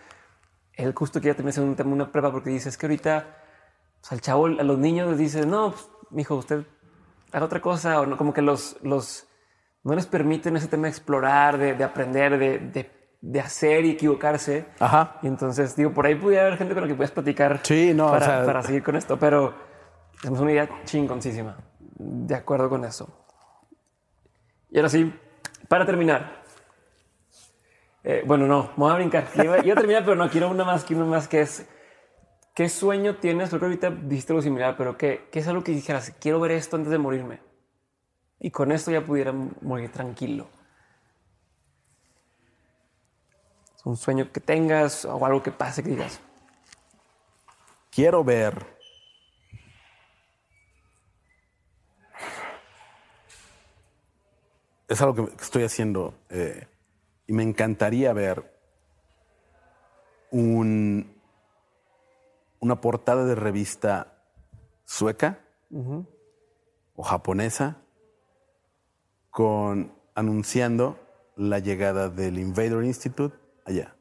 Él 0.73 0.93
justo 0.93 1.19
quería 1.19 1.35
también 1.35 1.49
hacer 1.49 1.63
un 1.63 1.75
tema, 1.75 1.91
una 1.91 2.11
prueba 2.11 2.31
porque 2.31 2.49
dice, 2.49 2.69
es 2.69 2.77
que 2.77 2.85
ahorita 2.85 3.37
pues, 3.99 4.11
al 4.11 4.21
chavo, 4.21 4.45
a 4.45 4.63
los 4.63 4.77
niños 4.77 5.09
les 5.09 5.17
dice, 5.17 5.45
no, 5.45 5.71
pues, 5.71 5.87
hijo, 6.17 6.35
usted 6.35 6.65
haga 7.31 7.45
otra 7.45 7.61
cosa 7.61 8.01
o 8.01 8.05
no, 8.05 8.17
como 8.17 8.33
que 8.33 8.41
los, 8.41 8.77
los, 8.81 9.27
no 9.83 9.95
les 9.95 10.05
permiten 10.05 10.55
ese 10.57 10.67
tema 10.67 10.83
de 10.83 10.89
explorar, 10.89 11.57
de, 11.57 11.83
aprender, 11.83 12.37
de, 12.37 12.89
de, 13.21 13.39
hacer 13.39 13.85
y 13.85 13.91
equivocarse. 13.91 14.65
Ajá. 14.79 15.19
Y 15.21 15.27
entonces, 15.27 15.75
digo, 15.75 15.93
por 15.93 16.05
ahí 16.05 16.15
pudiera 16.15 16.45
haber 16.45 16.57
gente 16.57 16.73
con 16.73 16.83
la 16.83 16.87
que 16.87 16.95
puedas 16.95 17.11
platicar 17.11 17.59
sí, 17.63 17.93
no, 17.93 18.09
para, 18.11 18.45
para 18.45 18.63
seguir 18.63 18.83
con 18.83 18.95
esto, 18.95 19.17
pero 19.17 19.53
es 20.23 20.29
una 20.29 20.51
idea 20.51 20.69
chingoncísima. 20.85 21.57
De 21.99 22.35
acuerdo 22.35 22.69
con 22.69 22.85
eso. 22.85 23.25
Y 24.69 24.77
ahora 24.77 24.89
sí, 24.89 25.13
para 25.67 25.85
terminar. 25.85 26.43
Eh, 28.03 28.23
bueno, 28.25 28.45
no, 28.47 28.63
me 28.77 28.83
voy 28.83 28.91
a 28.91 28.95
brincar. 28.95 29.27
Iba, 29.35 29.55
a 29.55 29.61
terminar, 29.61 30.03
pero 30.03 30.15
no 30.15 30.29
quiero 30.29 30.49
una 30.49 30.63
más 30.63 30.83
que 30.83 30.95
una 30.95 31.05
más 31.05 31.27
que 31.27 31.41
es. 31.41 31.67
¿Qué 32.57 32.69
sueño 32.69 33.17
tienes? 33.17 33.51
Porque 33.51 33.65
ahorita 33.67 33.91
dijiste 33.91 34.33
algo 34.33 34.41
similar, 34.41 34.75
pero 34.75 34.97
¿qué, 34.97 35.27
¿qué 35.31 35.41
es 35.41 35.47
algo 35.47 35.63
que 35.63 35.73
dijeras? 35.73 36.11
Quiero 36.19 36.39
ver 36.39 36.49
esto 36.49 36.75
antes 36.75 36.89
de 36.89 36.97
morirme. 36.97 37.39
Y 38.39 38.49
con 38.49 38.71
esto 38.71 38.89
ya 38.89 39.05
pudiera 39.05 39.31
morir 39.31 39.91
tranquilo. 39.91 40.47
Un 43.85 43.95
sueño 43.95 44.31
que 44.31 44.39
tengas 44.39 45.05
o 45.05 45.23
algo 45.23 45.43
que 45.43 45.51
pase 45.51 45.83
que 45.83 45.91
digas. 45.91 46.19
Quiero 47.91 48.23
ver 48.23 48.65
es 54.87 54.99
algo 54.99 55.27
que 55.27 55.43
estoy 55.43 55.61
haciendo 55.63 56.15
eh, 56.31 56.65
y 57.27 57.33
me 57.33 57.43
encantaría 57.43 58.13
ver 58.13 58.51
un, 60.31 61.16
una 62.59 62.81
portada 62.81 63.25
de 63.25 63.35
revista 63.35 64.21
sueca 64.85 65.39
o 66.95 67.03
japonesa 67.03 67.77
con 69.29 69.93
anunciando 70.15 70.97
la 71.35 71.59
llegada 71.59 72.09
del 72.09 72.39
Invader 72.39 72.83
Institute 72.83 73.37
allá. 73.65 73.95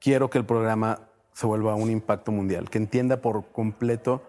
Quiero 0.00 0.30
que 0.30 0.38
el 0.38 0.46
programa 0.46 1.08
se 1.32 1.46
vuelva 1.46 1.74
un 1.74 1.90
impacto 1.90 2.32
mundial, 2.32 2.70
que 2.70 2.78
entienda 2.78 3.20
por 3.20 3.52
completo 3.52 4.22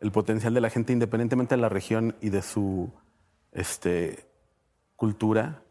el 0.00 0.10
potencial 0.10 0.54
de 0.54 0.60
la 0.60 0.70
gente 0.70 0.92
independientemente 0.92 1.54
de 1.54 1.60
la 1.60 1.68
región 1.68 2.16
y 2.20 2.30
de 2.30 2.42
su 2.42 2.92
este, 3.52 4.26
cultura 4.96 5.62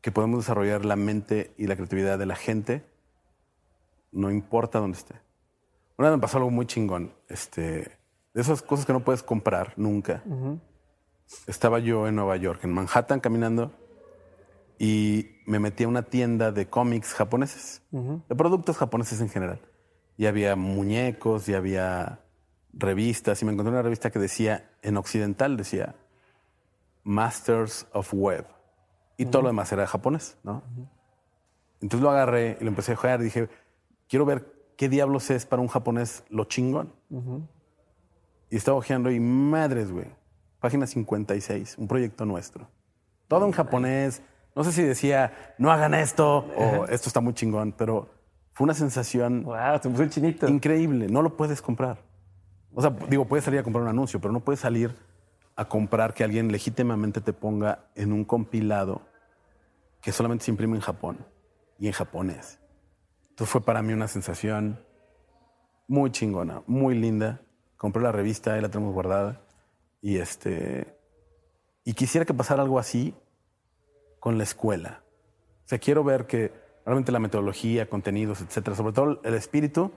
que 0.00 0.10
podemos 0.10 0.40
desarrollar 0.40 0.84
la 0.84 0.96
mente 0.96 1.54
y 1.56 1.68
la 1.68 1.76
creatividad 1.76 2.18
de 2.18 2.26
la 2.26 2.34
gente, 2.34 2.84
no 4.12 4.30
importa 4.30 4.78
dónde 4.78 4.98
esté. 4.98 5.14
Una 5.96 6.08
vez 6.10 6.18
me 6.18 6.20
pasó 6.20 6.38
algo 6.38 6.50
muy 6.50 6.66
chingón, 6.66 7.12
este, 7.28 7.98
de 8.34 8.40
esas 8.40 8.62
cosas 8.62 8.86
que 8.86 8.92
no 8.92 9.00
puedes 9.00 9.22
comprar 9.22 9.74
nunca. 9.76 10.22
Estaba 11.46 11.78
yo 11.78 12.06
en 12.06 12.16
Nueva 12.16 12.36
York, 12.36 12.60
en 12.64 12.72
Manhattan, 12.72 13.20
caminando, 13.20 13.72
y 14.78 15.30
me 15.46 15.58
metí 15.58 15.84
a 15.84 15.88
una 15.88 16.02
tienda 16.02 16.52
de 16.52 16.68
cómics 16.68 17.14
japoneses, 17.14 17.82
de 17.90 18.36
productos 18.36 18.76
japoneses 18.76 19.20
en 19.20 19.28
general. 19.28 19.60
Y 20.16 20.26
había 20.26 20.56
muñecos, 20.56 21.48
y 21.48 21.54
había 21.54 22.20
revistas, 22.72 23.40
y 23.42 23.44
me 23.44 23.52
encontré 23.52 23.72
una 23.72 23.82
revista 23.82 24.10
que 24.10 24.18
decía, 24.18 24.70
en 24.82 24.96
occidental 24.96 25.56
decía, 25.56 25.94
Masters 27.04 27.86
of 27.92 28.12
Web. 28.12 28.46
Y 29.16 29.26
todo 29.26 29.42
lo 29.42 29.48
demás 29.48 29.70
era 29.72 29.86
japonés, 29.86 30.36
¿no? 30.42 30.62
Entonces 31.80 32.02
lo 32.02 32.10
agarré 32.10 32.56
y 32.60 32.64
lo 32.64 32.70
empecé 32.70 32.92
a 32.92 32.96
jugar 32.96 33.20
y 33.20 33.24
dije, 33.24 33.48
quiero 34.12 34.26
ver 34.26 34.44
qué 34.76 34.90
diablos 34.90 35.30
es 35.30 35.46
para 35.46 35.62
un 35.62 35.68
japonés 35.68 36.22
lo 36.28 36.44
chingón. 36.44 36.92
Y 38.50 38.56
estaba 38.56 38.76
ojeando 38.76 39.10
y 39.10 39.18
madres, 39.18 39.90
güey. 39.90 40.04
Página 40.60 40.86
56, 40.86 41.78
un 41.78 41.88
proyecto 41.88 42.26
nuestro. 42.26 42.68
Todo 43.26 43.46
en 43.46 43.52
japonés. 43.52 44.20
No 44.54 44.64
sé 44.64 44.72
si 44.72 44.82
decía, 44.82 45.54
no 45.56 45.72
hagan 45.72 45.94
esto 45.94 46.44
o 46.58 46.84
esto 46.88 47.08
está 47.08 47.22
muy 47.22 47.32
chingón, 47.32 47.72
pero 47.72 48.10
fue 48.52 48.64
una 48.64 48.74
sensación. 48.74 49.44
Wow, 49.44 49.80
te 49.80 49.88
puso 49.88 50.06
chinito. 50.08 50.46
Increíble. 50.46 51.06
No 51.08 51.22
lo 51.22 51.34
puedes 51.34 51.62
comprar. 51.62 51.96
O 52.74 52.82
sea, 52.82 52.90
digo, 53.08 53.24
puedes 53.24 53.46
salir 53.46 53.60
a 53.60 53.62
comprar 53.62 53.82
un 53.82 53.88
anuncio, 53.88 54.20
pero 54.20 54.30
no 54.30 54.40
puedes 54.40 54.60
salir 54.60 54.94
a 55.56 55.64
comprar 55.64 56.12
que 56.12 56.22
alguien 56.22 56.52
legítimamente 56.52 57.22
te 57.22 57.32
ponga 57.32 57.86
en 57.94 58.12
un 58.12 58.26
compilado 58.26 59.00
que 60.02 60.12
solamente 60.12 60.44
se 60.44 60.50
imprime 60.50 60.76
en 60.76 60.82
Japón 60.82 61.16
y 61.78 61.86
en 61.86 61.94
japonés. 61.94 62.58
Entonces 63.42 63.54
fue 63.54 63.64
para 63.64 63.82
mí 63.82 63.92
una 63.92 64.06
sensación 64.06 64.78
muy 65.88 66.12
chingona, 66.12 66.62
muy 66.68 66.94
linda. 66.94 67.40
Compré 67.76 68.00
la 68.00 68.12
revista, 68.12 68.54
ahí 68.54 68.60
la 68.60 68.68
tenemos 68.68 68.94
guardada. 68.94 69.40
Y 70.00 70.18
este. 70.18 70.96
Y 71.82 71.94
quisiera 71.94 72.24
que 72.24 72.34
pasara 72.34 72.62
algo 72.62 72.78
así 72.78 73.16
con 74.20 74.38
la 74.38 74.44
escuela. 74.44 75.02
O 75.64 75.68
sea, 75.68 75.80
quiero 75.80 76.04
ver 76.04 76.28
que 76.28 76.52
realmente 76.86 77.10
la 77.10 77.18
metodología, 77.18 77.90
contenidos, 77.90 78.42
etcétera, 78.42 78.76
sobre 78.76 78.92
todo 78.92 79.20
el 79.24 79.34
espíritu, 79.34 79.90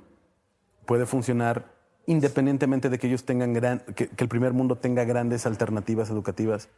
puede 0.88 1.06
funcionar 1.06 1.72
independientemente 2.08 2.90
de 2.90 2.98
que 2.98 3.06
ellos 3.06 3.26
tengan 3.26 3.54
que, 3.94 4.10
el 4.18 4.28
primer 4.28 4.54
mundo 4.54 4.80
tenga 4.80 5.04
grandes 5.04 5.46
alternativas 5.46 6.10
educativas, 6.10 6.70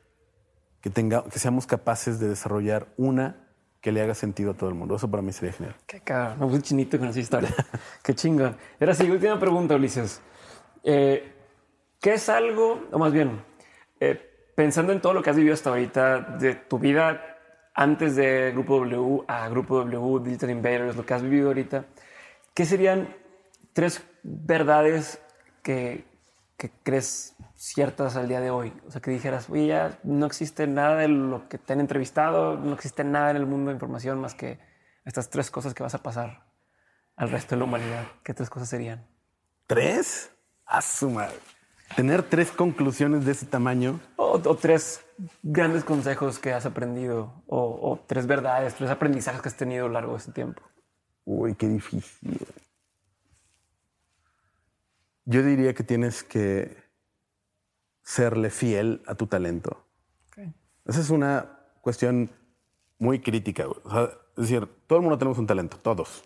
que, 0.81 0.89
tenga, 0.89 1.23
que 1.23 1.39
seamos 1.39 1.65
capaces 1.65 2.19
de 2.19 2.27
desarrollar 2.27 2.89
una 2.97 3.46
que 3.87 3.93
le 3.93 4.01
haga 4.01 4.13
sentido 4.13 4.51
a 4.51 4.53
todo 4.53 4.67
el 4.67 4.75
mundo. 4.75 4.97
Eso 4.97 5.09
para 5.09 5.23
mí 5.23 5.31
sería 5.31 5.53
genial. 5.53 5.73
Qué 5.85 6.01
cabrón, 6.01 6.39
me 6.41 6.47
puse 6.47 6.61
chinito 6.61 6.99
con 6.99 7.07
esa 7.07 7.21
historia. 7.21 7.49
Qué 8.03 8.13
chingón. 8.13 8.57
Ahora 8.81 8.93
sí, 8.93 9.09
última 9.09 9.39
pregunta, 9.39 9.75
Ulises. 9.75 10.19
Eh, 10.83 11.31
¿Qué 12.01 12.15
es 12.15 12.27
algo, 12.27 12.81
o 12.91 12.99
más 12.99 13.13
bien, 13.13 13.41
eh, 14.01 14.51
pensando 14.53 14.91
en 14.91 14.99
todo 14.99 15.13
lo 15.13 15.23
que 15.23 15.29
has 15.29 15.37
vivido 15.37 15.53
hasta 15.53 15.69
ahorita, 15.69 16.19
de 16.37 16.55
tu 16.55 16.79
vida 16.79 17.37
antes 17.73 18.17
de 18.17 18.51
Grupo 18.51 18.77
W 18.77 19.23
a 19.25 19.47
Grupo 19.47 19.77
W, 19.85 20.21
Digital 20.21 20.49
Invaders, 20.49 20.97
lo 20.97 21.05
que 21.05 21.13
has 21.13 21.21
vivido 21.21 21.47
ahorita, 21.47 21.85
¿qué 22.53 22.65
serían 22.65 23.15
tres 23.71 24.03
verdades 24.21 25.21
que, 25.63 26.03
que 26.57 26.71
crees 26.83 27.35
ciertas 27.55 28.15
al 28.15 28.27
día 28.27 28.41
de 28.41 28.49
hoy? 28.49 28.73
O 28.87 28.91
sea, 28.91 29.01
que 29.01 29.11
dijeras, 29.11 29.49
oye, 29.49 29.67
ya 29.67 29.99
no 30.03 30.25
existe 30.25 30.67
nada 30.67 30.95
de 30.95 31.07
lo 31.07 31.47
que 31.47 31.57
te 31.57 31.73
han 31.73 31.79
entrevistado, 31.79 32.57
no 32.57 32.73
existe 32.73 33.03
nada 33.03 33.31
en 33.31 33.37
el 33.37 33.45
mundo 33.45 33.69
de 33.69 33.75
información 33.75 34.19
más 34.19 34.33
que 34.33 34.59
estas 35.05 35.29
tres 35.29 35.51
cosas 35.51 35.73
que 35.73 35.83
vas 35.83 35.95
a 35.95 36.03
pasar 36.03 36.47
al 37.15 37.29
resto 37.29 37.55
de 37.55 37.59
la 37.59 37.65
humanidad. 37.65 38.05
¿Qué 38.23 38.33
tres 38.33 38.49
cosas 38.49 38.69
serían? 38.69 39.07
¿Tres? 39.67 40.31
A 40.65 40.81
su 40.81 41.09
madre. 41.09 41.37
Tener 41.95 42.21
tres 42.23 42.51
conclusiones 42.51 43.23
de 43.25 43.31
ese 43.31 43.45
tamaño. 43.45 43.99
O, 44.17 44.33
o 44.33 44.55
tres 44.55 45.01
grandes 45.41 45.83
consejos 45.83 46.37
que 46.37 46.51
has 46.53 46.65
aprendido, 46.65 47.43
o, 47.47 47.79
o 47.81 48.03
tres 48.05 48.27
verdades, 48.27 48.75
tres 48.75 48.89
aprendizajes 48.89 49.41
que 49.41 49.47
has 49.47 49.55
tenido 49.55 49.85
a 49.85 49.87
lo 49.87 49.93
largo 49.93 50.11
de 50.11 50.17
este 50.17 50.31
tiempo. 50.33 50.61
Uy, 51.23 51.55
qué 51.55 51.67
difícil. 51.67 52.39
Yo 55.29 55.43
diría 55.43 55.73
que 55.73 55.83
tienes 55.83 56.23
que 56.23 56.77
serle 58.01 58.49
fiel 58.49 59.03
a 59.07 59.15
tu 59.15 59.27
talento. 59.27 59.85
Okay. 60.31 60.53
Esa 60.85 61.01
es 61.01 61.09
una 61.09 61.59
cuestión 61.81 62.31
muy 62.97 63.19
crítica. 63.19 63.67
O 63.67 63.89
sea, 63.89 64.03
es 64.03 64.43
decir, 64.43 64.69
todo 64.87 64.99
el 64.99 65.03
mundo 65.03 65.17
tenemos 65.17 65.37
un 65.37 65.45
talento, 65.45 65.77
todos. 65.79 66.23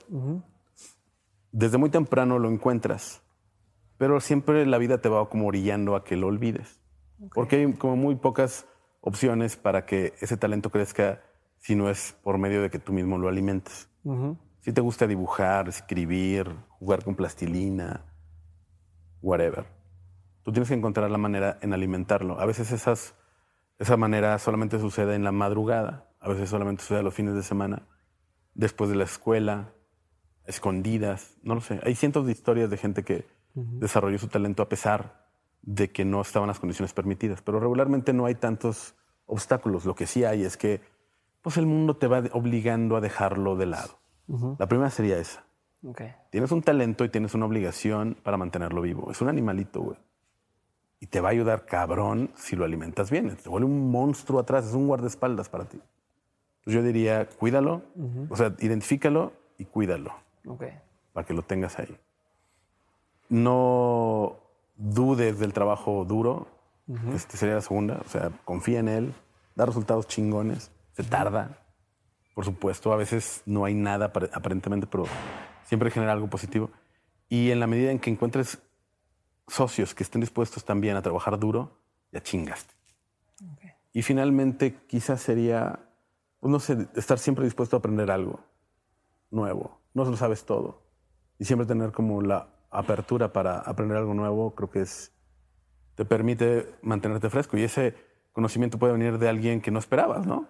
Desde 1.52 1.80
muy 1.80 1.90
temprano 1.90 2.38
lo 2.38 2.48
encuentras, 2.48 3.24
pero 3.98 4.22
siempre 4.22 4.68
la 4.68 4.78
vida 4.78 5.02
te 5.02 5.10
va 5.10 5.28
como 5.30 5.48
orillando 5.48 5.96
a 5.96 6.04
que 6.04 6.16
lo 6.16 6.28
olvides. 6.28 6.80
Porque 7.34 7.56
hay 7.56 7.74
como 7.74 7.96
muy 7.96 8.16
pocas 8.16 8.68
opciones 9.00 9.56
para 9.56 9.88
que 9.88 10.14
ese 10.22 10.38
talento 10.38 10.70
crezca 10.70 11.24
si 11.58 11.74
no 11.74 11.90
es 11.90 12.16
por 12.22 12.38
medio 12.38 12.62
de 12.62 12.70
que 12.70 12.78
tú 12.78 12.94
mismo 12.94 13.18
lo 13.18 13.30
alimentes. 13.30 13.90
Si 14.60 14.72
te 14.72 14.82
gusta 14.82 15.08
dibujar, 15.08 15.70
escribir, 15.70 16.56
jugar 16.70 17.04
con 17.04 17.16
plastilina, 17.16 18.06
whatever. 19.22 19.66
Tú 20.44 20.52
tienes 20.52 20.70
que 20.70 20.76
encontrar 20.76 21.10
la 21.12 21.18
manera 21.18 21.58
en 21.62 21.74
alimentarlo. 21.74 22.40
A 22.40 22.46
veces 22.46 22.72
esas, 22.72 23.16
esa 23.80 23.98
manera 23.98 24.38
solamente 24.40 24.80
sucede 24.80 25.16
en 25.16 25.24
la 25.24 25.32
madrugada, 25.32 26.10
a 26.20 26.30
veces 26.30 26.50
solamente 26.50 26.82
sucede 26.82 27.04
los 27.04 27.14
fines 27.14 27.36
de 27.36 27.44
semana, 27.44 27.88
después 28.54 28.90
de 28.90 28.96
la 28.96 29.04
escuela, 29.04 29.74
escondidas, 30.46 31.38
no 31.44 31.56
lo 31.56 31.62
sé. 31.62 31.80
Hay 31.84 31.96
cientos 31.96 32.26
de 32.26 32.32
historias 32.32 32.70
de 32.70 32.78
gente 32.78 33.04
que 33.04 33.28
desarrolló 33.54 34.18
su 34.18 34.28
talento 34.28 34.64
a 34.64 34.70
pesar 34.70 35.28
de 35.62 35.92
que 35.92 36.06
no 36.06 36.22
estaban 36.22 36.48
las 36.48 36.60
condiciones 36.60 36.94
permitidas, 36.94 37.42
pero 37.42 37.60
regularmente 37.60 38.14
no 38.14 38.26
hay 38.26 38.36
tantos 38.36 38.96
obstáculos. 39.26 39.86
Lo 39.86 39.96
que 39.96 40.08
sí 40.08 40.24
hay 40.24 40.44
es 40.44 40.58
que 40.58 40.82
pues 41.42 41.58
el 41.58 41.66
mundo 41.66 41.98
te 41.98 42.08
va 42.08 42.24
obligando 42.34 42.96
a 42.96 43.02
dejarlo 43.02 43.56
de 43.56 43.66
lado. 43.66 44.00
La 44.60 44.68
primera 44.68 44.90
sería 44.90 45.18
esa. 45.18 45.46
Okay. 45.84 46.14
Tienes 46.30 46.52
un 46.52 46.62
talento 46.62 47.04
y 47.06 47.10
tienes 47.10 47.34
una 47.34 47.46
obligación 47.46 48.16
para 48.22 48.38
mantenerlo 48.38 48.82
vivo. 48.82 49.10
Es 49.12 49.22
un 49.22 49.30
animalito, 49.30 49.82
güey. 49.82 49.98
Y 51.00 51.08
te 51.08 51.20
va 51.22 51.30
a 51.30 51.32
ayudar 51.32 51.66
cabrón 51.66 52.30
si 52.36 52.56
lo 52.56 52.66
alimentas 52.66 53.10
bien. 53.10 53.36
Te 53.36 53.50
vuelve 53.50 53.66
un 53.66 53.90
monstruo 53.90 54.40
atrás, 54.40 54.66
es 54.68 54.74
un 54.74 54.88
guardaespaldas 54.88 55.50
para 55.50 55.66
ti. 55.66 55.80
Entonces 56.60 56.74
yo 56.74 56.84
diría, 56.84 57.28
cuídalo, 57.28 57.82
o 58.30 58.36
sea, 58.36 58.54
identifícalo 58.60 59.34
y 59.58 59.66
cuídalo 59.66 60.14
Okay. 60.48 60.78
para 61.14 61.26
que 61.26 61.34
lo 61.34 61.42
tengas 61.42 61.80
ahí. 61.80 61.98
No 63.30 64.38
dudes 64.76 65.40
del 65.40 65.54
trabajo 65.54 66.06
duro, 66.06 66.48
este 67.16 67.38
sería 67.38 67.56
la 67.56 67.62
segunda, 67.62 68.02
o 68.06 68.10
sea, 68.10 68.32
confía 68.44 68.80
en 68.80 68.90
él, 68.90 69.14
da 69.56 69.66
resultados 69.66 70.08
chingones, 70.08 70.72
se 70.94 71.04
tarda, 71.04 71.58
por 72.36 72.44
supuesto, 72.46 72.92
a 72.92 72.98
veces 72.98 73.42
no 73.46 73.64
hay 73.66 73.74
nada 73.74 74.12
apar- 74.12 74.30
aparentemente, 74.34 74.88
pero 74.88 75.06
siempre 75.66 75.92
genera 75.92 76.12
algo 76.12 76.30
positivo. 76.30 76.72
Y 77.30 77.52
en 77.52 77.60
la 77.60 77.68
medida 77.68 77.92
en 77.92 78.00
que 78.00 78.10
encuentres 78.10 78.62
socios 79.48 79.94
que 79.94 80.04
estén 80.04 80.22
dispuestos 80.22 80.66
también 80.66 80.96
a 80.96 81.02
trabajar 81.02 81.40
duro, 81.40 81.78
ya 82.12 82.22
chingaste. 82.22 82.74
Y 83.94 84.02
finalmente, 84.04 84.76
quizás 84.88 85.22
sería, 85.22 85.80
pues 86.40 86.52
no 86.52 86.60
sé, 86.60 86.88
estar 86.96 87.20
siempre 87.20 87.44
dispuesto 87.44 87.76
a 87.76 87.80
aprender 87.80 88.10
algo 88.10 88.40
nuevo. 89.30 89.82
No 89.94 90.06
lo 90.06 90.16
sabes 90.16 90.46
todo. 90.46 90.84
Y 91.40 91.46
siempre 91.46 91.66
tener 91.66 91.92
como 91.92 92.22
la 92.22 92.48
apertura 92.70 93.34
para 93.34 93.60
aprender 93.60 93.98
algo 93.98 94.14
nuevo, 94.14 94.56
creo 94.56 94.70
que 94.70 94.82
es, 94.82 95.14
te 95.96 96.06
permite 96.06 96.76
mantenerte 96.82 97.30
fresco. 97.30 97.58
Y 97.58 97.64
ese 97.64 97.96
conocimiento 98.32 98.80
puede 98.80 98.94
venir 98.94 99.18
de 99.18 99.28
alguien 99.28 99.62
que 99.62 99.72
no 99.72 99.80
esperabas, 99.80 100.26
¿no? 100.26 100.48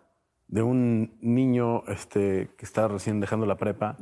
De 0.47 0.61
un 0.61 1.17
niño 1.21 1.83
este, 1.87 2.51
que 2.57 2.65
está 2.65 2.87
recién 2.87 3.19
dejando 3.19 3.45
la 3.45 3.57
prepa. 3.57 3.97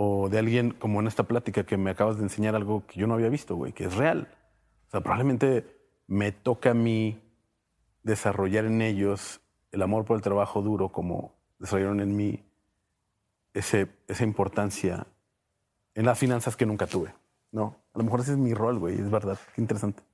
O 0.00 0.28
de 0.28 0.38
alguien 0.38 0.70
como 0.70 1.00
en 1.00 1.08
esta 1.08 1.24
plática 1.24 1.64
que 1.64 1.76
me 1.76 1.90
acabas 1.90 2.18
de 2.18 2.22
enseñar 2.22 2.54
algo 2.54 2.86
que 2.86 3.00
yo 3.00 3.08
no 3.08 3.14
había 3.14 3.28
visto, 3.28 3.56
güey, 3.56 3.72
que 3.72 3.84
es 3.86 3.96
real. 3.96 4.28
O 4.86 4.90
sea, 4.92 5.00
probablemente 5.00 5.66
me 6.06 6.30
toca 6.30 6.70
a 6.70 6.74
mí 6.74 7.20
desarrollar 8.04 8.64
en 8.64 8.80
ellos 8.80 9.40
el 9.72 9.82
amor 9.82 10.04
por 10.04 10.16
el 10.16 10.22
trabajo 10.22 10.62
duro 10.62 10.90
como 10.90 11.34
desarrollaron 11.58 11.98
en 11.98 12.14
mí 12.16 12.44
ese, 13.54 13.88
esa 14.06 14.22
importancia 14.22 15.04
en 15.96 16.06
las 16.06 16.16
finanzas 16.16 16.54
que 16.54 16.64
nunca 16.64 16.86
tuve. 16.86 17.12
No, 17.50 17.74
a 17.92 17.98
lo 17.98 18.04
mejor 18.04 18.20
ese 18.20 18.32
es 18.32 18.38
mi 18.38 18.54
rol, 18.54 18.78
güey, 18.78 18.94
es 19.00 19.10
verdad. 19.10 19.36
Qué 19.52 19.60
interesante. 19.60 20.04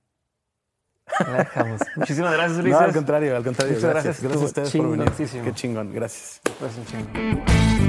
Dejamos. 1.36 1.82
Muchísimas 1.96 2.32
gracias, 2.32 2.56
No, 2.56 2.62
Ulises. 2.64 2.80
al 2.80 2.92
contrario, 2.94 3.36
al 3.36 3.44
contrario. 3.44 3.74
Muchas 3.74 3.90
gracias. 3.90 4.22
gracias. 4.22 4.22
Gracias 4.22 4.42
a 4.42 4.46
ustedes 4.46 4.76
por 4.76 4.90
venir. 4.90 5.44
Qué 5.44 5.52
chingón, 5.52 5.92
gracias. 5.92 6.40
Pues 6.58 6.72
un 6.78 7.83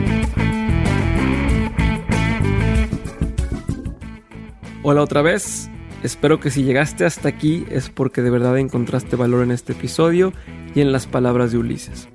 Hola 4.88 5.02
otra 5.02 5.24
vez. 5.24 5.68
Espero 6.04 6.40
que 6.40 6.52
si 6.52 6.62
llegaste 6.62 7.06
hasta 7.06 7.28
aquí 7.28 7.66
es 7.72 7.90
porque 7.90 8.22
de 8.22 8.30
verdad 8.30 8.60
encontraste 8.60 9.16
valor 9.16 9.42
en 9.42 9.50
este 9.50 9.74
episodio 9.74 10.32
y 10.76 10.82
en 10.82 10.92
las 10.92 11.08
palabras 11.08 11.52
de 11.52 11.58
Ulises. 11.58 12.08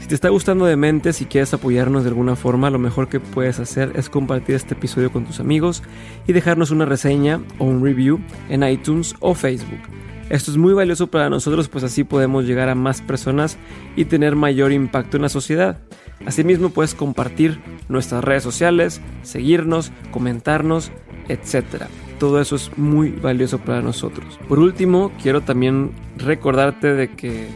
Si 0.00 0.08
te 0.08 0.14
está 0.14 0.30
gustando 0.30 0.64
de 0.64 0.76
mente, 0.76 1.12
si 1.12 1.26
quieres 1.26 1.52
apoyarnos 1.52 2.04
de 2.04 2.08
alguna 2.08 2.34
forma, 2.34 2.70
lo 2.70 2.78
mejor 2.78 3.10
que 3.10 3.20
puedes 3.20 3.60
hacer 3.60 3.92
es 3.94 4.08
compartir 4.08 4.54
este 4.54 4.72
episodio 4.72 5.12
con 5.12 5.26
tus 5.26 5.38
amigos 5.38 5.82
y 6.26 6.32
dejarnos 6.32 6.70
una 6.70 6.86
reseña 6.86 7.42
o 7.58 7.66
un 7.66 7.84
review 7.84 8.18
en 8.48 8.62
iTunes 8.62 9.14
o 9.20 9.34
Facebook. 9.34 9.82
Esto 10.30 10.50
es 10.50 10.56
muy 10.56 10.72
valioso 10.72 11.08
para 11.08 11.28
nosotros, 11.28 11.68
pues 11.68 11.84
así 11.84 12.04
podemos 12.04 12.46
llegar 12.46 12.70
a 12.70 12.74
más 12.74 13.02
personas 13.02 13.58
y 13.96 14.06
tener 14.06 14.34
mayor 14.34 14.72
impacto 14.72 15.18
en 15.18 15.24
la 15.24 15.28
sociedad. 15.28 15.78
Asimismo, 16.26 16.70
puedes 16.70 16.94
compartir 16.94 17.60
nuestras 17.88 18.24
redes 18.24 18.42
sociales, 18.42 19.00
seguirnos, 19.22 19.92
comentarnos, 20.10 20.90
etc. 21.28 21.84
Todo 22.18 22.40
eso 22.40 22.56
es 22.56 22.76
muy 22.76 23.10
valioso 23.10 23.58
para 23.58 23.80
nosotros. 23.80 24.38
Por 24.48 24.58
último, 24.58 25.12
quiero 25.22 25.42
también 25.42 25.92
recordarte 26.16 26.94
de 26.94 27.14
que 27.14 27.48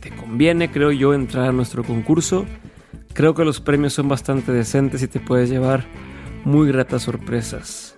te 0.00 0.10
conviene, 0.10 0.70
creo 0.70 0.92
yo, 0.92 1.14
entrar 1.14 1.48
a 1.48 1.52
nuestro 1.52 1.82
concurso. 1.82 2.46
Creo 3.14 3.34
que 3.34 3.44
los 3.44 3.60
premios 3.60 3.94
son 3.94 4.08
bastante 4.08 4.52
decentes 4.52 5.02
y 5.02 5.08
te 5.08 5.20
puedes 5.20 5.50
llevar 5.50 5.84
muy 6.44 6.68
gratas 6.68 7.02
sorpresas. 7.02 7.96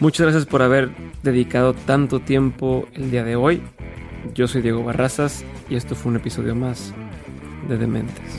Muchas 0.00 0.26
gracias 0.26 0.46
por 0.46 0.62
haber 0.62 0.90
dedicado 1.22 1.74
tanto 1.74 2.20
tiempo 2.20 2.86
el 2.94 3.10
día 3.10 3.24
de 3.24 3.36
hoy. 3.36 3.62
Yo 4.34 4.46
soy 4.46 4.62
Diego 4.62 4.84
Barrazas 4.84 5.44
y 5.68 5.76
esto 5.76 5.94
fue 5.94 6.10
un 6.10 6.16
episodio 6.16 6.54
más 6.54 6.94
de 7.68 7.78
Dementes. 7.78 8.38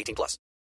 18 0.01 0.15
plus. 0.15 0.37